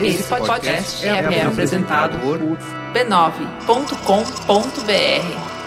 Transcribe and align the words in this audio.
Esse 0.00 0.24
podcast 0.24 1.06
é, 1.06 1.10
é 1.10 1.46
apresentado 1.46 2.18
por 2.18 2.38
b9.com.br. 2.92 5.62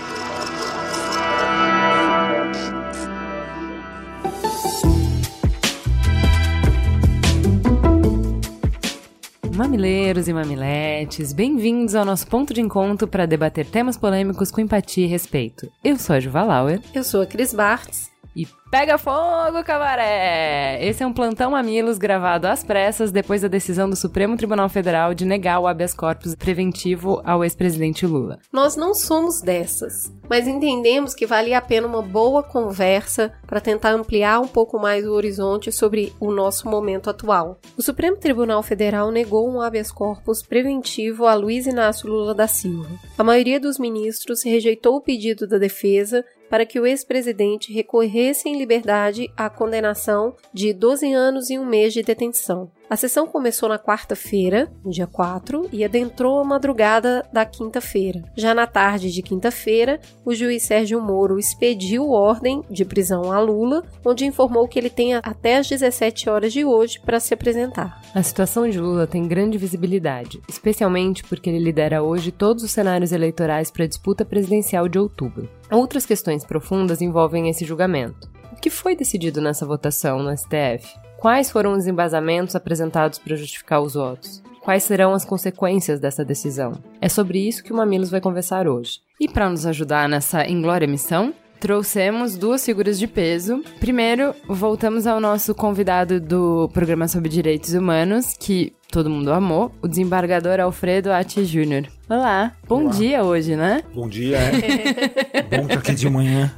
Mamileiros 9.56 10.28
e 10.28 10.34
mamiletes, 10.34 11.32
bem-vindos 11.32 11.96
ao 11.96 12.04
nosso 12.04 12.28
ponto 12.28 12.54
de 12.54 12.60
encontro 12.60 13.08
para 13.08 13.26
debater 13.26 13.66
temas 13.66 13.98
polêmicos 13.98 14.52
com 14.52 14.60
empatia 14.60 15.06
e 15.06 15.10
respeito. 15.10 15.72
Eu 15.82 15.98
sou 15.98 16.16
a 16.16 16.20
Juva 16.20 16.44
Lauer. 16.44 16.82
Eu 16.94 17.06
sou 17.06 17.22
a 17.22 17.26
Cris 17.26 17.54
Bartz. 17.54 18.12
E 18.36 18.46
pega 18.70 18.98
fogo, 18.98 19.64
cabaré! 19.64 20.78
Esse 20.86 21.02
é 21.02 21.08
um 21.08 21.14
plantão 21.14 21.52
Mamilos 21.52 21.98
gravado 21.98 22.48
às 22.48 22.66
pressas 22.66 23.10
depois 23.10 23.42
da 23.42 23.48
decisão 23.48 23.90
do 23.90 23.96
Supremo 23.96 24.36
Tribunal 24.36 24.68
Federal 24.68 25.14
de 25.14 25.24
negar 25.24 25.62
o 25.62 25.68
habeas 25.68 25.94
corpus 25.94 26.36
preventivo 26.36 27.22
ao 27.24 27.46
ex-presidente 27.46 28.06
Lula. 28.06 28.40
Nós 28.52 28.76
não 28.76 28.94
somos 28.94 29.40
dessas, 29.40 30.12
mas 30.30 30.50
entendemos 30.50 31.14
que 31.14 31.26
valia 31.26 31.60
a 31.60 31.62
pena 31.62 31.88
uma 31.88 32.02
boa 32.02 32.44
conversa 32.44 33.32
para 33.48 33.62
tentar 33.62 33.92
ampliar 33.92 34.42
um 34.42 34.48
pouco 34.48 34.78
mais 34.78 35.08
o 35.08 35.14
horizonte 35.14 35.72
sobre 35.72 36.12
o 36.20 36.30
nosso 36.30 36.68
momento 36.68 37.10
atual. 37.10 37.58
O 37.78 37.82
Supremo 37.82 38.18
Tribunal 38.18 38.62
Federal 38.62 39.12
negou 39.12 39.50
um 39.50 39.62
habeas 39.62 39.94
corpus 39.94 40.42
preventivo 40.42 41.26
a 41.26 41.36
Luiz 41.36 41.68
Inácio 41.68 42.10
Lula 42.10 42.36
da 42.36 42.50
Silva. 42.50 42.90
A 43.18 43.24
maioria 43.24 43.62
dos 43.62 43.80
ministros 43.80 44.44
rejeitou 44.44 44.98
o 44.98 45.02
pedido 45.02 45.48
da 45.48 45.58
defesa 45.58 46.26
para 46.50 46.66
que 46.66 46.80
o 46.80 46.86
ex-presidente 46.86 47.74
recorresse 47.74 48.48
em 48.48 48.58
liberdade 48.58 49.32
à 49.36 49.50
condenação 49.50 50.36
de 50.54 50.74
12 50.74 51.14
anos 51.14 51.50
e 51.50 51.58
um 51.58 51.66
mês 51.66 51.94
de 51.94 52.02
detenção. 52.02 52.72
A 52.88 52.96
sessão 52.96 53.26
começou 53.26 53.68
na 53.68 53.80
quarta-feira, 53.80 54.72
dia 54.86 55.08
4, 55.08 55.70
e 55.74 55.84
adentrou 55.84 56.40
a 56.40 56.44
madrugada 56.44 57.26
da 57.34 57.44
quinta-feira. 57.44 58.24
Já 58.38 58.54
na 58.54 58.68
tarde 58.68 59.12
de 59.12 59.24
quinta-feira, 59.24 60.00
o 60.24 60.36
juiz 60.36 60.64
Sérgio 60.64 61.02
Moro 61.02 61.40
expediu 61.40 62.12
ordem 62.12 62.64
de 62.70 62.86
prisão 62.86 63.32
a 63.32 63.40
Lula, 63.40 63.84
onde 64.06 64.26
informou 64.26 64.68
que 64.68 64.78
ele 64.78 64.92
tem 64.92 65.16
até 65.16 65.58
as 65.58 65.68
17 65.68 66.30
horas 66.30 66.54
de 66.54 66.64
hoje 66.64 67.00
para 67.00 67.20
se 67.20 67.34
apresentar. 67.34 68.00
A 68.14 68.22
situação 68.22 68.70
de 68.70 68.80
Lula 68.80 69.08
tem 69.08 69.28
grande 69.28 69.58
visibilidade, 69.58 70.40
especialmente 70.48 71.24
porque 71.24 71.50
ele 71.50 71.60
lidera 71.60 72.04
hoje 72.04 72.32
todos 72.32 72.64
os 72.64 72.72
cenários 72.72 73.12
eleitorais 73.12 73.72
para 73.72 73.86
a 73.86 73.88
disputa 73.88 74.24
presidencial 74.24 74.88
de 74.88 75.00
outubro. 75.00 75.50
Outras 75.72 76.06
questões 76.06 76.46
profundas 76.46 77.02
envolvem 77.02 77.50
esse 77.50 77.66
julgamento. 77.66 78.30
O 78.52 78.56
que 78.56 78.70
foi 78.70 78.96
decidido 78.96 79.42
nessa 79.42 79.66
votação 79.66 80.22
no 80.22 80.36
STF? 80.38 81.05
Quais 81.26 81.50
foram 81.50 81.74
os 81.74 81.88
embasamentos 81.88 82.56
apresentados 82.56 83.18
para 83.18 83.36
justificar 83.36 83.82
os 83.82 83.96
votos? 83.96 84.44
Quais 84.62 84.84
serão 84.84 85.12
as 85.12 85.26
consequências 85.26 86.00
dessa 86.00 86.24
decisão? 86.24 86.74
É 87.02 87.10
sobre 87.10 87.40
isso 87.40 87.64
que 87.64 87.74
o 87.74 87.76
Mamilos 87.76 88.12
vai 88.12 88.22
conversar 88.22 88.68
hoje. 88.68 89.00
E 89.20 89.28
para 89.28 89.50
nos 89.50 89.66
ajudar 89.66 90.08
nessa 90.08 90.48
inglória 90.48 90.88
missão, 90.88 91.34
trouxemos 91.60 92.38
duas 92.38 92.64
figuras 92.64 93.00
de 93.00 93.08
peso. 93.08 93.64
Primeiro, 93.80 94.36
voltamos 94.48 95.08
ao 95.08 95.20
nosso 95.20 95.56
convidado 95.56 96.22
do 96.22 96.70
programa 96.72 97.08
sobre 97.08 97.28
direitos 97.28 97.74
humanos, 97.74 98.36
que 98.40 98.72
todo 98.96 99.10
mundo 99.10 99.34
amou, 99.34 99.76
o 99.82 99.90
desembargador 99.90 100.62
Alfredo 100.62 101.12
Atti 101.12 101.44
Júnior. 101.44 101.86
Olá, 102.10 102.56
bom 102.66 102.84
Olá. 102.84 102.92
dia 102.92 103.26
hoje, 103.26 103.54
né? 103.54 103.84
Bom 103.94 104.08
dia, 104.08 104.38
é. 104.38 105.44
bom 105.52 105.64
estar 105.64 105.80
aqui 105.80 105.96
de 105.96 106.10
manhã, 106.10 106.50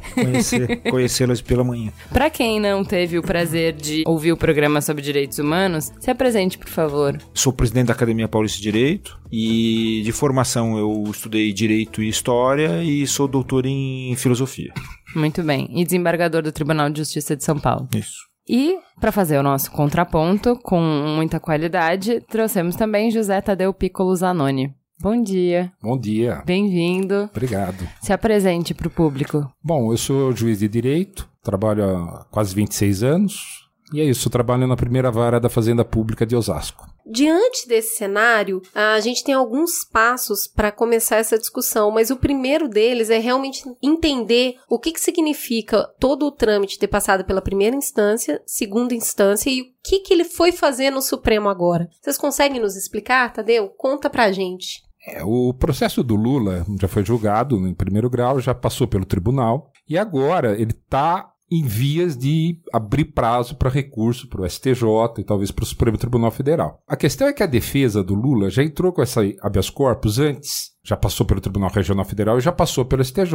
conhecê-los 0.88 1.42
pela 1.42 1.64
manhã. 1.64 1.92
Para 2.14 2.30
quem 2.30 2.60
não 2.60 2.86
teve 2.86 3.18
o 3.18 3.24
prazer 3.24 3.74
de 3.74 4.04
ouvir 4.06 4.34
o 4.34 4.38
programa 4.38 4.82
sobre 4.82 5.02
direitos 5.02 5.40
humanos, 5.40 5.92
se 6.00 6.12
apresente, 6.12 6.60
por 6.60 6.70
favor. 6.70 7.18
Sou 7.34 7.52
presidente 7.52 7.88
da 7.88 7.94
Academia 7.94 8.28
Paulista 8.28 8.58
de 8.58 8.64
Direito 8.64 9.20
e 9.32 10.04
de 10.06 10.12
formação 10.12 10.78
eu 10.78 11.06
estudei 11.10 11.52
Direito 11.52 12.04
e 12.04 12.08
História 12.08 12.84
e 12.84 13.08
sou 13.08 13.28
doutor 13.28 13.66
em 13.66 14.16
Filosofia. 14.16 14.72
Muito 15.16 15.42
bem. 15.42 15.67
E 15.72 15.84
desembargador 15.84 16.44
do 16.44 16.52
Tribunal 16.52 16.92
de 16.92 17.00
Justiça 17.00 17.36
de 17.36 17.44
São 17.44 17.58
Paulo. 17.58 17.90
Isso. 17.95 18.27
E, 18.50 18.80
para 19.00 19.12
fazer 19.12 19.38
o 19.38 19.44
nosso 19.44 19.72
contraponto, 19.72 20.58
com 20.64 20.80
muita 20.80 21.40
qualidade, 21.40 22.22
trouxemos 22.22 22.76
também 22.76 23.12
José 23.12 23.42
Tadeu 23.42 23.74
Piccolo 23.74 24.16
Zanoni. 24.16 24.74
Bom 25.00 25.22
dia. 25.22 25.72
Bom 25.82 25.98
dia. 25.98 26.42
Bem-vindo. 26.46 27.30
Obrigado. 27.32 27.88
Se 28.02 28.12
apresente 28.12 28.74
para 28.74 28.88
o 28.88 28.92
público. 28.92 29.48
Bom, 29.64 29.92
eu 29.92 29.98
sou 29.98 30.36
juiz 30.36 30.60
de 30.60 30.68
direito, 30.68 31.30
trabalho 31.44 31.84
há 31.84 32.26
quase 32.32 32.56
26 32.56 33.04
anos, 33.04 33.67
e 33.93 34.02
é 34.02 34.03
isso, 34.03 34.30
trabalho 34.30 34.67
na 34.67 34.75
primeira 34.75 35.09
vara 35.09 35.39
da 35.39 35.49
Fazenda 35.49 35.86
Pública 35.86 36.25
de 36.25 36.36
Osasco. 36.36 36.87
Diante 37.09 37.67
desse 37.67 37.95
cenário, 37.95 38.61
a 38.75 38.99
gente 38.99 39.23
tem 39.23 39.33
alguns 39.33 39.86
passos 39.86 40.45
para 40.45 40.73
começar 40.73 41.15
essa 41.15 41.37
discussão, 41.37 41.89
mas 41.89 42.09
o 42.09 42.17
primeiro 42.17 42.67
deles 42.67 43.09
é 43.09 43.17
realmente 43.17 43.64
entender 43.81 44.55
o 44.70 44.77
que, 44.77 44.92
que 44.92 44.99
significa 44.99 45.87
todo 45.99 46.25
o 46.25 46.31
trâmite 46.31 46.77
ter 46.77 46.87
passado 46.87 47.23
pela 47.23 47.42
primeira 47.42 47.75
instância, 47.75 48.42
segunda 48.45 48.93
instância 48.93 49.49
e 49.49 49.61
o 49.61 49.65
que, 49.81 49.99
que 49.99 50.14
ele 50.14 50.25
foi 50.25 50.52
fazer 50.52 50.89
no 50.89 51.02
Supremo 51.02 51.48
agora. 51.48 51.87
Vocês 52.02 52.17
conseguem 52.17 52.59
nos 52.59 52.75
explicar, 52.75 53.31
Tadeu? 53.31 53.69
Conta 53.69 54.09
pra 54.09 54.31
gente. 54.33 54.86
É, 55.08 55.23
o 55.23 55.54
processo 55.54 56.04
do 56.04 56.17
Lula 56.17 56.65
já 56.81 56.89
foi 56.89 57.05
julgado 57.05 57.55
em 57.65 57.73
primeiro 57.73 58.09
grau, 58.09 58.42
já 58.42 58.54
passou 58.54 58.86
pelo 58.86 59.05
tribunal 59.05 59.71
e 59.87 59.98
agora 59.98 60.59
ele 60.59 60.71
está 60.71 61.31
em 61.50 61.64
vias 61.64 62.18
de 62.18 62.60
abrir 62.74 63.06
prazo 63.06 63.56
para 63.56 63.70
recurso 63.70 64.28
para 64.28 64.42
o 64.42 64.50
STJ 64.50 64.82
e 65.20 65.24
talvez 65.24 65.52
para 65.52 65.64
o 65.64 65.66
Supremo 65.66 65.98
Tribunal 65.98 66.32
Federal. 66.32 66.82
A 66.88 66.96
questão 66.96 67.28
é 67.28 67.34
que 67.34 67.44
a 67.44 67.48
defesa 67.48 68.04
do 68.04 68.14
Lula 68.14 68.50
já 68.50 68.64
entrou 68.64 68.92
com 68.92 69.02
essa 69.02 69.22
habeas 69.42 69.70
corpus 69.70 70.20
antes, 70.20 70.72
já 70.84 70.98
passou 70.98 71.26
pelo 71.26 71.42
Tribunal 71.42 71.72
Regional 71.72 72.06
Federal 72.06 72.38
e 72.38 72.42
já 72.42 72.52
passou 72.52 72.86
pelo 72.86 73.04
STJ. 73.04 73.34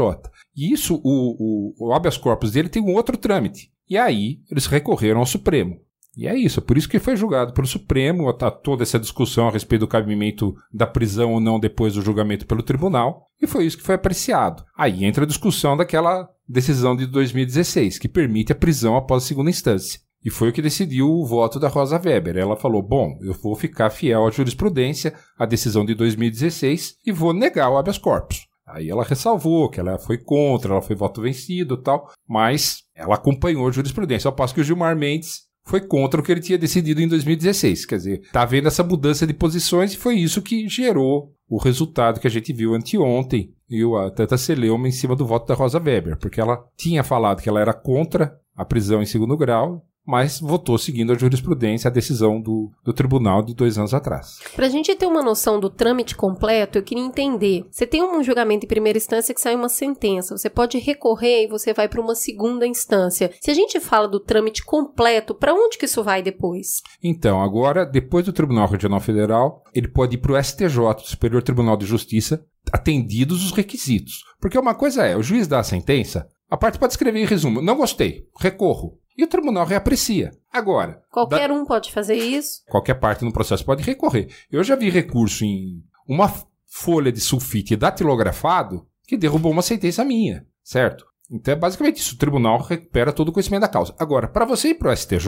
E 0.55 0.73
isso, 0.73 1.01
o, 1.03 1.75
o, 1.83 1.89
o 1.89 1.93
habeas 1.95 2.17
corpus 2.17 2.53
dele 2.53 2.69
tem 2.69 2.83
um 2.83 2.95
outro 2.95 3.17
trâmite. 3.17 3.71
E 3.89 3.97
aí 3.97 4.41
eles 4.51 4.67
recorreram 4.67 5.21
ao 5.21 5.27
Supremo. 5.27 5.81
E 6.15 6.29
é 6.29 6.37
isso, 6.37 6.61
por 6.61 6.77
isso 6.77 6.89
que 6.89 6.99
foi 6.99 7.17
julgado 7.17 7.55
pelo 7.55 7.67
Supremo, 7.67 8.31
tá 8.35 8.51
toda 8.51 8.83
essa 8.83 8.99
discussão 8.99 9.49
a 9.49 9.51
respeito 9.51 9.81
do 9.81 9.89
cabimento 9.89 10.55
da 10.71 10.87
prisão 10.87 11.33
ou 11.33 11.41
não 11.41 11.59
depois 11.59 11.95
do 11.95 12.03
julgamento 12.03 12.47
pelo 12.47 12.63
tribunal, 12.63 13.31
e 13.41 13.47
foi 13.47 13.65
isso 13.65 13.79
que 13.79 13.83
foi 13.83 13.95
apreciado. 13.95 14.63
Aí 14.77 15.07
entra 15.07 15.25
a 15.25 15.27
discussão 15.27 15.75
daquela 15.75 16.29
decisão 16.53 16.95
de 16.95 17.07
2016, 17.07 17.99
que 17.99 18.09
permite 18.09 18.53
a 18.53 18.55
prisão 18.55 18.97
após 18.97 19.25
a 19.25 19.27
segunda 19.27 19.51
instância. 19.51 20.01
E 20.25 20.31
foi 20.31 20.51
o 20.51 20.53
que 20.53 20.63
decidiu 20.63 21.11
o 21.11 21.27
voto 21.27 21.59
da 21.59 21.69
Rosa 21.69 22.01
Weber. 22.03 22.37
Ela 22.37 22.57
falou: 22.57 22.83
bom, 22.83 23.19
eu 23.23 23.35
vou 23.35 23.57
ficar 23.57 23.91
fiel 23.91 24.27
à 24.27 24.31
jurisprudência, 24.31 25.15
à 25.37 25.45
decisão 25.45 25.85
de 25.85 25.95
2016, 25.95 26.99
e 27.05 27.11
vou 27.11 27.33
negar 27.33 27.71
o 27.71 27.77
habeas 27.77 27.99
corpus. 27.99 28.47
Aí 28.65 28.89
ela 28.89 29.03
ressalvou 29.03 29.69
que 29.69 29.81
ela 29.81 29.99
foi 29.99 30.19
contra, 30.19 30.73
ela 30.73 30.83
foi 30.83 30.95
voto 30.95 31.21
vencido 31.21 31.77
tal, 31.77 32.11
mas 32.29 32.85
ela 32.95 33.17
acompanhou 33.17 33.67
a 33.67 33.73
jurisprudência. 33.73 34.29
Ao 34.29 34.35
passo 34.35 34.55
que 34.55 34.61
o 34.61 34.65
Gilmar 34.65 34.97
Mendes 34.97 35.43
foi 35.65 35.81
contra 35.81 36.21
o 36.21 36.25
que 36.25 36.33
ele 36.33 36.41
tinha 36.41 36.59
decidido 36.59 37.01
em 37.01 37.09
2016. 37.09 37.87
Quer 37.87 37.97
dizer, 37.97 38.21
está 38.21 38.43
havendo 38.43 38.69
essa 38.69 38.83
mudança 38.83 39.27
de 39.27 39.35
posições 39.35 39.93
e 39.93 39.97
foi 39.97 40.17
isso 40.17 40.43
que 40.43 40.69
gerou 40.69 41.33
o 41.49 41.59
resultado 41.59 42.21
que 42.21 42.27
a 42.27 42.31
gente 42.31 42.53
viu 42.53 42.75
anteontem 42.75 43.53
e 43.69 43.83
a 43.83 44.11
Tata 44.11 44.37
Celeuma 44.37 44.89
em 44.89 44.93
cima 44.93 45.15
do 45.17 45.27
voto 45.27 45.47
da 45.47 45.55
Rosa 45.55 45.79
Weber, 45.79 46.19
porque 46.19 46.41
ela 46.41 46.63
tinha 46.77 47.03
falado 47.03 47.43
que 47.43 47.49
ela 47.49 47.61
era 47.61 47.73
contra 47.73 48.39
a 48.55 48.65
prisão 48.65 49.03
em 49.03 49.07
segundo 49.07 49.37
grau 49.37 49.87
mas 50.07 50.41
votou 50.41 50.77
seguindo 50.77 51.13
a 51.13 51.19
jurisprudência, 51.19 51.89
a 51.89 51.93
decisão 51.93 52.41
do, 52.41 52.71
do 52.85 52.93
tribunal 52.93 53.43
de 53.43 53.55
dois 53.55 53.79
anos 53.79 53.95
atrás. 53.95 54.39
Para 54.55 54.67
a 54.67 54.69
gente 54.69 54.95
ter 54.95 55.07
uma 55.07 55.23
noção 55.23 55.61
do 55.61 55.71
trâmite 55.71 56.17
completo, 56.17 56.79
eu 56.79 56.83
queria 56.83 57.05
entender. 57.05 57.65
Você 57.71 57.87
tem 57.87 58.03
um 58.03 58.23
julgamento 58.23 58.67
em 58.67 58.69
primeira 58.69 58.99
instância 58.99 59.35
que 59.35 59.41
sai 59.41 59.55
uma 59.55 59.69
sentença, 59.69 60.37
você 60.37 60.51
pode 60.51 60.79
recorrer 60.79 61.45
e 61.45 61.49
você 61.49 61.73
vai 61.73 61.89
para 61.89 62.01
uma 62.01 62.15
segunda 62.15 62.67
instância. 62.67 63.33
Se 63.41 63.51
a 63.51 63.55
gente 63.55 63.79
fala 63.81 64.09
do 64.09 64.21
trâmite 64.21 64.65
completo, 64.65 65.35
para 65.35 65.55
onde 65.55 65.79
que 65.79 65.85
isso 65.85 66.03
vai 66.03 66.23
depois? 66.23 66.83
Então, 67.03 67.41
agora, 67.41 67.85
depois 67.85 68.25
do 68.25 68.33
Tribunal 68.33 68.69
Regional 68.69 69.01
Federal, 69.01 69.63
ele 69.75 69.89
pode 69.89 70.17
ir 70.17 70.19
para 70.19 70.33
o 70.33 70.43
STJ, 70.43 71.05
Superior 71.05 71.43
Tribunal 71.43 71.77
de 71.77 71.87
Justiça, 71.87 72.45
atendidos 72.73 73.45
os 73.45 73.53
requisitos. 73.53 74.25
Porque 74.41 74.59
uma 74.59 74.75
coisa 74.75 75.05
é, 75.05 75.17
o 75.17 75.23
juiz 75.23 75.47
dá 75.47 75.61
a 75.61 75.65
sentença, 75.65 76.29
a 76.51 76.57
parte 76.57 76.79
pode 76.79 76.93
escrever 76.93 77.21
em 77.21 77.27
resumo, 77.27 77.63
não 77.63 77.77
gostei, 77.77 78.27
recorro 78.39 79.02
e 79.17 79.25
o 79.25 79.29
tribunal 79.29 79.67
reaprecia. 79.67 80.31
Agora. 80.53 81.03
Qualquer 81.11 81.49
da... 81.49 81.55
um 81.55 81.65
pode 81.65 81.93
fazer 81.93 82.17
isso? 82.17 82.63
Qualquer 82.69 82.95
parte 82.95 83.25
no 83.25 83.33
processo 83.33 83.65
pode 83.65 83.83
recorrer. 83.83 84.29
Eu 84.51 84.63
já 84.63 84.77
vi 84.77 84.91
recurso 84.91 85.45
em 85.45 85.83
uma 86.07 86.33
folha 86.67 87.13
de 87.13 87.21
sulfite 87.21 87.77
datilografado 87.77 88.87
que 89.07 89.17
derrubou 89.17 89.53
uma 89.53 89.63
sentença 89.63 90.05
minha, 90.05 90.47
certo? 90.63 91.05
Então 91.31 91.55
é 91.55 91.57
basicamente 91.57 91.97
isso. 91.97 92.15
O 92.15 92.19
tribunal 92.19 92.61
recupera 92.61 93.13
todo 93.13 93.29
o 93.29 93.33
conhecimento 93.33 93.63
da 93.63 93.69
causa. 93.69 93.95
Agora, 93.99 94.29
para 94.29 94.45
você 94.45 94.69
ir 94.69 94.75
para 94.75 94.93
o 94.93 94.97
STJ, 94.97 95.27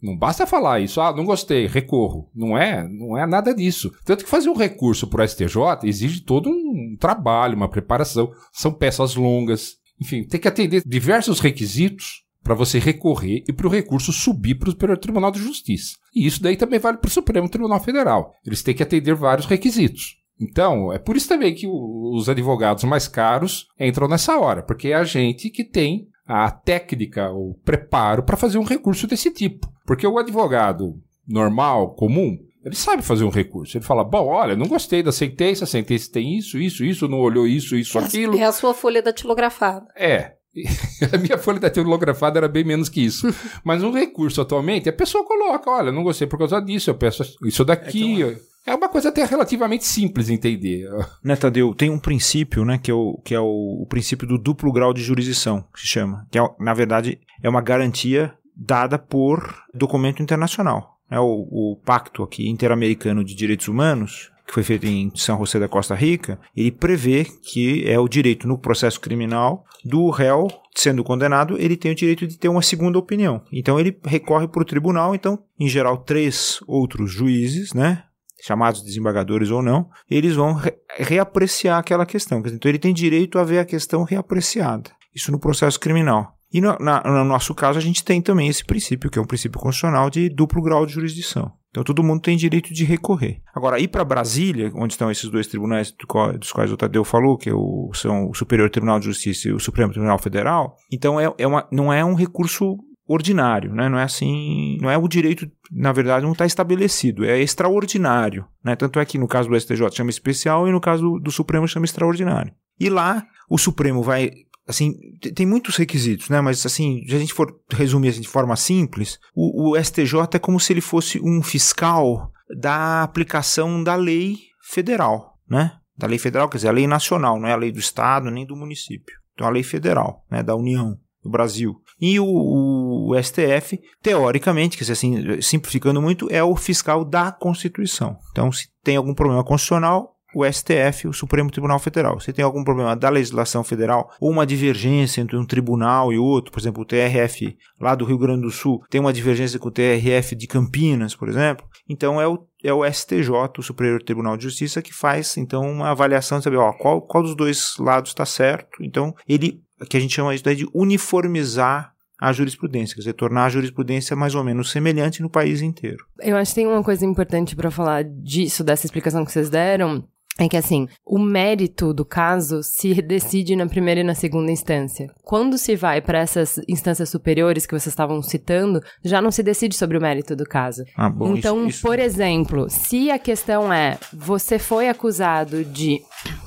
não 0.00 0.16
basta 0.16 0.46
falar 0.46 0.80
isso, 0.80 1.00
ah, 1.00 1.12
não 1.12 1.24
gostei, 1.24 1.66
recorro. 1.66 2.30
Não 2.32 2.56
é, 2.56 2.86
não 2.88 3.18
é 3.18 3.26
nada 3.26 3.52
disso. 3.52 3.90
Tanto 4.04 4.24
que 4.24 4.30
fazer 4.30 4.48
um 4.48 4.56
recurso 4.56 5.08
para 5.08 5.24
o 5.24 5.28
STJ 5.28 5.56
exige 5.84 6.20
todo 6.20 6.48
um 6.48 6.96
trabalho, 6.98 7.56
uma 7.56 7.68
preparação. 7.68 8.32
São 8.52 8.72
peças 8.72 9.16
longas. 9.16 9.76
Enfim, 10.00 10.24
tem 10.24 10.40
que 10.40 10.48
atender 10.48 10.82
diversos 10.86 11.40
requisitos 11.40 12.24
para 12.42 12.54
você 12.54 12.78
recorrer 12.78 13.44
e 13.48 13.52
para 13.52 13.66
o 13.66 13.70
recurso 13.70 14.12
subir 14.12 14.56
para 14.56 14.68
o 14.68 14.72
Superior 14.72 14.98
Tribunal 14.98 15.30
de 15.30 15.40
Justiça. 15.40 15.96
E 16.14 16.26
isso 16.26 16.42
daí 16.42 16.56
também 16.56 16.78
vale 16.78 16.98
para 16.98 17.08
o 17.08 17.12
Supremo 17.12 17.48
Tribunal 17.48 17.80
Federal. 17.80 18.34
Eles 18.44 18.62
têm 18.62 18.74
que 18.74 18.82
atender 18.82 19.14
vários 19.14 19.46
requisitos. 19.46 20.16
Então, 20.40 20.90
é 20.92 20.98
por 20.98 21.16
isso 21.16 21.28
também 21.28 21.54
que 21.54 21.66
os 21.68 22.28
advogados 22.28 22.84
mais 22.84 23.06
caros 23.06 23.66
entram 23.78 24.08
nessa 24.08 24.38
hora, 24.38 24.62
porque 24.62 24.88
é 24.88 24.94
a 24.94 25.04
gente 25.04 25.50
que 25.50 25.62
tem 25.62 26.08
a 26.26 26.50
técnica, 26.50 27.30
o 27.30 27.54
preparo 27.64 28.22
para 28.22 28.36
fazer 28.36 28.56
um 28.56 28.64
recurso 28.64 29.06
desse 29.06 29.30
tipo. 29.30 29.68
Porque 29.84 30.06
o 30.06 30.18
advogado 30.18 30.94
normal, 31.28 31.94
comum, 31.94 32.38
ele 32.64 32.74
sabe 32.74 33.02
fazer 33.02 33.24
um 33.24 33.30
recurso. 33.30 33.76
Ele 33.76 33.84
fala: 33.84 34.04
bom, 34.04 34.28
olha, 34.28 34.56
não 34.56 34.66
gostei 34.66 35.02
da 35.02 35.12
sentença, 35.12 35.64
a 35.64 35.66
sentença 35.66 36.10
tem 36.12 36.36
isso, 36.36 36.58
isso, 36.58 36.84
isso, 36.84 37.08
não 37.08 37.18
olhou 37.18 37.46
isso, 37.46 37.76
isso, 37.76 37.98
É 37.98 38.04
aquilo. 38.04 38.38
É 38.38 38.44
a 38.44 38.52
sua 38.52 38.72
folha 38.72 39.02
datilografada. 39.02 39.86
É. 39.96 40.36
A 41.12 41.18
minha 41.18 41.38
folha 41.38 41.60
datilografada 41.60 42.38
era 42.38 42.48
bem 42.48 42.64
menos 42.64 42.88
que 42.88 43.04
isso. 43.04 43.28
Mas 43.64 43.82
um 43.82 43.92
recurso 43.92 44.40
atualmente, 44.40 44.88
a 44.88 44.92
pessoa 44.92 45.24
coloca: 45.24 45.70
olha, 45.70 45.92
não 45.92 46.02
gostei 46.02 46.26
por 46.26 46.38
causa 46.38 46.60
disso, 46.60 46.90
eu 46.90 46.94
peço 46.94 47.22
isso 47.44 47.64
daqui. 47.64 48.36
É 48.66 48.74
uma 48.74 48.88
coisa 48.90 49.08
até 49.08 49.24
relativamente 49.24 49.86
simples 49.86 50.26
de 50.26 50.34
entender. 50.34 50.88
Né, 51.24 51.36
Tadeu? 51.36 51.74
Tem 51.74 51.90
um 51.90 51.98
princípio, 51.98 52.64
né, 52.64 52.78
que 52.78 52.90
é, 52.90 52.94
o, 52.94 53.20
que 53.24 53.34
é 53.34 53.40
o, 53.40 53.82
o 53.82 53.86
princípio 53.86 54.26
do 54.26 54.38
duplo 54.38 54.72
grau 54.72 54.92
de 54.92 55.02
jurisdição, 55.02 55.64
que 55.72 55.80
se 55.80 55.86
chama. 55.86 56.26
Que, 56.30 56.38
é, 56.38 56.48
na 56.58 56.74
verdade, 56.74 57.20
é 57.42 57.48
uma 57.48 57.60
garantia 57.60 58.34
dada 58.56 58.98
por 58.98 59.64
documento 59.74 60.22
internacional. 60.22 60.98
É 61.10 61.18
o, 61.18 61.48
o 61.50 61.76
pacto 61.84 62.22
aqui 62.22 62.48
interamericano 62.48 63.24
de 63.24 63.34
direitos 63.34 63.68
humanos, 63.68 64.30
que 64.50 64.54
foi 64.54 64.64
feito 64.64 64.84
em 64.84 65.12
São 65.14 65.38
José 65.38 65.60
da 65.60 65.68
Costa 65.68 65.94
Rica, 65.94 66.36
ele 66.56 66.72
prevê 66.72 67.24
que 67.24 67.88
é 67.88 67.96
o 68.00 68.08
direito 68.08 68.48
no 68.48 68.58
processo 68.58 69.00
criminal 69.00 69.64
do 69.84 70.10
réu 70.10 70.48
sendo 70.74 71.04
condenado, 71.04 71.56
ele 71.56 71.76
tem 71.76 71.92
o 71.92 71.94
direito 71.94 72.26
de 72.26 72.36
ter 72.36 72.48
uma 72.48 72.60
segunda 72.60 72.98
opinião. 72.98 73.42
Então 73.52 73.78
ele 73.78 73.96
recorre 74.04 74.48
para 74.48 74.60
o 74.62 74.64
tribunal, 74.64 75.14
então, 75.14 75.38
em 75.58 75.68
geral, 75.68 75.98
três 75.98 76.58
outros 76.66 77.12
juízes, 77.12 77.72
né, 77.72 78.02
chamados 78.42 78.82
desembargadores 78.82 79.50
ou 79.50 79.62
não, 79.62 79.88
eles 80.10 80.34
vão 80.34 80.54
re- 80.54 80.74
reapreciar 80.98 81.78
aquela 81.78 82.04
questão. 82.04 82.42
Então 82.44 82.68
ele 82.68 82.78
tem 82.78 82.92
direito 82.92 83.38
a 83.38 83.44
ver 83.44 83.60
a 83.60 83.64
questão 83.64 84.02
reapreciada. 84.02 84.90
Isso 85.14 85.30
no 85.30 85.38
processo 85.38 85.78
criminal. 85.78 86.36
E 86.52 86.60
no, 86.60 86.76
na- 86.80 87.02
no 87.04 87.24
nosso 87.24 87.54
caso, 87.54 87.78
a 87.78 87.82
gente 87.82 88.02
tem 88.04 88.20
também 88.20 88.48
esse 88.48 88.64
princípio, 88.64 89.08
que 89.08 89.18
é 89.18 89.22
um 89.22 89.26
princípio 89.26 89.60
constitucional 89.60 90.10
de 90.10 90.28
duplo 90.28 90.60
grau 90.60 90.84
de 90.84 90.94
jurisdição. 90.94 91.52
Então 91.70 91.84
todo 91.84 92.02
mundo 92.02 92.20
tem 92.20 92.36
direito 92.36 92.74
de 92.74 92.84
recorrer. 92.84 93.40
Agora, 93.54 93.78
ir 93.78 93.88
para 93.88 94.04
Brasília, 94.04 94.72
onde 94.74 94.94
estão 94.94 95.10
esses 95.10 95.30
dois 95.30 95.46
tribunais 95.46 95.94
dos 96.38 96.52
quais 96.52 96.72
o 96.72 96.76
Tadeu 96.76 97.04
falou, 97.04 97.38
que 97.38 97.48
é 97.48 97.52
são 97.94 98.28
o 98.28 98.34
Superior 98.34 98.68
Tribunal 98.68 98.98
de 98.98 99.06
Justiça 99.06 99.48
e 99.48 99.52
o 99.52 99.60
Supremo 99.60 99.92
Tribunal 99.92 100.18
Federal, 100.18 100.76
então 100.92 101.20
é, 101.20 101.32
é 101.38 101.46
uma, 101.46 101.66
não 101.70 101.92
é 101.92 102.04
um 102.04 102.14
recurso 102.14 102.76
ordinário, 103.06 103.74
né? 103.74 103.88
Não 103.88 103.98
é 103.98 104.04
assim, 104.04 104.78
não 104.80 104.88
é 104.88 104.96
o 104.96 105.08
direito, 105.08 105.50
na 105.70 105.90
verdade, 105.90 106.24
não 106.24 106.32
está 106.32 106.46
estabelecido, 106.46 107.24
é 107.24 107.40
extraordinário, 107.40 108.46
né? 108.64 108.76
Tanto 108.76 109.00
é 109.00 109.04
que 109.04 109.18
no 109.18 109.26
caso 109.26 109.48
do 109.48 109.60
STJ 109.60 109.90
chama 109.92 110.10
especial 110.10 110.68
e 110.68 110.72
no 110.72 110.80
caso 110.80 111.02
do, 111.02 111.18
do 111.18 111.30
Supremo 111.30 111.66
chama 111.66 111.86
extraordinário. 111.86 112.52
E 112.78 112.88
lá 112.88 113.26
o 113.48 113.58
Supremo 113.58 114.00
vai, 114.00 114.30
assim, 114.70 114.92
te- 115.20 115.32
tem 115.32 115.44
muitos 115.46 115.76
requisitos, 115.76 116.28
né? 116.28 116.40
Mas 116.40 116.64
assim, 116.64 117.04
se 117.06 117.14
a 117.14 117.18
gente 117.18 117.34
for 117.34 117.54
resumir 117.72 118.08
assim, 118.08 118.20
de 118.22 118.28
forma 118.28 118.56
simples, 118.56 119.18
o, 119.34 119.72
o 119.72 119.76
STJ 119.82 120.14
é 120.34 120.38
como 120.38 120.58
se 120.58 120.72
ele 120.72 120.80
fosse 120.80 121.20
um 121.22 121.42
fiscal 121.42 122.30
da 122.58 123.02
aplicação 123.02 123.82
da 123.84 123.94
lei 123.94 124.36
federal, 124.62 125.34
né? 125.48 125.72
Da 125.96 126.06
lei 126.06 126.18
federal, 126.18 126.48
quer 126.48 126.56
dizer, 126.58 126.68
a 126.68 126.72
lei 126.72 126.86
nacional, 126.86 127.38
não 127.38 127.46
é 127.48 127.52
a 127.52 127.56
lei 127.56 127.70
do 127.70 127.78
estado 127.78 128.30
nem 128.30 128.46
do 128.46 128.56
município. 128.56 129.14
Então 129.34 129.46
a 129.46 129.50
lei 129.50 129.62
federal, 129.62 130.24
né, 130.30 130.42
da 130.42 130.54
União 130.56 130.96
do 131.22 131.30
Brasil. 131.30 131.74
E 132.00 132.18
o- 132.18 133.10
o 133.10 133.14
STF, 133.16 133.78
teoricamente, 134.02 134.76
quer 134.76 134.84
dizer, 134.84 134.94
assim, 134.94 135.40
simplificando 135.42 136.00
muito, 136.00 136.26
é 136.30 136.42
o 136.42 136.56
fiscal 136.56 137.04
da 137.04 137.30
Constituição. 137.30 138.16
Então, 138.30 138.50
se 138.50 138.68
tem 138.82 138.96
algum 138.96 139.12
problema 139.14 139.44
constitucional, 139.44 140.14
o 140.34 140.44
STF, 140.44 141.08
o 141.08 141.12
Supremo 141.12 141.50
Tribunal 141.50 141.78
Federal. 141.78 142.20
Se 142.20 142.32
tem 142.32 142.44
algum 142.44 142.64
problema 142.64 142.94
da 142.94 143.08
legislação 143.08 143.64
federal 143.64 144.10
ou 144.20 144.30
uma 144.30 144.46
divergência 144.46 145.20
entre 145.20 145.36
um 145.36 145.44
tribunal 145.44 146.12
e 146.12 146.18
outro, 146.18 146.52
por 146.52 146.60
exemplo, 146.60 146.82
o 146.82 146.86
TRF 146.86 147.56
lá 147.80 147.94
do 147.94 148.04
Rio 148.04 148.18
Grande 148.18 148.42
do 148.42 148.50
Sul 148.50 148.82
tem 148.88 149.00
uma 149.00 149.12
divergência 149.12 149.58
com 149.58 149.68
o 149.68 149.72
TRF 149.72 150.34
de 150.34 150.46
Campinas, 150.46 151.14
por 151.14 151.28
exemplo, 151.28 151.66
então 151.88 152.20
é 152.20 152.28
o, 152.28 152.38
é 152.62 152.72
o 152.72 152.84
STJ, 152.84 153.30
o 153.58 153.62
Superior 153.62 154.02
Tribunal 154.02 154.36
de 154.36 154.44
Justiça, 154.44 154.82
que 154.82 154.92
faz 154.92 155.36
então 155.36 155.62
uma 155.62 155.90
avaliação 155.90 156.38
de 156.38 156.44
saber 156.44 156.56
ó, 156.56 156.72
qual, 156.72 157.02
qual 157.02 157.22
dos 157.22 157.34
dois 157.34 157.74
lados 157.78 158.10
está 158.10 158.24
certo. 158.24 158.82
Então, 158.82 159.14
ele, 159.28 159.60
que 159.88 159.96
a 159.96 160.00
gente 160.00 160.14
chama 160.14 160.34
isso 160.34 160.44
daí 160.44 160.56
de 160.56 160.68
uniformizar 160.74 161.92
a 162.20 162.32
jurisprudência, 162.32 162.94
quer 162.94 163.00
dizer, 163.00 163.12
tornar 163.14 163.46
a 163.46 163.48
jurisprudência 163.48 164.14
mais 164.14 164.34
ou 164.34 164.44
menos 164.44 164.70
semelhante 164.70 165.22
no 165.22 165.30
país 165.30 165.62
inteiro. 165.62 166.04
Eu 166.20 166.36
acho 166.36 166.50
que 166.50 166.56
tem 166.56 166.66
uma 166.66 166.84
coisa 166.84 167.04
importante 167.06 167.56
pra 167.56 167.70
falar 167.70 168.04
disso, 168.04 168.62
dessa 168.62 168.84
explicação 168.84 169.24
que 169.24 169.32
vocês 169.32 169.48
deram. 169.48 170.06
É 170.40 170.48
que 170.48 170.56
assim, 170.56 170.86
o 171.06 171.18
mérito 171.18 171.92
do 171.92 172.04
caso 172.04 172.62
se 172.62 172.94
decide 173.02 173.54
na 173.54 173.66
primeira 173.66 174.00
e 174.00 174.04
na 174.04 174.14
segunda 174.14 174.50
instância. 174.50 175.06
Quando 175.22 175.58
se 175.58 175.76
vai 175.76 176.00
para 176.00 176.18
essas 176.18 176.58
instâncias 176.68 177.08
superiores 177.10 177.66
que 177.66 177.72
vocês 177.72 177.88
estavam 177.92 178.22
citando, 178.22 178.80
já 179.04 179.20
não 179.20 179.30
se 179.30 179.42
decide 179.42 179.76
sobre 179.76 179.98
o 179.98 180.00
mérito 180.00 180.34
do 180.34 180.44
caso. 180.44 180.82
Ah, 180.96 181.08
bom, 181.10 181.36
então, 181.36 181.58
isso- 181.66 181.68
isso- 181.76 181.82
por 181.86 181.98
exemplo, 181.98 182.66
se 182.70 183.10
a 183.10 183.18
questão 183.18 183.72
é 183.72 183.98
você 184.12 184.58
foi 184.58 184.88
acusado 184.88 185.64
de 185.64 186.00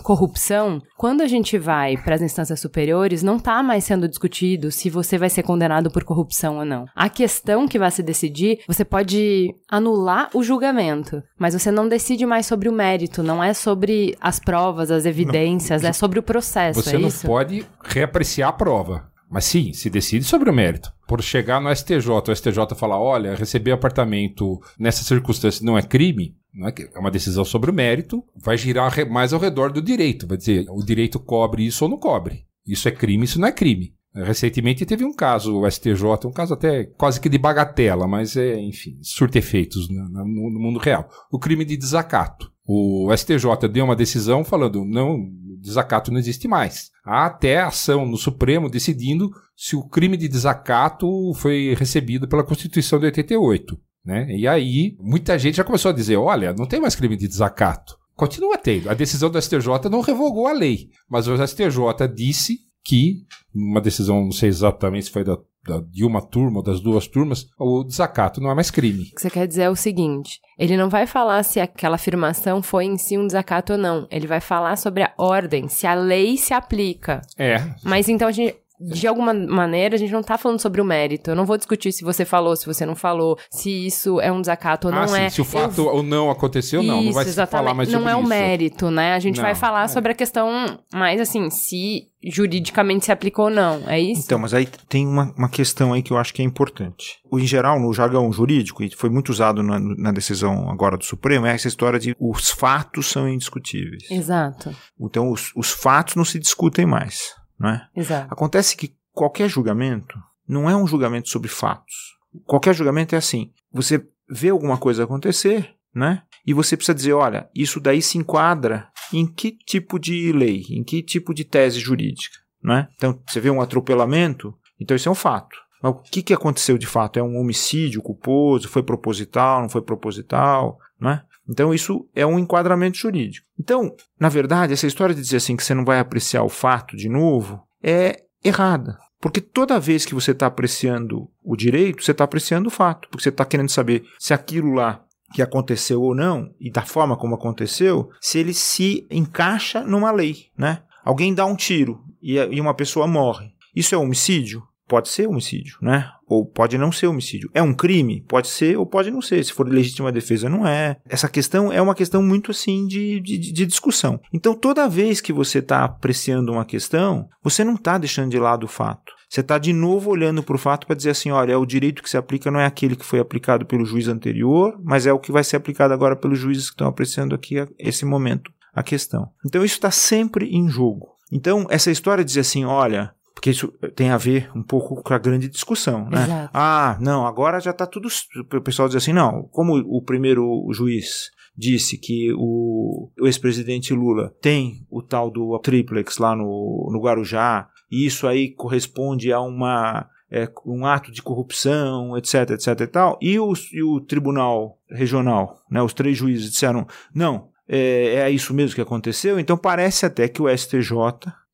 corrupção, 0.04 0.82
quando 0.98 1.22
a 1.22 1.28
gente 1.28 1.58
vai 1.58 1.96
para 1.98 2.16
as 2.16 2.22
instâncias 2.22 2.60
superiores, 2.60 3.24
não 3.24 3.40
tá 3.40 3.62
mais 3.64 3.84
sendo 3.84 4.08
discutido 4.08 4.72
se 4.72 4.90
você 4.90 5.18
vai 5.18 5.30
ser 5.30 5.44
condenado 5.44 5.90
por 5.92 6.04
corrupção 6.04 6.58
ou 6.58 6.66
não. 6.66 6.86
A 6.96 7.10
questão 7.10 7.68
que 7.68 7.80
vai 7.80 7.90
se 7.92 8.04
decidir, 8.04 8.60
você 8.68 8.84
pode 8.86 9.50
anular 9.70 10.30
o 10.34 10.44
julgamento, 10.44 11.22
mas 11.40 11.54
você 11.54 11.72
não 11.72 11.88
decide 11.88 12.26
mais 12.26 12.46
sobre 12.46 12.70
o 12.70 12.74
mérito, 12.74 13.24
não 13.24 13.44
é 13.44 13.54
sobre 13.54 13.83
as 14.22 14.40
provas, 14.40 14.90
as 14.92 15.06
evidências, 15.06 15.84
é 15.84 15.92
sobre 15.94 16.20
o 16.20 16.24
processo, 16.24 16.82
Você 16.82 16.96
é 16.96 17.00
não 17.00 17.08
isso? 17.08 17.26
pode 17.28 17.66
reapreciar 17.84 18.50
a 18.50 18.54
prova. 18.54 19.10
Mas 19.30 19.46
sim, 19.46 19.74
se 19.74 19.90
decide 19.90 20.24
sobre 20.26 20.50
o 20.50 20.54
mérito. 20.54 20.92
Por 21.08 21.22
chegar 21.22 21.60
no 21.60 21.76
STJ, 21.76 22.08
o 22.30 22.36
STJ 22.36 22.76
falar, 22.76 23.00
olha, 23.00 23.34
receber 23.36 23.72
apartamento 23.72 24.60
nessa 24.78 25.04
circunstância 25.04 25.66
não 25.66 25.76
é 25.78 25.82
crime, 25.82 26.36
não 26.54 26.68
é, 26.68 26.74
é 26.94 27.00
uma 27.00 27.10
decisão 27.10 27.44
sobre 27.44 27.72
o 27.72 27.74
mérito, 27.74 28.24
vai 28.36 28.58
girar 28.58 28.94
mais 29.10 29.34
ao 29.34 29.40
redor 29.40 29.72
do 29.72 29.82
direito. 29.82 30.28
Vai 30.28 30.38
dizer, 30.38 30.66
o 30.70 30.84
direito 30.86 31.20
cobre 31.20 31.66
isso 31.66 31.84
ou 31.86 31.90
não 31.90 31.98
cobre. 31.98 32.46
Isso 32.66 32.88
é 32.88 32.92
crime, 32.92 33.26
isso 33.26 33.40
não 33.42 33.48
é 33.48 33.52
crime. 33.52 33.94
Recentemente 34.16 34.86
teve 34.86 35.04
um 35.04 35.14
caso, 35.16 35.58
o 35.60 35.68
STJ, 35.70 36.28
um 36.28 36.32
caso 36.32 36.54
até 36.54 36.84
quase 36.84 37.20
que 37.20 37.28
de 37.28 37.40
bagatela, 37.40 38.08
mas 38.08 38.38
é, 38.38 38.60
enfim, 38.60 39.00
surte 39.02 39.40
efeitos 39.40 39.90
no- 39.90 40.08
no 40.52 40.60
mundo 40.60 40.78
real. 40.78 41.10
O 41.32 41.40
crime 41.40 41.66
de 41.66 41.76
desacato. 41.76 42.53
O 42.66 43.14
STJ 43.16 43.68
deu 43.72 43.86
uma 43.86 43.96
decisão 43.96 44.44
falando, 44.44 44.86
não, 44.86 45.30
desacato 45.60 46.12
não 46.12 46.20
existe 46.20 46.48
mais. 46.48 46.92
Há 47.06 47.26
até 47.26 47.60
ação 47.62 48.06
no 48.06 48.18
Supremo 48.18 48.70
decidindo 48.70 49.32
se 49.56 49.76
o 49.76 49.88
crime 49.88 50.16
de 50.18 50.28
desacato 50.28 51.08
foi 51.36 51.76
recebido 51.78 52.28
pela 52.28 52.44
Constituição 52.44 53.00
de 53.00 53.06
88. 53.06 53.78
Né? 54.06 54.36
E 54.36 54.48
aí, 54.48 54.98
muita 55.00 55.40
gente 55.40 55.58
já 55.58 55.64
começou 55.64 55.90
a 55.90 55.94
dizer: 55.94 56.18
olha, 56.18 56.54
não 56.54 56.66
tem 56.66 56.82
mais 56.82 56.96
crime 56.96 57.16
de 57.16 57.28
desacato. 57.28 57.98
Continua 58.16 58.58
tendo. 58.58 58.90
A 58.90 58.94
decisão 58.94 59.30
do 59.30 59.42
STJ 59.42 59.90
não 59.90 60.02
revogou 60.02 60.48
a 60.48 60.54
lei, 60.54 60.90
mas 61.10 61.28
o 61.28 61.36
STJ 61.36 62.08
disse 62.14 62.60
que, 62.84 63.24
uma 63.54 63.80
decisão, 63.82 64.24
não 64.26 64.32
sei 64.32 64.50
exatamente 64.50 65.06
se 65.06 65.12
foi 65.12 65.24
da, 65.24 65.38
da- 65.66 65.80
de 65.90 66.04
uma 66.04 66.22
turma 66.22 66.58
ou 66.58 66.64
das 66.64 66.80
duas 66.82 67.08
turmas, 67.08 67.48
o 67.58 67.84
desacato 67.84 68.42
não 68.42 68.52
é 68.52 68.56
mais 68.56 68.70
crime. 68.70 69.04
O 69.12 69.16
que 69.16 69.22
você 69.22 69.30
quer 69.30 69.48
dizer 69.48 69.64
é 69.64 69.70
o 69.70 69.76
seguinte: 69.76 70.40
ele 70.60 70.76
não 70.76 70.90
vai 70.90 71.08
falar 71.08 71.42
se 71.44 71.60
aquela 71.60 71.96
afirmação 71.96 72.62
foi 72.62 72.86
em 72.86 72.98
si 72.98 73.18
um 73.18 73.26
desacato 73.26 73.74
ou 73.74 73.80
não. 73.80 74.08
Ele 74.12 74.28
vai 74.28 74.42
falar 74.42 74.76
sobre 74.78 75.04
a 75.04 75.14
ordem, 75.18 75.68
se 75.70 75.88
a 75.88 75.94
lei 75.94 76.36
se 76.38 76.54
aplica. 76.54 77.22
É, 77.38 77.56
Mas 77.84 78.10
então 78.10 78.28
a 78.28 78.32
gente. 78.32 78.56
De 78.92 79.08
alguma 79.08 79.34
maneira, 79.34 79.96
a 79.96 79.98
gente 79.98 80.12
não 80.12 80.22
tá 80.22 80.38
falando 80.38 80.60
sobre 80.60 80.82
o 80.82 80.86
mérito. 80.86 81.32
Eu 81.32 81.36
não 81.36 81.46
vou 81.46 81.58
discutir 81.58 81.92
se 81.92 82.04
você 82.04 82.26
falou, 82.26 82.56
se 82.56 82.66
você 82.66 82.86
não 82.86 82.96
falou, 82.96 83.38
se 83.50 83.70
isso 83.86 84.20
é 84.20 84.32
um 84.32 84.42
desacato 84.42 84.88
ou 84.88 84.94
ah, 84.94 85.02
não 85.02 85.08
sim, 85.08 85.22
é. 85.22 85.30
se 85.30 85.42
o 85.42 85.46
fato 85.46 85.86
ou 85.88 86.04
não 86.04 86.30
aconteceu, 86.30 86.84
não, 86.84 86.96
não 86.96 87.04
Isso, 87.04 87.14
vai 87.14 87.26
exatamente. 87.26 87.52
falar 87.52 87.74
mais 87.74 87.90
Não 87.90 88.00
sobre 88.00 88.12
é 88.12 88.16
o 88.16 88.20
isso. 88.20 88.30
mérito, 88.30 88.92
né? 88.92 89.14
A 89.14 89.20
gente 89.20 89.38
Não, 89.38 89.44
vai 89.44 89.56
falar 89.56 89.84
é. 89.84 89.88
sobre 89.88 90.12
a 90.12 90.16
questão 90.16 90.80
mais 90.94 91.22
assim, 91.22 91.50
se 91.50 92.08
juridicamente 92.24 93.06
se 93.06 93.12
aplicou 93.12 93.46
ou 93.46 93.52
não. 93.52 93.84
É 93.88 94.00
isso? 94.00 94.22
Então, 94.26 94.40
mas 94.40 94.54
aí 94.54 94.68
tem 94.88 95.06
uma, 95.06 95.34
uma 95.38 95.50
questão 95.50 95.94
aí 95.94 96.02
que 96.02 96.12
eu 96.12 96.18
acho 96.18 96.34
que 96.34 96.42
é 96.42 96.46
importante. 96.46 97.18
O, 97.30 97.40
em 97.40 97.46
geral, 97.46 97.80
no 97.80 97.94
jargão 97.94 98.32
jurídico, 98.32 98.84
e 98.84 98.90
foi 98.96 99.10
muito 99.10 99.30
usado 99.30 99.62
na, 99.62 99.80
na 99.80 100.12
decisão 100.12 100.70
agora 100.70 100.98
do 100.98 101.04
Supremo, 101.04 101.46
é 101.46 101.54
essa 101.54 101.68
história 101.68 102.00
de 102.00 102.16
os 102.20 102.50
fatos 102.50 103.08
são 103.08 103.28
indiscutíveis. 103.28 104.10
Exato. 104.10 104.74
Então, 105.00 105.32
os, 105.32 105.52
os 105.56 105.72
fatos 105.72 106.16
não 106.16 106.26
se 106.26 106.40
discutem 106.40 106.86
mais. 106.86 107.34
Não 107.60 107.70
é? 107.70 107.88
Exato. 107.96 108.34
Acontece 108.34 108.76
que 108.76 108.96
qualquer 109.12 109.50
julgamento 109.50 110.18
não 110.48 110.70
é 110.70 110.76
um 110.76 110.88
julgamento 110.88 111.30
sobre 111.30 111.50
fatos. 111.50 112.18
Qualquer 112.46 112.74
julgamento 112.74 113.16
é 113.16 113.18
assim: 113.18 113.52
você 113.72 114.06
vê 114.30 114.50
alguma 114.50 114.78
coisa 114.78 115.04
acontecer, 115.04 115.76
né? 115.94 116.24
E 116.46 116.54
você 116.54 116.76
precisa 116.76 116.96
dizer, 116.96 117.14
olha, 117.14 117.50
isso 117.56 117.80
daí 117.80 118.02
se 118.02 118.18
enquadra 118.18 118.90
em 119.14 119.26
que 119.26 119.52
tipo 119.52 119.98
de 119.98 120.32
lei, 120.34 120.64
em 120.70 120.84
que 120.84 121.02
tipo 121.02 121.34
de 121.34 121.46
tese 121.46 121.80
jurídica, 121.80 122.38
né? 122.62 122.88
Então, 122.96 123.18
você 123.28 123.40
vê 123.40 123.50
um 123.50 123.62
atropelamento, 123.62 124.54
então 124.80 124.96
isso 124.96 125.08
é 125.08 125.12
um 125.12 125.16
fato. 125.16 125.56
Mas 125.82 125.94
o 125.94 125.96
que, 125.96 126.22
que 126.22 126.34
aconteceu 126.34 126.78
de 126.78 126.88
fato? 126.88 127.20
É 127.20 127.24
um 127.24 127.38
homicídio 127.38 128.02
culposo? 128.02 128.70
Foi 128.70 128.82
proposital? 128.82 129.62
Não 129.62 129.70
foi 129.70 129.82
proposital? 129.82 130.80
Não 131.00 131.12
é? 131.12 131.24
Então 131.48 131.74
isso 131.74 132.08
é 132.16 132.26
um 132.26 132.40
enquadramento 132.40 132.98
jurídico. 132.98 133.46
Então, 133.60 133.96
na 134.20 134.30
verdade, 134.30 134.74
essa 134.74 134.88
história 134.88 135.14
de 135.14 135.22
dizer 135.22 135.38
assim 135.38 135.56
que 135.56 135.64
você 135.64 135.74
não 135.74 135.86
vai 135.86 136.00
apreciar 136.00 136.44
o 136.44 136.50
fato 136.50 136.96
de 136.96 137.10
novo 137.10 137.62
é 137.82 138.24
errada. 138.44 138.98
Porque 139.20 139.40
toda 139.40 139.80
vez 139.80 140.06
que 140.06 140.14
você 140.14 140.32
está 140.32 140.48
apreciando 140.48 141.30
o 141.42 141.56
direito, 141.56 142.04
você 142.04 142.12
está 142.12 142.26
apreciando 142.26 142.68
o 142.68 142.72
fato. 142.72 143.08
Porque 143.10 143.24
você 143.24 143.30
está 143.30 143.46
querendo 143.46 143.70
saber 143.70 144.04
se 144.20 144.34
aquilo 144.34 144.74
lá 144.74 145.02
que 145.34 145.42
aconteceu 145.42 146.02
ou 146.02 146.14
não, 146.14 146.54
e 146.60 146.70
da 146.70 146.84
forma 146.84 147.18
como 147.18 147.36
aconteceu, 147.36 148.10
se 148.22 148.38
ele 148.38 148.54
se 148.54 149.08
encaixa 149.10 149.82
numa 149.82 150.12
lei. 150.12 150.48
Né? 150.58 150.84
Alguém 151.04 151.34
dá 151.34 151.46
um 151.46 151.56
tiro 151.56 152.04
e 152.22 152.62
uma 152.62 152.74
pessoa 152.74 153.08
morre. 153.08 153.52
Isso 153.76 153.96
é 153.96 153.98
homicídio? 153.98 154.62
Pode 154.94 155.10
ser 155.10 155.28
homicídio, 155.28 155.76
né? 155.82 156.08
Ou 156.28 156.46
pode 156.46 156.78
não 156.78 156.92
ser 156.92 157.08
homicídio. 157.08 157.50
É 157.52 157.64
um 157.64 157.74
crime? 157.74 158.24
Pode 158.28 158.48
ser 158.48 158.78
ou 158.78 158.86
pode 158.86 159.10
não 159.10 159.24
ser. 159.24 159.44
Se 159.44 159.52
for 159.52 159.68
legítima 159.68 160.12
defesa, 160.12 160.48
não 160.48 160.68
é. 160.68 160.98
Essa 161.10 161.28
questão 161.28 161.74
é 161.74 161.82
uma 161.82 161.96
questão 161.96 162.22
muito 162.22 162.52
assim 162.52 162.86
de, 162.86 163.20
de, 163.20 163.40
de 163.40 163.66
discussão. 163.66 164.20
Então, 164.32 164.54
toda 164.54 164.88
vez 164.88 165.20
que 165.20 165.34
você 165.34 165.58
está 165.58 165.84
apreciando 165.84 166.52
uma 166.52 166.64
questão, 166.64 167.28
você 167.42 167.64
não 167.64 167.74
está 167.74 167.98
deixando 167.98 168.30
de 168.30 168.38
lado 168.38 168.66
o 168.66 168.70
fato. 168.70 169.14
Você 169.28 169.40
está 169.40 169.58
de 169.58 169.74
novo 169.74 170.12
olhando 170.12 170.44
para 170.44 170.56
o 170.56 170.60
fato 170.60 170.86
para 170.86 170.96
dizer 170.96 171.10
assim: 171.10 171.32
olha, 171.32 171.58
o 171.58 171.66
direito 171.66 172.04
que 172.04 172.10
se 172.12 172.16
aplica 172.18 172.52
não 172.52 172.60
é 172.60 172.68
aquele 172.68 172.96
que 172.96 173.04
foi 173.04 173.18
aplicado 173.18 173.66
pelo 173.66 173.84
juiz 173.84 174.08
anterior, 174.08 174.80
mas 174.84 175.08
é 175.08 175.12
o 175.12 175.18
que 175.18 175.32
vai 175.32 175.44
ser 175.44 175.56
aplicado 175.56 175.92
agora 175.92 176.16
pelos 176.16 176.38
juízes 176.38 176.66
que 176.66 176.76
estão 176.76 176.88
apreciando 176.88 177.34
aqui 177.34 177.58
a, 177.58 177.68
esse 177.80 178.06
momento 178.06 178.52
a 178.76 178.84
questão. 178.84 179.32
Então, 179.44 179.66
isso 179.66 179.74
está 179.74 179.90
sempre 179.90 180.56
em 180.56 180.70
jogo. 180.70 181.08
Então, 181.32 181.66
essa 181.72 181.90
história 181.90 182.24
de 182.24 182.28
dizer 182.28 182.42
assim: 182.42 182.64
olha, 182.64 183.12
porque 183.34 183.50
isso 183.50 183.70
tem 183.96 184.10
a 184.10 184.18
ver 184.18 184.50
um 184.56 184.64
pouco 184.64 185.02
com 185.02 185.14
a 185.14 185.18
grande 185.18 185.50
discussão, 185.50 186.10
né? 186.10 186.24
Exato. 186.24 186.50
Ah, 186.54 186.98
não, 187.02 187.26
agora 187.26 187.60
já 187.60 187.72
está 187.72 187.86
tudo. 187.86 188.08
O 188.38 188.62
pessoal 188.62 188.88
diz 188.88 188.98
assim, 188.98 189.14
não, 189.14 189.44
como 189.52 189.74
o 189.76 190.02
primeiro 190.02 190.68
juiz 190.72 191.32
disse 191.56 191.98
que 191.98 192.34
o, 192.36 193.10
o 193.20 193.28
ex-presidente 193.28 193.94
Lula 193.94 194.34
tem 194.42 194.86
o 194.90 195.02
tal 195.02 195.30
do 195.30 195.58
triplex 195.60 196.18
lá 196.18 196.36
no, 196.36 196.90
no 196.92 197.02
Guarujá, 197.02 197.70
e 197.92 198.06
isso 198.06 198.28
aí 198.28 198.50
corresponde 198.50 199.32
a 199.32 199.40
uma 199.40 200.08
é, 200.32 200.50
um 200.66 200.86
ato 200.86 201.12
de 201.12 201.22
corrupção, 201.22 202.18
etc, 202.18 202.52
etc 202.52 202.82
e 202.82 202.88
tal, 202.88 203.20
e 203.22 203.40
o, 203.40 203.54
e 203.72 203.84
o 203.84 204.02
tribunal 204.02 204.80
regional, 204.90 205.62
né, 205.70 205.82
os 205.82 205.94
três 205.94 206.18
juízes 206.18 206.52
disseram, 206.52 206.88
não, 207.14 207.50
é, 207.70 208.16
é 208.16 208.32
isso 208.32 208.52
mesmo 208.54 208.74
que 208.74 208.82
aconteceu, 208.82 209.40
então 209.40 209.56
parece 209.56 210.08
até 210.08 210.28
que 210.28 210.42
o 210.42 210.50
STJ 210.50 210.92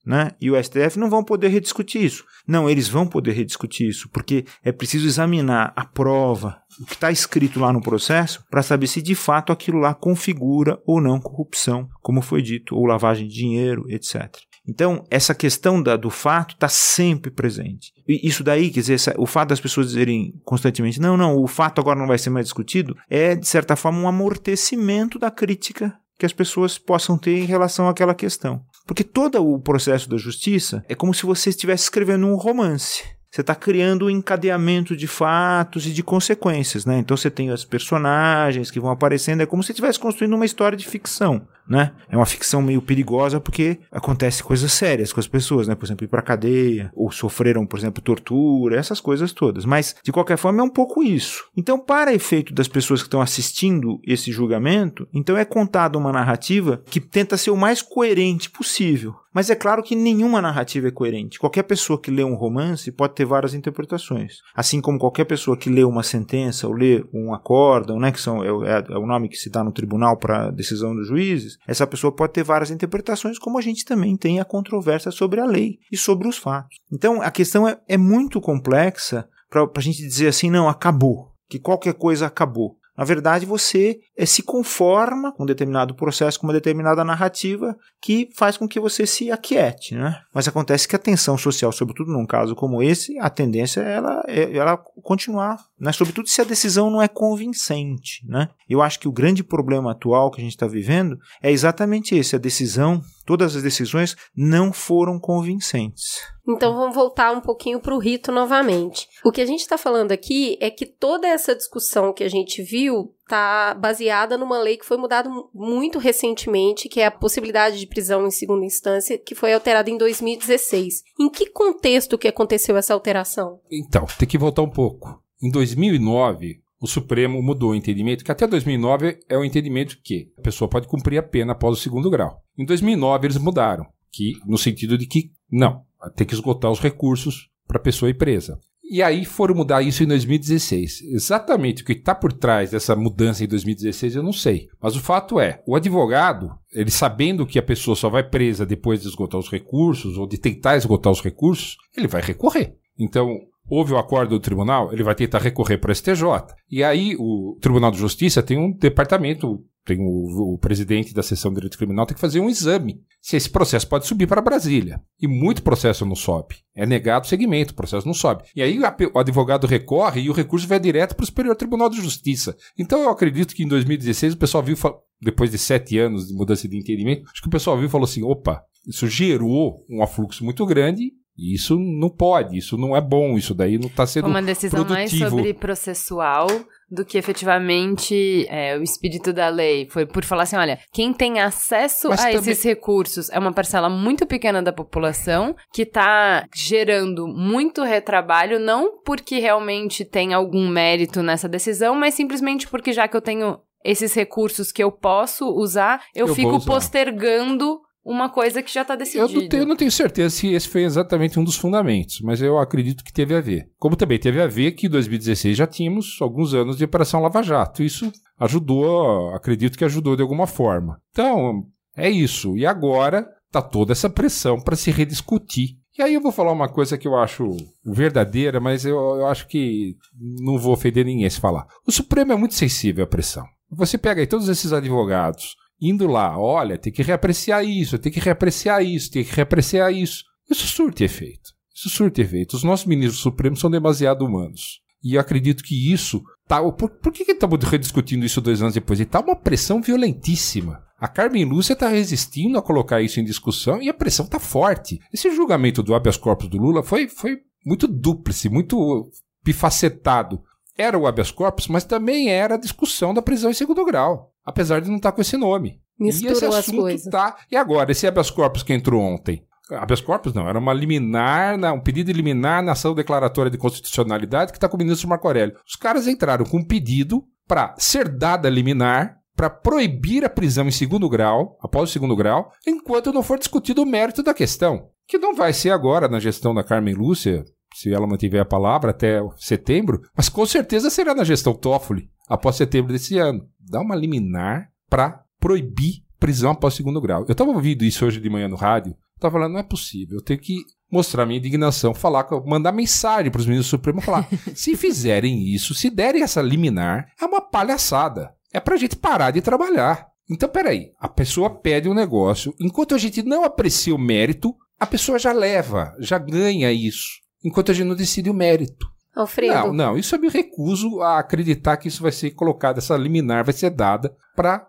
né, 0.10 0.32
e 0.42 0.50
o 0.50 0.62
STF 0.62 0.98
não 0.98 1.08
vão 1.08 1.24
poder 1.24 1.50
rediscutir 1.50 2.04
isso. 2.04 2.25
Não, 2.48 2.68
eles 2.68 2.88
vão 2.88 3.06
poder 3.06 3.34
rediscutir 3.34 3.88
isso, 3.88 4.10
porque 4.10 4.44
é 4.63 4.72
preciso 4.72 5.06
examinar 5.06 5.72
a 5.75 5.86
prova, 5.86 6.58
o 6.82 6.86
que 6.88 6.96
está 6.96 7.12
escrito 7.12 7.60
lá 7.60 7.72
no 7.72 7.80
processo, 7.80 8.44
para 8.50 8.63
saber 8.63 8.88
se 8.88 9.04
de 9.04 9.13
fato 9.13 9.54
aquilo 9.54 9.78
lá 9.78 9.94
configura 9.94 10.82
ou 10.84 11.00
não 11.00 11.22
corrupção, 11.22 11.88
como 12.01 12.24
foi 12.24 12.42
dito, 12.42 12.75
ou 12.75 12.88
lavagem 12.88 13.28
de 13.28 13.36
dinheiro, 13.36 13.86
etc. 13.88 14.36
Então, 14.68 15.04
essa 15.12 15.36
questão 15.36 15.80
da, 15.80 15.96
do 15.96 16.10
fato 16.10 16.56
está 16.56 16.68
sempre 16.68 17.30
presente. 17.30 17.94
E 18.08 18.28
isso 18.28 18.44
daí, 18.44 18.72
quer 18.72 18.80
dizer, 18.80 19.13
o 19.16 19.28
fato 19.28 19.50
das 19.50 19.60
pessoas 19.60 19.89
dizerem 19.89 20.34
constantemente, 20.44 21.00
não, 21.00 21.16
não, 21.16 21.38
o 21.38 21.46
fato 21.46 21.80
agora 21.80 22.00
não 22.00 22.08
vai 22.08 22.18
ser 22.18 22.32
mais 22.32 22.48
discutido, 22.48 22.98
é, 23.08 23.36
de 23.36 23.48
certa 23.48 23.75
forma, 23.75 24.00
um 24.00 24.08
amortecimento 24.08 25.20
da 25.20 25.30
crítica 25.30 25.94
que 26.18 26.25
as 26.25 26.34
pessoas 26.34 26.78
possam 26.78 27.18
ter 27.18 27.38
em 27.38 27.46
relação 27.46 27.88
àquela 27.88 28.13
questão. 28.13 28.62
Porque 28.89 29.03
todo 29.03 29.39
o 29.48 29.60
processo 29.60 30.10
da 30.10 30.17
justiça 30.17 30.84
é 30.89 30.96
como 30.96 31.13
se 31.13 31.24
você 31.24 31.51
estivesse 31.51 31.84
escrevendo 31.84 32.25
um 32.25 32.34
romance. 32.34 33.03
Você 33.29 33.41
está 33.41 33.53
criando 33.53 34.08
um 34.08 34.10
encadeamento 34.10 34.98
de 34.98 35.05
fatos 35.05 35.86
e 35.86 35.91
de 35.91 36.01
consequências, 36.01 36.88
né? 36.88 36.98
Então 36.98 37.15
você 37.15 37.29
tem 37.29 37.51
os 37.51 37.63
personagens 37.63 38.72
que 38.72 38.79
vão 38.79 38.89
aparecendo, 38.89 39.41
é 39.41 39.46
como 39.46 39.62
se 39.62 39.74
estivesse 39.74 40.00
construindo 40.00 40.34
uma 40.34 40.43
história 40.43 40.75
de 40.75 40.88
ficção 40.88 41.48
né? 41.70 41.92
É 42.10 42.18
uma 42.18 42.26
ficção 42.26 42.62
meio 42.62 42.82
perigosa 42.82 43.40
porque 43.40 43.80
acontece 43.92 44.44
coisas 44.44 44.72
sérias 44.72 45.14
com 45.14 45.20
as 45.20 45.28
pessoas, 45.28 45.68
né? 45.68 45.76
Por 45.76 45.86
exemplo, 45.86 46.04
ir 46.04 46.08
para 46.08 46.22
cadeia 46.22 46.92
ou 46.96 47.12
sofreram, 47.12 47.66
por 47.66 47.78
exemplo, 47.78 48.02
tortura, 48.02 48.78
essas 48.78 49.00
coisas 49.00 49.32
todas. 49.32 49.66
Mas 49.66 49.96
de 50.04 50.12
qualquer 50.12 50.38
forma 50.38 50.62
é 50.62 50.64
um 50.64 50.70
pouco 50.70 51.04
isso. 51.04 51.46
Então, 51.56 51.80
para 51.80 52.14
efeito 52.14 52.54
das 52.54 52.68
pessoas 52.68 53.02
que 53.02 53.08
estão 53.08 53.22
assistindo 53.22 54.00
esse 54.06 54.32
julgamento, 54.32 55.08
então 55.14 55.38
é 55.38 55.46
contada 55.46 55.98
uma 55.98 56.12
narrativa 56.12 56.82
que 56.90 57.00
tenta 57.00 57.38
ser 57.38 57.52
o 57.52 57.58
mais 57.58 57.82
coerente 57.82 58.50
possível. 58.50 59.14
Mas 59.34 59.50
é 59.50 59.56
claro 59.56 59.84
que 59.84 59.96
nenhuma 59.96 60.42
narrativa 60.42 60.88
é 60.88 60.92
coerente. 60.92 61.38
Qualquer 61.38 61.64
pessoa 61.64 62.02
que 62.02 62.10
lê 62.10 62.24
um 62.24 62.34
romance 62.34 62.92
pode 62.92 63.14
ter 63.14 63.26
várias 63.26 63.54
interpretações. 63.54 64.38
Assim 64.56 64.82
como 64.82 64.98
qualquer 64.98 65.26
pessoa 65.26 65.56
que 65.56 65.70
lê 65.70 65.84
uma 65.84 66.02
sentença 66.02 66.68
ou 66.68 66.74
lê 66.74 67.06
um 67.14 67.34
acórdão, 67.34 68.00
né, 68.00 68.12
que 68.12 68.20
são, 68.20 68.44
é, 68.66 68.84
é 68.90 68.98
o 68.98 69.06
nome 69.06 69.30
que 69.30 69.38
se 69.38 69.50
dá 69.50 69.64
no 69.64 69.72
tribunal 69.72 70.18
para 70.18 70.50
decisão 70.50 70.96
dos 70.96 71.08
juízes, 71.08 71.59
essa 71.68 71.86
pessoa 71.86 72.12
pode 72.12 72.34
ter 72.34 72.44
várias 72.44 72.72
interpretações, 72.72 73.38
como 73.38 73.58
a 73.58 73.62
gente 73.62 73.86
também 73.86 74.16
tem 74.18 74.39
a 74.39 74.46
controvérsia 74.46 75.12
sobre 75.12 75.39
a 75.39 75.46
lei 75.46 75.80
e 75.92 75.98
sobre 75.98 76.28
os 76.28 76.38
fatos. 76.38 76.78
Então 76.92 77.22
a 77.22 77.32
questão 77.32 77.68
é, 77.68 77.80
é 77.88 77.98
muito 77.98 78.42
complexa 78.42 79.28
para 79.50 79.68
a 79.75 79.82
gente 79.82 80.01
dizer 80.01 80.28
assim, 80.28 80.50
não, 80.50 80.68
acabou, 80.70 81.32
que 81.50 81.60
qualquer 81.60 81.94
coisa 81.94 82.28
acabou. 82.28 82.78
Na 83.00 83.06
verdade, 83.06 83.46
você 83.46 84.01
é, 84.18 84.25
se 84.25 84.44
conforma 84.44 85.32
com 85.32 85.44
um 85.44 85.46
determinado 85.46 85.96
processo, 85.96 86.38
com 86.38 86.46
uma 86.46 86.51
determinada 86.51 87.01
narrativa 87.01 87.74
que 88.01 88.27
faz 88.36 88.58
com 88.58 88.68
que 88.68 88.77
você 88.77 89.08
se 89.08 89.32
aquiete, 89.32 89.96
né? 89.96 90.20
Mas 90.34 90.50
acontece 90.50 90.86
que 90.86 90.98
a 90.98 91.00
tensão 91.00 91.38
social, 91.38 91.72
sobretudo 91.72 92.12
num 92.12 92.25
caso 92.25 92.53
como 92.56 92.84
esse, 92.84 93.18
a 93.20 93.29
tendência 93.29 93.79
é 93.79 93.94
ela, 93.94 94.22
é 94.27 94.53
ela 94.53 94.75
continuar, 95.01 95.63
né? 95.79 95.94
Sobretudo 95.94 96.27
se 96.27 96.41
a 96.41 96.44
decisão 96.44 96.89
não 96.89 97.01
é 97.01 97.08
convincente, 97.08 98.20
né? 98.27 98.50
Eu 98.70 98.82
acho 98.82 99.00
que 99.00 99.08
o 99.08 99.13
grande 99.13 99.46
problema 99.46 99.91
atual 99.91 100.29
que 100.29 100.41
a 100.41 100.44
gente 100.44 100.56
está 100.56 100.68
vivendo 100.68 101.18
é 101.41 101.50
exatamente 101.50 102.15
esse, 102.15 102.36
a 102.36 102.39
decisão, 102.39 103.01
todas 103.29 103.55
as 103.55 103.62
decisões 103.62 104.15
não 104.36 104.74
foram 104.74 105.19
convincentes. 105.19 106.17
Então 106.48 106.74
vamos 106.74 106.95
voltar 106.95 107.31
um 107.31 107.39
pouquinho 107.39 107.79
para 107.79 107.93
o 107.93 108.00
rito 108.00 108.31
novamente. 108.31 109.07
O 109.24 109.31
que 109.31 109.39
a 109.39 109.45
gente 109.45 109.59
está 109.59 109.77
falando 109.77 110.12
aqui 110.12 110.57
é 110.59 110.71
que 110.71 110.88
toda 110.88 111.27
essa 111.27 111.53
discussão 111.53 112.12
que 112.12 112.24
a 112.24 112.27
gente 112.27 112.63
viu 112.63 113.13
está 113.21 113.75
baseada 113.75 114.36
numa 114.36 114.57
lei 114.57 114.77
que 114.77 114.86
foi 114.86 114.98
mudada 114.98 115.29
muito 115.53 116.00
recentemente, 116.00 116.89
que 116.89 117.01
é 117.01 117.05
a 117.05 117.12
possibilidade 117.12 117.77
de 117.77 117.86
prisão 117.86 118.25
em 118.25 118.31
segunda 118.31 118.65
instância, 118.65 119.15
que 119.15 119.36
foi 119.36 119.53
alterada 119.53 119.91
em 119.91 119.98
2016. 120.00 121.03
Em 121.19 121.29
que 121.29 121.51
contexto 121.51 122.17
que 122.17 122.27
aconteceu 122.27 122.77
essa 122.77 122.95
alteração? 122.95 123.59
Então, 123.69 124.07
tem 124.17 124.27
que 124.27 124.39
voltar 124.39 124.63
um 124.63 124.71
pouco. 124.71 125.21
Em 125.39 125.51
2009, 125.51 126.63
o 126.79 126.88
Supremo 126.88 127.41
mudou 127.41 127.71
o 127.71 127.75
entendimento, 127.75 128.24
que 128.24 128.31
até 128.31 128.48
2009 128.48 129.19
é 129.27 129.38
o 129.38 129.43
entendimento 129.43 130.00
que 130.03 130.31
a 130.38 130.41
pessoa 130.41 130.69
pode 130.69 130.88
cumprir 130.88 131.17
a 131.17 131.24
pena 131.24 131.51
após 131.51 131.77
o 131.77 131.81
segundo 131.81 132.09
grau. 132.09 132.41
Em 132.57 132.65
2009 132.65 133.27
eles 133.27 133.38
mudaram, 133.38 133.86
que 134.12 134.33
no 134.45 134.57
sentido 134.57 134.98
de 134.98 135.05
que 135.05 135.31
não, 135.51 135.83
tem 136.15 136.25
que 136.25 136.33
esgotar 136.33 136.71
os 136.71 136.79
recursos 136.79 137.50
para 137.67 137.77
a 137.77 137.83
pessoa 137.83 138.09
ir 138.09 138.15
presa. 138.15 138.59
E 138.91 139.03
aí 139.03 139.24
foram 139.24 139.53
mudar 139.53 139.83
isso 139.83 140.03
em 140.03 140.07
2016. 140.07 141.01
Exatamente 141.13 141.83
o 141.83 141.86
que 141.86 141.91
está 141.91 142.15
por 142.15 142.33
trás 142.33 142.71
dessa 142.71 142.95
mudança 142.95 143.43
em 143.43 143.48
2016 143.48 144.15
eu 144.15 144.24
não 144.24 144.33
sei. 144.33 144.67
Mas 144.81 144.95
o 144.95 145.00
fato 145.00 145.39
é, 145.39 145.62
o 145.67 145.75
advogado, 145.75 146.50
ele 146.74 146.89
sabendo 146.89 147.45
que 147.45 147.59
a 147.59 147.63
pessoa 147.63 147.95
só 147.95 148.09
vai 148.09 148.27
presa 148.27 148.65
depois 148.65 149.01
de 149.01 149.07
esgotar 149.07 149.39
os 149.39 149.51
recursos 149.51 150.17
ou 150.17 150.25
de 150.25 150.39
tentar 150.39 150.75
esgotar 150.75 151.12
os 151.12 151.21
recursos, 151.21 151.77
ele 151.95 152.07
vai 152.07 152.24
recorrer. 152.24 152.75
Então, 152.98 153.38
houve 153.70 153.94
o 153.94 153.98
acordo 153.98 154.32
do 154.32 154.40
tribunal, 154.40 154.92
ele 154.92 155.04
vai 155.04 155.16
tentar 155.16 155.40
recorrer 155.40 155.78
para 155.78 155.92
o 155.92 155.96
STJ. 155.96 156.24
E 156.70 156.84
aí 156.84 157.16
o 157.18 157.58
Tribunal 157.62 157.92
de 157.92 157.98
Justiça 157.98 158.44
tem 158.44 158.58
um 158.58 158.72
departamento 158.72 159.64
tem 159.86 160.00
o, 160.00 160.54
o, 160.54 160.58
presidente 160.60 161.16
da 161.16 161.24
seção 161.24 161.50
de 161.50 161.56
direito 161.56 161.78
criminal 161.78 162.06
tem 162.06 162.14
que 162.14 162.22
fazer 162.22 162.40
um 162.40 162.50
exame 162.50 163.02
se 163.20 163.36
esse 163.36 163.50
processo 163.50 163.88
pode 163.88 164.06
subir 164.06 164.28
para 164.28 164.42
Brasília. 164.42 165.02
E 165.20 165.28
muito 165.28 165.64
processo 165.64 166.06
não 166.06 166.16
sobe. 166.16 166.58
É 166.76 166.86
negado 166.86 167.26
o 167.26 167.28
segmento, 167.28 167.74
o 167.74 167.76
processo 167.76 168.06
não 168.06 168.14
sobe. 168.14 168.44
E 168.56 168.62
aí 168.62 168.84
a, 168.84 168.96
o 169.14 169.18
advogado 169.18 169.66
recorre 169.66 170.22
e 170.22 170.30
o 170.30 170.34
recurso 170.34 170.68
vai 170.68 170.80
direto 170.80 171.16
para 171.16 171.24
o 171.24 171.26
Superior 171.26 171.56
Tribunal 171.56 171.90
de 171.90 172.02
Justiça. 172.02 172.56
Então 172.78 173.02
eu 173.02 173.10
acredito 173.10 173.56
que 173.56 173.64
em 173.64 173.68
2016 173.68 174.34
o 174.34 174.38
pessoal 174.38 174.62
viu, 174.62 174.76
depois 175.20 175.50
de 175.50 175.58
sete 175.58 175.98
anos 175.98 176.28
de 176.28 176.36
mudança 176.36 176.68
de 176.68 176.78
entendimento, 176.78 177.24
acho 177.32 177.42
que 177.42 177.48
o 177.48 177.52
pessoal 177.52 177.76
viu 177.76 177.88
e 177.88 177.92
falou 177.92 178.06
assim: 178.06 178.22
opa, 178.22 178.64
isso 178.88 179.08
gerou 179.08 179.84
um 179.90 180.04
afluxo 180.04 180.44
muito 180.46 180.66
grande 180.68 181.14
e 181.39 181.53
isso 181.55 181.77
não 181.79 182.10
pode, 182.10 182.58
isso 182.58 182.77
não 182.77 182.96
é 182.96 183.01
bom, 183.01 183.38
isso 183.38 183.53
daí 183.53 183.77
não 183.77 183.88
está 183.88 184.05
sendo 184.05 184.27
Uma 184.27 184.41
decisão 184.41 184.84
produtivo. 184.84 185.22
mais 185.22 185.31
sobre 185.31 185.53
processual 185.53 186.48
do 186.91 187.05
que 187.05 187.17
efetivamente 187.19 188.48
é, 188.50 188.75
o 188.77 188.81
espírito 188.84 189.31
da 189.31 189.48
lei. 189.48 189.88
Foi 189.89 190.05
por 190.08 190.24
falar 190.25 190.43
assim, 190.43 190.55
olha, 190.55 190.79
quem 190.91 191.13
tem 191.13 191.39
acesso 191.39 192.10
Mas 192.10 192.19
a 192.19 192.24
também- 192.31 192.39
esses 192.51 192.63
recursos 192.63 193.29
é 193.29 193.38
uma 193.38 193.53
parcela 193.53 193.89
muito 193.89 194.25
pequena 194.25 194.62
da 194.62 194.74
população 194.74 195.55
que 195.72 195.84
está 195.84 196.46
gerando 196.53 197.27
muito 197.27 197.84
retrabalho, 197.84 198.60
não 198.60 199.00
porque 199.05 199.39
realmente 199.39 200.03
tem 200.03 200.34
algum 200.34 200.67
mérito 200.67 201.22
nessa 201.22 201.48
decisão, 201.48 201.93
mas 201.96 202.15
simplesmente 202.15 202.67
porque 202.67 202.91
já 202.91 203.08
que 203.08 203.15
eu 203.15 203.22
tenho 203.22 203.60
esses 203.86 204.13
recursos 204.13 204.72
que 204.72 204.84
eu 204.84 204.91
posso 204.91 205.48
usar, 205.48 206.01
eu, 206.13 206.27
Eu 206.27 206.36
fico 206.36 206.60
postergando 206.65 207.79
uma 208.03 208.29
coisa 208.29 208.63
que 208.63 208.74
já 208.74 208.82
está 208.82 208.96
decidida. 208.96 209.32
Eu 209.32 209.41
não, 209.41 209.50
tenho, 209.50 209.63
eu 209.63 209.68
não 209.68 209.75
tenho 209.75 209.91
certeza 209.91 210.36
se 210.36 210.48
esse 210.48 210.68
foi 210.68 210.84
exatamente 210.84 211.39
um 211.39 211.44
dos 211.44 211.56
fundamentos, 211.56 212.22
mas 212.22 212.41
eu 212.41 212.58
acredito 212.58 213.03
que 213.03 213.13
teve 213.13 213.36
a 213.36 213.41
ver. 213.41 213.70
Como 213.77 213.96
também 213.96 214.20
teve 214.20 214.41
a 214.41 214.48
ver 214.48 214.72
que 214.72 214.88
em 214.88 214.89
2016 214.89 215.58
já 215.58 215.68
tínhamos 215.68 216.18
alguns 216.22 216.53
anos 216.53 216.77
de 216.77 216.86
Operação 216.86 217.22
Lava 217.22 217.44
Jato. 217.44 217.84
Isso 217.84 218.12
ajudou, 218.39 219.34
acredito 219.36 219.77
que 219.77 219.86
ajudou 219.86 220.15
de 220.15 220.22
alguma 220.22 220.48
forma. 220.48 221.00
Então, 221.12 221.65
é 221.96 222.10
isso. 222.10 222.58
E 222.58 222.65
agora 222.65 223.27
tá 223.51 223.62
toda 223.62 223.91
essa 223.91 224.10
pressão 224.10 224.60
para 224.60 224.75
se 224.75 224.91
rediscutir. 224.91 225.77
E 225.98 226.01
aí 226.01 226.13
eu 226.13 226.22
vou 226.22 226.32
falar 226.32 226.53
uma 226.53 226.70
coisa 226.70 226.98
que 226.98 227.08
eu 227.08 227.18
acho 227.18 227.58
verdadeira, 227.84 228.62
mas 228.62 228.86
eu, 228.86 228.98
eu 228.98 229.25
acho 229.27 229.48
que 229.48 229.98
não 230.39 230.58
vou 230.58 230.72
ofender 230.72 231.03
ninguém 231.03 231.29
se 231.29 231.41
falar. 231.41 231.68
O 231.86 231.91
Supremo 231.91 232.32
é 232.32 232.36
muito 232.38 232.53
sensível 232.53 233.03
à 233.03 233.08
pressão. 233.08 233.46
Você 233.70 233.98
pega 233.98 234.22
aí 234.22 234.27
todos 234.27 234.48
esses 234.48 234.72
advogados 234.72 235.56
indo 235.81 236.07
lá, 236.07 236.38
olha, 236.38 236.77
tem 236.77 236.91
que 236.91 237.03
reapreciar 237.03 237.63
isso, 237.63 237.98
tem 237.98 238.12
que 238.12 238.19
reapreciar 238.19 238.83
isso, 238.83 239.12
tem 239.12 239.24
que 239.24 239.36
reapreciar 239.36 239.93
isso. 239.93 240.24
Isso 240.50 240.67
surte 240.67 241.03
efeito. 241.03 241.51
Isso 241.74 241.89
surte 241.89 242.21
efeito. 242.21 242.55
Os 242.55 242.63
nossos 242.63 242.86
ministros 242.86 243.21
supremos 243.21 243.59
são 243.59 243.69
demasiado 243.69 244.25
humanos. 244.25 244.81
E 245.03 245.15
eu 245.15 245.21
acredito 245.21 245.63
que 245.63 245.93
isso 245.93 246.21
tá. 246.48 246.62
Por, 246.71 246.89
por 246.89 247.13
que, 247.13 247.24
que 247.24 247.31
estamos 247.31 247.63
rediscutindo 247.63 248.25
isso 248.25 248.41
dois 248.41 248.62
anos 248.62 248.74
depois? 248.74 249.00
E 249.00 249.05
tá 249.05 249.21
uma 249.21 249.36
pressão 249.36 249.81
violentíssima. 249.81 250.83
A 251.00 251.07
Carmen 251.07 251.45
Lúcia 251.45 251.74
está 251.74 251.88
resistindo 251.88 252.57
a 252.57 252.62
colocar 252.62 253.01
isso 253.01 253.19
em 253.21 253.24
discussão 253.24 253.81
e 253.81 253.88
a 253.88 253.93
pressão 253.93 254.25
está 254.25 254.39
forte. 254.39 255.00
Esse 255.13 255.33
julgamento 255.33 255.81
do 255.81 255.95
habeas 255.95 256.17
corpus 256.17 256.50
do 256.50 256.57
Lula 256.57 256.83
foi, 256.83 257.07
foi 257.07 257.38
muito 257.65 257.88
dúplice, 257.88 258.50
muito 258.50 259.09
bifacetado. 259.41 260.43
Era 260.77 260.98
o 260.98 261.07
habeas 261.07 261.31
corpus, 261.31 261.67
mas 261.67 261.86
também 261.86 262.29
era 262.29 262.55
a 262.55 262.59
discussão 262.59 263.13
da 263.13 263.21
prisão 263.21 263.51
em 263.51 263.53
segundo 263.53 263.86
grau, 263.86 264.33
apesar 264.50 264.82
de 264.82 264.89
não 264.89 264.98
estar 264.98 265.12
com 265.12 265.22
esse 265.22 265.38
nome. 265.38 265.79
Misturou 266.00 266.32
e 266.34 266.36
esse 266.36 266.46
as 266.46 266.56
assunto 266.56 266.82
coisas. 266.82 267.10
tá. 267.12 267.38
E 267.51 267.56
agora, 267.58 267.91
esse 267.91 268.08
habeas 268.08 268.32
corpus 268.32 268.63
que 268.63 268.74
entrou 268.74 269.01
ontem? 269.01 269.44
Habeas 269.72 270.01
corpus 270.01 270.34
não, 270.34 270.48
era 270.50 270.58
uma 270.58 270.74
liminar, 270.74 271.58
na- 271.58 271.74
um 271.74 271.79
pedido 271.79 272.08
de 272.08 272.13
liminar 272.13 272.63
na 272.63 272.72
ação 272.72 272.96
declaratória 272.96 273.51
de 273.51 273.58
constitucionalidade 273.58 274.51
que 274.51 274.58
está 274.58 274.68
com 274.68 274.75
o 274.75 274.79
ministro 274.79 275.08
Marco 275.08 275.27
Aurélio. 275.27 275.56
Os 275.68 275.75
caras 275.75 276.08
entraram 276.08 276.46
com 276.46 276.58
um 276.58 276.63
pedido 276.65 277.24
para 277.48 277.75
ser 277.77 278.08
dada 278.10 278.50
liminar 278.50 279.18
para 279.36 279.50
proibir 279.50 280.25
a 280.25 280.29
prisão 280.29 280.68
em 280.68 280.72
segundo 280.72 281.08
grau, 281.08 281.58
após 281.62 281.89
o 281.89 281.94
segundo 281.94 282.13
grau, 282.15 282.51
enquanto 282.68 283.13
não 283.13 283.24
for 283.24 283.39
discutido 283.39 283.82
o 283.84 283.86
mérito 283.86 284.22
da 284.22 284.34
questão. 284.34 284.89
Que 285.08 285.18
não 285.18 285.34
vai 285.34 285.53
ser 285.53 285.70
agora 285.70 286.10
na 286.10 286.20
gestão 286.20 286.53
da 286.53 286.62
Carmen 286.63 286.94
Lúcia, 286.94 287.46
se 287.74 287.94
ela 287.94 288.06
mantiver 288.06 288.41
a 288.41 288.46
palavra 288.46 288.91
até 288.91 289.22
setembro, 289.38 290.01
mas 290.18 290.27
com 290.27 290.46
certeza 290.46 290.89
será 290.89 291.15
na 291.15 291.24
gestão 291.24 291.53
Toffoli, 291.53 292.10
após 292.29 292.55
setembro 292.55 292.93
desse 292.93 293.17
ano. 293.17 293.50
Dá 293.59 293.81
uma 293.81 293.95
liminar 293.95 294.69
para 294.88 295.24
proibir 295.39 296.03
prisão 296.19 296.51
após 296.51 296.74
segundo 296.75 297.01
grau. 297.01 297.25
Eu 297.27 297.31
estava 297.31 297.50
ouvindo 297.50 297.83
isso 297.83 298.05
hoje 298.05 298.19
de 298.19 298.29
manhã 298.29 298.48
no 298.48 298.55
rádio, 298.55 298.95
estava 299.15 299.33
falando, 299.33 299.53
não 299.53 299.59
é 299.59 299.63
possível, 299.63 300.17
eu 300.17 300.24
tenho 300.24 300.39
que 300.39 300.63
mostrar 300.91 301.25
minha 301.25 301.39
indignação, 301.39 301.93
falar, 301.93 302.27
mandar 302.45 302.71
mensagem 302.71 303.31
para 303.31 303.39
os 303.39 303.45
ministros 303.45 303.69
supremos, 303.69 304.03
falar, 304.03 304.27
se 304.55 304.75
fizerem 304.75 305.48
isso, 305.53 305.74
se 305.74 305.89
derem 305.89 306.24
essa 306.24 306.41
liminar, 306.41 307.07
é 307.19 307.25
uma 307.25 307.41
palhaçada. 307.41 308.33
É 308.51 308.59
pra 308.59 308.77
gente 308.77 308.95
parar 308.95 309.31
de 309.31 309.41
trabalhar. 309.41 310.07
Então, 310.29 310.50
peraí, 310.50 310.91
a 311.00 311.07
pessoa 311.07 311.50
pede 311.50 311.89
um 311.89 311.93
negócio, 311.93 312.53
enquanto 312.59 312.95
a 312.95 312.98
gente 312.98 313.24
não 313.24 313.43
aprecia 313.43 313.93
o 313.95 314.00
mérito, 314.00 314.55
a 314.79 314.86
pessoa 314.86 315.19
já 315.19 315.31
leva, 315.31 315.95
já 316.00 316.17
ganha 316.17 316.71
isso, 316.71 317.19
enquanto 317.43 317.71
a 317.71 317.74
gente 317.74 317.88
não 317.88 317.95
decide 317.95 318.29
o 318.29 318.33
mérito. 318.33 318.88
Alfredo, 319.16 319.54
Não, 319.54 319.74
não, 319.74 319.98
isso 319.98 320.16
eu 320.16 320.20
me 320.20 320.30
recuso 320.30 321.01
a 321.01 321.20
acreditar 321.20 321.78
que 321.78 321.88
isso 321.88 322.01
vai 322.01 322.12
ser 322.12 322.32
colocado, 322.32 322.78
essa 322.78 322.96
liminar 322.96 323.44
vai 323.44 323.54
ser 323.54 323.70
dada 323.72 324.13
para. 324.36 324.66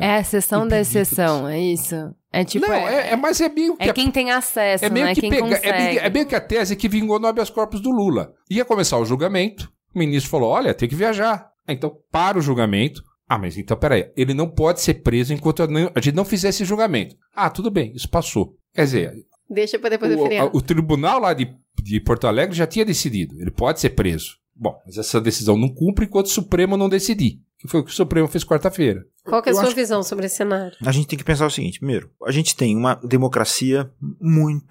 É 0.00 0.12
a 0.16 0.20
exceção 0.20 0.66
da 0.66 0.80
exceção, 0.80 1.46
é 1.46 1.60
isso? 1.60 1.94
É 2.32 2.42
tipo. 2.44 2.66
não, 2.66 2.72
é, 2.74 2.94
é, 2.94 3.12
é, 3.12 3.16
mas 3.16 3.38
é 3.40 3.48
meio 3.50 3.76
que 3.76 3.88
é 3.88 3.92
quem 3.92 4.10
tem 4.10 4.30
acesso, 4.30 4.84
é 4.84 4.88
meio 4.88 5.04
né? 5.06 5.14
que 5.14 5.20
quem 5.20 5.30
pega, 5.30 5.42
consegue. 5.42 5.68
é, 5.68 5.78
meio, 5.88 6.00
é 6.00 6.10
meio 6.10 6.26
que 6.26 6.34
a 6.34 6.40
tese 6.40 6.74
que 6.74 6.88
vingou 6.88 7.18
no 7.18 7.26
habeas 7.26 7.50
corpus 7.50 7.80
do 7.80 7.90
Lula. 7.90 8.32
Ia 8.50 8.64
começar 8.64 8.96
o 8.98 9.04
julgamento, 9.04 9.70
o 9.94 9.98
ministro 9.98 10.30
falou: 10.30 10.48
olha, 10.50 10.72
tem 10.72 10.88
que 10.88 10.94
viajar. 10.94 11.50
Ah, 11.68 11.72
Então, 11.72 11.92
para 12.10 12.38
o 12.38 12.42
julgamento. 12.42 13.02
Ah, 13.28 13.38
mas 13.38 13.56
então, 13.58 13.76
peraí, 13.76 14.10
ele 14.16 14.32
não 14.34 14.48
pode 14.48 14.80
ser 14.80 14.94
preso 14.94 15.32
enquanto 15.34 15.62
a 15.62 16.00
gente 16.00 16.14
não 16.14 16.24
fizer 16.24 16.48
esse 16.48 16.64
julgamento. 16.64 17.14
Ah, 17.34 17.48
tudo 17.50 17.70
bem, 17.70 17.92
isso 17.94 18.08
passou. 18.08 18.54
Quer 18.74 18.84
dizer, 18.84 19.12
deixa 19.50 19.78
pra 19.78 19.88
depois 19.90 20.14
o, 20.14 20.24
a- 20.24 20.50
o 20.52 20.60
tribunal 20.62 21.18
lá 21.20 21.32
de, 21.34 21.46
de 21.82 22.00
Porto 22.00 22.26
Alegre 22.26 22.56
já 22.56 22.66
tinha 22.66 22.84
decidido, 22.84 23.40
ele 23.40 23.50
pode 23.50 23.80
ser 23.80 23.90
preso. 23.90 24.36
Bom, 24.54 24.78
mas 24.86 24.96
essa 24.98 25.20
decisão 25.20 25.56
não 25.56 25.68
cumpre 25.68 26.04
enquanto 26.04 26.26
o 26.26 26.30
Supremo 26.30 26.76
não 26.76 26.88
decidir. 26.88 27.40
Que 27.58 27.68
foi 27.68 27.80
o 27.80 27.84
que 27.84 27.90
o 27.90 27.94
Supremo 27.94 28.26
fez 28.26 28.44
quarta-feira. 28.44 29.04
Qual 29.24 29.40
que 29.40 29.48
é 29.48 29.52
a 29.52 29.54
eu 29.54 29.56
sua 29.56 29.66
acho- 29.68 29.76
visão 29.76 30.02
sobre 30.02 30.26
esse 30.26 30.36
cenário? 30.36 30.76
A 30.84 30.90
gente 30.92 31.06
tem 31.06 31.16
que 31.18 31.24
pensar 31.24 31.46
o 31.46 31.50
seguinte: 31.50 31.78
primeiro, 31.78 32.10
a 32.24 32.32
gente 32.32 32.56
tem 32.56 32.76
uma 32.76 32.94
democracia 32.96 33.88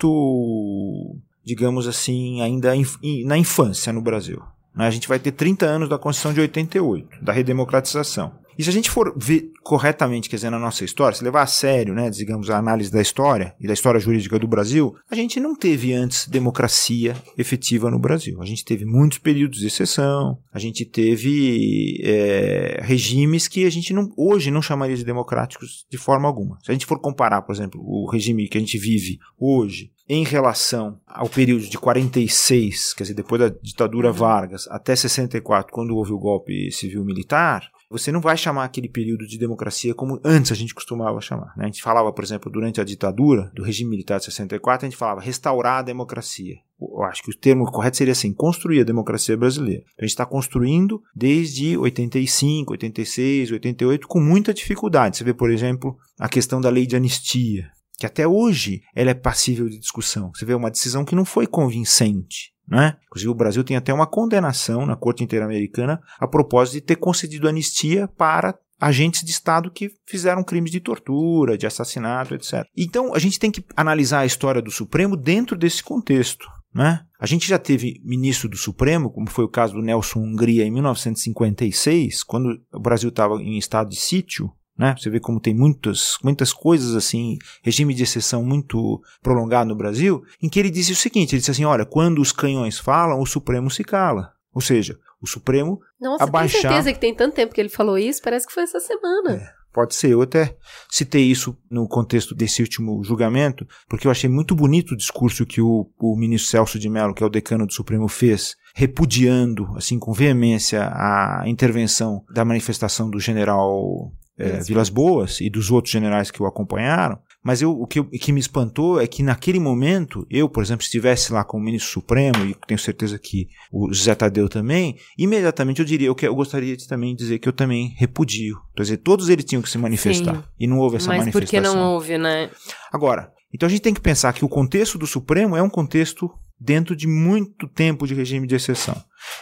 muito, 0.02 1.16
digamos 1.44 1.88
assim, 1.88 2.42
ainda 2.42 2.76
inf- 2.76 2.98
in- 3.02 3.26
na 3.26 3.38
infância 3.38 3.92
no 3.94 4.02
Brasil. 4.02 4.42
né? 4.76 4.88
A 4.88 4.92
gente 4.92 5.08
vai 5.08 5.20
ter 5.20 5.32
30 5.34 5.66
anos 5.66 5.90
da 5.90 5.98
Constituição 5.98 6.34
de 6.34 6.40
88, 6.42 7.24
da 7.24 7.34
redemocratização. 7.34 8.34
E 8.58 8.64
se 8.64 8.70
a 8.70 8.74
gente 8.74 8.90
for 8.90 9.14
ver 9.18 9.52
corretamente, 9.64 10.30
quer 10.30 10.36
dizer, 10.36 10.50
na 10.50 10.60
nossa 10.60 10.84
história, 10.84 11.18
se 11.18 11.24
levar 11.24 11.44
a 11.44 11.48
sério, 11.48 11.94
né, 11.94 12.10
digamos, 12.10 12.50
a 12.50 12.58
análise 12.58 12.92
da 12.92 13.02
história 13.02 13.56
e 13.60 13.68
da 13.68 13.74
história 13.74 14.00
jurídica 14.00 14.38
do 14.38 14.48
Brasil, 14.48 14.96
a 15.10 15.16
gente 15.16 15.40
não 15.40 15.56
teve 15.56 15.94
antes 15.94 16.28
democracia 16.28 17.16
efetiva 17.38 17.90
no 17.90 18.00
Brasil. 18.00 18.42
A 18.42 18.46
gente 18.46 18.66
teve 18.66 18.86
muitos 18.86 19.18
períodos 19.18 19.60
de 19.60 19.68
exceção, 19.68 20.38
a 20.52 20.60
gente 20.60 20.86
teve 20.86 22.02
é, 22.04 22.80
regimes 22.84 23.48
que 23.48 23.66
a 23.66 23.70
gente 23.70 23.94
não, 23.94 24.12
hoje 24.18 24.52
não 24.52 24.62
chamaria 24.62 24.96
de 24.96 25.06
democráticos 25.06 25.86
de 25.90 25.98
forma 25.98 26.28
alguma. 26.28 26.58
Se 26.64 26.72
a 26.72 26.74
gente 26.74 26.86
for 26.86 27.00
comparar, 27.00 27.42
por 27.44 27.54
exemplo, 27.54 27.82
o 27.84 28.10
regime 28.10 28.48
que 28.48 28.58
a 28.58 28.62
gente 28.62 28.78
vive 28.78 29.20
hoje 29.40 29.92
em 30.10 30.24
relação 30.24 31.00
ao 31.08 31.30
período 31.30 31.70
de 31.70 31.78
46, 31.78 32.94
quer 32.94 33.04
dizer, 33.04 33.14
depois 33.14 33.40
da 33.40 33.50
ditadura 33.62 34.12
Vargas, 34.12 34.68
até 34.70 34.94
64, 34.94 35.72
quando 35.72 35.96
houve 35.96 36.12
o 36.12 36.20
golpe 36.20 36.70
civil-militar, 36.72 37.64
você 37.92 38.12
não 38.12 38.22
vai 38.22 38.38
chamar 38.38 38.64
aquele 38.64 38.88
período 38.88 39.28
de 39.28 39.38
democracia 39.38 39.94
como 39.94 40.20
antes 40.24 40.52
a 40.52 40.56
gente 40.56 40.74
costumava 40.74 41.20
chamar. 41.20 41.54
né? 41.58 41.66
A 41.66 41.66
gente 41.66 41.82
falava, 41.82 42.12
por 42.14 42.24
exemplo, 42.24 42.50
durante 42.50 42.80
a 42.80 42.86
ditadura 42.86 43.52
do 43.54 43.64
regime 43.64 43.90
militar 43.90 44.18
de 44.20 44.26
64, 44.26 44.86
a 44.86 44.90
gente 44.90 44.98
falava 44.98 45.20
restaurar 45.20 45.80
a 45.80 45.82
democracia. 45.82 46.56
Eu 46.80 47.04
acho 47.04 47.22
que 47.22 47.30
o 47.30 47.38
termo 47.38 47.70
correto 47.70 47.98
seria 47.98 48.14
assim, 48.14 48.34
construir 48.34 48.82
a 48.82 48.86
democracia 48.86 49.38
brasileira. 49.38 49.82
Então 49.82 50.00
a 50.00 50.04
gente 50.04 50.12
está 50.12 50.26
construindo 50.26 51.04
desde 51.14 51.78
85, 51.78 52.72
86, 52.72 53.52
88, 53.52 54.08
com 54.08 54.20
muita 54.20 54.54
dificuldade. 54.54 55.18
Você 55.18 55.24
vê, 55.24 55.34
por 55.34 55.52
exemplo, 55.52 55.98
a 56.18 56.30
questão 56.30 56.62
da 56.62 56.70
lei 56.70 56.88
de 56.88 56.96
anistia, 56.96 57.70
que 58.00 58.06
até 58.06 58.28
hoje 58.28 58.82
ela 58.96 59.12
é 59.12 59.14
passível 59.14 59.70
de 59.70 59.78
discussão. 59.78 60.32
Você 60.34 60.46
vê 60.46 60.54
uma 60.54 60.72
decisão 60.72 61.06
que 61.06 61.16
não 61.16 61.26
foi 61.26 61.46
convincente. 61.46 62.52
Né? 62.72 62.96
Inclusive, 63.08 63.30
o 63.30 63.36
Brasil 63.36 63.66
tem 63.66 63.76
até 63.76 63.94
uma 63.94 64.08
condenação 64.08 64.86
na 64.86 64.96
Corte 64.96 65.22
Interamericana 65.22 66.02
a 66.18 66.26
propósito 66.26 66.76
de 66.76 66.82
ter 66.82 66.96
concedido 66.96 67.50
anistia 67.50 68.08
para 68.08 68.58
agentes 68.80 69.26
de 69.26 69.32
Estado 69.32 69.70
que 69.70 69.92
fizeram 70.08 70.42
crimes 70.42 70.72
de 70.72 70.80
tortura, 70.80 71.58
de 71.58 71.68
assassinato, 71.68 72.34
etc. 72.34 72.66
Então, 72.76 73.14
a 73.14 73.20
gente 73.20 73.38
tem 73.38 73.52
que 73.52 73.64
analisar 73.76 74.22
a 74.22 74.26
história 74.26 74.62
do 74.62 74.72
Supremo 74.72 75.18
dentro 75.18 75.58
desse 75.58 75.84
contexto. 75.84 76.48
Né? 76.74 77.02
A 77.20 77.26
gente 77.26 77.46
já 77.46 77.60
teve 77.60 78.02
ministro 78.06 78.48
do 78.48 78.56
Supremo, 78.56 79.12
como 79.12 79.30
foi 79.30 79.44
o 79.44 79.50
caso 79.50 79.74
do 79.74 79.82
Nelson 79.82 80.22
Hungria 80.22 80.64
em 80.64 80.72
1956, 80.72 82.24
quando 82.24 82.58
o 82.74 82.80
Brasil 82.80 83.10
estava 83.10 83.36
em 83.36 83.58
estado 83.58 83.90
de 83.90 83.98
sítio, 83.98 84.50
né? 84.82 84.96
Você 84.98 85.12
vê 85.12 85.20
como 85.20 85.40
tem 85.40 85.54
muitas, 85.54 86.18
muitas 86.24 86.52
coisas 86.52 86.96
assim, 86.96 87.38
regime 87.62 87.94
de 87.94 88.02
exceção 88.02 88.44
muito 88.44 89.00
prolongado 89.22 89.70
no 89.70 89.76
Brasil, 89.76 90.24
em 90.42 90.50
que 90.50 90.60
ele 90.60 90.72
disse 90.72 90.92
o 90.92 90.96
seguinte: 90.96 91.34
ele 91.34 91.40
disse 91.40 91.52
assim, 91.52 91.66
olha, 91.66 91.86
quando 91.86 92.20
os 92.20 92.32
canhões 92.32 92.80
falam, 92.80 93.20
o 93.22 93.26
Supremo 93.28 93.70
se 93.70 93.84
cala. 93.84 94.32
Ou 94.52 94.60
seja, 94.60 94.98
o 95.22 95.28
Supremo 95.28 95.80
Nossa, 96.02 96.24
abaixar- 96.24 96.62
tem 96.62 96.70
certeza 96.72 96.94
que 96.94 97.00
tem 97.00 97.14
tanto 97.14 97.36
tempo 97.36 97.54
que 97.54 97.62
ele 97.62 97.70
falou 97.70 97.96
isso? 97.96 98.22
Parece 98.24 98.48
que 98.48 98.54
foi 98.54 98.64
essa 98.64 98.80
semana. 98.80 99.40
Pode 99.72 99.96
ser, 99.96 100.10
eu 100.10 100.22
até 100.22 100.58
citei 100.90 101.24
isso 101.24 101.56
no 101.70 101.88
contexto 101.88 102.36
desse 102.36 102.62
último 102.62 103.02
julgamento, 103.06 103.66
porque 103.88 104.06
eu 104.06 104.12
achei 104.12 104.30
muito 104.30 104.54
bonito 104.54 104.92
o 104.92 104.98
discurso 104.98 105.46
que 105.46 105.62
o, 105.62 105.90
o 105.98 106.18
ministro 106.18 106.50
Celso 106.50 106.78
de 106.78 106.90
Mello, 106.90 107.14
que 107.14 107.24
é 107.24 107.26
o 107.26 107.30
decano 107.30 107.66
do 107.66 107.72
Supremo, 107.72 108.10
fez, 108.10 108.56
repudiando, 108.76 109.72
assim, 109.78 109.98
com 109.98 110.12
veemência, 110.12 110.90
a 110.92 111.44
intervenção 111.48 112.22
da 112.34 112.44
manifestação 112.44 113.10
do 113.10 113.18
general 113.20 114.12
eh, 114.42 114.60
Vilas 114.64 114.90
Boas 114.90 115.40
e 115.42 115.50
dos 115.50 115.72
outros 115.72 115.92
generais 115.92 116.32
que 116.32 116.42
o 116.42 116.46
acompanharam. 116.46 117.20
Mas 117.44 117.62
eu, 117.62 117.72
o, 117.72 117.88
que, 117.88 118.04
que 118.04 118.32
me 118.32 118.40
espantou 118.40 119.02
é 119.02 119.08
que 119.08 119.24
naquele 119.24 119.60
momento, 119.60 120.28
eu, 120.30 120.48
por 120.48 120.62
exemplo, 120.62 120.84
se 120.84 120.90
estivesse 120.90 121.34
lá 121.34 121.44
com 121.44 121.58
o 121.58 121.62
ministro 121.62 121.92
Supremo, 121.92 122.46
e 122.46 122.56
tenho 122.68 122.80
certeza 122.80 123.18
que 123.18 123.48
o 123.72 123.92
José 123.92 124.14
Tadeu 124.14 124.48
também, 124.48 124.96
imediatamente 125.18 125.80
eu 125.80 125.86
diria, 125.86 126.08
eu, 126.08 126.14
que, 126.14 126.28
eu 126.28 126.36
gostaria 126.36 126.78
de 126.78 126.88
também 126.88 127.16
dizer 127.16 127.40
que 127.40 127.50
eu 127.50 127.54
também 127.54 127.96
repudio. 127.98 128.58
Quer 128.76 128.84
dizer, 128.84 128.98
todos 128.98 129.28
eles 129.28 129.44
tinham 129.44 129.62
que 129.62 129.70
se 129.70 129.78
manifestar. 129.78 130.36
Sim. 130.36 130.44
E 130.60 130.68
não 130.68 130.78
houve 130.78 130.98
essa 130.98 131.08
Mas 131.08 131.32
por 131.32 131.44
que 131.44 131.56
manifestação. 131.56 131.76
não 131.76 131.94
houve, 131.94 132.18
né? 132.18 132.52
Agora, 132.92 133.32
então 133.52 133.66
a 133.66 133.70
gente 133.70 133.82
tem 133.82 133.94
que 133.94 134.02
pensar 134.02 134.34
que 134.34 134.46
o 134.46 134.50
contexto 134.50 135.00
do 135.00 135.08
Supremo 135.08 135.56
é 135.56 135.64
um 135.64 135.70
contexto 135.70 136.30
dentro 136.60 136.96
de 136.96 137.08
muito 137.08 137.68
tempo 137.68 138.06
de 138.06 138.14
regime 138.14 138.46
de 138.46 138.54
exceção. 138.54 138.96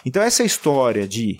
Então 0.05 0.23
essa 0.23 0.43
história 0.43 1.05
de 1.05 1.37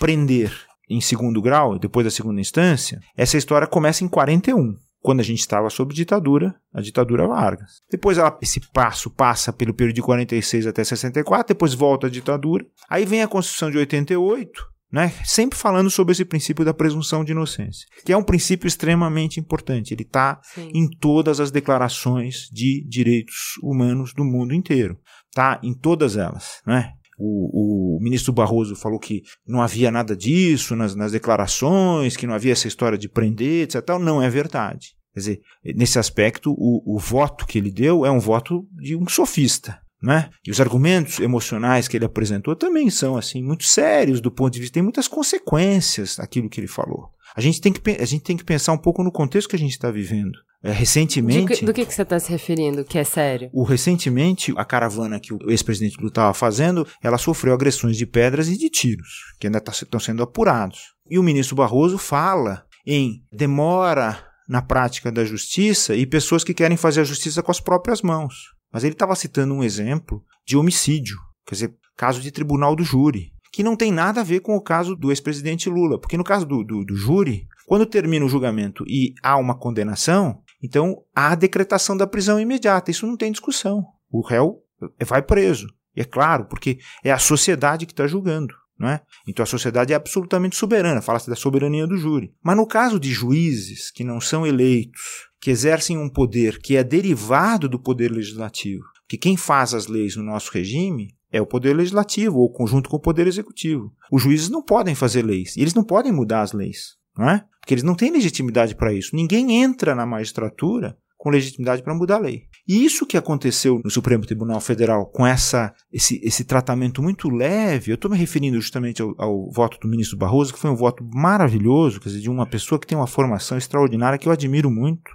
prender 0.00 0.67
em 0.88 1.00
segundo 1.00 1.42
grau, 1.42 1.78
depois 1.78 2.04
da 2.04 2.10
segunda 2.10 2.40
instância, 2.40 3.00
essa 3.16 3.36
história 3.36 3.66
começa 3.66 4.04
em 4.04 4.08
41. 4.08 4.74
quando 5.00 5.20
a 5.20 5.24
gente 5.24 5.40
estava 5.40 5.70
sob 5.70 5.94
ditadura, 5.94 6.54
a 6.74 6.80
ditadura 6.80 7.26
Vargas. 7.26 7.80
Depois 7.90 8.18
ela, 8.18 8.36
esse 8.42 8.60
passo 8.72 9.08
passa 9.10 9.52
pelo 9.52 9.72
período 9.72 9.94
de 9.94 10.02
46 10.02 10.66
até 10.66 10.82
64, 10.82 11.54
depois 11.54 11.72
volta 11.72 12.08
à 12.08 12.10
ditadura. 12.10 12.64
Aí 12.90 13.04
vem 13.04 13.22
a 13.22 13.28
Constituição 13.28 13.70
de 13.70 13.78
88, 13.78 14.50
né? 14.90 15.12
Sempre 15.24 15.58
falando 15.58 15.90
sobre 15.90 16.12
esse 16.12 16.24
princípio 16.24 16.64
da 16.64 16.74
presunção 16.74 17.24
de 17.24 17.32
inocência, 17.32 17.86
que 18.04 18.12
é 18.12 18.16
um 18.16 18.22
princípio 18.22 18.66
extremamente 18.66 19.38
importante. 19.38 19.94
Ele 19.94 20.02
está 20.02 20.40
em 20.56 20.88
todas 20.88 21.40
as 21.40 21.50
declarações 21.50 22.48
de 22.50 22.84
direitos 22.88 23.54
humanos 23.62 24.12
do 24.12 24.24
mundo 24.24 24.54
inteiro, 24.54 24.98
tá? 25.32 25.60
Em 25.62 25.74
todas 25.74 26.16
elas, 26.16 26.60
né? 26.66 26.92
O, 27.18 27.96
o, 27.96 28.00
ministro 28.00 28.32
Barroso 28.32 28.76
falou 28.76 28.98
que 28.98 29.22
não 29.46 29.60
havia 29.60 29.90
nada 29.90 30.16
disso 30.16 30.76
nas, 30.76 30.94
nas, 30.94 31.12
declarações, 31.12 32.16
que 32.16 32.26
não 32.26 32.34
havia 32.34 32.52
essa 32.52 32.68
história 32.68 32.96
de 32.96 33.08
prender, 33.08 33.64
etc. 33.64 33.82
Não 34.00 34.22
é 34.22 34.30
verdade. 34.30 34.94
Quer 35.12 35.20
dizer, 35.20 35.40
nesse 35.74 35.98
aspecto, 35.98 36.52
o, 36.56 36.94
o 36.94 36.98
voto 36.98 37.44
que 37.44 37.58
ele 37.58 37.72
deu 37.72 38.06
é 38.06 38.10
um 38.10 38.20
voto 38.20 38.66
de 38.80 38.94
um 38.94 39.08
sofista. 39.08 39.80
Né? 40.00 40.30
E 40.46 40.50
os 40.52 40.60
argumentos 40.60 41.18
emocionais 41.18 41.88
que 41.88 41.96
ele 41.96 42.04
apresentou 42.04 42.54
também 42.54 42.88
são 42.88 43.16
assim 43.16 43.42
muito 43.42 43.64
sérios 43.64 44.20
do 44.20 44.30
ponto 44.30 44.52
de 44.52 44.60
vista 44.60 44.74
tem 44.74 44.82
muitas 44.82 45.08
consequências 45.08 46.20
aquilo 46.20 46.48
que 46.48 46.60
ele 46.60 46.68
falou. 46.68 47.10
A 47.38 47.40
gente 47.40 47.60
tem 47.60 47.72
que 47.72 47.80
a 47.88 48.04
gente 48.04 48.24
tem 48.24 48.36
que 48.36 48.42
pensar 48.42 48.72
um 48.72 48.78
pouco 48.78 49.00
no 49.00 49.12
contexto 49.12 49.48
que 49.48 49.54
a 49.54 49.58
gente 49.58 49.70
está 49.70 49.92
vivendo. 49.92 50.36
É, 50.60 50.72
recentemente. 50.72 51.58
Que, 51.58 51.64
do 51.64 51.72
que, 51.72 51.86
que 51.86 51.94
você 51.94 52.02
está 52.02 52.18
se 52.18 52.32
referindo? 52.32 52.84
Que 52.84 52.98
é 52.98 53.04
sério? 53.04 53.48
O 53.52 53.62
recentemente 53.62 54.52
a 54.56 54.64
caravana 54.64 55.20
que 55.20 55.32
o 55.32 55.38
ex-presidente 55.48 55.98
Lula 55.98 56.08
estava 56.08 56.34
fazendo, 56.34 56.84
ela 57.00 57.16
sofreu 57.16 57.54
agressões 57.54 57.96
de 57.96 58.04
pedras 58.04 58.48
e 58.48 58.58
de 58.58 58.68
tiros 58.68 59.36
que 59.38 59.46
ainda 59.46 59.58
estão 59.58 59.86
tá, 59.88 60.00
sendo 60.00 60.20
apurados. 60.20 60.80
E 61.08 61.16
o 61.16 61.22
ministro 61.22 61.54
Barroso 61.54 61.96
fala 61.96 62.64
em 62.84 63.22
demora 63.32 64.18
na 64.48 64.60
prática 64.60 65.12
da 65.12 65.24
justiça 65.24 65.94
e 65.94 66.04
pessoas 66.04 66.42
que 66.42 66.52
querem 66.52 66.76
fazer 66.76 67.02
a 67.02 67.04
justiça 67.04 67.40
com 67.40 67.52
as 67.52 67.60
próprias 67.60 68.02
mãos. 68.02 68.34
Mas 68.72 68.82
ele 68.82 68.94
estava 68.94 69.14
citando 69.14 69.54
um 69.54 69.62
exemplo 69.62 70.24
de 70.44 70.56
homicídio, 70.56 71.16
quer 71.46 71.54
dizer, 71.54 71.74
caso 71.96 72.20
de 72.20 72.32
tribunal 72.32 72.74
do 72.74 72.82
júri, 72.82 73.30
que 73.52 73.62
não 73.62 73.76
tem 73.76 73.92
nada 73.92 74.20
a 74.20 74.24
ver 74.24 74.40
com 74.40 74.56
o 74.56 74.60
caso 74.60 74.94
do 74.94 75.10
ex-presidente 75.10 75.68
Lula, 75.68 75.98
porque 75.98 76.16
no 76.16 76.24
caso 76.24 76.46
do, 76.46 76.62
do, 76.64 76.84
do 76.84 76.94
júri, 76.94 77.46
quando 77.66 77.86
termina 77.86 78.24
o 78.24 78.28
julgamento 78.28 78.84
e 78.86 79.14
há 79.22 79.36
uma 79.36 79.54
condenação, 79.54 80.42
então 80.62 81.02
há 81.14 81.32
a 81.32 81.34
decretação 81.34 81.96
da 81.96 82.06
prisão 82.06 82.40
imediata. 82.40 82.90
Isso 82.90 83.06
não 83.06 83.16
tem 83.16 83.30
discussão. 83.30 83.84
O 84.10 84.20
réu 84.20 84.62
vai 85.04 85.22
preso. 85.22 85.66
E 85.94 86.00
é 86.00 86.04
claro, 86.04 86.46
porque 86.46 86.78
é 87.04 87.10
a 87.10 87.18
sociedade 87.18 87.86
que 87.86 87.92
está 87.92 88.06
julgando. 88.06 88.54
Não 88.78 88.88
é? 88.88 89.00
Então 89.26 89.42
a 89.42 89.46
sociedade 89.46 89.92
é 89.92 89.96
absolutamente 89.96 90.54
soberana, 90.54 91.02
fala-se 91.02 91.28
da 91.28 91.34
soberania 91.34 91.84
do 91.84 91.96
júri. 91.96 92.32
Mas 92.40 92.56
no 92.56 92.64
caso 92.64 93.00
de 93.00 93.10
juízes 93.10 93.90
que 93.90 94.04
não 94.04 94.20
são 94.20 94.46
eleitos, 94.46 95.28
que 95.40 95.50
exercem 95.50 95.98
um 95.98 96.08
poder 96.08 96.60
que 96.60 96.76
é 96.76 96.84
derivado 96.84 97.68
do 97.68 97.78
poder 97.78 98.10
legislativo. 98.10 98.84
Que 99.08 99.16
quem 99.16 99.36
faz 99.36 99.74
as 99.74 99.86
leis 99.86 100.16
no 100.16 100.22
nosso 100.22 100.52
regime 100.52 101.14
é 101.32 101.40
o 101.40 101.46
poder 101.46 101.74
legislativo, 101.74 102.38
ou 102.38 102.50
conjunto 102.50 102.88
com 102.88 102.96
o 102.96 103.00
poder 103.00 103.26
executivo. 103.26 103.92
Os 104.10 104.22
juízes 104.22 104.48
não 104.48 104.62
podem 104.62 104.94
fazer 104.94 105.22
leis, 105.22 105.56
e 105.56 105.60
eles 105.60 105.74
não 105.74 105.84
podem 105.84 106.12
mudar 106.12 106.42
as 106.42 106.52
leis, 106.52 106.96
não 107.16 107.28
é? 107.28 107.44
Porque 107.60 107.74
eles 107.74 107.84
não 107.84 107.94
têm 107.94 108.10
legitimidade 108.10 108.74
para 108.74 108.92
isso. 108.92 109.14
Ninguém 109.14 109.62
entra 109.62 109.94
na 109.94 110.06
magistratura 110.06 110.96
com 111.18 111.30
legitimidade 111.30 111.82
para 111.82 111.94
mudar 111.94 112.16
a 112.16 112.20
lei. 112.20 112.44
E 112.66 112.84
isso 112.84 113.04
que 113.04 113.16
aconteceu 113.16 113.80
no 113.84 113.90
Supremo 113.90 114.24
Tribunal 114.24 114.60
Federal 114.60 115.04
com 115.06 115.26
essa, 115.26 115.74
esse, 115.92 116.20
esse 116.22 116.44
tratamento 116.44 117.02
muito 117.02 117.28
leve, 117.28 117.90
eu 117.90 117.96
estou 117.96 118.10
me 118.10 118.16
referindo 118.16 118.60
justamente 118.60 119.02
ao, 119.02 119.14
ao, 119.18 119.50
voto 119.50 119.78
do 119.80 119.88
ministro 119.88 120.16
Barroso, 120.16 120.54
que 120.54 120.60
foi 120.60 120.70
um 120.70 120.76
voto 120.76 121.04
maravilhoso, 121.12 122.00
quer 122.00 122.10
dizer, 122.10 122.20
de 122.20 122.30
uma 122.30 122.46
pessoa 122.46 122.78
que 122.78 122.86
tem 122.86 122.96
uma 122.96 123.06
formação 123.06 123.58
extraordinária 123.58 124.18
que 124.18 124.28
eu 124.28 124.32
admiro 124.32 124.70
muito. 124.70 125.10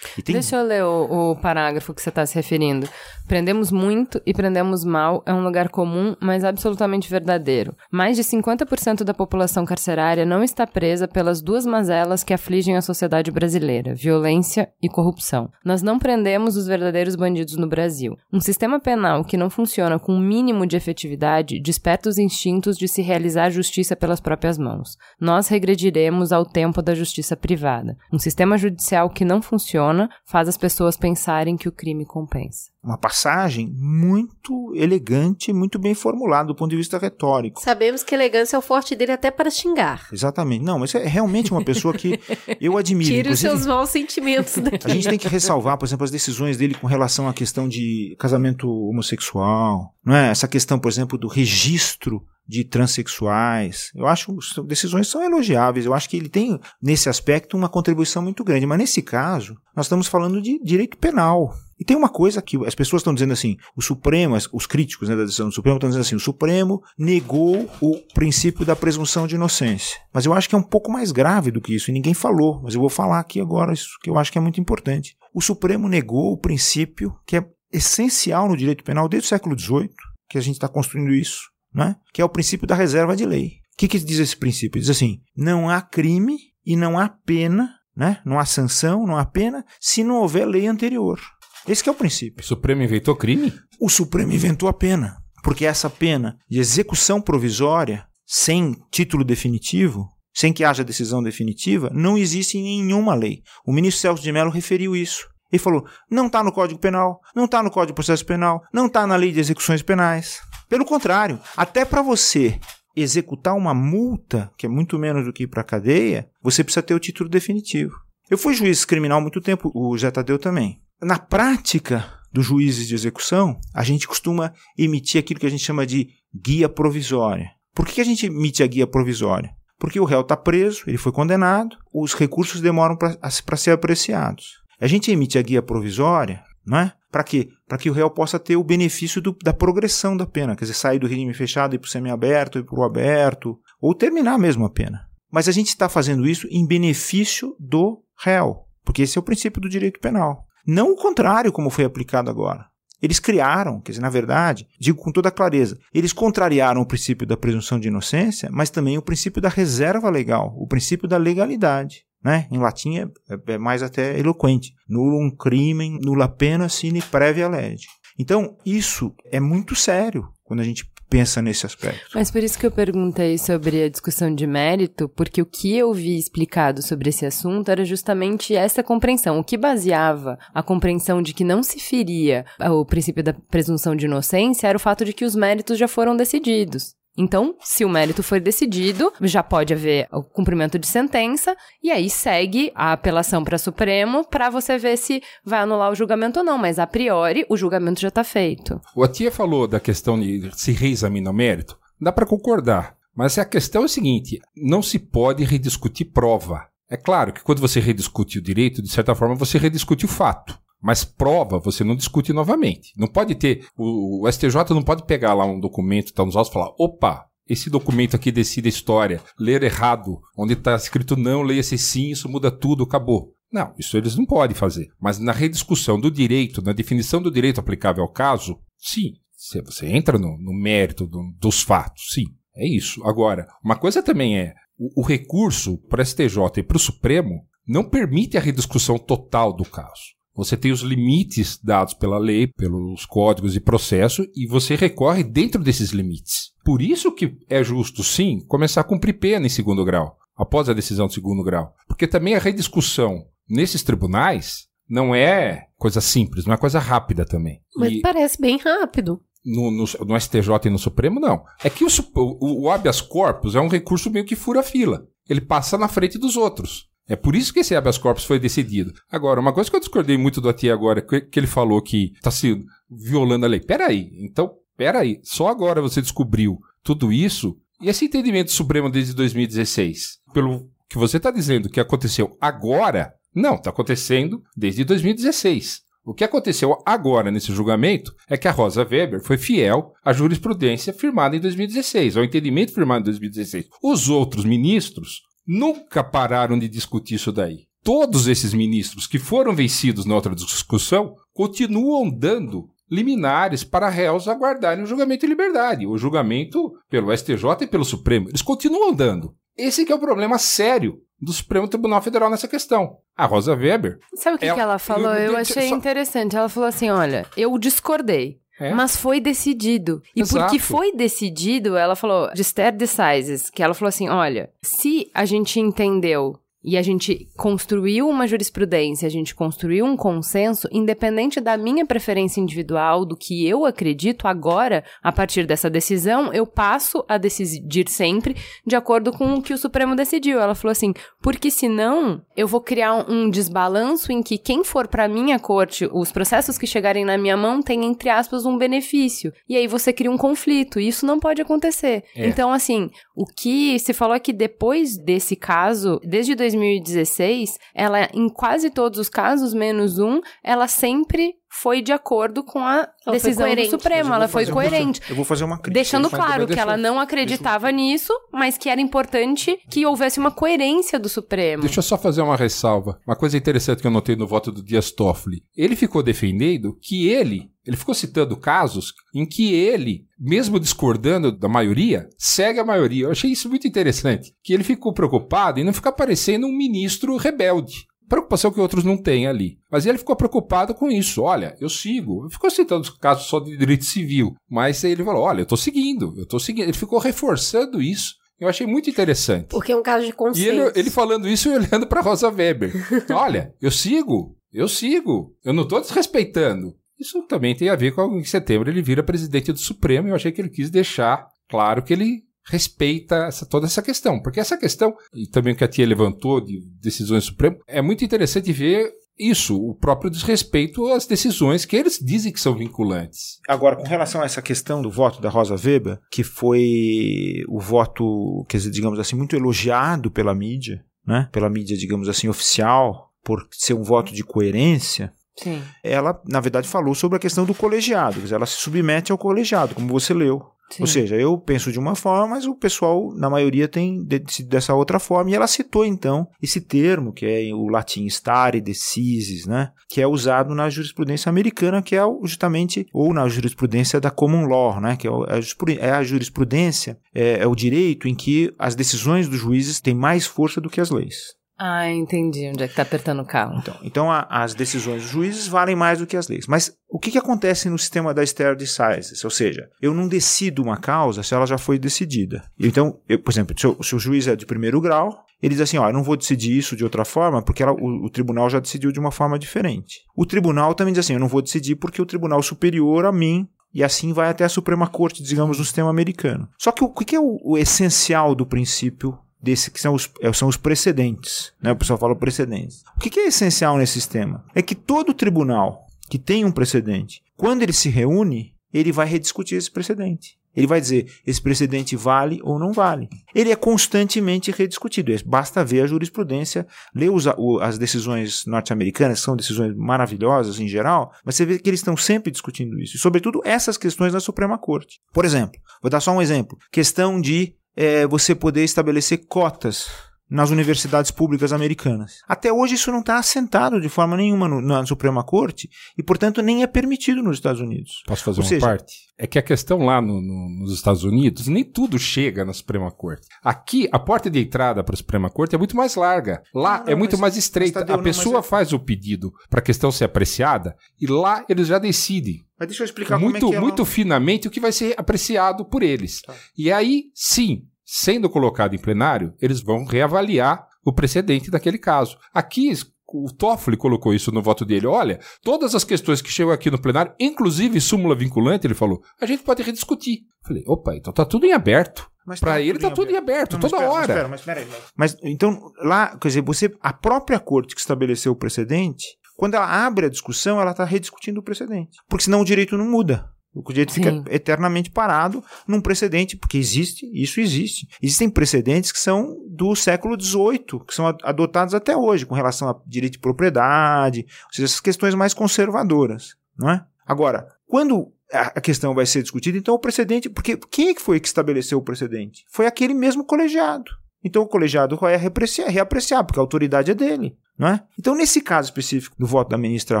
Tem... 0.24 0.34
Deixa 0.34 0.56
eu 0.56 0.64
ler 0.64 0.84
o, 0.84 1.30
o 1.30 1.36
parágrafo 1.36 1.94
que 1.94 2.02
você 2.02 2.08
está 2.08 2.24
se 2.26 2.34
referindo. 2.34 2.88
Prendemos 3.26 3.70
muito 3.70 4.20
e 4.26 4.34
prendemos 4.34 4.84
mal 4.84 5.22
é 5.24 5.32
um 5.32 5.42
lugar 5.42 5.68
comum, 5.68 6.14
mas 6.20 6.44
absolutamente 6.44 7.08
verdadeiro. 7.08 7.74
Mais 7.90 8.16
de 8.16 8.24
50% 8.24 9.04
da 9.04 9.14
população 9.14 9.64
carcerária 9.64 10.26
não 10.26 10.42
está 10.42 10.66
presa 10.66 11.06
pelas 11.06 11.40
duas 11.40 11.64
mazelas 11.64 12.24
que 12.24 12.34
afligem 12.34 12.76
a 12.76 12.82
sociedade 12.82 13.30
brasileira: 13.30 13.94
violência 13.94 14.68
e 14.82 14.88
corrupção. 14.88 15.50
Nós 15.64 15.82
não 15.82 15.98
prendemos 15.98 16.56
os 16.56 16.66
verdadeiros 16.66 17.16
bandidos 17.16 17.56
no 17.56 17.68
Brasil. 17.68 18.16
Um 18.32 18.40
sistema 18.40 18.80
penal 18.80 19.24
que 19.24 19.36
não 19.36 19.48
funciona 19.48 19.98
com 19.98 20.12
o 20.12 20.16
um 20.16 20.20
mínimo 20.20 20.66
de 20.66 20.76
efetividade 20.76 21.60
desperta 21.60 22.08
os 22.08 22.18
instintos 22.18 22.76
de 22.76 22.88
se 22.88 23.02
realizar 23.02 23.50
justiça 23.50 23.94
pelas 23.94 24.20
próprias 24.20 24.58
mãos. 24.58 24.96
Nós 25.20 25.48
regrediremos 25.48 26.32
ao 26.32 26.44
tempo 26.44 26.82
da 26.82 26.94
justiça 26.94 27.36
privada. 27.36 27.96
Um 28.12 28.18
sistema 28.18 28.58
judicial 28.58 29.08
que 29.08 29.24
não 29.24 29.40
funciona 29.40 29.91
funciona 29.92 30.08
faz 30.24 30.48
as 30.48 30.56
pessoas 30.56 30.96
pensarem 30.96 31.56
que 31.56 31.68
o 31.68 31.72
crime 31.72 32.04
compensa. 32.04 32.70
Uma 32.82 32.98
passagem 32.98 33.72
muito 33.72 34.72
elegante, 34.74 35.52
muito 35.52 35.78
bem 35.78 35.94
formulada 35.94 36.48
do 36.48 36.54
ponto 36.54 36.70
de 36.70 36.76
vista 36.76 36.98
retórico. 36.98 37.60
Sabemos 37.60 38.02
que 38.02 38.14
elegância 38.14 38.56
é 38.56 38.58
o 38.58 38.62
forte 38.62 38.96
dele 38.96 39.12
até 39.12 39.30
para 39.30 39.50
xingar. 39.50 40.08
Exatamente. 40.12 40.64
Não, 40.64 40.80
mas 40.80 40.94
é 40.94 41.06
realmente 41.06 41.52
uma 41.52 41.64
pessoa 41.64 41.94
que 41.94 42.18
eu 42.60 42.76
admiro. 42.76 43.10
Tire 43.10 43.30
os 43.30 43.38
seus 43.38 43.66
maus 43.66 43.90
sentimentos 43.90 44.58
daqui. 44.58 44.90
A 44.90 44.94
gente 44.94 45.08
tem 45.08 45.18
que 45.18 45.28
ressalvar, 45.28 45.78
por 45.78 45.86
exemplo, 45.86 46.04
as 46.04 46.10
decisões 46.10 46.56
dele 46.56 46.74
com 46.74 46.88
relação 46.88 47.28
à 47.28 47.34
questão 47.34 47.68
de 47.68 48.16
casamento 48.18 48.68
homossexual, 48.68 49.94
não 50.04 50.16
é? 50.16 50.30
Essa 50.30 50.48
questão, 50.48 50.78
por 50.78 50.88
exemplo, 50.88 51.16
do 51.16 51.28
registro 51.28 52.26
de 52.46 52.64
transexuais. 52.64 53.90
Eu 53.94 54.06
acho 54.06 54.36
que 54.36 54.62
decisões 54.64 55.08
são 55.08 55.22
elogiáveis. 55.22 55.86
Eu 55.86 55.94
acho 55.94 56.08
que 56.08 56.16
ele 56.16 56.28
tem, 56.28 56.58
nesse 56.80 57.08
aspecto, 57.08 57.56
uma 57.56 57.68
contribuição 57.68 58.22
muito 58.22 58.44
grande. 58.44 58.66
Mas 58.66 58.78
nesse 58.78 59.02
caso, 59.02 59.56
nós 59.74 59.86
estamos 59.86 60.06
falando 60.06 60.40
de 60.40 60.58
direito 60.62 60.98
penal. 60.98 61.54
E 61.78 61.84
tem 61.84 61.96
uma 61.96 62.08
coisa 62.08 62.40
que 62.40 62.56
as 62.64 62.74
pessoas 62.74 63.00
estão 63.00 63.14
dizendo 63.14 63.32
assim: 63.32 63.56
o 63.76 63.82
Supremo, 63.82 64.36
os 64.52 64.66
críticos 64.66 65.08
né, 65.08 65.16
da 65.16 65.24
decisão 65.24 65.48
do 65.48 65.54
Supremo 65.54 65.76
estão 65.76 65.88
dizendo 65.88 66.02
assim: 66.02 66.14
o 66.14 66.20
Supremo 66.20 66.80
negou 66.96 67.68
o 67.80 67.98
princípio 68.14 68.64
da 68.64 68.76
presunção 68.76 69.26
de 69.26 69.34
inocência. 69.34 69.98
Mas 70.12 70.24
eu 70.24 70.32
acho 70.32 70.48
que 70.48 70.54
é 70.54 70.58
um 70.58 70.62
pouco 70.62 70.92
mais 70.92 71.10
grave 71.10 71.50
do 71.50 71.60
que 71.60 71.74
isso, 71.74 71.90
e 71.90 71.92
ninguém 71.92 72.14
falou. 72.14 72.60
Mas 72.62 72.74
eu 72.74 72.80
vou 72.80 72.90
falar 72.90 73.18
aqui 73.18 73.40
agora 73.40 73.72
isso 73.72 73.98
que 74.02 74.08
eu 74.08 74.18
acho 74.18 74.30
que 74.30 74.38
é 74.38 74.40
muito 74.40 74.60
importante. 74.60 75.16
O 75.34 75.40
Supremo 75.40 75.88
negou 75.88 76.32
o 76.32 76.38
princípio 76.38 77.16
que 77.26 77.36
é 77.36 77.44
essencial 77.72 78.48
no 78.48 78.56
direito 78.56 78.84
penal 78.84 79.08
desde 79.08 79.26
o 79.26 79.28
século 79.28 79.58
XVIII, 79.58 79.90
que 80.28 80.38
a 80.38 80.42
gente 80.42 80.54
está 80.54 80.68
construindo 80.68 81.12
isso 81.12 81.51
né? 81.74 81.96
que 82.12 82.20
é 82.20 82.24
o 82.24 82.28
princípio 82.28 82.66
da 82.66 82.74
reserva 82.74 83.16
de 83.16 83.24
lei. 83.24 83.60
O 83.74 83.76
que, 83.78 83.88
que 83.88 83.98
diz 83.98 84.18
esse 84.18 84.36
princípio? 84.36 84.80
Diz 84.80 84.90
assim: 84.90 85.20
não 85.36 85.68
há 85.68 85.80
crime 85.80 86.36
e 86.64 86.76
não 86.76 86.98
há 86.98 87.08
pena, 87.08 87.74
né? 87.96 88.20
não 88.24 88.38
há 88.38 88.44
sanção, 88.44 89.06
não 89.06 89.16
há 89.16 89.24
pena, 89.24 89.64
se 89.80 90.04
não 90.04 90.16
houver 90.16 90.46
lei 90.46 90.66
anterior. 90.66 91.20
Esse 91.66 91.88
é 91.88 91.92
o 91.92 91.94
princípio. 91.94 92.42
O 92.42 92.46
Supremo 92.46 92.82
inventou 92.82 93.16
crime? 93.16 93.52
O 93.80 93.88
Supremo 93.88 94.32
inventou 94.32 94.68
a 94.68 94.72
pena, 94.72 95.16
porque 95.42 95.64
essa 95.64 95.88
pena 95.88 96.36
de 96.48 96.58
execução 96.58 97.20
provisória, 97.20 98.04
sem 98.26 98.76
título 98.90 99.24
definitivo, 99.24 100.08
sem 100.34 100.52
que 100.52 100.64
haja 100.64 100.84
decisão 100.84 101.22
definitiva, 101.22 101.90
não 101.92 102.16
existe 102.16 102.58
em 102.58 102.84
nenhuma 102.84 103.14
lei. 103.14 103.42
O 103.66 103.72
ministro 103.72 104.00
Celso 104.00 104.22
de 104.22 104.32
Mello 104.32 104.50
referiu 104.50 104.96
isso. 104.96 105.26
Ele 105.52 105.62
falou: 105.62 105.86
não 106.10 106.26
está 106.26 106.42
no 106.42 106.50
Código 106.50 106.80
Penal, 106.80 107.20
não 107.36 107.44
está 107.44 107.62
no 107.62 107.70
Código 107.70 107.92
de 107.92 107.94
Processo 107.94 108.24
Penal, 108.24 108.62
não 108.72 108.86
está 108.86 109.06
na 109.06 109.16
Lei 109.16 109.30
de 109.30 109.40
Execuções 109.40 109.82
Penais. 109.82 110.40
Pelo 110.72 110.86
contrário, 110.86 111.38
até 111.54 111.84
para 111.84 112.00
você 112.00 112.58
executar 112.96 113.54
uma 113.54 113.74
multa, 113.74 114.50
que 114.56 114.64
é 114.64 114.68
muito 114.70 114.98
menos 114.98 115.26
do 115.26 115.30
que 115.30 115.42
ir 115.42 115.46
para 115.46 115.60
a 115.60 115.64
cadeia, 115.64 116.30
você 116.42 116.64
precisa 116.64 116.82
ter 116.82 116.94
o 116.94 116.98
título 116.98 117.28
definitivo. 117.28 117.92
Eu 118.30 118.38
fui 118.38 118.54
juiz 118.54 118.82
criminal 118.82 119.18
há 119.18 119.20
muito 119.20 119.38
tempo, 119.42 119.70
o 119.74 119.94
Zé 119.98 120.10
Tadeu 120.10 120.38
também. 120.38 120.80
Na 121.02 121.18
prática 121.18 122.10
dos 122.32 122.46
juízes 122.46 122.88
de 122.88 122.94
execução, 122.94 123.60
a 123.74 123.82
gente 123.82 124.08
costuma 124.08 124.54
emitir 124.78 125.20
aquilo 125.20 125.38
que 125.38 125.44
a 125.44 125.50
gente 125.50 125.62
chama 125.62 125.84
de 125.84 126.08
guia 126.34 126.70
provisória. 126.70 127.50
Por 127.74 127.86
que 127.86 128.00
a 128.00 128.04
gente 128.04 128.24
emite 128.24 128.62
a 128.62 128.66
guia 128.66 128.86
provisória? 128.86 129.50
Porque 129.78 130.00
o 130.00 130.06
réu 130.06 130.22
está 130.22 130.38
preso, 130.38 130.84
ele 130.86 130.96
foi 130.96 131.12
condenado, 131.12 131.76
os 131.92 132.14
recursos 132.14 132.62
demoram 132.62 132.96
para 132.96 133.56
ser 133.58 133.72
apreciados. 133.72 134.62
A 134.80 134.86
gente 134.86 135.10
emite 135.10 135.38
a 135.38 135.42
guia 135.42 135.60
provisória 135.60 136.42
não 136.64 136.78
é? 136.78 136.92
Para 137.10 137.24
quê? 137.24 137.48
Para 137.68 137.76
que 137.76 137.90
o 137.90 137.92
réu 137.92 138.10
possa 138.10 138.38
ter 138.38 138.56
o 138.56 138.64
benefício 138.64 139.20
do, 139.20 139.36
da 139.42 139.52
progressão 139.52 140.16
da 140.16 140.26
pena, 140.26 140.56
quer 140.56 140.64
dizer, 140.64 140.74
sair 140.74 140.98
do 140.98 141.06
regime 141.06 141.34
fechado 141.34 141.74
e 141.74 141.78
para 141.78 141.86
o 141.86 141.90
semiaberto 141.90 142.58
e 142.58 142.64
para 142.64 142.78
o 142.78 142.84
aberto, 142.84 143.58
ou 143.80 143.94
terminar 143.94 144.38
mesmo 144.38 144.64
a 144.64 144.70
pena. 144.70 145.06
Mas 145.30 145.48
a 145.48 145.52
gente 145.52 145.68
está 145.68 145.88
fazendo 145.88 146.26
isso 146.26 146.46
em 146.50 146.66
benefício 146.66 147.54
do 147.58 148.02
réu, 148.18 148.66
porque 148.84 149.02
esse 149.02 149.18
é 149.18 149.20
o 149.20 149.24
princípio 149.24 149.60
do 149.60 149.68
direito 149.68 150.00
penal. 150.00 150.46
Não 150.66 150.92
o 150.92 150.96
contrário, 150.96 151.52
como 151.52 151.70
foi 151.70 151.84
aplicado 151.84 152.30
agora. 152.30 152.66
Eles 153.02 153.18
criaram, 153.18 153.80
quer 153.80 153.92
dizer, 153.92 154.02
na 154.02 154.08
verdade, 154.08 154.66
digo 154.78 155.02
com 155.02 155.10
toda 155.10 155.30
clareza, 155.30 155.76
eles 155.92 156.12
contrariaram 156.12 156.80
o 156.80 156.86
princípio 156.86 157.26
da 157.26 157.36
presunção 157.36 157.80
de 157.80 157.88
inocência, 157.88 158.48
mas 158.52 158.70
também 158.70 158.96
o 158.96 159.02
princípio 159.02 159.42
da 159.42 159.48
reserva 159.48 160.08
legal, 160.08 160.54
o 160.56 160.68
princípio 160.68 161.08
da 161.08 161.16
legalidade. 161.16 162.04
Né? 162.24 162.46
Em 162.50 162.58
latim 162.58 162.98
é, 162.98 163.08
é, 163.48 163.58
mais 163.58 163.82
até 163.82 164.18
eloquente. 164.18 164.72
Nullum 164.88 165.30
crimen, 165.30 165.98
nulla 166.00 166.28
pena 166.28 166.68
sine 166.68 167.02
previa 167.02 167.48
lege. 167.48 167.86
Então, 168.18 168.56
isso 168.64 169.14
é 169.30 169.40
muito 169.40 169.74
sério 169.74 170.28
quando 170.44 170.60
a 170.60 170.64
gente 170.64 170.84
pensa 171.12 171.42
nesse 171.42 171.66
aspecto. 171.66 172.10
Mas 172.14 172.30
por 172.30 172.42
isso 172.42 172.58
que 172.58 172.64
eu 172.64 172.70
perguntei 172.70 173.36
sobre 173.36 173.84
a 173.84 173.88
discussão 173.90 174.34
de 174.34 174.46
mérito, 174.46 175.10
porque 175.10 175.42
o 175.42 175.46
que 175.46 175.76
eu 175.76 175.92
vi 175.92 176.16
explicado 176.18 176.80
sobre 176.80 177.10
esse 177.10 177.26
assunto 177.26 177.70
era 177.70 177.84
justamente 177.84 178.54
essa 178.54 178.82
compreensão. 178.82 179.38
O 179.38 179.44
que 179.44 179.58
baseava 179.58 180.38
a 180.54 180.62
compreensão 180.62 181.20
de 181.20 181.34
que 181.34 181.44
não 181.44 181.62
se 181.62 181.78
feria 181.78 182.46
o 182.58 182.84
princípio 182.86 183.22
da 183.22 183.34
presunção 183.34 183.94
de 183.94 184.06
inocência 184.06 184.66
era 184.66 184.76
o 184.76 184.80
fato 184.80 185.04
de 185.04 185.12
que 185.12 185.26
os 185.26 185.36
méritos 185.36 185.76
já 185.76 185.86
foram 185.86 186.16
decididos. 186.16 186.94
Então, 187.16 187.54
se 187.60 187.84
o 187.84 187.88
mérito 187.88 188.22
foi 188.22 188.40
decidido, 188.40 189.12
já 189.20 189.42
pode 189.42 189.74
haver 189.74 190.08
o 190.10 190.22
cumprimento 190.22 190.78
de 190.78 190.86
sentença 190.86 191.54
e 191.82 191.90
aí 191.90 192.08
segue 192.08 192.72
a 192.74 192.92
apelação 192.92 193.44
para 193.44 193.58
Supremo 193.58 194.24
para 194.26 194.48
você 194.48 194.78
ver 194.78 194.96
se 194.96 195.22
vai 195.44 195.60
anular 195.60 195.90
o 195.90 195.94
julgamento 195.94 196.38
ou 196.38 196.44
não, 196.44 196.56
mas 196.56 196.78
a 196.78 196.86
priori 196.86 197.44
o 197.48 197.56
julgamento 197.56 198.00
já 198.00 198.08
está 198.08 198.24
feito. 198.24 198.80
O 198.96 199.02
Atia 199.02 199.30
falou 199.30 199.68
da 199.68 199.78
questão 199.78 200.18
de 200.18 200.50
se 200.54 200.72
reexamina 200.72 201.30
o 201.30 201.34
mérito. 201.34 201.78
Dá 202.00 202.10
para 202.10 202.26
concordar, 202.26 202.96
mas 203.14 203.38
a 203.38 203.44
questão 203.44 203.82
é 203.82 203.84
a 203.84 203.88
seguinte: 203.88 204.40
não 204.56 204.82
se 204.82 204.98
pode 204.98 205.44
rediscutir 205.44 206.10
prova. 206.12 206.66
É 206.90 206.96
claro 206.96 207.32
que 207.32 207.42
quando 207.42 207.60
você 207.60 207.80
rediscute 207.80 208.38
o 208.38 208.42
direito, 208.42 208.82
de 208.82 208.88
certa 208.90 209.14
forma 209.14 209.34
você 209.34 209.56
rediscute 209.58 210.04
o 210.04 210.08
fato. 210.08 210.58
Mas 210.82 211.04
prova 211.04 211.60
você 211.60 211.84
não 211.84 211.94
discute 211.94 212.32
novamente. 212.32 212.92
Não 212.96 213.06
pode 213.06 213.34
ter. 213.36 213.66
O, 213.76 214.26
o 214.26 214.32
STJ 214.32 214.70
não 214.70 214.82
pode 214.82 215.06
pegar 215.06 215.32
lá 215.32 215.44
um 215.44 215.60
documento 215.60 216.06
que 216.06 216.10
está 216.10 216.24
nos 216.24 216.34
autos 216.34 216.50
e 216.50 216.52
falar: 216.52 216.72
opa, 216.78 217.24
esse 217.48 217.70
documento 217.70 218.16
aqui 218.16 218.32
decide 218.32 218.68
a 218.68 218.70
história. 218.70 219.22
Ler 219.38 219.62
errado, 219.62 220.20
onde 220.36 220.54
está 220.54 220.74
escrito 220.74 221.16
não, 221.16 221.42
leia-se 221.42 221.78
sim, 221.78 222.10
isso 222.10 222.28
muda 222.28 222.50
tudo, 222.50 222.84
acabou. 222.84 223.34
Não, 223.52 223.74
isso 223.78 223.96
eles 223.96 224.16
não 224.16 224.24
podem 224.24 224.56
fazer. 224.56 224.88
Mas 225.00 225.18
na 225.18 225.32
rediscussão 225.32 226.00
do 226.00 226.10
direito, 226.10 226.62
na 226.62 226.72
definição 226.72 227.20
do 227.20 227.30
direito 227.30 227.60
aplicável 227.60 228.02
ao 228.02 228.10
caso, 228.10 228.58
sim. 228.78 229.12
Você 229.36 229.86
entra 229.88 230.18
no, 230.18 230.38
no 230.38 230.52
mérito 230.52 231.06
do, 231.06 231.20
dos 231.38 231.62
fatos, 231.62 232.12
sim. 232.12 232.24
É 232.56 232.66
isso. 232.66 233.04
Agora, 233.04 233.46
uma 233.62 233.76
coisa 233.76 234.02
também 234.02 234.38
é: 234.38 234.54
o, 234.78 235.02
o 235.02 235.04
recurso 235.04 235.78
para 235.88 236.00
o 236.00 236.04
STJ 236.04 236.38
e 236.58 236.62
para 236.62 236.76
o 236.76 236.80
Supremo 236.80 237.44
não 237.66 237.88
permite 237.88 238.36
a 238.36 238.40
rediscussão 238.40 238.98
total 238.98 239.52
do 239.52 239.64
caso. 239.64 240.12
Você 240.34 240.56
tem 240.56 240.72
os 240.72 240.80
limites 240.80 241.58
dados 241.62 241.94
pela 241.94 242.18
lei, 242.18 242.46
pelos 242.46 243.04
códigos 243.04 243.52
de 243.52 243.60
processo, 243.60 244.26
e 244.34 244.46
você 244.46 244.74
recorre 244.74 245.22
dentro 245.22 245.62
desses 245.62 245.90
limites. 245.90 246.52
Por 246.64 246.80
isso 246.80 247.12
que 247.12 247.36
é 247.48 247.62
justo, 247.62 248.02
sim, 248.02 248.40
começar 248.46 248.80
a 248.80 248.84
cumprir 248.84 249.18
pena 249.18 249.46
em 249.46 249.50
segundo 249.50 249.84
grau, 249.84 250.16
após 250.36 250.68
a 250.68 250.72
decisão 250.72 251.06
de 251.06 251.14
segundo 251.14 251.42
grau. 251.42 251.74
Porque 251.86 252.06
também 252.06 252.34
a 252.34 252.38
rediscussão 252.38 253.26
nesses 253.48 253.82
tribunais 253.82 254.68
não 254.88 255.14
é 255.14 255.66
coisa 255.76 256.00
simples, 256.00 256.46
não 256.46 256.54
é 256.54 256.56
coisa 256.56 256.78
rápida 256.78 257.24
também. 257.24 257.60
Mas 257.76 257.92
E 257.92 258.00
parece 258.00 258.40
bem 258.40 258.56
rápido. 258.58 259.20
no, 259.44 259.70
no, 259.70 259.84
no 260.06 260.20
STJ 260.20 260.66
e 260.66 260.70
no 260.70 260.78
Supremo, 260.78 261.20
não. 261.20 261.44
É 261.62 261.68
que 261.68 261.84
o, 261.84 261.88
o, 262.14 262.62
o 262.62 262.70
habeas 262.70 263.00
corpus 263.00 263.54
é 263.54 263.60
um 263.60 263.68
recurso 263.68 264.10
meio 264.10 264.24
que 264.24 264.36
fura 264.36 264.62
fila. 264.62 265.06
Ele 265.28 265.40
passa 265.40 265.76
na 265.76 265.88
frente 265.88 266.18
dos 266.18 266.36
outros. 266.36 266.88
É 267.12 267.16
por 267.16 267.36
isso 267.36 267.52
que 267.52 267.60
esse 267.60 267.76
habeas 267.76 267.98
corpus 267.98 268.24
foi 268.24 268.38
decidido. 268.38 268.90
Agora, 269.10 269.38
uma 269.38 269.52
coisa 269.52 269.68
que 269.68 269.76
eu 269.76 269.80
discordei 269.80 270.16
muito 270.16 270.40
do 270.40 270.48
Ati 270.48 270.70
agora, 270.70 271.02
que, 271.02 271.38
ele 271.38 271.46
falou 271.46 271.82
que 271.82 272.12
está 272.14 272.30
se 272.30 272.64
violando 272.90 273.44
a 273.44 273.48
lei. 273.50 273.60
Peraí, 273.60 274.08
então, 274.14 274.54
peraí. 274.78 275.20
Só 275.22 275.48
agora 275.48 275.82
você 275.82 276.00
descobriu 276.00 276.58
tudo 276.82 277.12
isso 277.12 277.54
e 277.82 277.90
esse 277.90 278.06
entendimento 278.06 278.50
Supremo 278.50 278.88
desde 278.88 279.12
2016. 279.12 280.20
Pelo 280.32 280.70
que 280.88 280.96
você 280.96 281.18
está 281.18 281.30
dizendo 281.30 281.68
que 281.68 281.80
aconteceu 281.80 282.34
agora, 282.40 283.12
não, 283.34 283.56
está 283.56 283.68
acontecendo 283.68 284.42
desde 284.56 284.82
2016. 284.82 285.82
O 286.06 286.14
que 286.14 286.24
aconteceu 286.24 286.82
agora 286.86 287.30
nesse 287.30 287.52
julgamento 287.52 288.14
é 288.26 288.38
que 288.38 288.48
a 288.48 288.52
Rosa 288.52 288.88
Weber 288.90 289.20
foi 289.22 289.36
fiel 289.36 289.92
à 290.02 290.14
jurisprudência 290.14 290.94
firmada 290.94 291.36
em 291.36 291.40
2016, 291.40 292.16
ao 292.16 292.24
entendimento 292.24 292.72
firmado 292.72 293.02
em 293.02 293.04
2016. 293.04 293.66
Os 293.82 294.08
outros 294.08 294.46
ministros 294.46 295.20
nunca 295.46 296.02
pararam 296.04 296.58
de 296.58 296.68
discutir 296.68 297.14
isso 297.16 297.32
daí. 297.32 297.66
Todos 297.84 298.28
esses 298.28 298.54
ministros 298.54 299.06
que 299.06 299.18
foram 299.18 299.54
vencidos 299.54 300.04
na 300.06 300.14
outra 300.14 300.34
discussão 300.34 301.16
continuam 301.32 302.08
dando 302.08 302.68
liminares 302.90 303.64
para 303.64 303.88
réus 303.88 304.28
aguardarem 304.28 304.84
o 304.84 304.86
julgamento 304.86 305.24
em 305.26 305.28
liberdade, 305.28 305.86
o 305.86 305.96
julgamento 305.98 306.72
pelo 306.90 307.10
STJ 307.16 307.62
e 307.62 307.66
pelo 307.66 307.84
Supremo. 307.84 308.28
Eles 308.28 308.42
continuam 308.42 308.92
dando. 308.92 309.34
Esse 309.56 309.84
que 309.84 309.92
é 309.92 309.94
o 309.94 309.98
problema 309.98 310.38
sério 310.38 310.98
do 311.20 311.32
Supremo 311.32 311.66
Tribunal 311.68 312.02
Federal 312.02 312.28
nessa 312.30 312.46
questão. 312.48 312.96
A 313.16 313.26
Rosa 313.26 313.54
Weber 313.54 313.98
Sabe 314.14 314.36
o 314.36 314.38
que, 314.38 314.46
É, 314.46 314.54
que 314.54 314.60
ela 314.60 314.78
falou? 314.78 315.12
eu- 315.14 315.32
Eu 315.32 315.36
achei 315.38 315.68
só- 315.68 315.76
interessante. 315.76 316.36
Ela 316.36 316.48
falou 316.48 316.68
assim: 316.68 316.90
olha, 316.90 317.26
eu 317.36 317.56
discordei. 317.58 318.40
É. 318.60 318.72
Mas 318.74 318.96
foi 318.96 319.20
decidido. 319.20 320.02
E 320.14 320.20
Exato. 320.20 320.44
porque 320.44 320.58
foi 320.58 320.92
decidido, 320.92 321.76
ela 321.76 321.96
falou, 321.96 322.32
de 322.32 322.42
stare 322.42 322.76
decisis, 322.76 323.50
que 323.50 323.62
ela 323.62 323.74
falou 323.74 323.88
assim: 323.88 324.08
olha, 324.08 324.50
se 324.62 325.10
a 325.14 325.24
gente 325.24 325.58
entendeu 325.58 326.38
e 326.64 326.76
a 326.76 326.82
gente 326.82 327.28
construiu 327.36 328.08
uma 328.08 328.26
jurisprudência, 328.26 329.06
a 329.06 329.10
gente 329.10 329.34
construiu 329.34 329.84
um 329.84 329.96
consenso, 329.96 330.68
independente 330.70 331.40
da 331.40 331.56
minha 331.56 331.84
preferência 331.84 332.40
individual, 332.40 333.04
do 333.04 333.16
que 333.16 333.46
eu 333.46 333.64
acredito, 333.64 334.28
agora, 334.28 334.84
a 335.02 335.10
partir 335.10 335.46
dessa 335.46 335.68
decisão, 335.68 336.32
eu 336.32 336.46
passo 336.46 337.04
a 337.08 337.18
decidir 337.18 337.88
sempre 337.88 338.36
de 338.66 338.76
acordo 338.76 339.12
com 339.12 339.34
o 339.34 339.42
que 339.42 339.52
o 339.52 339.58
Supremo 339.58 339.96
decidiu. 339.96 340.40
Ela 340.40 340.54
falou 340.54 340.72
assim: 340.72 340.92
porque 341.20 341.50
senão 341.50 342.22
eu 342.36 342.46
vou 342.46 342.60
criar 342.60 343.10
um 343.10 343.28
desbalanço 343.28 344.12
em 344.12 344.22
que 344.22 344.38
quem 344.38 344.62
for 344.64 344.86
pra 344.86 345.08
minha 345.08 345.38
corte, 345.38 345.88
os 345.92 346.12
processos 346.12 346.58
que 346.58 346.66
chegarem 346.66 347.04
na 347.04 347.18
minha 347.18 347.36
mão 347.36 347.62
têm, 347.62 347.84
entre 347.84 348.08
aspas, 348.08 348.46
um 348.46 348.56
benefício. 348.56 349.32
E 349.48 349.56
aí 349.56 349.66
você 349.66 349.92
cria 349.92 350.10
um 350.10 350.18
conflito, 350.18 350.78
e 350.78 350.88
isso 350.88 351.04
não 351.06 351.18
pode 351.18 351.42
acontecer. 351.42 352.04
É. 352.14 352.26
Então, 352.26 352.52
assim, 352.52 352.90
o 353.16 353.24
que 353.26 353.78
se 353.78 353.92
falou 353.92 354.14
é 354.14 354.20
que 354.20 354.32
depois 354.32 354.96
desse 354.96 355.34
caso, 355.34 356.00
desde 356.04 356.34
2016, 356.56 357.58
ela, 357.74 358.08
em 358.12 358.28
quase 358.28 358.70
todos 358.70 358.98
os 358.98 359.08
casos, 359.08 359.54
menos 359.54 359.98
um, 359.98 360.20
ela 360.42 360.66
sempre 360.68 361.34
foi 361.52 361.82
de 361.82 361.92
acordo 361.92 362.42
com 362.42 362.60
a 362.60 362.88
foi 363.04 363.12
decisão 363.12 363.54
do 363.54 363.66
Supremo. 363.66 364.14
Ela 364.14 364.26
vou 364.26 364.28
foi 364.28 364.46
coerente. 364.46 365.02
Eu 365.08 365.14
vou 365.14 365.24
fazer 365.24 365.44
uma 365.44 365.58
crítica. 365.58 365.74
Deixando 365.74 366.08
claro 366.08 366.46
que 366.46 366.58
ela 366.58 366.78
não 366.78 366.98
acreditava 366.98 367.70
nisso, 367.70 368.12
mas 368.32 368.56
que 368.56 368.70
era 368.70 368.80
importante 368.80 369.58
que 369.68 369.84
houvesse 369.84 370.18
uma 370.18 370.30
coerência 370.30 370.98
do 370.98 371.10
Supremo. 371.10 371.62
Deixa 371.62 371.80
eu 371.80 371.82
só 371.82 371.98
fazer 371.98 372.22
uma 372.22 372.36
ressalva. 372.36 372.98
Uma 373.06 373.14
coisa 373.14 373.36
interessante 373.36 373.82
que 373.82 373.86
eu 373.86 373.90
notei 373.90 374.16
no 374.16 374.26
voto 374.26 374.50
do 374.50 374.62
Dias 374.62 374.90
Toffoli. 374.90 375.44
Ele 375.54 375.76
ficou 375.76 376.02
defendendo 376.02 376.76
que 376.80 377.08
ele, 377.08 377.50
ele 377.66 377.76
ficou 377.76 377.94
citando 377.94 378.36
casos 378.36 378.94
em 379.14 379.26
que 379.26 379.52
ele, 379.52 380.06
mesmo 380.18 380.58
discordando 380.58 381.30
da 381.30 381.48
maioria, 381.48 382.08
segue 382.16 382.60
a 382.60 382.64
maioria. 382.64 383.04
Eu 383.04 383.10
achei 383.10 383.30
isso 383.30 383.50
muito 383.50 383.68
interessante. 383.68 384.34
Que 384.42 384.54
ele 384.54 384.64
ficou 384.64 384.94
preocupado 384.94 385.60
em 385.60 385.64
não 385.64 385.72
ficar 385.72 385.92
parecendo 385.92 386.46
um 386.46 386.56
ministro 386.56 387.16
rebelde. 387.16 387.91
Preocupação 388.08 388.50
que 388.50 388.60
outros 388.60 388.84
não 388.84 388.96
têm 388.96 389.26
ali. 389.26 389.58
Mas 389.70 389.86
ele 389.86 389.98
ficou 389.98 390.14
preocupado 390.16 390.74
com 390.74 390.90
isso. 390.90 391.22
Olha, 391.22 391.56
eu 391.60 391.68
sigo. 391.68 392.28
Ficou 392.30 392.50
citando 392.50 392.82
os 392.82 392.90
casos 392.90 393.26
só 393.26 393.40
de 393.40 393.56
direito 393.56 393.84
civil. 393.84 394.34
Mas 394.50 394.82
ele 394.84 395.02
falou: 395.04 395.22
olha, 395.22 395.40
eu 395.42 395.46
tô 395.46 395.56
seguindo, 395.56 396.14
eu 396.18 396.26
tô 396.26 396.38
seguindo. 396.38 396.64
Ele 396.64 396.72
ficou 396.76 396.98
reforçando 396.98 397.80
isso. 397.80 398.14
Eu 398.38 398.48
achei 398.48 398.66
muito 398.66 398.90
interessante. 398.90 399.48
Porque 399.48 399.70
é 399.72 399.76
um 399.76 399.82
caso 399.82 400.04
de 400.04 400.10
E 400.10 400.14
consenso. 400.14 400.48
ele, 400.48 400.72
ele 400.74 400.90
falando 400.90 401.28
isso 401.28 401.48
e 401.48 401.52
olhando 401.56 401.86
para 401.86 402.00
Rosa 402.00 402.28
Weber. 402.28 402.72
Olha, 403.14 403.54
eu 403.62 403.70
sigo, 403.70 404.36
eu 404.52 404.66
sigo, 404.68 405.34
eu 405.44 405.52
não 405.52 405.62
estou 405.62 405.80
desrespeitando. 405.80 406.74
Isso 406.98 407.22
também 407.28 407.54
tem 407.54 407.68
a 407.68 407.76
ver 407.76 407.92
com 407.94 408.18
em 408.18 408.24
setembro 408.24 408.68
ele 408.70 408.82
vira 408.82 409.02
presidente 409.02 409.52
do 409.52 409.58
Supremo 409.58 410.08
e 410.08 410.10
eu 410.10 410.14
achei 410.16 410.30
que 410.30 410.40
ele 410.40 410.48
quis 410.50 410.70
deixar 410.70 411.26
claro 411.48 411.82
que 411.82 411.92
ele 411.92 412.22
respeita 412.46 413.26
essa- 413.26 413.46
toda 413.46 413.66
essa 413.66 413.82
questão. 413.82 414.20
Porque 414.20 414.40
essa 414.40 414.56
questão, 414.56 414.94
e 415.14 415.26
também 415.26 415.54
que 415.54 415.64
a 415.64 415.68
tia 415.68 415.86
levantou 415.86 416.40
de 416.40 416.60
decisões 416.80 417.24
do 417.24 417.26
Supremo, 417.30 417.56
é 417.66 417.80
muito 417.82 418.04
interessante 418.04 418.52
ver 418.52 418.90
isso, 419.18 419.56
o 419.56 419.74
próprio 419.74 420.10
desrespeito 420.10 420.86
às 420.90 421.06
decisões 421.06 421.64
que 421.64 421.76
eles 421.76 421.98
dizem 422.02 422.32
que 422.32 422.40
são 422.40 422.56
vinculantes. 422.56 423.38
Agora, 423.46 423.76
com 423.76 423.84
relação 423.86 424.22
a 424.22 424.24
essa 424.24 424.40
questão 424.42 424.80
do 424.82 424.90
voto 424.90 425.20
da 425.20 425.28
Rosa 425.28 425.54
Weber, 425.54 425.98
que 426.10 426.24
foi 426.24 427.44
o 427.48 427.60
voto, 427.60 428.44
quer 428.48 428.56
dizer, 428.56 428.70
digamos 428.70 428.98
assim, 428.98 429.14
muito 429.16 429.36
elogiado 429.36 430.10
pela 430.10 430.34
mídia, 430.34 430.84
né? 431.06 431.28
Pela 431.32 431.50
mídia, 431.50 431.76
digamos 431.76 432.08
assim, 432.08 432.28
oficial, 432.28 433.10
por 433.22 433.46
ser 433.52 433.74
um 433.74 433.82
voto 433.82 434.12
de 434.12 434.24
coerência, 434.24 435.12
Sim. 435.36 435.62
ela, 435.84 436.20
na 436.26 436.40
verdade, 436.40 436.66
falou 436.66 436.94
sobre 436.94 437.16
a 437.16 437.20
questão 437.20 437.44
do 437.44 437.54
colegiado. 437.54 438.20
Ela 438.34 438.46
se 438.46 438.56
submete 438.56 439.12
ao 439.12 439.18
colegiado, 439.18 439.74
como 439.74 439.88
você 439.88 440.12
leu. 440.14 440.42
Sim. 440.74 440.82
Ou 440.82 440.86
seja, 440.86 441.16
eu 441.16 441.36
penso 441.38 441.70
de 441.70 441.78
uma 441.78 441.94
forma, 441.94 442.28
mas 442.28 442.46
o 442.46 442.54
pessoal, 442.54 443.12
na 443.14 443.28
maioria, 443.28 443.68
tem 443.68 444.02
decidido 444.04 444.50
dessa 444.50 444.74
outra 444.74 444.98
forma. 444.98 445.30
E 445.30 445.34
ela 445.34 445.46
citou, 445.46 445.84
então, 445.84 446.26
esse 446.40 446.60
termo, 446.60 447.12
que 447.12 447.26
é 447.26 447.54
o 447.54 447.68
latim 447.68 448.06
stare 448.06 448.60
decisis, 448.60 449.46
né? 449.46 449.70
que 449.88 450.00
é 450.00 450.06
usado 450.06 450.54
na 450.54 450.70
jurisprudência 450.70 451.28
americana, 451.28 451.82
que 451.82 451.96
é 451.96 452.02
justamente, 452.24 452.86
ou 452.92 453.12
na 453.12 453.28
jurisprudência 453.28 454.00
da 454.00 454.10
common 454.10 454.46
law, 454.46 454.80
né? 454.80 454.96
que 454.96 455.06
é 455.06 455.10
é 455.10 455.86
é 455.86 455.90
a 455.90 456.02
jurisprudência, 456.02 456.98
é, 457.14 457.42
é 457.42 457.46
o 457.46 457.54
direito 457.54 458.08
em 458.08 458.14
que 458.14 458.52
as 458.58 458.74
decisões 458.74 459.28
dos 459.28 459.38
juízes 459.38 459.80
têm 459.80 459.94
mais 459.94 460.26
força 460.26 460.60
do 460.60 460.70
que 460.70 460.80
as 460.80 460.90
leis. 460.90 461.41
Ah, 461.64 461.88
entendi 461.88 462.48
onde 462.48 462.64
é 462.64 462.66
que 462.66 462.74
tá 462.74 462.82
apertando 462.82 463.20
o 463.20 463.24
carro. 463.24 463.56
Então, 463.56 463.76
então 463.84 464.10
a, 464.10 464.26
as 464.28 464.52
decisões 464.52 465.02
dos 465.02 465.12
juízes 465.12 465.46
valem 465.46 465.76
mais 465.76 466.00
do 466.00 466.08
que 466.08 466.16
as 466.16 466.26
leis. 466.26 466.44
Mas 466.48 466.76
o 466.90 466.98
que, 466.98 467.12
que 467.12 467.18
acontece 467.18 467.68
no 467.68 467.78
sistema 467.78 468.12
da 468.12 468.24
stare 468.24 468.56
decisis? 468.56 469.24
Ou 469.24 469.30
seja, 469.30 469.68
eu 469.80 469.94
não 469.94 470.08
decido 470.08 470.60
uma 470.60 470.76
causa 470.76 471.22
se 471.22 471.32
ela 471.32 471.46
já 471.46 471.56
foi 471.56 471.78
decidida. 471.78 472.42
Então, 472.58 472.98
eu, 473.08 473.16
por 473.22 473.30
exemplo, 473.30 473.54
se, 473.56 473.88
se 473.88 473.94
o 473.94 473.98
juiz 474.00 474.26
é 474.26 474.34
de 474.34 474.44
primeiro 474.44 474.80
grau, 474.80 475.24
ele 475.40 475.54
diz 475.54 475.60
assim: 475.60 475.78
ó, 475.78 475.88
eu 475.88 475.92
não 475.92 476.02
vou 476.02 476.16
decidir 476.16 476.58
isso 476.58 476.74
de 476.74 476.82
outra 476.82 477.04
forma 477.04 477.40
porque 477.40 477.62
ela, 477.62 477.72
o, 477.72 478.06
o, 478.06 478.10
tribunal 478.10 478.50
já 478.50 478.58
decidiu 478.58 478.90
de 478.90 478.98
uma 478.98 479.12
forma 479.12 479.38
diferente. 479.38 480.00
O 480.16 480.26
tribunal 480.26 480.74
também 480.74 480.92
diz 480.92 481.06
assim: 481.06 481.12
eu 481.12 481.20
não 481.20 481.28
vou 481.28 481.42
decidir 481.42 481.76
porque 481.76 482.02
o 482.02 482.06
tribunal 482.06 482.42
superior 482.42 483.06
a 483.06 483.12
mim. 483.12 483.48
E 483.74 483.82
assim 483.82 484.12
vai 484.12 484.28
até 484.28 484.44
a 484.44 484.50
Suprema 484.50 484.86
Corte, 484.86 485.22
digamos, 485.22 485.56
no 485.56 485.64
sistema 485.64 485.88
americano. 485.88 486.46
Só 486.58 486.70
que 486.72 486.84
o, 486.84 486.88
o 486.88 486.92
que 486.92 487.16
é 487.16 487.20
o, 487.20 487.38
o 487.42 487.56
essencial 487.56 488.34
do 488.34 488.44
princípio 488.44 489.18
desse 489.42 489.70
que 489.70 489.80
são 489.80 489.94
os, 489.94 490.10
é, 490.20 490.32
são 490.32 490.48
os 490.48 490.56
precedentes. 490.56 491.52
Né? 491.60 491.72
O 491.72 491.76
pessoal 491.76 491.98
fala 491.98 492.14
precedentes. 492.14 492.82
O 492.96 493.00
que 493.00 493.18
é 493.20 493.26
essencial 493.26 493.76
nesse 493.76 493.94
sistema? 493.94 494.44
É 494.54 494.62
que 494.62 494.74
todo 494.74 495.12
tribunal 495.12 495.86
que 496.08 496.18
tem 496.18 496.44
um 496.44 496.52
precedente, 496.52 497.22
quando 497.36 497.62
ele 497.62 497.72
se 497.72 497.88
reúne, 497.88 498.54
ele 498.72 498.92
vai 498.92 499.06
rediscutir 499.06 499.58
esse 499.58 499.70
precedente. 499.70 500.38
Ele 500.54 500.66
vai 500.66 500.80
dizer, 500.80 501.10
esse 501.26 501.40
precedente 501.40 501.96
vale 501.96 502.38
ou 502.42 502.58
não 502.58 502.72
vale. 502.72 503.08
Ele 503.34 503.50
é 503.50 503.56
constantemente 503.56 504.50
rediscutido. 504.50 505.12
Basta 505.24 505.64
ver 505.64 505.80
a 505.80 505.86
jurisprudência, 505.86 506.66
ler 506.94 507.10
os, 507.10 507.26
as 507.62 507.78
decisões 507.78 508.44
norte-americanas, 508.44 509.20
que 509.20 509.24
são 509.24 509.34
decisões 509.34 509.74
maravilhosas 509.74 510.60
em 510.60 510.68
geral, 510.68 511.10
mas 511.24 511.36
você 511.36 511.46
vê 511.46 511.58
que 511.58 511.70
eles 511.70 511.80
estão 511.80 511.96
sempre 511.96 512.30
discutindo 512.30 512.78
isso. 512.78 512.96
E, 512.96 513.00
sobretudo, 513.00 513.40
essas 513.44 513.78
questões 513.78 514.12
na 514.12 514.20
Suprema 514.20 514.58
Corte. 514.58 515.00
Por 515.12 515.24
exemplo, 515.24 515.58
vou 515.80 515.90
dar 515.90 516.00
só 516.00 516.12
um 516.12 516.20
exemplo. 516.20 516.58
Questão 516.70 517.18
de 517.18 517.54
é, 517.76 518.06
você 518.06 518.34
poder 518.34 518.64
estabelecer 518.64 519.26
cotas 519.26 520.11
nas 520.32 520.50
universidades 520.50 521.10
públicas 521.10 521.52
americanas. 521.52 522.20
Até 522.26 522.50
hoje 522.50 522.74
isso 522.74 522.90
não 522.90 523.00
está 523.00 523.18
assentado 523.18 523.78
de 523.78 523.88
forma 523.90 524.16
nenhuma 524.16 524.48
no, 524.48 524.62
na 524.62 524.84
Suprema 524.86 525.22
Corte 525.22 525.68
e, 525.96 526.02
portanto, 526.02 526.40
nem 526.40 526.62
é 526.62 526.66
permitido 526.66 527.22
nos 527.22 527.36
Estados 527.36 527.60
Unidos. 527.60 528.02
Posso 528.06 528.24
fazer 528.24 528.40
Ou 528.40 528.44
uma 528.44 528.48
seja, 528.48 528.66
parte? 528.66 528.94
É 529.18 529.26
que 529.26 529.38
a 529.38 529.42
questão 529.42 529.84
lá 529.84 530.00
no, 530.00 530.22
no, 530.22 530.48
nos 530.60 530.72
Estados 530.72 531.04
Unidos, 531.04 531.48
nem 531.48 531.62
tudo 531.62 531.98
chega 531.98 532.46
na 532.46 532.54
Suprema 532.54 532.90
Corte. 532.90 533.28
Aqui, 533.44 533.86
a 533.92 533.98
porta 533.98 534.30
de 534.30 534.40
entrada 534.40 534.82
para 534.82 534.94
a 534.94 534.96
Suprema 534.96 535.28
Corte 535.28 535.54
é 535.54 535.58
muito 535.58 535.76
mais 535.76 535.94
larga. 535.96 536.42
Lá 536.54 536.78
não, 536.78 536.92
é 536.92 536.94
muito 536.94 537.12
mas, 537.12 537.20
mais 537.20 537.36
estreita. 537.36 537.84
Tá 537.84 537.94
a 537.94 537.98
pessoa 537.98 538.38
é... 538.38 538.42
faz 538.42 538.72
o 538.72 538.80
pedido 538.80 539.30
para 539.50 539.60
a 539.60 539.62
questão 539.62 539.92
ser 539.92 540.04
apreciada 540.04 540.74
e 540.98 541.06
lá 541.06 541.44
eles 541.46 541.68
já 541.68 541.78
decidem. 541.78 542.42
Mas 542.58 542.68
deixa 542.68 542.84
eu 542.84 542.86
explicar 542.86 543.18
muito, 543.18 543.40
como 543.40 543.48
é 543.48 543.50
que 543.50 543.56
é 543.56 543.60
Muito 543.60 543.84
finamente 543.84 544.48
o 544.48 544.50
que 544.50 544.60
vai 544.60 544.72
ser 544.72 544.94
apreciado 544.96 545.64
por 545.64 545.82
eles. 545.82 546.22
Tá. 546.22 546.34
E 546.56 546.72
aí, 546.72 547.04
sim, 547.14 547.64
sendo 547.94 548.30
colocado 548.30 548.74
em 548.74 548.78
plenário, 548.78 549.34
eles 549.38 549.60
vão 549.60 549.84
reavaliar 549.84 550.66
o 550.82 550.94
precedente 550.94 551.50
daquele 551.50 551.76
caso. 551.76 552.16
Aqui, 552.32 552.72
o 553.06 553.30
Toffoli 553.30 553.76
colocou 553.76 554.14
isso 554.14 554.32
no 554.32 554.40
voto 554.40 554.64
dele. 554.64 554.86
Olha, 554.86 555.20
todas 555.42 555.74
as 555.74 555.84
questões 555.84 556.22
que 556.22 556.32
chegam 556.32 556.54
aqui 556.54 556.70
no 556.70 556.80
plenário, 556.80 557.12
inclusive 557.20 557.78
súmula 557.82 558.16
vinculante, 558.16 558.66
ele 558.66 558.72
falou, 558.72 559.02
a 559.20 559.26
gente 559.26 559.42
pode 559.42 559.62
rediscutir. 559.62 560.20
Falei, 560.42 560.64
opa, 560.66 560.96
então 560.96 561.12
tá 561.12 561.26
tudo 561.26 561.44
em 561.44 561.52
aberto. 561.52 562.10
Para 562.40 562.52
tá 562.52 562.60
ele 562.62 562.78
tá 562.78 562.90
tudo 562.90 563.10
em 563.10 563.16
aberto, 563.16 563.54
não, 563.54 563.60
toda 563.60 563.76
hora. 563.86 564.26
Mas, 564.26 564.40
pera, 564.40 564.60
mas, 564.60 564.76
mas, 564.96 565.16
mas 565.16 565.16
então, 565.22 565.60
lá, 565.82 566.16
quer 566.16 566.28
dizer, 566.28 566.40
você, 566.40 566.72
a 566.80 566.94
própria 566.94 567.38
corte 567.38 567.74
que 567.74 567.80
estabeleceu 567.80 568.32
o 568.32 568.36
precedente, 568.36 569.04
quando 569.36 569.54
ela 569.54 569.86
abre 569.86 570.06
a 570.06 570.08
discussão, 570.08 570.58
ela 570.58 570.70
está 570.70 570.84
rediscutindo 570.84 571.40
o 571.40 571.42
precedente. 571.42 571.98
Porque 572.08 572.24
senão 572.24 572.40
o 572.40 572.44
direito 572.44 572.78
não 572.78 572.90
muda. 572.90 573.28
O 573.54 573.62
direito 573.68 573.92
Sim. 573.92 574.02
fica 574.02 574.24
eternamente 574.34 574.90
parado 574.90 575.44
num 575.66 575.80
precedente, 575.80 576.36
porque 576.36 576.56
existe, 576.56 577.08
isso 577.12 577.38
existe. 577.38 577.86
Existem 578.02 578.30
precedentes 578.30 578.90
que 578.90 578.98
são 578.98 579.36
do 579.48 579.74
século 579.74 580.18
XVIII, 580.18 580.84
que 580.86 580.94
são 580.94 581.06
adotados 581.22 581.74
até 581.74 581.94
hoje, 581.94 582.24
com 582.24 582.34
relação 582.34 582.68
a 582.68 582.80
direito 582.86 583.14
de 583.14 583.18
propriedade, 583.18 584.26
ou 584.46 584.52
seja, 584.52 584.64
essas 584.64 584.80
questões 584.80 585.14
mais 585.14 585.34
conservadoras, 585.34 586.34
não 586.58 586.70
é? 586.70 586.84
Agora, 587.06 587.46
quando 587.66 588.10
a 588.32 588.60
questão 588.60 588.94
vai 588.94 589.04
ser 589.04 589.22
discutida, 589.22 589.58
então 589.58 589.74
o 589.74 589.78
precedente, 589.78 590.30
porque 590.30 590.56
quem 590.70 590.88
é 590.88 590.94
que 590.94 591.02
foi 591.02 591.20
que 591.20 591.28
estabeleceu 591.28 591.78
o 591.78 591.82
precedente? 591.82 592.44
Foi 592.50 592.66
aquele 592.66 592.94
mesmo 592.94 593.24
colegiado. 593.24 593.90
Então 594.24 594.42
o 594.42 594.48
colegiado 594.48 594.96
vai 594.96 595.16
reapreciar, 595.16 595.68
reapreciar, 595.68 596.24
porque 596.24 596.38
a 596.38 596.42
autoridade 596.42 596.90
é 596.90 596.94
dele. 596.94 597.36
É? 597.62 597.80
Então, 597.98 598.14
nesse 598.16 598.40
caso 598.40 598.68
específico 598.68 599.14
do 599.18 599.26
voto 599.26 599.50
da 599.50 599.58
ministra 599.58 600.00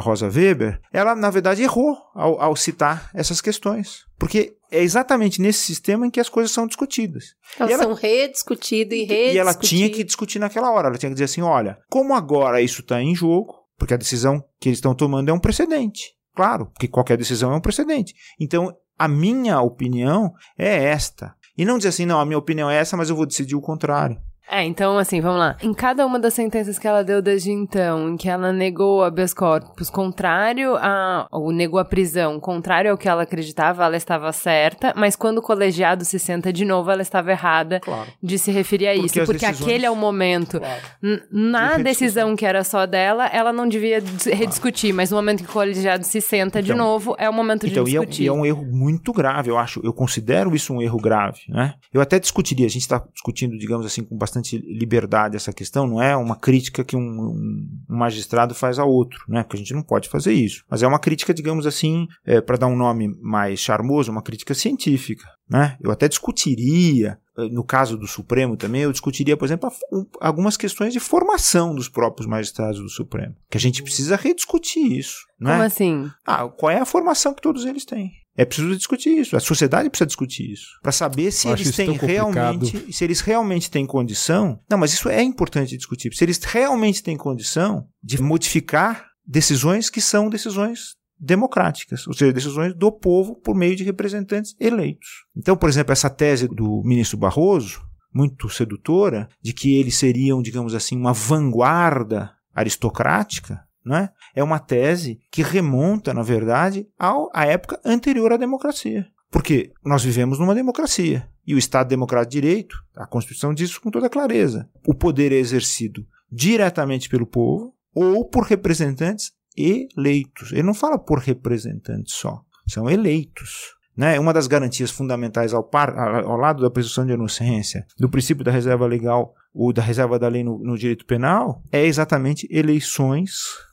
Rosa 0.00 0.28
Weber, 0.28 0.80
ela, 0.92 1.14
na 1.14 1.30
verdade, 1.30 1.62
errou 1.62 1.96
ao, 2.14 2.40
ao 2.40 2.56
citar 2.56 3.08
essas 3.14 3.40
questões. 3.40 4.04
Porque 4.18 4.56
é 4.70 4.82
exatamente 4.82 5.40
nesse 5.40 5.60
sistema 5.60 6.06
em 6.06 6.10
que 6.10 6.18
as 6.18 6.28
coisas 6.28 6.50
são 6.50 6.66
discutidas. 6.66 7.34
Elas 7.58 7.72
ela, 7.72 7.82
são 7.84 7.94
rediscutidas 7.94 8.98
e 8.98 9.02
rediscutidas. 9.02 9.34
E 9.34 9.38
ela 9.38 9.54
tinha 9.54 9.90
que 9.90 10.02
discutir 10.02 10.38
naquela 10.38 10.70
hora. 10.72 10.88
Ela 10.88 10.98
tinha 10.98 11.10
que 11.10 11.14
dizer 11.14 11.26
assim: 11.26 11.42
olha, 11.42 11.78
como 11.88 12.14
agora 12.14 12.60
isso 12.60 12.80
está 12.80 13.00
em 13.00 13.14
jogo, 13.14 13.54
porque 13.78 13.94
a 13.94 13.98
decisão 13.98 14.42
que 14.60 14.68
eles 14.68 14.78
estão 14.78 14.94
tomando 14.94 15.28
é 15.28 15.32
um 15.32 15.38
precedente. 15.38 16.14
Claro, 16.34 16.66
porque 16.66 16.88
qualquer 16.88 17.18
decisão 17.18 17.52
é 17.52 17.56
um 17.56 17.60
precedente. 17.60 18.14
Então, 18.40 18.74
a 18.98 19.06
minha 19.06 19.60
opinião 19.60 20.32
é 20.58 20.84
esta. 20.84 21.34
E 21.56 21.64
não 21.64 21.76
dizer 21.76 21.90
assim, 21.90 22.06
não, 22.06 22.18
a 22.18 22.24
minha 22.24 22.38
opinião 22.38 22.70
é 22.70 22.76
essa, 22.76 22.96
mas 22.96 23.10
eu 23.10 23.16
vou 23.16 23.26
decidir 23.26 23.54
o 23.54 23.60
contrário. 23.60 24.16
É, 24.50 24.64
então, 24.64 24.98
assim, 24.98 25.20
vamos 25.20 25.38
lá. 25.38 25.56
Em 25.62 25.72
cada 25.72 26.04
uma 26.04 26.18
das 26.18 26.34
sentenças 26.34 26.78
que 26.78 26.86
ela 26.86 27.02
deu 27.02 27.22
desde 27.22 27.50
então, 27.50 28.10
em 28.10 28.16
que 28.16 28.28
ela 28.28 28.52
negou 28.52 29.02
habeas 29.02 29.32
corpus 29.32 29.88
contrário 29.88 30.76
a. 30.76 31.26
ou 31.30 31.50
negou 31.50 31.80
a 31.80 31.84
prisão, 31.84 32.38
contrário 32.38 32.90
ao 32.90 32.98
que 32.98 33.08
ela 33.08 33.22
acreditava, 33.22 33.84
ela 33.84 33.96
estava 33.96 34.30
certa, 34.32 34.92
mas 34.96 35.16
quando 35.16 35.38
o 35.38 35.42
colegiado 35.42 36.04
se 36.04 36.18
senta 36.18 36.52
de 36.52 36.64
novo, 36.64 36.90
ela 36.90 37.02
estava 37.02 37.30
errada 37.30 37.80
claro. 37.80 38.10
de 38.22 38.38
se 38.38 38.50
referir 38.50 38.88
a 38.88 38.94
isso. 38.94 39.14
Porque, 39.14 39.24
porque 39.24 39.46
decisões... 39.46 39.68
aquele 39.68 39.86
é 39.86 39.90
o 39.90 39.96
momento. 39.96 40.60
Claro. 40.60 40.82
Na 41.30 41.78
de 41.78 41.84
decisão 41.84 42.36
que 42.36 42.44
era 42.44 42.62
só 42.62 42.84
dela, 42.84 43.26
ela 43.28 43.52
não 43.52 43.66
devia 43.66 44.02
rediscutir, 44.26 44.90
claro. 44.90 44.96
mas 44.96 45.10
no 45.10 45.16
momento 45.16 45.44
que 45.44 45.50
o 45.50 45.52
colegiado 45.52 46.04
se 46.04 46.20
senta 46.20 46.60
então, 46.60 46.62
de 46.62 46.74
novo, 46.74 47.14
é 47.18 47.28
o 47.28 47.32
momento 47.32 47.66
então, 47.66 47.84
de 47.84 47.90
discutir. 47.90 48.24
E 48.24 48.24
é, 48.24 48.26
e 48.26 48.28
é 48.28 48.32
um 48.32 48.44
erro 48.44 48.64
muito 48.64 49.12
grave, 49.12 49.50
eu 49.50 49.56
acho. 49.56 49.80
Eu 49.82 49.94
considero 49.94 50.54
isso 50.54 50.74
um 50.74 50.82
erro 50.82 50.98
grave, 50.98 51.40
né? 51.48 51.74
Eu 51.92 52.02
até 52.02 52.18
discutiria, 52.18 52.66
a 52.66 52.70
gente 52.70 52.82
está 52.82 53.02
discutindo, 53.12 53.56
digamos 53.56 53.86
assim, 53.86 54.04
com 54.04 54.16
bastante 54.16 54.31
bastante 54.32 54.56
liberdade 54.58 55.36
essa 55.36 55.52
questão, 55.52 55.86
não 55.86 56.02
é 56.02 56.16
uma 56.16 56.36
crítica 56.36 56.82
que 56.82 56.96
um, 56.96 57.00
um, 57.00 57.68
magistrado 57.86 58.54
faz 58.54 58.78
a 58.78 58.84
outro, 58.84 59.24
né? 59.28 59.42
Porque 59.42 59.56
a 59.56 59.58
gente 59.58 59.74
não 59.74 59.82
pode 59.82 60.08
fazer 60.08 60.32
isso. 60.32 60.64
Mas 60.70 60.82
é 60.82 60.86
uma 60.86 60.98
crítica, 60.98 61.34
digamos 61.34 61.66
assim, 61.66 62.06
é, 62.24 62.40
para 62.40 62.56
dar 62.56 62.66
um 62.66 62.76
nome 62.76 63.14
mais 63.20 63.60
charmoso, 63.60 64.10
uma 64.10 64.22
crítica 64.22 64.54
científica. 64.54 65.28
Né? 65.50 65.76
Eu 65.82 65.90
até 65.90 66.08
discutiria, 66.08 67.18
eh, 67.36 67.48
no 67.50 67.62
caso 67.62 67.98
do 67.98 68.06
Supremo 68.06 68.56
também, 68.56 68.82
eu 68.82 68.92
discutiria, 68.92 69.36
por 69.36 69.44
exemplo, 69.44 69.70
algumas 70.18 70.56
questões 70.56 70.94
de 70.94 71.00
formação 71.00 71.74
dos 71.74 71.90
próprios 71.90 72.26
magistrados 72.26 72.80
do 72.80 72.88
Supremo. 72.88 73.34
Que 73.50 73.58
a 73.58 73.60
gente 73.60 73.82
precisa 73.82 74.16
rediscutir 74.16 74.92
isso. 74.92 75.26
Como 75.38 75.50
é? 75.50 75.66
assim? 75.66 76.10
Ah, 76.24 76.48
qual 76.48 76.70
é 76.70 76.78
a 76.78 76.86
formação 76.86 77.34
que 77.34 77.42
todos 77.42 77.66
eles 77.66 77.84
têm? 77.84 78.12
É 78.36 78.44
preciso 78.44 78.74
discutir 78.74 79.10
isso. 79.10 79.36
A 79.36 79.40
sociedade 79.40 79.90
precisa 79.90 80.06
discutir 80.06 80.52
isso 80.52 80.78
para 80.82 80.92
saber 80.92 81.30
se 81.30 81.48
eles 81.48 81.74
têm 81.76 81.92
realmente, 81.92 82.92
se 82.92 83.04
eles 83.04 83.20
realmente 83.20 83.70
têm 83.70 83.86
condição. 83.86 84.58
Não, 84.70 84.78
mas 84.78 84.92
isso 84.92 85.08
é 85.08 85.22
importante 85.22 85.76
discutir. 85.76 86.14
Se 86.14 86.24
eles 86.24 86.42
realmente 86.42 87.02
têm 87.02 87.16
condição 87.16 87.86
de 88.02 88.20
modificar 88.22 89.06
decisões 89.26 89.90
que 89.90 90.00
são 90.00 90.30
decisões 90.30 90.96
democráticas, 91.18 92.06
ou 92.08 92.14
seja, 92.14 92.32
decisões 92.32 92.74
do 92.74 92.90
povo 92.90 93.36
por 93.36 93.54
meio 93.54 93.76
de 93.76 93.84
representantes 93.84 94.56
eleitos. 94.58 95.08
Então, 95.36 95.56
por 95.56 95.68
exemplo, 95.68 95.92
essa 95.92 96.10
tese 96.10 96.48
do 96.48 96.82
ministro 96.84 97.16
Barroso, 97.16 97.80
muito 98.12 98.48
sedutora, 98.48 99.28
de 99.40 99.52
que 99.52 99.76
eles 99.76 99.96
seriam, 99.96 100.42
digamos 100.42 100.74
assim, 100.74 100.96
uma 100.96 101.12
vanguarda 101.12 102.32
aristocrática, 102.54 103.60
não 103.84 103.96
é? 103.96 104.10
é 104.34 104.42
uma 104.42 104.58
tese 104.58 105.20
que 105.30 105.42
remonta, 105.42 106.14
na 106.14 106.22
verdade, 106.22 106.88
ao, 106.98 107.30
à 107.34 107.46
época 107.46 107.80
anterior 107.84 108.32
à 108.32 108.36
democracia. 108.36 109.06
Porque 109.30 109.72
nós 109.84 110.04
vivemos 110.04 110.38
numa 110.38 110.54
democracia. 110.54 111.26
E 111.46 111.54
o 111.54 111.58
Estado 111.58 111.88
Democrático 111.88 112.32
de 112.32 112.40
Direito, 112.40 112.76
a 112.94 113.06
Constituição 113.06 113.52
diz 113.52 113.70
isso 113.70 113.80
com 113.80 113.90
toda 113.90 114.10
clareza. 114.10 114.68
O 114.86 114.94
poder 114.94 115.32
é 115.32 115.36
exercido 115.36 116.06
diretamente 116.30 117.08
pelo 117.08 117.26
povo 117.26 117.74
ou 117.94 118.24
por 118.28 118.44
representantes 118.44 119.32
eleitos. 119.56 120.52
Ele 120.52 120.62
não 120.62 120.74
fala 120.74 120.98
por 120.98 121.18
representantes 121.18 122.14
só, 122.14 122.42
são 122.68 122.88
eleitos. 122.88 123.74
Né? 123.96 124.18
Uma 124.18 124.32
das 124.32 124.46
garantias 124.46 124.90
fundamentais 124.90 125.52
ao, 125.52 125.62
par, 125.62 125.96
ao 125.98 126.36
lado 126.36 126.62
da 126.62 126.70
presunção 126.70 127.04
de 127.04 127.12
inocência, 127.12 127.86
do 127.98 128.08
princípio 128.08 128.44
da 128.44 128.50
reserva 128.50 128.86
legal 128.86 129.34
ou 129.52 129.72
da 129.72 129.82
reserva 129.82 130.18
da 130.18 130.28
lei 130.28 130.42
no, 130.42 130.58
no 130.58 130.78
direito 130.78 131.04
penal, 131.04 131.62
é 131.70 131.84
exatamente 131.84 132.48
eleições 132.50 133.32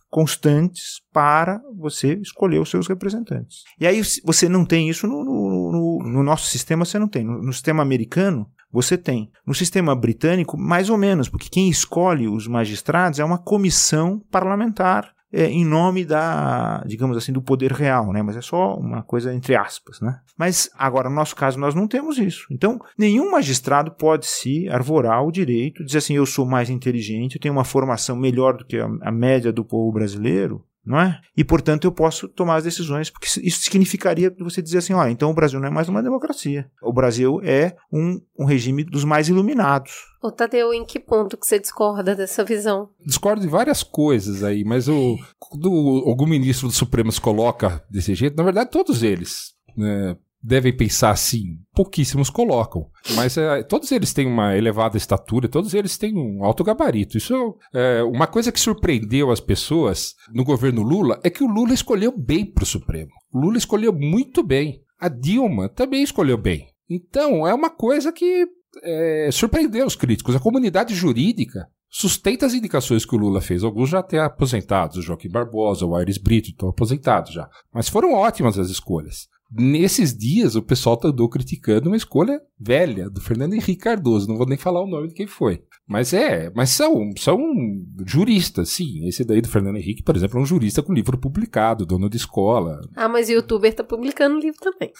constantes 0.10 1.02
para 1.14 1.62
você 1.78 2.16
escolher 2.16 2.60
os 2.60 2.70
seus 2.70 2.88
representantes. 2.88 3.64
E 3.80 3.86
aí 3.86 4.02
você 4.24 4.50
não 4.50 4.66
tem 4.66 4.90
isso 4.90 5.08
no, 5.08 5.24
no, 5.24 5.72
no, 5.72 6.10
no 6.12 6.24
nosso 6.24 6.48
sistema, 6.48 6.84
você 6.84 6.98
não 6.98 7.08
tem. 7.08 7.24
No, 7.24 7.42
no, 7.42 7.54
sistema 7.54 7.84
americano, 7.84 8.50
você 8.72 8.98
tem. 8.98 9.32
No 9.46 9.54
sistema 9.54 9.96
britânico, 9.96 10.58
mais 10.58 10.90
ou 10.90 10.98
menos, 10.98 11.30
porque 11.30 11.50
quem 11.50 11.70
escolhe 11.70 12.28
os 12.28 12.48
magistrados 12.48 13.20
é 13.20 13.24
uma 13.24 13.38
comissão 13.38 14.20
parlamentar 14.32 15.14
é, 15.32 15.46
em 15.46 15.64
nome 15.64 16.04
da, 16.04 16.84
digamos 16.86 17.16
assim, 17.16 17.32
do 17.32 17.42
poder 17.42 17.72
real, 17.72 18.12
né? 18.12 18.22
Mas 18.22 18.36
é 18.36 18.42
só 18.42 18.76
uma 18.76 19.04
coisa 19.04 19.34
entre 19.34 19.56
aspas, 19.56 20.02
né? 20.02 20.20
Mas 20.38 20.70
agora, 20.78 21.10
no 21.10 21.16
nosso 21.16 21.36
caso, 21.36 21.60
nós 21.60 21.76
não 21.76 21.88
temos 21.88 22.18
isso. 22.18 22.48
Então, 22.52 22.80
nenhum 22.98 23.32
magistrado 23.32 23.92
pode 23.92 24.26
se 24.26 24.68
arvorar 24.70 25.24
o 25.24 25.32
direito, 25.32 25.86
dizer 25.86 26.00
assim, 26.00 26.16
eu 26.16 26.26
sou 26.26 26.46
mais 26.46 26.70
inteligente, 26.70 27.36
eu 27.36 27.42
tenho 27.42 27.54
uma 27.54 27.64
formação 27.64 28.16
melhor 28.16 28.58
do 28.58 28.66
que 28.66 28.78
a, 28.78 28.90
a 29.02 29.12
média 29.12 29.52
do 29.52 29.64
povo 29.64 29.92
brasileiro, 29.92 30.64
não 30.90 31.00
é? 31.00 31.22
E, 31.38 31.44
portanto, 31.44 31.86
eu 31.86 31.92
posso 31.92 32.28
tomar 32.28 32.56
as 32.56 32.64
decisões, 32.64 33.12
porque 33.12 33.28
isso 33.44 33.62
significaria 33.62 34.36
você 34.40 34.60
dizer 34.60 34.80
assim, 34.80 34.94
olha, 34.94 35.12
então 35.12 35.30
o 35.30 35.34
Brasil 35.36 35.60
não 35.60 35.68
é 35.68 35.72
mais 35.72 35.88
uma 35.88 36.02
democracia. 36.02 36.68
O 36.82 36.92
Brasil 36.92 37.40
é 37.44 37.76
um, 37.94 38.20
um 38.38 38.44
regime 38.44 38.84
dos 38.84 39.04
mais 39.04 39.30
iluminados. 39.30 39.92
Ô, 40.20 40.32
Tadeu, 40.32 40.74
em 40.74 40.84
que 40.84 41.00
ponto 41.00 41.38
que 41.38 41.46
você 41.46 41.60
discorda 41.60 42.16
dessa 42.16 42.44
visão? 42.44 42.90
Discordo 43.06 43.40
de 43.40 43.48
várias 43.48 43.84
coisas 43.84 44.44
aí, 44.44 44.64
mas 44.64 44.88
o, 44.88 45.16
quando 45.38 45.70
algum 46.08 46.26
ministro 46.26 46.68
do 46.68 46.74
Supremo 46.74 47.12
se 47.12 47.22
coloca 47.22 47.86
desse 47.88 48.16
jeito, 48.16 48.36
na 48.36 48.44
verdade, 48.44 48.72
todos 48.72 49.04
eles, 49.04 49.54
né, 49.78 50.18
devem 50.42 50.76
pensar 50.76 51.12
assim. 51.12 51.58
Pouquíssimos 51.74 52.30
colocam. 52.30 52.90
Mas 53.16 53.38
é, 53.38 53.64
todos 53.64 53.92
eles 53.92 54.14
têm 54.14 54.26
uma 54.26 54.56
elevada 54.56 54.98
estatura, 54.98 55.48
todos 55.48 55.74
eles 55.74 55.98
têm 55.98 56.16
um 56.18 56.44
alto 56.44 56.64
gabarito. 56.64 57.18
Isso 57.18 57.58
é 57.74 58.04
uma 58.04 58.28
coisa 58.28 58.52
que 58.52 58.60
surpreendeu 58.60 59.32
as 59.32 59.40
pessoas 59.40 60.16
no 60.34 60.44
governo 60.44 60.82
Lula 60.82 61.20
é 61.24 61.30
que 61.30 61.44
o 61.44 61.48
Lula 61.48 61.74
escolheu 61.74 62.14
bem 62.18 62.46
para 62.46 62.64
o 62.64 62.68
Supremo. 62.68 63.12
O 63.32 63.40
Lula 63.40 63.58
escolheu 63.58 63.94
muito 63.94 64.44
bem. 64.44 64.82
A 65.00 65.08
Dilma 65.08 65.70
também 65.70 66.04
escolheu 66.04 66.38
bem. 66.38 66.68
Então, 66.90 67.48
é 67.48 67.54
uma 67.54 67.70
coisa 67.70 68.12
que 68.12 68.48
é, 68.84 69.30
surpreendeu 69.32 69.86
os 69.86 69.96
críticos. 69.96 70.36
A 70.36 70.40
comunidade 70.40 70.94
jurídica 70.96 71.68
sustenta 71.90 72.46
as 72.46 72.54
indicações 72.54 73.06
que 73.06 73.16
o 73.16 73.20
Lula 73.20 73.42
fez. 73.42 73.64
Alguns 73.64 73.90
já 73.90 74.00
até 74.00 74.20
aposentados, 74.20 74.98
o 74.98 75.02
Joaquim 75.02 75.30
Barbosa, 75.30 75.86
o 75.86 75.96
Aires 75.96 76.18
Brito, 76.18 76.50
estão 76.50 76.70
aposentados 76.70 77.32
já. 77.32 77.50
Mas 77.74 77.90
foram 77.90 78.14
ótimas 78.14 78.58
as 78.58 78.70
escolhas. 78.70 79.28
Nesses 79.52 80.16
dias, 80.16 80.56
o 80.56 80.62
pessoal 80.62 81.00
andou 81.04 81.28
criticando 81.28 81.90
uma 81.90 81.98
escolha 81.98 82.40
velha 82.60 83.10
do 83.10 83.20
Fernando 83.20 83.54
Henrique 83.54 83.78
Cardoso. 83.78 84.28
Não 84.28 84.38
vou 84.38 84.46
nem 84.46 84.58
falar 84.58 84.82
o 84.82 84.88
nome 84.88 85.08
de 85.08 85.16
quem 85.16 85.26
foi. 85.26 85.64
Mas 85.88 86.14
é, 86.14 86.52
mas 86.54 86.70
são, 86.70 87.10
são 87.18 87.40
juristas, 88.06 88.70
sim. 88.70 89.08
Esse 89.08 89.26
daí 89.26 89.42
do 89.42 89.50
Fernando 89.50 89.78
Henrique, 89.78 90.04
por 90.04 90.16
exemplo, 90.16 90.38
é 90.38 90.44
um 90.44 90.46
jurista 90.46 90.84
com 90.84 90.94
livro 90.94 91.18
publicado, 91.18 91.84
dono 91.84 92.08
de 92.08 92.18
escola. 92.18 92.80
Ah, 92.96 93.10
mas 93.10 93.28
o 93.28 93.32
youtuber 93.32 93.74
tá 93.74 93.84
publicando 93.84 94.38
livro 94.38 94.60
também. 94.60 94.92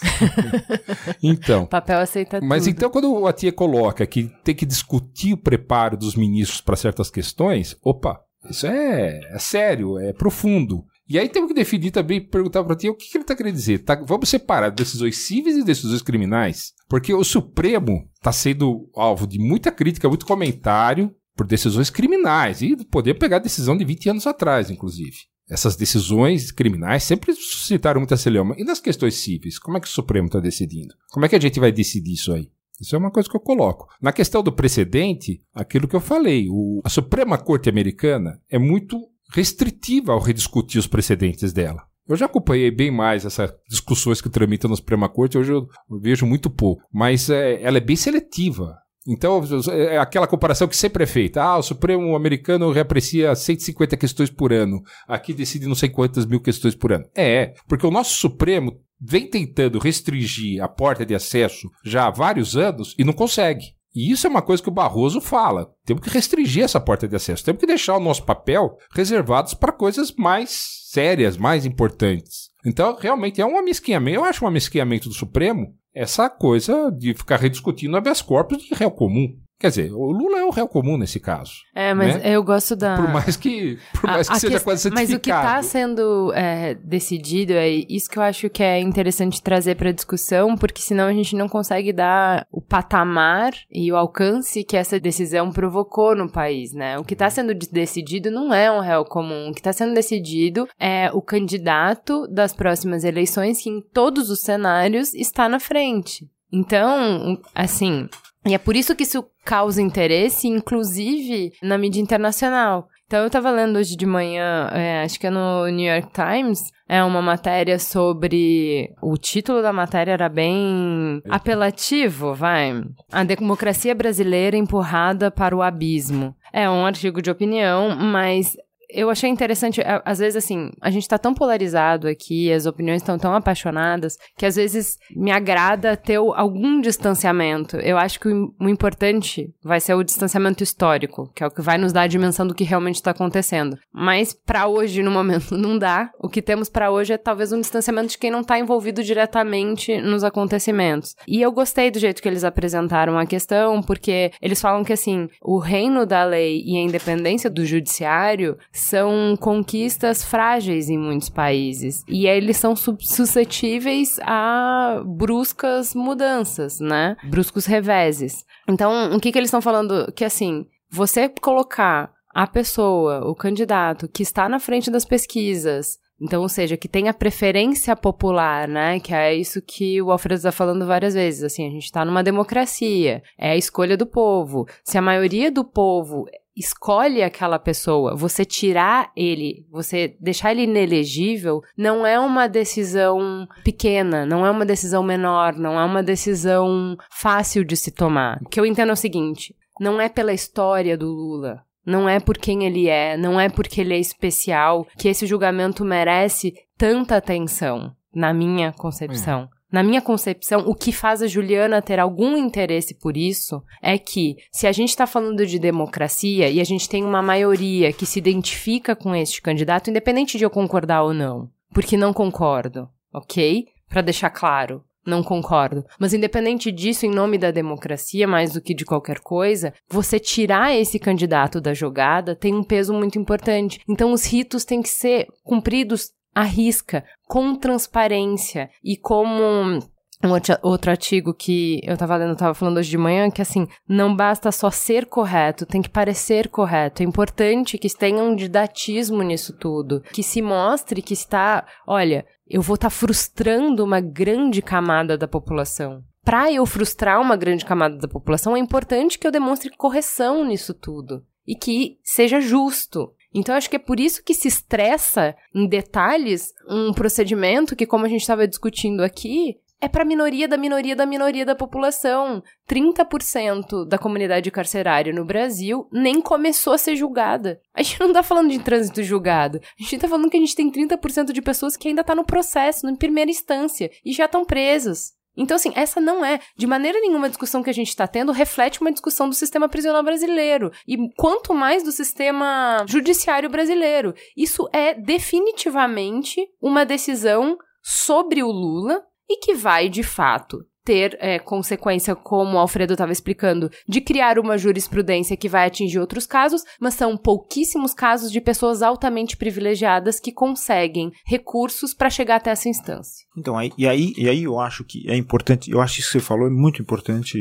então. 1.22 1.68
Papel 1.68 2.00
aceita 2.00 2.42
Mas 2.42 2.64
tudo. 2.64 2.72
então, 2.72 2.90
quando 2.90 3.28
a 3.28 3.34
tia 3.34 3.52
coloca 3.52 4.08
que 4.08 4.32
tem 4.44 4.56
que 4.56 4.66
discutir 4.66 5.34
o 5.34 5.38
preparo 5.38 5.96
dos 5.96 6.16
ministros 6.16 6.60
para 6.60 6.76
certas 6.76 7.12
questões, 7.12 7.78
opa, 7.84 8.20
isso 8.50 8.66
é, 8.66 9.20
é 9.32 9.38
sério, 9.38 10.00
é 10.00 10.12
profundo. 10.12 10.84
E 11.10 11.18
aí 11.18 11.28
temos 11.28 11.48
que 11.48 11.56
definir 11.56 11.90
também, 11.90 12.22
perguntar 12.22 12.64
para 12.64 12.76
ti 12.76 12.88
o 12.88 12.94
que, 12.94 13.10
que 13.10 13.18
ele 13.18 13.24
está 13.24 13.36
querendo 13.36 13.56
dizer. 13.56 13.80
Tá, 13.80 13.96
vamos 13.96 14.30
separar 14.30 14.70
decisões 14.70 15.18
cíveis 15.18 15.58
e 15.58 15.64
decisões 15.64 16.04
criminais? 16.04 16.74
Porque 16.88 17.12
o 17.14 17.24
Supremo 17.24 18.08
está 18.14 18.32
sendo 18.32 18.88
alvo 18.96 19.26
de 19.26 19.40
muita 19.40 19.72
crítica, 19.72 20.08
muito 20.08 20.26
comentário 20.26 21.12
por 21.36 21.48
decisões 21.48 21.90
criminais 21.90 22.62
e 22.62 22.76
poder 22.86 23.16
pegar 23.16 23.40
decisão 23.40 23.76
de 23.76 23.84
20 23.84 24.10
anos 24.10 24.28
atrás, 24.28 24.70
inclusive. 24.70 25.18
Essas 25.50 25.76
decisões 25.76 26.52
criminais 26.52 27.04
sempre 27.04 27.34
suscitaram 27.34 28.00
muita 28.00 28.16
celeuma. 28.16 28.54
E 28.60 28.64
nas 28.64 28.80
questões 28.80 29.16
cíveis, 29.16 29.58
como 29.58 29.78
é 29.78 29.80
que 29.80 29.88
o 29.88 29.92
Supremo 29.92 30.28
está 30.28 30.40
decidindo? 30.40 30.94
Como 31.10 31.26
é 31.26 31.30
que 31.30 31.36
a 31.36 31.42
gente 31.42 31.60
vai 31.60 31.72
decidir 31.72 32.14
isso 32.14 32.32
aí? 32.32 32.52
Isso 32.80 32.96
é 32.96 33.00
uma 33.00 33.12
coisa 33.12 33.28
que 33.28 33.36
eu 33.36 33.42
coloco. 33.42 33.88
Na 34.00 34.14
questão 34.14 34.44
do 34.44 34.52
precedente, 34.52 35.42
aquilo 35.54 35.88
que 35.88 35.96
eu 35.96 36.00
falei, 36.00 36.48
o, 36.50 36.82
a 36.84 36.90
Suprema 36.90 37.38
Corte 37.38 37.68
Americana 37.68 38.40
é 38.50 38.60
muito 38.60 39.10
restritiva 39.30 40.14
ao 40.14 40.20
rediscutir 40.20 40.80
os 40.80 40.88
precedentes 40.88 41.54
dela. 41.54 41.84
Eu 42.08 42.16
já 42.16 42.26
acompanhei 42.26 42.72
bem 42.72 42.90
mais 42.90 43.24
essas 43.24 43.54
discussões 43.70 44.20
que 44.20 44.30
tramitam 44.30 44.70
na 44.70 44.76
Suprema 44.76 45.08
Corte, 45.08 45.38
hoje 45.38 45.54
eu 45.54 45.68
vejo 46.02 46.26
muito 46.26 46.50
pouco, 46.50 46.82
mas 46.92 47.30
é, 47.30 47.62
ela 47.62 47.78
é 47.78 47.82
bem 47.82 47.96
seletiva. 47.96 48.76
Então, 49.08 49.42
é 49.72 49.98
aquela 49.98 50.28
comparação 50.28 50.68
que 50.68 50.76
sempre 50.76 51.04
é 51.04 51.08
feita. 51.08 51.42
Ah, 51.42 51.58
o 51.58 51.64
Supremo 51.64 52.16
americano 52.16 52.72
reaprecia 52.72 53.34
150 53.34 53.96
questões 53.96 54.30
por 54.30 54.52
ano. 54.52 54.82
Aqui 55.08 55.34
decide 55.34 55.68
não 55.68 55.76
sei 55.76 55.90
quantas 55.90 56.26
mil 56.26 56.40
questões 56.40 56.76
por 56.76 56.92
ano. 56.92 57.06
É, 57.16 57.54
porque 57.68 57.88
o 57.88 57.92
nosso 57.92 58.16
Supremo 58.16 58.80
vem 59.00 59.28
tentando 59.28 59.80
restringir 59.80 60.64
a 60.64 60.68
porta 60.68 61.06
de 61.06 61.16
acesso 61.16 61.70
já 61.84 62.08
há 62.08 62.12
vários 62.12 62.58
anos 62.58 62.94
e 63.00 63.04
não 63.04 63.14
consegue. 63.14 63.79
E 63.96 64.12
isso 64.12 64.28
é 64.28 64.30
uma 64.30 64.42
coisa 64.42 64.62
que 64.62 64.70
o 64.70 64.74
Barroso 64.74 65.20
fala. 65.20 65.74
Temos 65.84 66.04
que 66.04 66.10
restringir 66.10 66.64
essa 66.64 66.80
porta 66.80 67.08
de 67.08 67.16
acesso. 67.16 67.44
Temos 67.44 67.60
que 67.60 67.68
deixar 67.68 67.98
o 67.98 68.00
nosso 68.00 68.24
papel 68.24 68.78
reservados 68.94 69.54
para 69.54 69.72
coisas 69.72 70.14
mais 70.14 70.86
sérias, 70.92 71.38
mais 71.38 71.66
importantes. 71.66 72.50
Então, 72.66 72.96
realmente 72.96 73.42
é 73.42 73.46
um 73.46 73.58
amesquinhamento. 73.58 74.20
Eu 74.20 74.24
acho 74.24 74.46
um 74.46 74.48
amesquinhamento 74.48 75.10
do 75.10 75.16
Supremo 75.16 75.76
essa 75.94 76.30
coisa 76.30 76.92
de 76.92 77.14
ficar 77.14 77.40
rediscutindo 77.40 77.98
habeas 77.98 78.22
corpus 78.22 78.64
de 78.64 78.74
réu 78.74 78.92
comum. 78.92 79.36
Quer 79.60 79.68
dizer, 79.70 79.92
o 79.92 80.10
Lula 80.12 80.40
é 80.40 80.44
o 80.46 80.50
réu 80.52 80.70
comum 80.70 80.98
nesse 80.98 81.20
caso. 81.20 81.52
É, 81.76 81.94
mas 81.94 82.16
né? 82.16 82.34
eu 82.34 82.42
gosto 82.42 82.78
da. 82.78 82.96
Por 82.96 83.10
mais 83.10 83.36
que, 83.36 83.78
por 83.94 84.10
mais 84.10 84.28
A- 84.28 84.32
que 84.32 84.38
a 84.38 84.40
seja 84.40 84.54
ques- 84.54 84.64
quase 84.64 84.82
certificado. 84.84 85.10
Mas 85.12 85.18
o 85.18 85.20
que 85.20 85.30
está 85.30 85.62
sendo 85.62 86.32
é, 86.34 86.76
decidido 86.76 87.52
é 87.54 87.68
isso 87.70 88.10
que 88.10 88.18
eu 88.18 88.24
acho 88.24 88.50
que 88.50 88.64
é 88.64 88.80
interessante 88.80 89.44
trazer 89.44 89.76
para 89.76 89.92
discussão, 89.92 90.56
porque 90.56 90.82
senão 90.82 91.08
a 91.08 91.14
gente 91.14 91.36
não 91.36 91.50
consegue 91.50 91.92
dar 91.92 92.48
o 92.52 92.62
patamar 92.62 93.52
e 93.70 93.92
o 93.92 93.98
alcance 93.98 94.64
que 94.64 94.78
essa 94.78 94.98
decisão 94.98 95.52
provocou 95.52 96.16
no 96.16 96.32
país, 96.32 96.72
né? 96.74 96.98
O 96.98 97.04
que 97.04 97.14
está 97.14 97.30
sendo 97.30 97.54
de- 97.54 97.68
decidido 97.70 98.32
não 98.32 98.54
é 98.54 98.72
um 98.72 98.80
réu 98.80 99.04
comum. 99.04 99.50
O 99.50 99.54
que 99.54 99.60
está 99.60 99.74
sendo 99.74 99.94
decidido 99.94 100.70
é 100.80 101.12
o 101.14 101.22
candidato 101.22 102.26
das 102.28 102.54
próximas 102.54 103.04
eleições 103.04 103.62
que 103.62 103.70
em 103.70 103.82
todos 103.82 104.30
os 104.30 104.40
cenários 104.40 105.14
está 105.14 105.50
na 105.50 105.60
frente. 105.60 106.26
Então, 106.52 107.38
assim, 107.54 108.08
e 108.46 108.54
é 108.54 108.58
por 108.58 108.76
isso 108.76 108.96
que 108.96 109.04
isso 109.04 109.26
causa 109.44 109.82
interesse, 109.82 110.48
inclusive 110.48 111.52
na 111.62 111.78
mídia 111.78 112.02
internacional. 112.02 112.88
Então, 113.06 113.24
eu 113.24 113.30
tava 113.30 113.50
lendo 113.50 113.78
hoje 113.78 113.96
de 113.96 114.06
manhã, 114.06 114.70
é, 114.72 115.02
acho 115.02 115.20
que 115.20 115.26
é 115.26 115.32
no 115.32 115.68
New 115.68 115.92
York 115.92 116.10
Times, 116.14 116.72
é 116.88 117.04
uma 117.04 117.22
matéria 117.22 117.80
sobre. 117.80 118.94
O 119.02 119.18
título 119.18 119.64
da 119.64 119.74
matéria 119.74 120.12
era 120.12 120.30
bem 120.30 121.20
apelativo, 121.28 122.36
vai. 122.36 122.84
A 123.12 123.24
democracia 123.24 123.96
brasileira 123.96 124.56
empurrada 124.56 125.32
para 125.32 125.56
o 125.56 125.64
abismo. 125.64 126.36
É 126.54 126.70
um 126.70 126.86
artigo 126.86 127.22
de 127.22 127.32
opinião, 127.32 127.96
mas 127.96 128.56
eu 128.90 129.10
achei 129.10 129.30
interessante, 129.30 129.82
às 130.06 130.20
vezes, 130.20 130.44
assim, 130.44 130.72
a 130.82 130.90
gente 130.90 131.08
tá 131.08 131.18
tão 131.18 131.34
polarizado 131.34 132.08
aqui, 132.08 132.52
as 132.52 132.66
opiniões 132.66 133.02
estão 133.02 133.18
tão 133.18 133.34
apaixonadas, 133.36 134.16
que 134.38 134.46
às 134.46 134.56
vezes 134.56 134.98
me 135.16 135.32
agrada 135.32 135.96
ter 135.96 136.16
algum 136.16 136.82
distanciamento. 136.82 137.78
Eu 137.78 137.98
acho 137.98 138.20
que 138.20 138.28
o, 138.28 138.32
im- 138.32 138.50
o 138.60 138.70
importante 138.70 139.50
vai 139.64 139.80
ser 139.80 139.94
o 139.94 140.04
distanciamento 140.04 140.64
histórico, 140.64 141.32
que 141.36 141.44
é 141.44 141.48
o 141.48 141.52
que 141.52 141.62
vai 141.62 141.78
nos 141.78 141.94
dar 141.94 142.02
a 142.04 142.08
dimensão 142.08 142.46
do 142.48 142.56
que 142.56 142.64
realmente 142.64 142.96
está 142.96 143.12
acontecendo. 143.12 143.78
Mas 143.94 144.34
pra 144.34 144.68
hoje, 144.68 145.04
no 145.04 145.12
momento, 145.12 145.56
não 145.58 145.78
dá. 145.78 146.10
O 146.20 146.30
que 146.30 146.42
temos 146.42 146.70
pra 146.70 146.92
hoje 146.92 147.14
é 147.14 147.18
talvez 147.18 147.52
um 147.52 147.60
distanciamento 147.62 148.10
de 148.10 148.18
quem 148.18 148.32
não 148.32 148.44
tá 148.44 148.58
envolvido 148.60 149.04
diretamente 149.04 150.00
nos 150.02 150.24
acontecimentos. 150.24 151.16
E 151.28 151.42
eu 151.42 151.52
gostei 151.52 151.92
do 151.92 152.00
jeito 152.00 152.22
que 152.22 152.28
eles 152.28 152.44
apresentaram 152.44 153.18
a 153.18 153.26
questão, 153.26 153.82
porque 153.82 154.32
eles 154.42 154.62
falam 154.62 154.84
que, 154.84 154.94
assim, 154.94 155.28
o 155.42 155.60
reino 155.60 156.06
da 156.06 156.24
lei 156.24 156.62
e 156.66 156.78
a 156.78 156.82
independência 156.82 157.50
do 157.50 157.66
judiciário 157.66 158.58
são 158.80 159.36
conquistas 159.40 160.24
frágeis 160.24 160.90
em 160.90 160.98
muitos 160.98 161.30
países. 161.30 162.04
E 162.08 162.28
eles 162.28 162.58
são 162.58 162.76
suscetíveis 162.76 164.20
a 164.24 165.02
bruscas 165.06 165.94
mudanças, 165.94 166.80
né? 166.80 167.16
Bruscos 167.24 167.66
reveses. 167.66 168.46
Então, 168.68 169.16
o 169.16 169.20
que, 169.20 169.32
que 169.32 169.38
eles 169.38 169.48
estão 169.48 169.62
falando? 169.62 170.12
Que, 170.14 170.26
assim, 170.26 170.66
você 170.90 171.30
colocar 171.30 172.12
a 172.34 172.48
pessoa, 172.48 173.28
o 173.28 173.36
candidato, 173.36 174.08
que 174.08 174.24
está 174.24 174.48
na 174.48 174.60
frente 174.60 174.92
das 174.92 175.06
pesquisas, 175.06 175.98
então, 176.22 176.42
ou 176.42 176.50
seja, 176.50 176.76
que 176.76 176.90
tem 176.90 177.08
a 177.08 177.14
preferência 177.14 177.96
popular, 177.96 178.68
né? 178.68 179.00
Que 179.00 179.14
é 179.14 179.34
isso 179.34 179.62
que 179.62 180.02
o 180.02 180.12
Alfredo 180.12 180.40
está 180.40 180.52
falando 180.52 180.86
várias 180.86 181.14
vezes. 181.14 181.44
Assim, 181.44 181.66
a 181.66 181.70
gente 181.70 181.86
está 181.86 182.04
numa 182.04 182.22
democracia, 182.22 183.24
é 183.38 183.52
a 183.52 183.56
escolha 183.56 183.96
do 183.96 184.06
povo. 184.06 184.68
Se 184.84 184.98
a 184.98 185.02
maioria 185.02 185.50
do 185.50 185.64
povo 185.64 186.26
escolhe 186.60 187.24
aquela 187.24 187.58
pessoa, 187.58 188.16
você 188.16 188.44
tirar 188.44 189.12
ele, 189.16 189.66
você 189.72 190.16
deixar 190.20 190.52
ele 190.52 190.64
inelegível, 190.64 191.62
não 191.78 192.06
é 192.06 192.20
uma 192.20 192.48
decisão 192.48 193.48
pequena, 193.64 194.26
não 194.26 194.46
é 194.46 194.52
uma 194.52 194.66
decisão 194.66 195.02
menor, 195.02 195.56
não 195.56 195.80
é 195.80 195.86
uma 195.86 196.04
decisão 196.04 196.98
fácil 197.10 197.64
de 197.64 197.78
se 197.78 197.92
tomar. 197.92 198.40
O 198.46 198.50
que 198.50 198.60
eu 198.60 198.66
entendo 198.66 198.90
é 198.90 198.94
o 198.94 198.98
seguinte: 198.98 199.56
não 199.80 200.02
é 200.02 200.10
pela 200.10 200.34
história 200.34 200.98
do 200.98 201.08
Lula, 201.08 201.64
não 201.86 202.10
é 202.10 202.20
por 202.20 202.38
quem 202.38 202.66
ele 202.66 202.88
é, 202.88 203.16
não 203.16 203.40
é 203.40 203.50
porque 203.50 203.82
ele 203.82 203.94
é 203.94 204.00
especial 204.00 204.86
que 204.98 205.08
esse 205.08 205.26
julgamento 205.26 205.86
merece 205.86 206.54
tanta 206.78 207.16
atenção, 207.16 207.92
na 208.14 208.34
minha 208.34 208.74
concepção. 208.74 209.50
Na 209.72 209.84
minha 209.84 210.02
concepção, 210.02 210.62
o 210.66 210.74
que 210.74 210.92
faz 210.92 211.22
a 211.22 211.28
Juliana 211.28 211.82
ter 211.82 212.00
algum 212.00 212.36
interesse 212.36 212.96
por 212.96 213.16
isso 213.16 213.62
é 213.82 214.00
que, 214.00 214.38
se 214.52 214.66
a 214.66 214.72
gente 214.72 214.90
está 214.90 215.06
falando 215.06 215.46
de 215.46 215.60
democracia 215.60 216.50
e 216.50 216.60
a 216.60 216.64
gente 216.64 216.90
tem 216.90 217.04
uma 217.04 217.22
maioria 217.22 217.94
que 217.94 218.06
se 218.06 218.18
identifica 218.18 218.96
com 218.96 219.14
este 219.16 219.42
candidato, 219.42 219.90
independente 219.90 220.38
de 220.40 220.44
eu 220.44 220.50
concordar 220.50 221.04
ou 221.04 221.14
não, 221.14 221.50
porque 221.72 221.96
não 221.96 222.12
concordo, 222.12 222.90
ok? 223.14 223.68
Para 223.88 224.02
deixar 224.02 224.32
claro, 224.32 224.84
não 225.06 225.24
concordo. 225.24 225.86
Mas 226.00 226.14
independente 226.14 226.72
disso, 226.72 227.06
em 227.06 227.12
nome 227.12 227.38
da 227.38 227.52
democracia, 227.52 228.28
mais 228.28 228.54
do 228.54 228.62
que 228.62 228.74
de 228.74 228.86
qualquer 228.86 229.20
coisa, 229.20 229.74
você 229.88 230.20
tirar 230.20 230.76
esse 230.76 230.98
candidato 231.00 231.62
da 231.62 231.74
jogada 231.74 232.36
tem 232.36 232.54
um 232.54 232.64
peso 232.64 232.94
muito 232.94 233.20
importante. 233.20 233.80
Então 233.88 234.12
os 234.12 234.26
ritos 234.26 234.66
têm 234.66 234.82
que 234.82 234.90
ser 234.90 235.28
cumpridos 235.44 236.12
à 236.34 236.44
risca, 236.44 237.04
com 237.28 237.56
transparência 237.56 238.70
e 238.84 238.96
como 238.98 239.80
um 240.24 240.32
outro 240.64 240.92
artigo 240.92 241.34
que 241.34 241.80
eu 241.84 241.96
tava 241.96 242.18
lendo, 242.18 242.32
eu 242.32 242.36
tava 242.36 242.54
falando 242.54 242.78
hoje 242.78 242.90
de 242.90 242.98
manhã, 242.98 243.32
que 243.32 243.42
assim, 243.42 243.68
não 243.88 244.14
basta 244.14 244.52
só 244.52 244.70
ser 244.70 245.06
correto, 245.06 245.66
tem 245.66 245.82
que 245.82 245.90
parecer 245.90 246.50
correto. 246.50 247.02
É 247.02 247.06
importante 247.06 247.78
que 247.78 247.88
tenha 247.96 248.22
um 248.22 248.36
didatismo 248.36 249.24
nisso 249.24 249.54
tudo, 249.54 250.02
que 250.14 250.22
se 250.22 250.42
mostre 250.42 251.02
que 251.02 251.14
está, 251.14 251.66
olha, 251.88 252.26
eu 252.46 252.62
vou 252.62 252.76
estar 252.76 252.90
tá 252.90 252.96
frustrando 252.96 253.84
uma 253.84 254.02
grande 254.02 254.62
camada 254.62 255.18
da 255.18 255.28
população. 255.28 256.04
Para 256.24 256.52
eu 256.52 256.66
frustrar 256.66 257.22
uma 257.22 257.38
grande 257.38 257.64
camada 257.64 257.98
da 257.98 258.08
população, 258.08 258.56
é 258.56 258.60
importante 258.60 259.18
que 259.18 259.26
eu 259.26 259.32
demonstre 259.32 259.70
correção 259.78 260.44
nisso 260.44 260.74
tudo 260.74 261.24
e 261.48 261.56
que 261.56 261.98
seja 262.04 262.42
justo. 262.42 263.14
Então, 263.34 263.56
acho 263.56 263.70
que 263.70 263.76
é 263.76 263.80
por 263.80 264.00
isso 264.00 264.24
que 264.24 264.34
se 264.34 264.48
estressa 264.48 265.36
em 265.54 265.68
detalhes 265.68 266.54
um 266.68 266.94
procedimento 266.94 267.76
que, 267.76 267.86
como 267.86 268.06
a 268.06 268.10
gente 268.10 268.22
estava 268.22 268.48
discutindo 268.48 269.02
aqui, 269.02 269.58
é 269.82 269.88
para 269.88 270.04
a 270.04 270.06
minoria 270.06 270.48
da 270.48 270.58
minoria 270.58 270.96
da 270.96 271.06
minoria 271.06 271.46
da 271.46 271.56
população. 271.56 272.44
30% 272.70 273.88
da 273.88 273.98
comunidade 273.98 274.52
carcerária 274.52 275.14
no 275.14 275.24
Brasil 275.24 275.88
nem 275.92 276.22
começou 276.22 276.74
a 276.74 276.78
ser 276.78 276.96
julgada. 276.96 277.62
A 277.74 277.82
gente 277.82 278.00
não 278.00 278.12
tá 278.12 278.22
falando 278.22 278.50
de 278.50 278.60
trânsito 278.60 279.02
julgado. 279.04 279.60
A 279.80 279.84
gente 279.84 280.00
tá 280.00 280.08
falando 280.08 280.30
que 280.30 280.38
a 280.38 280.40
gente 280.40 280.56
tem 280.56 280.70
30% 280.70 281.32
de 281.32 281.42
pessoas 281.42 281.78
que 281.78 281.88
ainda 281.88 282.04
tá 282.04 282.14
no 282.14 282.26
processo, 282.26 282.88
em 282.88 282.96
primeira 282.96 283.32
instância, 283.32 283.90
e 284.04 284.12
já 284.12 284.26
estão 284.26 284.44
presas. 284.44 285.14
Então, 285.40 285.56
assim, 285.56 285.72
essa 285.74 286.02
não 286.02 286.24
é, 286.24 286.40
de 286.58 286.68
maneira 286.68 287.00
nenhuma, 287.00 287.28
a 287.28 287.30
discussão 287.30 287.64
que 287.64 287.70
a 287.70 287.74
gente 287.74 287.88
está 287.88 288.06
tendo 288.06 288.34
reflete 288.34 288.82
uma 288.82 288.92
discussão 288.92 289.30
do 289.30 289.34
sistema 289.34 289.70
prisional 289.70 290.04
brasileiro. 290.04 290.70
E 290.86 290.98
quanto 291.16 291.54
mais 291.54 291.82
do 291.82 291.94
sistema 291.94 292.86
judiciário 292.88 293.50
brasileiro. 293.50 294.14
Isso 294.36 294.68
é 294.74 294.94
definitivamente 294.94 296.46
uma 296.62 296.86
decisão 296.86 297.58
sobre 297.82 298.44
o 298.44 298.52
Lula 298.52 299.02
e 299.30 299.38
que 299.38 299.54
vai, 299.54 299.88
de 299.88 300.04
fato, 300.04 300.60
ter 300.90 301.16
é, 301.22 301.38
consequência, 301.38 302.16
como 302.16 302.56
o 302.56 302.58
Alfredo 302.58 302.94
estava 302.94 303.12
explicando, 303.12 303.70
de 303.88 304.02
criar 304.02 304.40
uma 304.40 304.58
jurisprudência 304.58 305.38
que 305.38 305.48
vai 305.48 305.68
atingir 305.68 306.00
outros 306.00 306.26
casos, 306.26 306.64
mas 306.82 306.96
são 306.96 307.16
pouquíssimos 307.16 307.94
casos 307.94 308.32
de 308.32 308.42
pessoas 308.42 308.82
altamente 308.82 309.38
privilegiadas 309.38 310.20
que 310.20 310.32
conseguem 310.32 311.12
recursos 311.28 311.94
para 311.94 312.10
chegar 312.10 312.38
até 312.38 312.50
essa 312.50 312.68
instância. 312.68 313.24
Então, 313.38 313.56
aí, 313.56 313.72
e, 313.78 313.88
aí, 313.88 314.14
e 314.18 314.28
aí 314.28 314.46
eu 314.46 314.60
acho 314.60 314.84
que 314.84 315.08
é 315.08 315.16
importante, 315.16 315.70
eu 315.70 315.80
acho 315.80 315.94
que 315.94 316.02
isso 316.02 316.12
que 316.12 316.20
você 316.20 316.26
falou 316.26 316.48
é 316.48 316.50
muito 316.50 316.82
importante, 316.82 317.40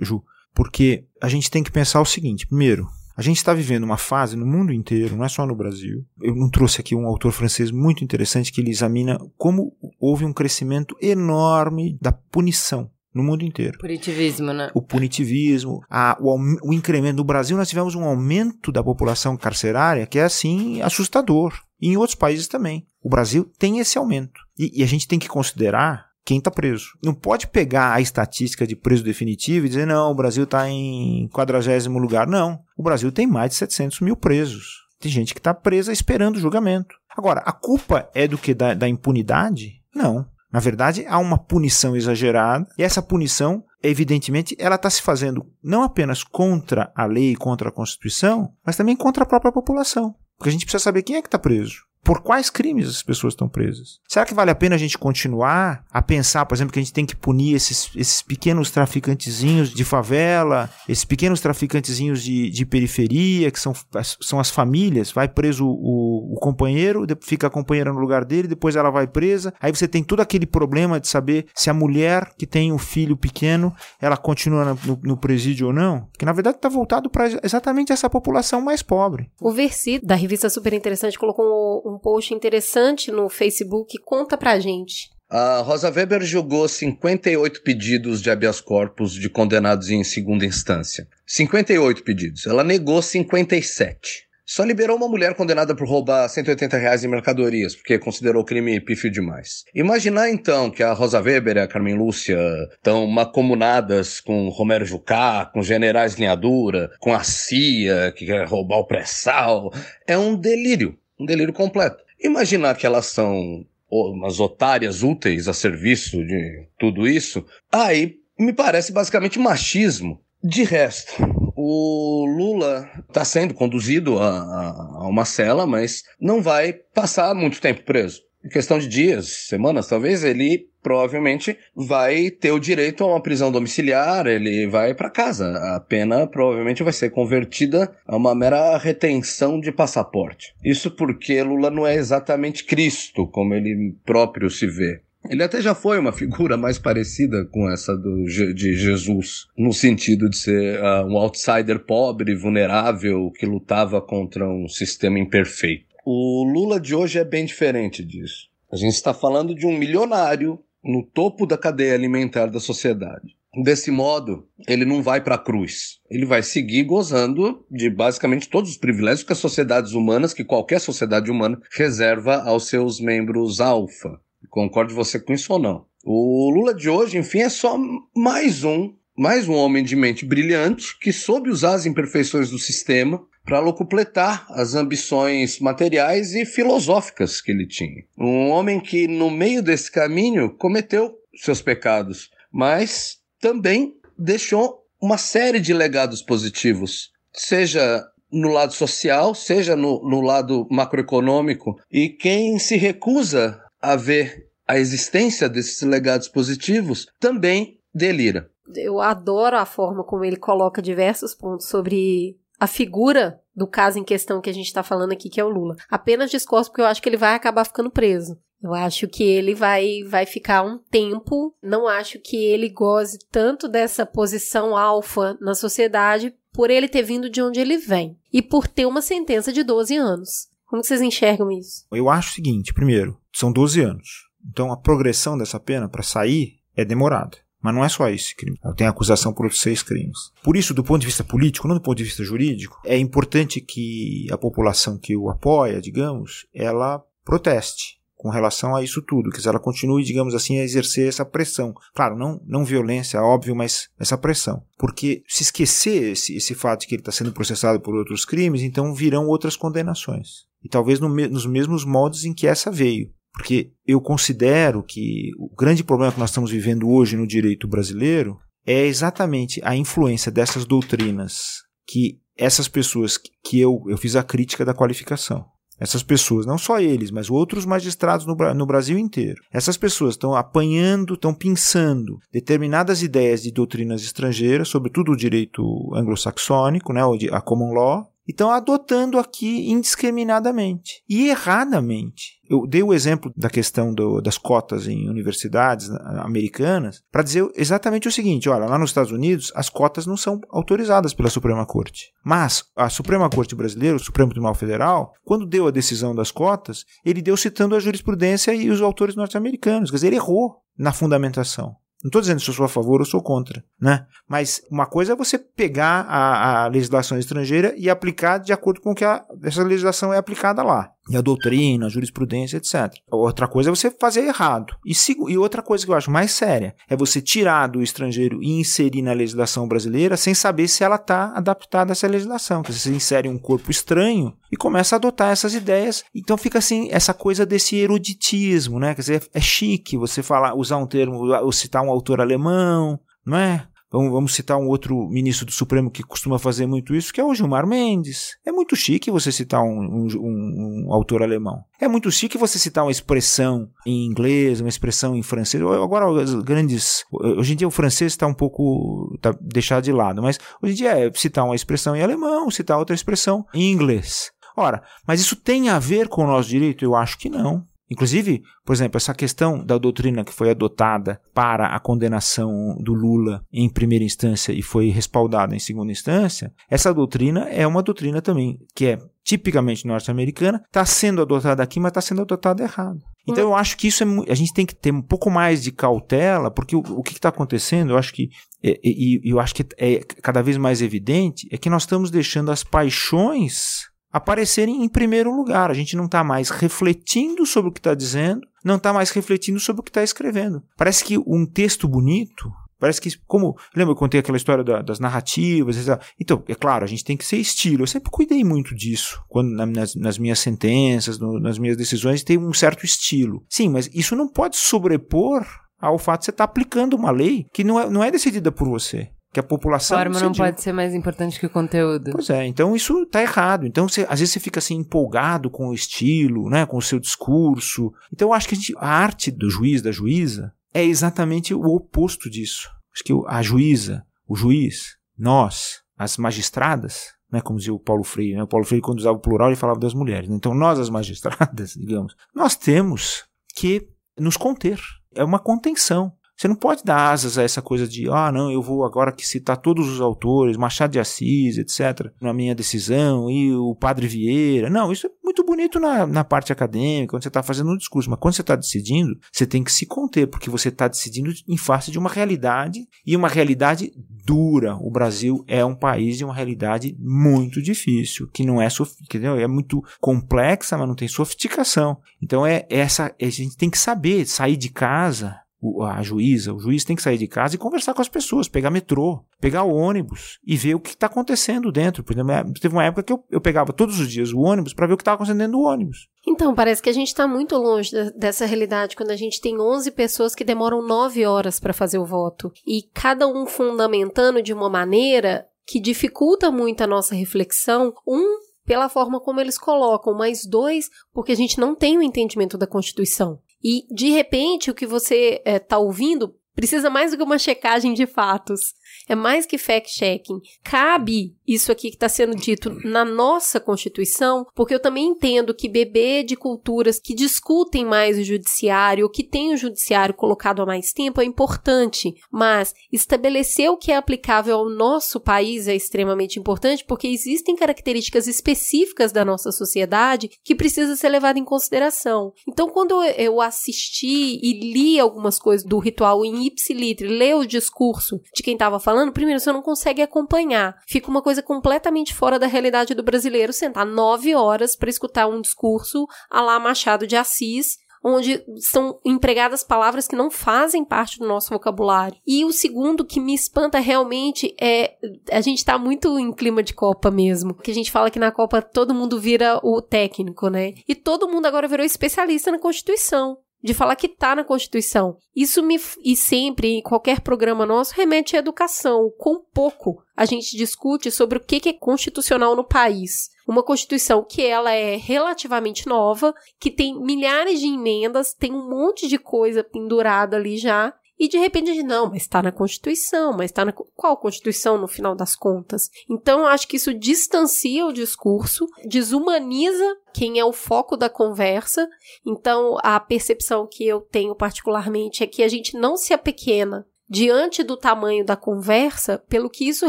Ju, 0.00 0.22
porque 0.54 1.04
a 1.20 1.28
gente 1.28 1.50
tem 1.50 1.64
que 1.64 1.72
pensar 1.72 2.00
o 2.00 2.04
seguinte: 2.04 2.46
primeiro, 2.46 2.86
a 3.16 3.22
gente 3.22 3.36
está 3.36 3.54
vivendo 3.54 3.84
uma 3.84 3.96
fase 3.96 4.36
no 4.36 4.46
mundo 4.46 4.72
inteiro, 4.72 5.16
não 5.16 5.24
é 5.24 5.28
só 5.28 5.46
no 5.46 5.54
Brasil. 5.54 6.04
Eu 6.20 6.34
não 6.34 6.50
trouxe 6.50 6.80
aqui 6.80 6.94
um 6.94 7.06
autor 7.06 7.32
francês 7.32 7.70
muito 7.70 8.02
interessante 8.02 8.52
que 8.52 8.60
ele 8.60 8.70
examina 8.70 9.18
como 9.36 9.76
houve 10.00 10.24
um 10.24 10.32
crescimento 10.32 10.96
enorme 11.00 11.96
da 12.00 12.12
punição 12.12 12.90
no 13.14 13.22
mundo 13.22 13.44
inteiro. 13.44 13.78
Punitivismo, 13.78 14.52
né? 14.52 14.70
O 14.74 14.82
punitivismo, 14.82 15.80
a, 15.88 16.18
o, 16.20 16.36
o 16.68 16.72
incremento. 16.72 17.16
No 17.16 17.24
Brasil, 17.24 17.56
nós 17.56 17.68
tivemos 17.68 17.94
um 17.94 18.02
aumento 18.02 18.72
da 18.72 18.82
população 18.82 19.36
carcerária 19.36 20.06
que 20.06 20.18
é, 20.18 20.24
assim, 20.24 20.82
assustador. 20.82 21.54
E 21.80 21.88
em 21.88 21.96
outros 21.96 22.16
países 22.16 22.48
também. 22.48 22.86
O 23.00 23.08
Brasil 23.08 23.50
tem 23.58 23.78
esse 23.78 23.96
aumento. 23.96 24.40
E, 24.58 24.80
e 24.80 24.82
a 24.82 24.86
gente 24.86 25.06
tem 25.06 25.18
que 25.18 25.28
considerar 25.28 26.06
quem 26.24 26.38
está 26.38 26.50
preso. 26.50 26.96
Não 27.02 27.12
pode 27.12 27.46
pegar 27.46 27.92
a 27.92 28.00
estatística 28.00 28.66
de 28.66 28.74
preso 28.74 29.04
definitivo 29.04 29.66
e 29.66 29.68
dizer, 29.68 29.86
não, 29.86 30.10
o 30.10 30.14
Brasil 30.14 30.44
está 30.44 30.68
em 30.68 31.28
quadragésimo 31.28 31.98
lugar. 31.98 32.26
Não. 32.26 32.60
O 32.76 32.82
Brasil 32.82 33.12
tem 33.12 33.26
mais 33.26 33.50
de 33.50 33.56
700 33.56 34.00
mil 34.00 34.16
presos. 34.16 34.84
Tem 34.98 35.10
gente 35.10 35.34
que 35.34 35.40
está 35.40 35.52
presa 35.52 35.92
esperando 35.92 36.36
o 36.36 36.40
julgamento. 36.40 36.94
Agora, 37.14 37.40
a 37.44 37.52
culpa 37.52 38.08
é 38.14 38.26
do 38.26 38.38
que? 38.38 38.54
Da, 38.54 38.74
da 38.74 38.88
impunidade? 38.88 39.82
Não. 39.94 40.26
Na 40.50 40.60
verdade, 40.60 41.04
há 41.08 41.18
uma 41.18 41.36
punição 41.36 41.96
exagerada 41.96 42.66
e 42.78 42.82
essa 42.82 43.02
punição, 43.02 43.64
evidentemente, 43.82 44.56
ela 44.58 44.76
está 44.76 44.88
se 44.88 45.02
fazendo 45.02 45.44
não 45.62 45.82
apenas 45.82 46.22
contra 46.22 46.92
a 46.94 47.04
lei, 47.06 47.34
contra 47.34 47.68
a 47.68 47.72
Constituição, 47.72 48.52
mas 48.64 48.76
também 48.76 48.96
contra 48.96 49.24
a 49.24 49.26
própria 49.26 49.52
população. 49.52 50.14
Porque 50.38 50.48
a 50.48 50.52
gente 50.52 50.64
precisa 50.64 50.84
saber 50.84 51.02
quem 51.02 51.16
é 51.16 51.22
que 51.22 51.28
está 51.28 51.38
preso. 51.38 51.82
Por 52.04 52.20
quais 52.20 52.50
crimes 52.50 52.88
as 52.88 53.02
pessoas 53.02 53.32
estão 53.32 53.48
presas? 53.48 53.98
Será 54.06 54.26
que 54.26 54.34
vale 54.34 54.50
a 54.50 54.54
pena 54.54 54.74
a 54.74 54.78
gente 54.78 54.98
continuar 54.98 55.84
a 55.90 56.02
pensar, 56.02 56.44
por 56.44 56.54
exemplo, 56.54 56.72
que 56.72 56.78
a 56.78 56.82
gente 56.82 56.92
tem 56.92 57.06
que 57.06 57.16
punir 57.16 57.54
esses, 57.54 57.90
esses 57.96 58.20
pequenos 58.20 58.70
traficantezinhos 58.70 59.70
de 59.70 59.84
favela, 59.84 60.68
esses 60.86 61.04
pequenos 61.04 61.40
traficantezinhos 61.40 62.22
de, 62.22 62.50
de 62.50 62.66
periferia, 62.66 63.50
que 63.50 63.58
são, 63.58 63.72
são 64.20 64.38
as 64.38 64.50
famílias? 64.50 65.10
Vai 65.10 65.28
preso 65.28 65.66
o, 65.66 66.34
o 66.34 66.38
companheiro, 66.40 67.06
fica 67.22 67.46
a 67.46 67.50
companheira 67.50 67.90
no 67.90 67.98
lugar 67.98 68.24
dele, 68.24 68.48
depois 68.48 68.76
ela 68.76 68.90
vai 68.90 69.06
presa. 69.06 69.54
Aí 69.58 69.74
você 69.74 69.88
tem 69.88 70.04
todo 70.04 70.20
aquele 70.20 70.44
problema 70.44 71.00
de 71.00 71.08
saber 71.08 71.46
se 71.54 71.70
a 71.70 71.74
mulher 71.74 72.32
que 72.36 72.46
tem 72.46 72.70
um 72.70 72.78
filho 72.78 73.16
pequeno, 73.16 73.74
ela 73.98 74.18
continua 74.18 74.76
no, 74.84 74.98
no 75.02 75.16
presídio 75.16 75.68
ou 75.68 75.72
não. 75.72 76.06
Que 76.18 76.26
na 76.26 76.32
verdade 76.32 76.56
está 76.56 76.68
voltado 76.68 77.08
para 77.08 77.40
exatamente 77.42 77.92
essa 77.92 78.10
população 78.10 78.60
mais 78.60 78.82
pobre. 78.82 79.30
O 79.40 79.50
Versi, 79.50 79.98
da 79.98 80.14
revista 80.14 80.50
Super 80.50 80.74
Interessante, 80.74 81.18
colocou 81.18 81.82
um 81.86 81.93
um 81.94 81.98
post 81.98 82.34
interessante 82.34 83.10
no 83.10 83.28
Facebook. 83.28 83.96
Conta 84.04 84.36
pra 84.36 84.58
gente. 84.58 85.10
A 85.30 85.60
Rosa 85.60 85.90
Weber 85.90 86.22
julgou 86.22 86.68
58 86.68 87.62
pedidos 87.62 88.20
de 88.20 88.30
habeas 88.30 88.60
corpus 88.60 89.14
de 89.14 89.28
condenados 89.28 89.90
em 89.90 90.04
segunda 90.04 90.44
instância. 90.44 91.08
58 91.26 92.04
pedidos. 92.04 92.46
Ela 92.46 92.62
negou 92.62 93.00
57. 93.00 94.24
Só 94.46 94.62
liberou 94.62 94.98
uma 94.98 95.08
mulher 95.08 95.34
condenada 95.34 95.74
por 95.74 95.88
roubar 95.88 96.28
180 96.28 96.76
reais 96.76 97.02
em 97.02 97.08
mercadorias, 97.08 97.74
porque 97.74 97.98
considerou 97.98 98.42
o 98.42 98.44
crime 98.44 98.78
pífio 98.78 99.10
demais. 99.10 99.64
Imaginar 99.74 100.28
então 100.28 100.70
que 100.70 100.82
a 100.82 100.92
Rosa 100.92 101.18
Weber 101.18 101.56
e 101.56 101.60
a 101.60 101.66
Carmen 101.66 101.94
Lúcia 101.94 102.38
estão 102.74 103.06
macomunadas 103.06 104.20
com 104.20 104.50
Romero 104.50 104.84
Jucá, 104.84 105.46
com 105.46 105.62
generais 105.62 106.14
linhadura, 106.14 106.90
com 107.00 107.14
a 107.14 107.24
CIA, 107.24 108.12
que 108.14 108.26
quer 108.26 108.46
roubar 108.46 108.80
o 108.80 108.86
pré-sal, 108.86 109.72
é 110.06 110.18
um 110.18 110.36
delírio 110.36 110.94
um 111.18 111.26
delírio 111.26 111.52
completo. 111.52 112.02
Imaginar 112.20 112.76
que 112.76 112.86
elas 112.86 113.06
são 113.06 113.64
umas 113.90 114.40
otárias 114.40 115.02
úteis 115.02 115.46
a 115.46 115.52
serviço 115.52 116.24
de 116.24 116.66
tudo 116.78 117.06
isso, 117.06 117.44
aí 117.70 118.16
me 118.38 118.52
parece 118.52 118.92
basicamente 118.92 119.38
machismo. 119.38 120.20
De 120.42 120.62
resto, 120.62 121.12
o 121.56 122.26
Lula 122.26 122.90
está 123.08 123.24
sendo 123.24 123.54
conduzido 123.54 124.18
a, 124.18 124.28
a, 124.28 125.08
uma 125.08 125.24
cela, 125.24 125.66
mas 125.66 126.02
não 126.20 126.42
vai 126.42 126.72
passar 126.72 127.34
muito 127.34 127.60
tempo 127.60 127.82
preso. 127.84 128.20
Em 128.44 128.48
questão 128.50 128.78
de 128.78 128.86
dias, 128.86 129.46
semanas, 129.48 129.88
talvez, 129.88 130.22
ele 130.22 130.68
provavelmente 130.82 131.56
vai 131.74 132.30
ter 132.30 132.52
o 132.52 132.58
direito 132.58 133.02
a 133.02 133.06
uma 133.06 133.22
prisão 133.22 133.50
domiciliar, 133.50 134.26
ele 134.26 134.66
vai 134.66 134.92
para 134.92 135.08
casa. 135.08 135.56
A 135.74 135.80
pena 135.80 136.26
provavelmente 136.26 136.82
vai 136.82 136.92
ser 136.92 137.08
convertida 137.08 137.90
a 138.06 138.14
uma 138.14 138.34
mera 138.34 138.76
retenção 138.76 139.58
de 139.58 139.72
passaporte. 139.72 140.54
Isso 140.62 140.90
porque 140.90 141.42
Lula 141.42 141.70
não 141.70 141.86
é 141.86 141.94
exatamente 141.94 142.64
Cristo, 142.64 143.26
como 143.28 143.54
ele 143.54 143.96
próprio 144.04 144.50
se 144.50 144.66
vê. 144.66 145.00
Ele 145.30 145.42
até 145.42 145.62
já 145.62 145.74
foi 145.74 145.98
uma 145.98 146.12
figura 146.12 146.54
mais 146.58 146.78
parecida 146.78 147.46
com 147.46 147.70
essa 147.70 147.96
do, 147.96 148.24
de 148.26 148.76
Jesus, 148.76 149.46
no 149.56 149.72
sentido 149.72 150.28
de 150.28 150.36
ser 150.36 150.78
uh, 150.80 151.06
um 151.06 151.16
outsider 151.16 151.78
pobre, 151.78 152.34
vulnerável, 152.34 153.30
que 153.30 153.46
lutava 153.46 154.02
contra 154.02 154.46
um 154.46 154.68
sistema 154.68 155.18
imperfeito. 155.18 155.93
O 156.06 156.44
Lula 156.44 156.78
de 156.78 156.94
hoje 156.94 157.18
é 157.18 157.24
bem 157.24 157.46
diferente 157.46 158.04
disso. 158.04 158.50
A 158.70 158.76
gente 158.76 158.92
está 158.92 159.14
falando 159.14 159.54
de 159.54 159.66
um 159.66 159.76
milionário 159.76 160.58
no 160.82 161.02
topo 161.02 161.46
da 161.46 161.56
cadeia 161.56 161.94
alimentar 161.94 162.46
da 162.46 162.60
sociedade. 162.60 163.34
Desse 163.62 163.90
modo, 163.90 164.46
ele 164.68 164.84
não 164.84 165.02
vai 165.02 165.22
para 165.22 165.36
a 165.36 165.42
cruz. 165.42 166.00
Ele 166.10 166.26
vai 166.26 166.42
seguir 166.42 166.82
gozando 166.82 167.64
de 167.70 167.88
basicamente 167.88 168.50
todos 168.50 168.72
os 168.72 168.76
privilégios 168.76 169.22
que 169.22 169.32
as 169.32 169.38
sociedades 169.38 169.92
humanas, 169.92 170.34
que 170.34 170.44
qualquer 170.44 170.78
sociedade 170.78 171.30
humana, 171.30 171.58
reserva 171.70 172.42
aos 172.42 172.68
seus 172.68 173.00
membros 173.00 173.58
alfa. 173.58 174.20
Concorde 174.50 174.92
você 174.92 175.18
com 175.18 175.32
isso 175.32 175.54
ou 175.54 175.58
não? 175.58 175.86
O 176.04 176.50
Lula 176.50 176.74
de 176.74 176.90
hoje, 176.90 177.16
enfim, 177.16 177.38
é 177.38 177.48
só 177.48 177.78
mais 178.14 178.62
um, 178.62 178.92
mais 179.16 179.48
um 179.48 179.54
homem 179.54 179.84
de 179.84 179.94
mente 179.94 180.24
brilhante 180.24 180.98
que 180.98 181.12
soube 181.12 181.48
usar 181.48 181.74
as 181.74 181.86
imperfeições 181.86 182.50
do 182.50 182.58
sistema 182.58 183.24
para 183.44 183.60
locupletar 183.60 184.46
as 184.50 184.74
ambições 184.74 185.60
materiais 185.60 186.34
e 186.34 186.44
filosóficas 186.44 187.40
que 187.40 187.52
ele 187.52 187.66
tinha. 187.66 188.04
Um 188.18 188.48
homem 188.48 188.80
que, 188.80 189.06
no 189.06 189.30
meio 189.30 189.62
desse 189.62 189.90
caminho, 189.90 190.50
cometeu 190.50 191.14
seus 191.36 191.62
pecados, 191.62 192.30
mas 192.50 193.18
também 193.40 193.94
deixou 194.18 194.84
uma 195.00 195.18
série 195.18 195.60
de 195.60 195.72
legados 195.72 196.22
positivos, 196.22 197.12
seja 197.32 198.04
no 198.32 198.48
lado 198.48 198.72
social, 198.72 199.34
seja 199.34 199.76
no, 199.76 200.02
no 200.08 200.20
lado 200.20 200.66
macroeconômico. 200.70 201.78
E 201.92 202.08
quem 202.08 202.58
se 202.58 202.76
recusa 202.76 203.60
a 203.80 203.94
ver 203.94 204.48
a 204.66 204.78
existência 204.78 205.48
desses 205.48 205.82
legados 205.82 206.26
positivos 206.26 207.06
também 207.20 207.78
delira. 207.94 208.50
Eu 208.74 209.00
adoro 209.00 209.56
a 209.56 209.66
forma 209.66 210.04
como 210.04 210.24
ele 210.24 210.36
coloca 210.36 210.80
diversos 210.80 211.34
pontos 211.34 211.68
sobre 211.68 212.38
a 212.58 212.66
figura 212.66 213.40
do 213.54 213.66
caso 213.66 213.98
em 213.98 214.04
questão 214.04 214.40
que 214.40 214.50
a 214.50 214.54
gente 214.54 214.66
está 214.66 214.82
falando 214.82 215.12
aqui, 215.12 215.28
que 215.28 215.40
é 215.40 215.44
o 215.44 215.48
Lula. 215.48 215.76
Apenas 215.90 216.30
discordo 216.30 216.68
porque 216.68 216.80
eu 216.80 216.86
acho 216.86 217.02
que 217.02 217.08
ele 217.08 217.16
vai 217.16 217.34
acabar 217.34 217.64
ficando 217.64 217.90
preso. 217.90 218.38
Eu 218.62 218.72
acho 218.72 219.06
que 219.06 219.22
ele 219.22 219.54
vai, 219.54 220.02
vai 220.08 220.24
ficar 220.24 220.62
um 220.62 220.78
tempo. 220.78 221.54
Não 221.62 221.86
acho 221.86 222.18
que 222.18 222.36
ele 222.36 222.70
goze 222.70 223.18
tanto 223.30 223.68
dessa 223.68 224.06
posição 224.06 224.76
alfa 224.76 225.36
na 225.40 225.54
sociedade 225.54 226.34
por 226.50 226.70
ele 226.70 226.88
ter 226.88 227.02
vindo 227.02 227.28
de 227.28 227.42
onde 227.42 227.60
ele 227.60 227.76
vem 227.76 228.18
e 228.32 228.40
por 228.40 228.66
ter 228.66 228.86
uma 228.86 229.02
sentença 229.02 229.52
de 229.52 229.62
12 229.62 229.96
anos. 229.96 230.48
Como 230.64 230.82
vocês 230.82 231.02
enxergam 231.02 231.50
isso? 231.50 231.84
Eu 231.92 232.08
acho 232.08 232.30
o 232.30 232.34
seguinte: 232.34 232.72
primeiro, 232.72 233.20
são 233.32 233.52
12 233.52 233.82
anos. 233.82 234.08
Então 234.50 234.72
a 234.72 234.76
progressão 234.76 235.36
dessa 235.36 235.60
pena 235.60 235.88
para 235.88 236.02
sair 236.02 236.56
é 236.74 236.84
demorada. 236.84 237.36
Mas 237.64 237.74
não 237.74 237.82
é 237.82 237.88
só 237.88 238.10
esse 238.10 238.36
crime. 238.36 238.58
Tem 238.76 238.86
acusação 238.86 239.32
por 239.32 239.46
outros 239.46 239.62
seis 239.62 239.82
crimes. 239.82 240.18
Por 240.42 240.54
isso, 240.54 240.74
do 240.74 240.84
ponto 240.84 241.00
de 241.00 241.06
vista 241.06 241.24
político, 241.24 241.66
não 241.66 241.74
do 241.74 241.80
ponto 241.80 241.96
de 241.96 242.04
vista 242.04 242.22
jurídico, 242.22 242.78
é 242.84 242.98
importante 242.98 243.58
que 243.58 244.26
a 244.30 244.36
população 244.36 244.98
que 244.98 245.16
o 245.16 245.30
apoia, 245.30 245.80
digamos, 245.80 246.46
ela 246.52 247.02
proteste 247.24 247.98
com 248.14 248.28
relação 248.28 248.76
a 248.76 248.82
isso 248.82 249.00
tudo, 249.00 249.30
que 249.30 249.48
ela 249.48 249.58
continue, 249.58 250.04
digamos 250.04 250.34
assim, 250.34 250.58
a 250.58 250.62
exercer 250.62 251.08
essa 251.08 251.24
pressão. 251.24 251.74
Claro, 251.94 252.18
não, 252.18 252.38
não 252.46 252.66
violência, 252.66 253.22
óbvio, 253.22 253.56
mas 253.56 253.88
essa 253.98 254.18
pressão. 254.18 254.62
Porque 254.78 255.22
se 255.26 255.42
esquecer 255.42 256.12
esse, 256.12 256.36
esse 256.36 256.54
fato 256.54 256.80
de 256.80 256.86
que 256.86 256.94
ele 256.94 257.00
está 257.00 257.12
sendo 257.12 257.32
processado 257.32 257.80
por 257.80 257.94
outros 257.94 258.26
crimes, 258.26 258.60
então 258.60 258.94
virão 258.94 259.26
outras 259.26 259.56
condenações. 259.56 260.44
E 260.62 260.68
talvez 260.68 261.00
no, 261.00 261.08
nos 261.08 261.46
mesmos 261.46 261.82
moldes 261.82 262.24
em 262.24 262.34
que 262.34 262.46
essa 262.46 262.70
veio. 262.70 263.10
Porque 263.34 263.72
eu 263.86 264.00
considero 264.00 264.82
que 264.82 265.30
o 265.38 265.54
grande 265.54 265.82
problema 265.82 266.12
que 266.12 266.20
nós 266.20 266.30
estamos 266.30 266.50
vivendo 266.50 266.88
hoje 266.88 267.16
no 267.16 267.26
direito 267.26 267.66
brasileiro 267.66 268.38
é 268.66 268.86
exatamente 268.86 269.60
a 269.64 269.76
influência 269.76 270.32
dessas 270.32 270.64
doutrinas 270.64 271.62
que 271.86 272.18
essas 272.36 272.68
pessoas 272.68 273.18
que 273.18 273.60
eu, 273.60 273.82
eu 273.88 273.98
fiz 273.98 274.16
a 274.16 274.22
crítica 274.22 274.64
da 274.64 274.74
qualificação. 274.74 275.44
Essas 275.78 276.04
pessoas, 276.04 276.46
não 276.46 276.56
só 276.56 276.80
eles, 276.80 277.10
mas 277.10 277.28
outros 277.28 277.66
magistrados 277.66 278.24
no, 278.26 278.36
no 278.54 278.66
Brasil 278.66 278.96
inteiro. 278.96 279.42
Essas 279.52 279.76
pessoas 279.76 280.14
estão 280.14 280.34
apanhando, 280.34 281.14
estão 281.14 281.34
pensando 281.34 282.18
determinadas 282.32 283.02
ideias 283.02 283.42
de 283.42 283.50
doutrinas 283.50 284.02
estrangeiras, 284.02 284.68
sobretudo 284.68 285.12
o 285.12 285.16
direito 285.16 285.62
anglo-saxônico, 285.94 286.92
né, 286.92 287.00
a 287.32 287.40
common 287.40 287.72
law, 287.72 288.08
estão 288.26 288.50
adotando 288.50 289.18
aqui 289.18 289.70
indiscriminadamente 289.70 291.02
e 291.08 291.28
erradamente. 291.28 292.34
Eu 292.48 292.66
dei 292.66 292.82
o 292.82 292.92
exemplo 292.92 293.32
da 293.36 293.48
questão 293.48 293.92
do, 293.92 294.20
das 294.20 294.36
cotas 294.36 294.86
em 294.86 295.08
universidades 295.08 295.88
americanas 295.90 297.02
para 297.10 297.22
dizer 297.22 297.48
exatamente 297.54 298.06
o 298.08 298.12
seguinte: 298.12 298.48
olha, 298.48 298.66
lá 298.66 298.78
nos 298.78 298.90
Estados 298.90 299.12
Unidos 299.12 299.52
as 299.54 299.70
cotas 299.70 300.06
não 300.06 300.16
são 300.16 300.40
autorizadas 300.50 301.14
pela 301.14 301.30
Suprema 301.30 301.64
Corte. 301.64 302.12
Mas 302.24 302.64
a 302.76 302.88
Suprema 302.88 303.30
Corte 303.30 303.54
brasileira, 303.54 303.96
o 303.96 304.00
Supremo 304.00 304.30
Tribunal 304.30 304.54
Federal, 304.54 305.12
quando 305.24 305.46
deu 305.46 305.66
a 305.66 305.70
decisão 305.70 306.14
das 306.14 306.30
cotas, 306.30 306.84
ele 307.04 307.22
deu 307.22 307.36
citando 307.36 307.74
a 307.74 307.80
jurisprudência 307.80 308.54
e 308.54 308.70
os 308.70 308.82
autores 308.82 309.16
norte-americanos. 309.16 309.90
Quer 309.90 309.96
dizer, 309.96 310.06
ele 310.08 310.16
errou 310.16 310.56
na 310.76 310.92
fundamentação. 310.92 311.76
Não 312.04 312.08
estou 312.08 312.20
dizendo 312.20 312.38
se 312.38 312.50
eu 312.50 312.54
sou 312.54 312.66
a 312.66 312.68
favor 312.68 313.00
ou 313.00 313.06
sou 313.06 313.22
contra, 313.22 313.64
né? 313.80 314.06
Mas 314.28 314.60
uma 314.70 314.84
coisa 314.84 315.14
é 315.14 315.16
você 315.16 315.38
pegar 315.38 316.02
a, 316.02 316.64
a 316.64 316.66
legislação 316.66 317.18
estrangeira 317.18 317.74
e 317.78 317.88
aplicar 317.88 318.36
de 318.36 318.52
acordo 318.52 318.82
com 318.82 318.94
que 318.94 319.06
a, 319.06 319.24
essa 319.42 319.62
legislação 319.64 320.12
é 320.12 320.18
aplicada 320.18 320.62
lá. 320.62 320.90
E 321.10 321.16
a 321.16 321.20
doutrina, 321.20 321.86
a 321.86 321.88
jurisprudência, 321.88 322.56
etc. 322.56 322.92
Outra 323.10 323.46
coisa 323.46 323.70
é 323.70 323.74
você 323.74 323.90
fazer 323.90 324.22
errado. 324.26 324.74
E, 324.84 324.92
e 325.28 325.38
outra 325.38 325.62
coisa 325.62 325.84
que 325.84 325.90
eu 325.90 325.96
acho 325.96 326.10
mais 326.10 326.32
séria 326.32 326.74
é 326.88 326.96
você 326.96 327.20
tirar 327.20 327.66
do 327.66 327.82
estrangeiro 327.82 328.42
e 328.42 328.58
inserir 328.60 329.02
na 329.02 329.12
legislação 329.12 329.68
brasileira 329.68 330.16
sem 330.16 330.34
saber 330.34 330.68
se 330.68 330.82
ela 330.82 330.96
está 330.96 331.32
adaptada 331.34 331.92
a 331.92 331.94
essa 331.94 332.06
legislação. 332.06 332.60
Então, 332.60 332.72
você 332.72 332.90
insere 332.90 333.28
um 333.28 333.38
corpo 333.38 333.70
estranho 333.70 334.34
e 334.50 334.56
começa 334.56 334.94
a 334.94 334.98
adotar 334.98 335.30
essas 335.30 335.54
ideias. 335.54 336.04
Então 336.14 336.36
fica 336.36 336.58
assim, 336.58 336.88
essa 336.90 337.12
coisa 337.12 337.44
desse 337.44 337.76
eruditismo, 337.76 338.78
né? 338.78 338.94
Quer 338.94 339.00
dizer, 339.00 339.28
é 339.32 339.40
chique 339.40 339.96
você 339.96 340.22
falar, 340.22 340.54
usar 340.54 340.76
um 340.76 340.86
termo, 340.86 341.18
ou 341.42 341.52
citar 341.52 341.82
um 341.82 341.90
autor 341.90 342.20
alemão, 342.20 342.98
não 343.26 343.36
é? 343.36 343.66
Vamos, 343.94 344.12
vamos, 344.12 344.34
citar 344.34 344.58
um 344.58 344.66
outro 344.66 345.08
ministro 345.08 345.46
do 345.46 345.52
Supremo 345.52 345.88
que 345.88 346.02
costuma 346.02 346.36
fazer 346.36 346.66
muito 346.66 346.96
isso, 346.96 347.12
que 347.12 347.20
é 347.20 347.24
o 347.24 347.32
Gilmar 347.32 347.64
Mendes. 347.64 348.36
É 348.44 348.50
muito 348.50 348.74
chique 348.74 349.08
você 349.08 349.30
citar 349.30 349.62
um, 349.62 349.68
um, 349.68 350.08
um, 350.16 350.86
um, 350.88 350.92
autor 350.92 351.22
alemão. 351.22 351.62
É 351.80 351.86
muito 351.86 352.10
chique 352.10 352.36
você 352.36 352.58
citar 352.58 352.84
uma 352.84 352.90
expressão 352.90 353.70
em 353.86 354.04
inglês, 354.04 354.60
uma 354.60 354.68
expressão 354.68 355.14
em 355.14 355.22
francês. 355.22 355.62
Agora, 355.62 356.10
os 356.10 356.34
grandes. 356.42 357.04
Hoje 357.12 357.52
em 357.52 357.56
dia 357.56 357.68
o 357.68 357.70
francês 357.70 358.12
está 358.12 358.26
um 358.26 358.34
pouco 358.34 359.16
tá 359.20 359.32
deixado 359.40 359.84
de 359.84 359.92
lado, 359.92 360.20
mas 360.20 360.40
hoje 360.60 360.72
em 360.72 360.76
dia 360.76 361.06
é 361.06 361.12
citar 361.14 361.44
uma 361.44 361.54
expressão 361.54 361.94
em 361.94 362.02
alemão, 362.02 362.50
citar 362.50 362.78
outra 362.78 362.96
expressão 362.96 363.46
em 363.54 363.70
inglês. 363.70 364.32
Ora, 364.56 364.82
mas 365.06 365.20
isso 365.20 365.36
tem 365.36 365.68
a 365.68 365.78
ver 365.78 366.08
com 366.08 366.24
o 366.24 366.26
nosso 366.26 366.48
direito? 366.48 366.84
Eu 366.84 366.96
acho 366.96 367.16
que 367.16 367.30
não. 367.30 367.64
Inclusive, 367.90 368.42
por 368.64 368.72
exemplo, 368.74 368.96
essa 368.96 369.14
questão 369.14 369.64
da 369.64 369.76
doutrina 369.76 370.24
que 370.24 370.32
foi 370.32 370.50
adotada 370.50 371.20
para 371.34 371.68
a 371.68 371.78
condenação 371.78 372.76
do 372.80 372.94
Lula 372.94 373.44
em 373.52 373.68
primeira 373.68 374.04
instância 374.04 374.52
e 374.52 374.62
foi 374.62 374.88
respaldada 374.88 375.54
em 375.54 375.58
segunda 375.58 375.92
instância, 375.92 376.52
essa 376.70 376.94
doutrina 376.94 377.48
é 377.50 377.66
uma 377.66 377.82
doutrina 377.82 378.22
também 378.22 378.58
que 378.74 378.86
é 378.86 378.98
tipicamente 379.22 379.86
norte-americana, 379.86 380.62
está 380.66 380.84
sendo 380.84 381.22
adotada 381.22 381.62
aqui, 381.62 381.80
mas 381.80 381.90
está 381.90 382.00
sendo 382.00 382.22
adotada 382.22 382.62
errado. 382.62 383.00
Então 383.26 383.42
eu 383.42 383.54
acho 383.54 383.76
que 383.76 383.88
isso 383.88 384.04
é, 384.04 384.06
a 384.30 384.34
gente 384.34 384.52
tem 384.52 384.66
que 384.66 384.74
ter 384.74 384.92
um 384.92 385.00
pouco 385.00 385.30
mais 385.30 385.62
de 385.62 385.72
cautela, 385.72 386.50
porque 386.50 386.76
o, 386.76 386.80
o 386.80 387.02
que 387.02 387.12
está 387.12 387.30
acontecendo, 387.30 387.90
eu 387.90 387.98
acho 387.98 388.12
que 388.12 388.28
é, 388.62 388.78
e 388.84 389.20
eu 389.24 389.40
acho 389.40 389.54
que 389.54 389.64
é 389.78 390.00
cada 390.22 390.42
vez 390.42 390.56
mais 390.56 390.82
evidente, 390.82 391.48
é 391.50 391.56
que 391.56 391.70
nós 391.70 391.82
estamos 391.82 392.10
deixando 392.10 392.50
as 392.50 392.62
paixões 392.62 393.93
aparecerem 394.14 394.84
em 394.84 394.88
primeiro 394.88 395.34
lugar. 395.34 395.72
A 395.72 395.74
gente 395.74 395.96
não 395.96 396.04
está 396.04 396.22
mais 396.22 396.48
refletindo 396.48 397.44
sobre 397.44 397.70
o 397.70 397.72
que 397.72 397.80
está 397.80 397.96
dizendo, 397.96 398.46
não 398.64 398.76
está 398.76 398.92
mais 398.92 399.10
refletindo 399.10 399.58
sobre 399.58 399.80
o 399.80 399.82
que 399.82 399.90
está 399.90 400.04
escrevendo. 400.04 400.62
Parece 400.76 401.04
que 401.04 401.18
um 401.18 401.44
texto 401.44 401.88
bonito. 401.88 402.48
Parece 402.78 403.00
que, 403.00 403.10
como. 403.26 403.56
Lembra 403.74 403.90
eu 403.92 403.96
contei 403.96 404.20
aquela 404.20 404.36
história 404.36 404.62
da, 404.62 404.82
das 404.82 405.00
narrativas? 405.00 405.76
Então, 406.20 406.44
é 406.46 406.54
claro, 406.54 406.84
a 406.84 406.86
gente 406.86 407.02
tem 407.02 407.16
que 407.16 407.24
ser 407.24 407.38
estilo. 407.38 407.82
Eu 407.82 407.88
sempre 407.88 408.10
cuidei 408.10 408.44
muito 408.44 408.72
disso. 408.72 409.20
Quando 409.28 409.50
nas, 409.50 409.96
nas 409.96 410.16
minhas 410.16 410.38
sentenças, 410.38 411.18
no, 411.18 411.40
nas 411.40 411.58
minhas 411.58 411.76
decisões, 411.76 412.22
tem 412.22 412.38
um 412.38 412.52
certo 412.52 412.84
estilo. 412.84 413.44
Sim, 413.48 413.68
mas 413.68 413.90
isso 413.92 414.14
não 414.14 414.28
pode 414.28 414.56
sobrepor 414.56 415.44
ao 415.80 415.98
fato 415.98 416.20
de 416.20 416.26
você 416.26 416.30
estar 416.30 416.46
tá 416.46 416.50
aplicando 416.50 416.94
uma 416.94 417.10
lei 417.10 417.46
que 417.52 417.64
não 417.64 417.80
é, 417.80 417.90
não 417.90 418.04
é 418.04 418.12
decidida 418.12 418.52
por 418.52 418.68
você 418.68 419.10
que 419.34 419.40
a 419.40 419.42
população. 419.42 419.98
A 419.98 420.02
forma 420.04 420.20
não 420.20 420.32
pode 420.32 420.62
ser 420.62 420.72
mais 420.72 420.94
importante 420.94 421.40
que 421.40 421.46
o 421.46 421.50
conteúdo. 421.50 422.12
Pois 422.12 422.30
é, 422.30 422.46
então 422.46 422.74
isso 422.76 423.02
está 423.02 423.20
errado. 423.20 423.66
Então, 423.66 423.88
você, 423.88 424.06
às 424.08 424.20
vezes 424.20 424.32
você 424.32 424.40
fica 424.40 424.60
assim 424.60 424.76
empolgado 424.76 425.50
com 425.50 425.68
o 425.68 425.74
estilo, 425.74 426.48
né, 426.48 426.64
com 426.64 426.76
o 426.76 426.82
seu 426.82 427.00
discurso. 427.00 427.92
Então, 428.12 428.28
eu 428.28 428.32
acho 428.32 428.48
que 428.48 428.54
a, 428.54 428.56
gente, 428.56 428.74
a 428.78 428.88
arte 428.88 429.32
do 429.32 429.50
juiz, 429.50 429.82
da 429.82 429.90
juíza, 429.90 430.52
é 430.72 430.84
exatamente 430.84 431.52
o 431.52 431.62
oposto 431.62 432.30
disso. 432.30 432.70
Acho 432.94 433.02
que 433.02 433.12
a 433.26 433.42
juíza, 433.42 434.06
o 434.26 434.36
juiz, 434.36 434.96
nós, 435.18 435.82
as 435.98 436.16
magistradas, 436.16 437.12
né, 437.30 437.40
como 437.40 437.58
dizia 437.58 437.74
o 437.74 437.80
Paulo 437.80 438.04
Freire, 438.04 438.36
né, 438.36 438.44
o 438.44 438.46
Paulo 438.46 438.64
Freire 438.64 438.82
quando 438.82 439.00
usava 439.00 439.16
o 439.16 439.20
plural 439.20 439.48
ele 439.48 439.56
falava 439.56 439.80
das 439.80 439.94
mulheres. 439.94 440.28
Né? 440.28 440.36
Então, 440.36 440.54
nós, 440.54 440.78
as 440.78 440.88
magistradas, 440.88 441.72
digamos, 441.76 442.14
nós 442.32 442.54
temos 442.54 443.24
que 443.56 443.88
nos 444.16 444.36
conter. 444.36 444.80
É 445.12 445.24
uma 445.24 445.40
contenção. 445.40 446.12
Você 446.36 446.48
não 446.48 446.56
pode 446.56 446.82
dar 446.84 447.10
asas 447.10 447.38
a 447.38 447.42
essa 447.42 447.62
coisa 447.62 447.86
de, 447.86 448.08
ah, 448.10 448.32
não, 448.32 448.50
eu 448.50 448.60
vou 448.60 448.84
agora 448.84 449.12
que 449.12 449.26
citar 449.26 449.56
todos 449.56 449.88
os 449.88 450.00
autores, 450.00 450.56
Machado 450.56 450.92
de 450.92 450.98
Assis, 450.98 451.58
etc., 451.58 452.10
na 452.20 452.32
minha 452.32 452.54
decisão, 452.54 453.30
e 453.30 453.54
o 453.54 453.74
Padre 453.74 454.08
Vieira. 454.08 454.68
Não, 454.68 454.90
isso 454.90 455.06
é 455.06 455.10
muito 455.22 455.44
bonito 455.44 455.78
na, 455.78 456.06
na 456.06 456.24
parte 456.24 456.52
acadêmica, 456.52 457.12
quando 457.12 457.22
você 457.22 457.28
está 457.28 457.42
fazendo 457.42 457.70
um 457.70 457.76
discurso, 457.76 458.10
mas 458.10 458.18
quando 458.18 458.34
você 458.34 458.40
está 458.40 458.56
decidindo, 458.56 459.16
você 459.32 459.46
tem 459.46 459.62
que 459.62 459.72
se 459.72 459.86
conter, 459.86 460.26
porque 460.26 460.50
você 460.50 460.68
está 460.68 460.88
decidindo 460.88 461.32
em 461.48 461.56
face 461.56 461.90
de 461.90 461.98
uma 461.98 462.10
realidade, 462.10 462.86
e 463.06 463.16
uma 463.16 463.28
realidade 463.28 463.92
dura. 464.24 464.76
O 464.76 464.90
Brasil 464.90 465.44
é 465.46 465.64
um 465.64 465.74
país 465.74 466.18
de 466.18 466.24
uma 466.24 466.34
realidade 466.34 466.96
muito 466.98 467.62
difícil, 467.62 468.28
que 468.32 468.44
não 468.44 468.60
é, 468.60 468.68
entendeu? 469.02 469.36
é 469.36 469.46
muito 469.46 469.82
complexa, 470.00 470.76
mas 470.76 470.88
não 470.88 470.94
tem 470.94 471.06
sofisticação. 471.06 471.98
Então 472.20 472.46
é 472.46 472.66
essa, 472.68 473.14
a 473.20 473.28
gente 473.28 473.56
tem 473.56 473.70
que 473.70 473.78
saber 473.78 474.26
sair 474.26 474.56
de 474.56 474.70
casa 474.70 475.43
a 475.82 476.02
juíza, 476.02 476.52
o 476.52 476.58
juiz 476.58 476.84
tem 476.84 476.96
que 476.96 477.02
sair 477.02 477.18
de 477.18 477.26
casa 477.26 477.54
e 477.54 477.58
conversar 477.58 477.94
com 477.94 478.02
as 478.02 478.08
pessoas, 478.08 478.48
pegar 478.48 478.70
metrô, 478.70 479.24
pegar 479.40 479.62
o 479.64 479.74
ônibus 479.74 480.38
e 480.44 480.56
ver 480.56 480.74
o 480.74 480.80
que 480.80 480.90
está 480.90 481.06
acontecendo 481.06 481.70
dentro. 481.72 482.02
Por 482.02 482.12
exemplo, 482.12 482.32
é, 482.32 482.44
teve 482.60 482.74
uma 482.74 482.84
época 482.84 483.02
que 483.02 483.12
eu, 483.12 483.24
eu 483.30 483.40
pegava 483.40 483.72
todos 483.72 484.00
os 484.00 484.10
dias 484.10 484.32
o 484.32 484.40
ônibus 484.40 484.74
para 484.74 484.86
ver 484.86 484.94
o 484.94 484.96
que 484.96 485.02
estava 485.02 485.16
acontecendo 485.16 485.38
dentro 485.38 485.52
do 485.52 485.62
ônibus. 485.62 486.08
Então, 486.26 486.54
parece 486.54 486.82
que 486.82 486.88
a 486.88 486.94
gente 486.94 487.08
está 487.08 487.26
muito 487.26 487.56
longe 487.56 487.90
dessa 488.16 488.46
realidade 488.46 488.96
quando 488.96 489.10
a 489.10 489.16
gente 489.16 489.40
tem 489.40 489.60
11 489.60 489.90
pessoas 489.90 490.34
que 490.34 490.44
demoram 490.44 490.86
9 490.86 491.24
horas 491.26 491.60
para 491.60 491.72
fazer 491.72 491.98
o 491.98 492.06
voto 492.06 492.52
e 492.66 492.82
cada 492.94 493.26
um 493.26 493.46
fundamentando 493.46 494.42
de 494.42 494.52
uma 494.52 494.70
maneira 494.70 495.46
que 495.66 495.80
dificulta 495.80 496.50
muito 496.50 496.82
a 496.82 496.86
nossa 496.86 497.14
reflexão. 497.14 497.92
Um, 498.06 498.38
pela 498.64 498.88
forma 498.88 499.20
como 499.20 499.40
eles 499.40 499.58
colocam, 499.58 500.14
mas 500.14 500.46
dois, 500.46 500.88
porque 501.12 501.32
a 501.32 501.36
gente 501.36 501.58
não 501.58 501.74
tem 501.74 501.98
o 501.98 502.02
entendimento 502.02 502.56
da 502.56 502.66
Constituição. 502.66 503.38
E, 503.64 503.86
de 503.90 504.10
repente, 504.10 504.70
o 504.70 504.74
que 504.74 504.86
você 504.86 505.42
está 505.46 505.76
eh, 505.76 505.78
ouvindo 505.78 506.36
precisa 506.54 506.90
mais 506.90 507.10
do 507.10 507.16
que 507.16 507.22
uma 507.22 507.38
checagem 507.38 507.94
de 507.94 508.06
fatos. 508.06 508.74
É 509.08 509.14
mais 509.14 509.46
que 509.46 509.58
fact-checking. 509.58 510.40
Cabe 510.62 511.34
isso 511.46 511.70
aqui 511.70 511.90
que 511.90 511.96
está 511.96 512.08
sendo 512.08 512.34
dito 512.36 512.70
na 512.84 513.04
nossa 513.04 513.60
Constituição, 513.60 514.46
porque 514.54 514.74
eu 514.74 514.80
também 514.80 515.06
entendo 515.06 515.54
que 515.54 515.68
beber 515.68 516.24
de 516.24 516.36
culturas 516.36 516.98
que 516.98 517.14
discutem 517.14 517.84
mais 517.84 518.18
o 518.18 518.24
judiciário, 518.24 519.10
que 519.10 519.22
tem 519.22 519.52
o 519.52 519.56
judiciário 519.56 520.14
colocado 520.14 520.62
há 520.62 520.66
mais 520.66 520.92
tempo, 520.92 521.20
é 521.20 521.24
importante. 521.24 522.14
Mas 522.30 522.74
estabelecer 522.92 523.70
o 523.70 523.76
que 523.76 523.92
é 523.92 523.96
aplicável 523.96 524.56
ao 524.56 524.68
nosso 524.68 525.20
país 525.20 525.68
é 525.68 525.74
extremamente 525.74 526.38
importante, 526.38 526.84
porque 526.84 527.08
existem 527.08 527.56
características 527.56 528.26
específicas 528.26 529.12
da 529.12 529.24
nossa 529.24 529.52
sociedade 529.52 530.30
que 530.42 530.54
precisa 530.54 530.96
ser 530.96 531.08
levada 531.08 531.38
em 531.38 531.44
consideração. 531.44 532.32
Então, 532.48 532.68
quando 532.68 533.02
eu 533.02 533.40
assisti 533.40 534.38
e 534.42 534.72
li 534.72 534.98
algumas 534.98 535.38
coisas 535.38 535.66
do 535.66 535.78
ritual 535.78 536.24
em 536.24 536.46
ipsilitre, 536.46 537.08
ler 537.08 537.36
o 537.36 537.46
discurso 537.46 538.20
de 538.34 538.42
quem 538.42 538.54
estava 538.54 538.80
falando, 538.84 539.12
primeiro, 539.12 539.40
você 539.40 539.50
não 539.50 539.62
consegue 539.62 540.02
acompanhar. 540.02 540.76
Fica 540.86 541.10
uma 541.10 541.22
coisa 541.22 541.42
completamente 541.42 542.14
fora 542.14 542.38
da 542.38 542.46
realidade 542.46 542.94
do 542.94 543.02
brasileiro 543.02 543.52
sentar 543.52 543.86
nove 543.86 544.34
horas 544.34 544.76
para 544.76 544.90
escutar 544.90 545.26
um 545.26 545.40
discurso 545.40 546.06
a 546.30 546.42
lá 546.42 546.60
Machado 546.60 547.06
de 547.06 547.16
Assis, 547.16 547.78
onde 548.04 548.44
são 548.58 549.00
empregadas 549.02 549.64
palavras 549.64 550.06
que 550.06 550.14
não 550.14 550.30
fazem 550.30 550.84
parte 550.84 551.18
do 551.18 551.26
nosso 551.26 551.48
vocabulário. 551.48 552.18
E 552.26 552.44
o 552.44 552.52
segundo 552.52 553.06
que 553.06 553.18
me 553.18 553.34
espanta 553.34 553.78
realmente 553.78 554.54
é 554.60 554.96
a 555.32 555.40
gente 555.40 555.64
tá 555.64 555.78
muito 555.78 556.18
em 556.18 556.30
clima 556.30 556.62
de 556.62 556.74
Copa 556.74 557.10
mesmo, 557.10 557.54
que 557.54 557.70
a 557.70 557.74
gente 557.74 557.90
fala 557.90 558.10
que 558.10 558.18
na 558.18 558.30
Copa 558.30 558.60
todo 558.60 558.92
mundo 558.92 559.18
vira 559.18 559.58
o 559.62 559.80
técnico, 559.80 560.48
né? 560.50 560.74
E 560.86 560.94
todo 560.94 561.26
mundo 561.26 561.46
agora 561.46 561.66
virou 561.66 561.86
especialista 561.86 562.52
na 562.52 562.58
Constituição 562.58 563.38
de 563.64 563.72
falar 563.72 563.96
que 563.96 564.06
está 564.06 564.36
na 564.36 564.44
Constituição. 564.44 565.16
Isso 565.34 565.62
me 565.62 565.80
e 566.04 566.14
sempre 566.14 566.74
em 566.74 566.82
qualquer 566.82 567.22
programa 567.22 567.64
nosso 567.64 567.94
remete 567.94 568.36
à 568.36 568.38
educação. 568.38 569.10
Com 569.16 569.42
pouco 569.54 570.02
a 570.14 570.26
gente 570.26 570.54
discute 570.54 571.10
sobre 571.10 571.38
o 571.38 571.40
que 571.40 571.66
é 571.70 571.72
constitucional 571.72 572.54
no 572.54 572.62
país. 572.62 573.30
Uma 573.48 573.62
Constituição 573.62 574.22
que 574.22 574.42
ela 574.42 574.70
é 574.70 574.96
relativamente 574.96 575.86
nova, 575.86 576.34
que 576.60 576.70
tem 576.70 577.00
milhares 577.00 577.58
de 577.58 577.66
emendas, 577.66 578.34
tem 578.34 578.52
um 578.52 578.68
monte 578.68 579.08
de 579.08 579.18
coisa 579.18 579.64
pendurada 579.64 580.36
ali 580.36 580.58
já, 580.58 580.94
e 581.18 581.28
de 581.28 581.38
repente 581.38 581.70
a 581.70 581.74
gente, 581.74 581.86
não, 581.86 582.10
mas 582.10 582.22
está 582.22 582.42
na 582.42 582.50
Constituição, 582.50 583.32
mas 583.32 583.46
está 583.50 583.64
na. 583.64 583.72
Qual 583.72 584.16
Constituição 584.16 584.78
no 584.78 584.88
final 584.88 585.14
das 585.14 585.36
contas? 585.36 585.88
Então 586.10 586.46
acho 586.46 586.66
que 586.66 586.76
isso 586.76 586.92
distancia 586.92 587.86
o 587.86 587.92
discurso, 587.92 588.66
desumaniza 588.84 589.96
quem 590.12 590.38
é 590.38 590.44
o 590.44 590.52
foco 590.52 590.96
da 590.96 591.08
conversa. 591.08 591.88
Então 592.26 592.76
a 592.82 592.98
percepção 592.98 593.68
que 593.70 593.86
eu 593.86 594.00
tenho 594.00 594.34
particularmente 594.34 595.22
é 595.22 595.26
que 595.26 595.42
a 595.42 595.48
gente 595.48 595.76
não 595.76 595.96
se 595.96 596.12
apequena 596.12 596.86
diante 597.08 597.62
do 597.62 597.76
tamanho 597.76 598.24
da 598.24 598.36
conversa, 598.36 599.22
pelo 599.28 599.50
que 599.50 599.68
isso 599.68 599.88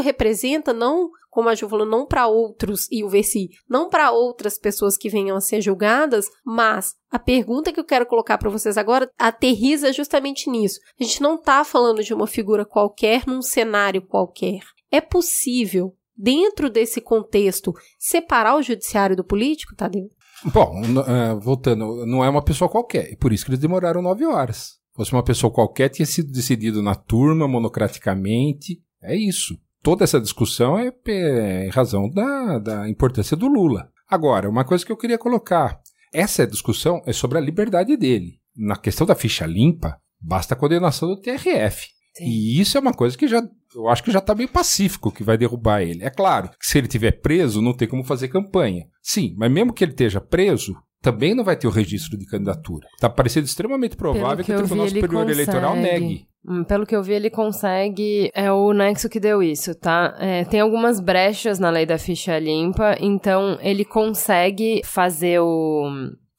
representa, 0.00 0.72
não 0.72 1.10
como 1.36 1.50
a 1.50 1.54
Ju 1.54 1.68
falou, 1.68 1.84
não 1.84 2.06
para 2.06 2.26
outros, 2.26 2.88
e 2.90 3.04
o 3.04 3.10
Versi, 3.10 3.50
não 3.68 3.90
para 3.90 4.10
outras 4.10 4.56
pessoas 4.58 4.96
que 4.96 5.10
venham 5.10 5.36
a 5.36 5.40
ser 5.42 5.60
julgadas, 5.60 6.30
mas 6.42 6.94
a 7.10 7.18
pergunta 7.18 7.70
que 7.70 7.78
eu 7.78 7.84
quero 7.84 8.06
colocar 8.06 8.38
para 8.38 8.48
vocês 8.48 8.78
agora 8.78 9.10
aterriza 9.18 9.92
justamente 9.92 10.48
nisso. 10.48 10.80
A 10.98 11.04
gente 11.04 11.20
não 11.20 11.34
está 11.34 11.62
falando 11.62 12.02
de 12.02 12.14
uma 12.14 12.26
figura 12.26 12.64
qualquer 12.64 13.26
num 13.26 13.42
cenário 13.42 14.00
qualquer. 14.00 14.60
É 14.90 14.98
possível, 14.98 15.94
dentro 16.16 16.70
desse 16.70 17.02
contexto, 17.02 17.74
separar 17.98 18.56
o 18.56 18.62
judiciário 18.62 19.14
do 19.14 19.22
político, 19.22 19.76
Tadeu? 19.76 20.10
Bom, 20.42 20.80
uh, 20.80 21.38
voltando, 21.38 22.06
não 22.06 22.24
é 22.24 22.30
uma 22.30 22.42
pessoa 22.42 22.70
qualquer, 22.70 23.12
e 23.12 23.16
por 23.16 23.30
isso 23.30 23.44
que 23.44 23.50
eles 23.50 23.60
demoraram 23.60 24.00
nove 24.00 24.24
horas. 24.24 24.75
Se 24.96 24.98
fosse 24.98 25.12
uma 25.12 25.22
pessoa 25.22 25.52
qualquer, 25.52 25.90
tinha 25.90 26.06
sido 26.06 26.32
decidido 26.32 26.82
na 26.82 26.94
turma, 26.94 27.46
monocraticamente. 27.46 28.80
É 29.02 29.14
isso 29.14 29.54
toda 29.86 30.02
essa 30.02 30.20
discussão 30.20 30.76
é, 30.76 30.92
é 31.06 31.66
em 31.66 31.70
razão 31.70 32.10
da, 32.10 32.58
da 32.58 32.88
importância 32.88 33.36
do 33.36 33.46
Lula. 33.46 33.88
Agora, 34.10 34.50
uma 34.50 34.64
coisa 34.64 34.84
que 34.84 34.90
eu 34.90 34.96
queria 34.96 35.16
colocar: 35.16 35.80
essa 36.12 36.44
discussão 36.44 37.00
é 37.06 37.12
sobre 37.12 37.38
a 37.38 37.40
liberdade 37.40 37.96
dele. 37.96 38.40
Na 38.56 38.74
questão 38.74 39.06
da 39.06 39.14
ficha 39.14 39.46
limpa, 39.46 39.96
basta 40.20 40.54
a 40.54 40.56
condenação 40.56 41.08
do 41.08 41.20
TRF. 41.20 41.86
Sim. 42.16 42.24
E 42.24 42.60
isso 42.60 42.76
é 42.76 42.80
uma 42.80 42.92
coisa 42.92 43.16
que 43.16 43.28
já 43.28 43.40
eu 43.76 43.88
acho 43.88 44.02
que 44.02 44.10
já 44.10 44.20
está 44.20 44.34
bem 44.34 44.48
pacífico 44.48 45.12
que 45.12 45.22
vai 45.22 45.38
derrubar 45.38 45.82
ele. 45.82 46.02
É 46.02 46.10
claro 46.10 46.48
que 46.48 46.66
se 46.66 46.78
ele 46.78 46.88
tiver 46.88 47.20
preso, 47.20 47.62
não 47.62 47.74
tem 47.74 47.86
como 47.86 48.02
fazer 48.02 48.28
campanha. 48.28 48.86
Sim, 49.02 49.34
mas 49.36 49.52
mesmo 49.52 49.72
que 49.72 49.84
ele 49.84 49.92
esteja 49.92 50.20
preso, 50.20 50.74
também 51.06 51.36
não 51.36 51.44
vai 51.44 51.54
ter 51.54 51.68
o 51.68 51.70
registro 51.70 52.18
de 52.18 52.26
candidatura. 52.26 52.88
Está 52.94 53.08
parecendo 53.08 53.46
extremamente 53.46 53.96
provável 53.96 54.44
que, 54.44 54.46
que, 54.46 54.52
o 54.52 54.56
Tribunal 54.56 54.88
Superior 54.88 55.24
consegue. 55.24 55.32
Eleitoral 55.32 55.76
negue. 55.76 56.26
Hum, 56.44 56.64
pelo 56.64 56.84
que 56.84 56.96
eu 56.96 57.02
vi, 57.02 57.12
ele 57.12 57.30
consegue. 57.30 58.28
É 58.34 58.50
o 58.50 58.72
Nexo 58.72 59.08
que 59.08 59.20
deu 59.20 59.40
isso, 59.40 59.72
tá? 59.76 60.16
É, 60.18 60.44
tem 60.44 60.58
algumas 60.58 60.98
brechas 60.98 61.60
na 61.60 61.70
lei 61.70 61.86
da 61.86 61.96
ficha 61.96 62.36
limpa, 62.40 62.96
então 63.00 63.56
ele 63.60 63.84
consegue 63.84 64.80
fazer 64.84 65.38
o. 65.38 65.88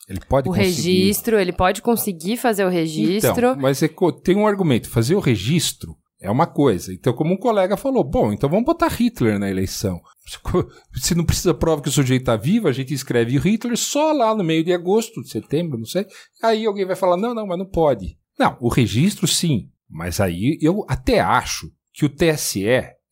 Ele 0.09 0.19
pode 0.27 0.49
o 0.49 0.51
conseguir. 0.51 0.67
registro, 0.67 1.39
ele 1.39 1.53
pode 1.53 1.81
conseguir 1.81 2.35
fazer 2.35 2.65
o 2.65 2.69
registro. 2.69 3.51
Então, 3.51 3.55
mas 3.55 3.81
é, 3.81 3.89
tem 4.21 4.35
um 4.35 4.47
argumento: 4.47 4.89
fazer 4.89 5.15
o 5.15 5.21
registro 5.21 5.95
é 6.19 6.29
uma 6.29 6.47
coisa. 6.47 6.93
Então, 6.93 7.13
como 7.13 7.33
um 7.33 7.37
colega 7.37 7.77
falou, 7.77 8.03
bom, 8.03 8.33
então 8.33 8.49
vamos 8.49 8.65
botar 8.65 8.87
Hitler 8.87 9.39
na 9.39 9.49
eleição. 9.49 9.99
Se 10.95 11.15
não 11.15 11.25
precisa 11.25 11.53
prova 11.53 11.81
que 11.81 11.89
o 11.89 11.91
sujeito 11.91 12.23
está 12.23 12.35
vivo, 12.35 12.67
a 12.67 12.71
gente 12.71 12.93
escreve 12.93 13.37
Hitler 13.37 13.77
só 13.77 14.11
lá 14.11 14.33
no 14.35 14.43
meio 14.43 14.63
de 14.63 14.73
agosto, 14.73 15.21
de 15.21 15.29
setembro, 15.29 15.77
não 15.77 15.85
sei. 15.85 16.05
Aí 16.43 16.65
alguém 16.65 16.85
vai 16.85 16.95
falar: 16.95 17.17
não, 17.17 17.33
não, 17.33 17.45
mas 17.45 17.57
não 17.57 17.65
pode. 17.65 18.17
Não, 18.37 18.57
o 18.59 18.69
registro 18.69 19.27
sim. 19.27 19.69
Mas 19.89 20.19
aí 20.19 20.57
eu 20.61 20.85
até 20.87 21.19
acho 21.19 21.71
que 21.93 22.05
o 22.05 22.09
TSE 22.09 22.65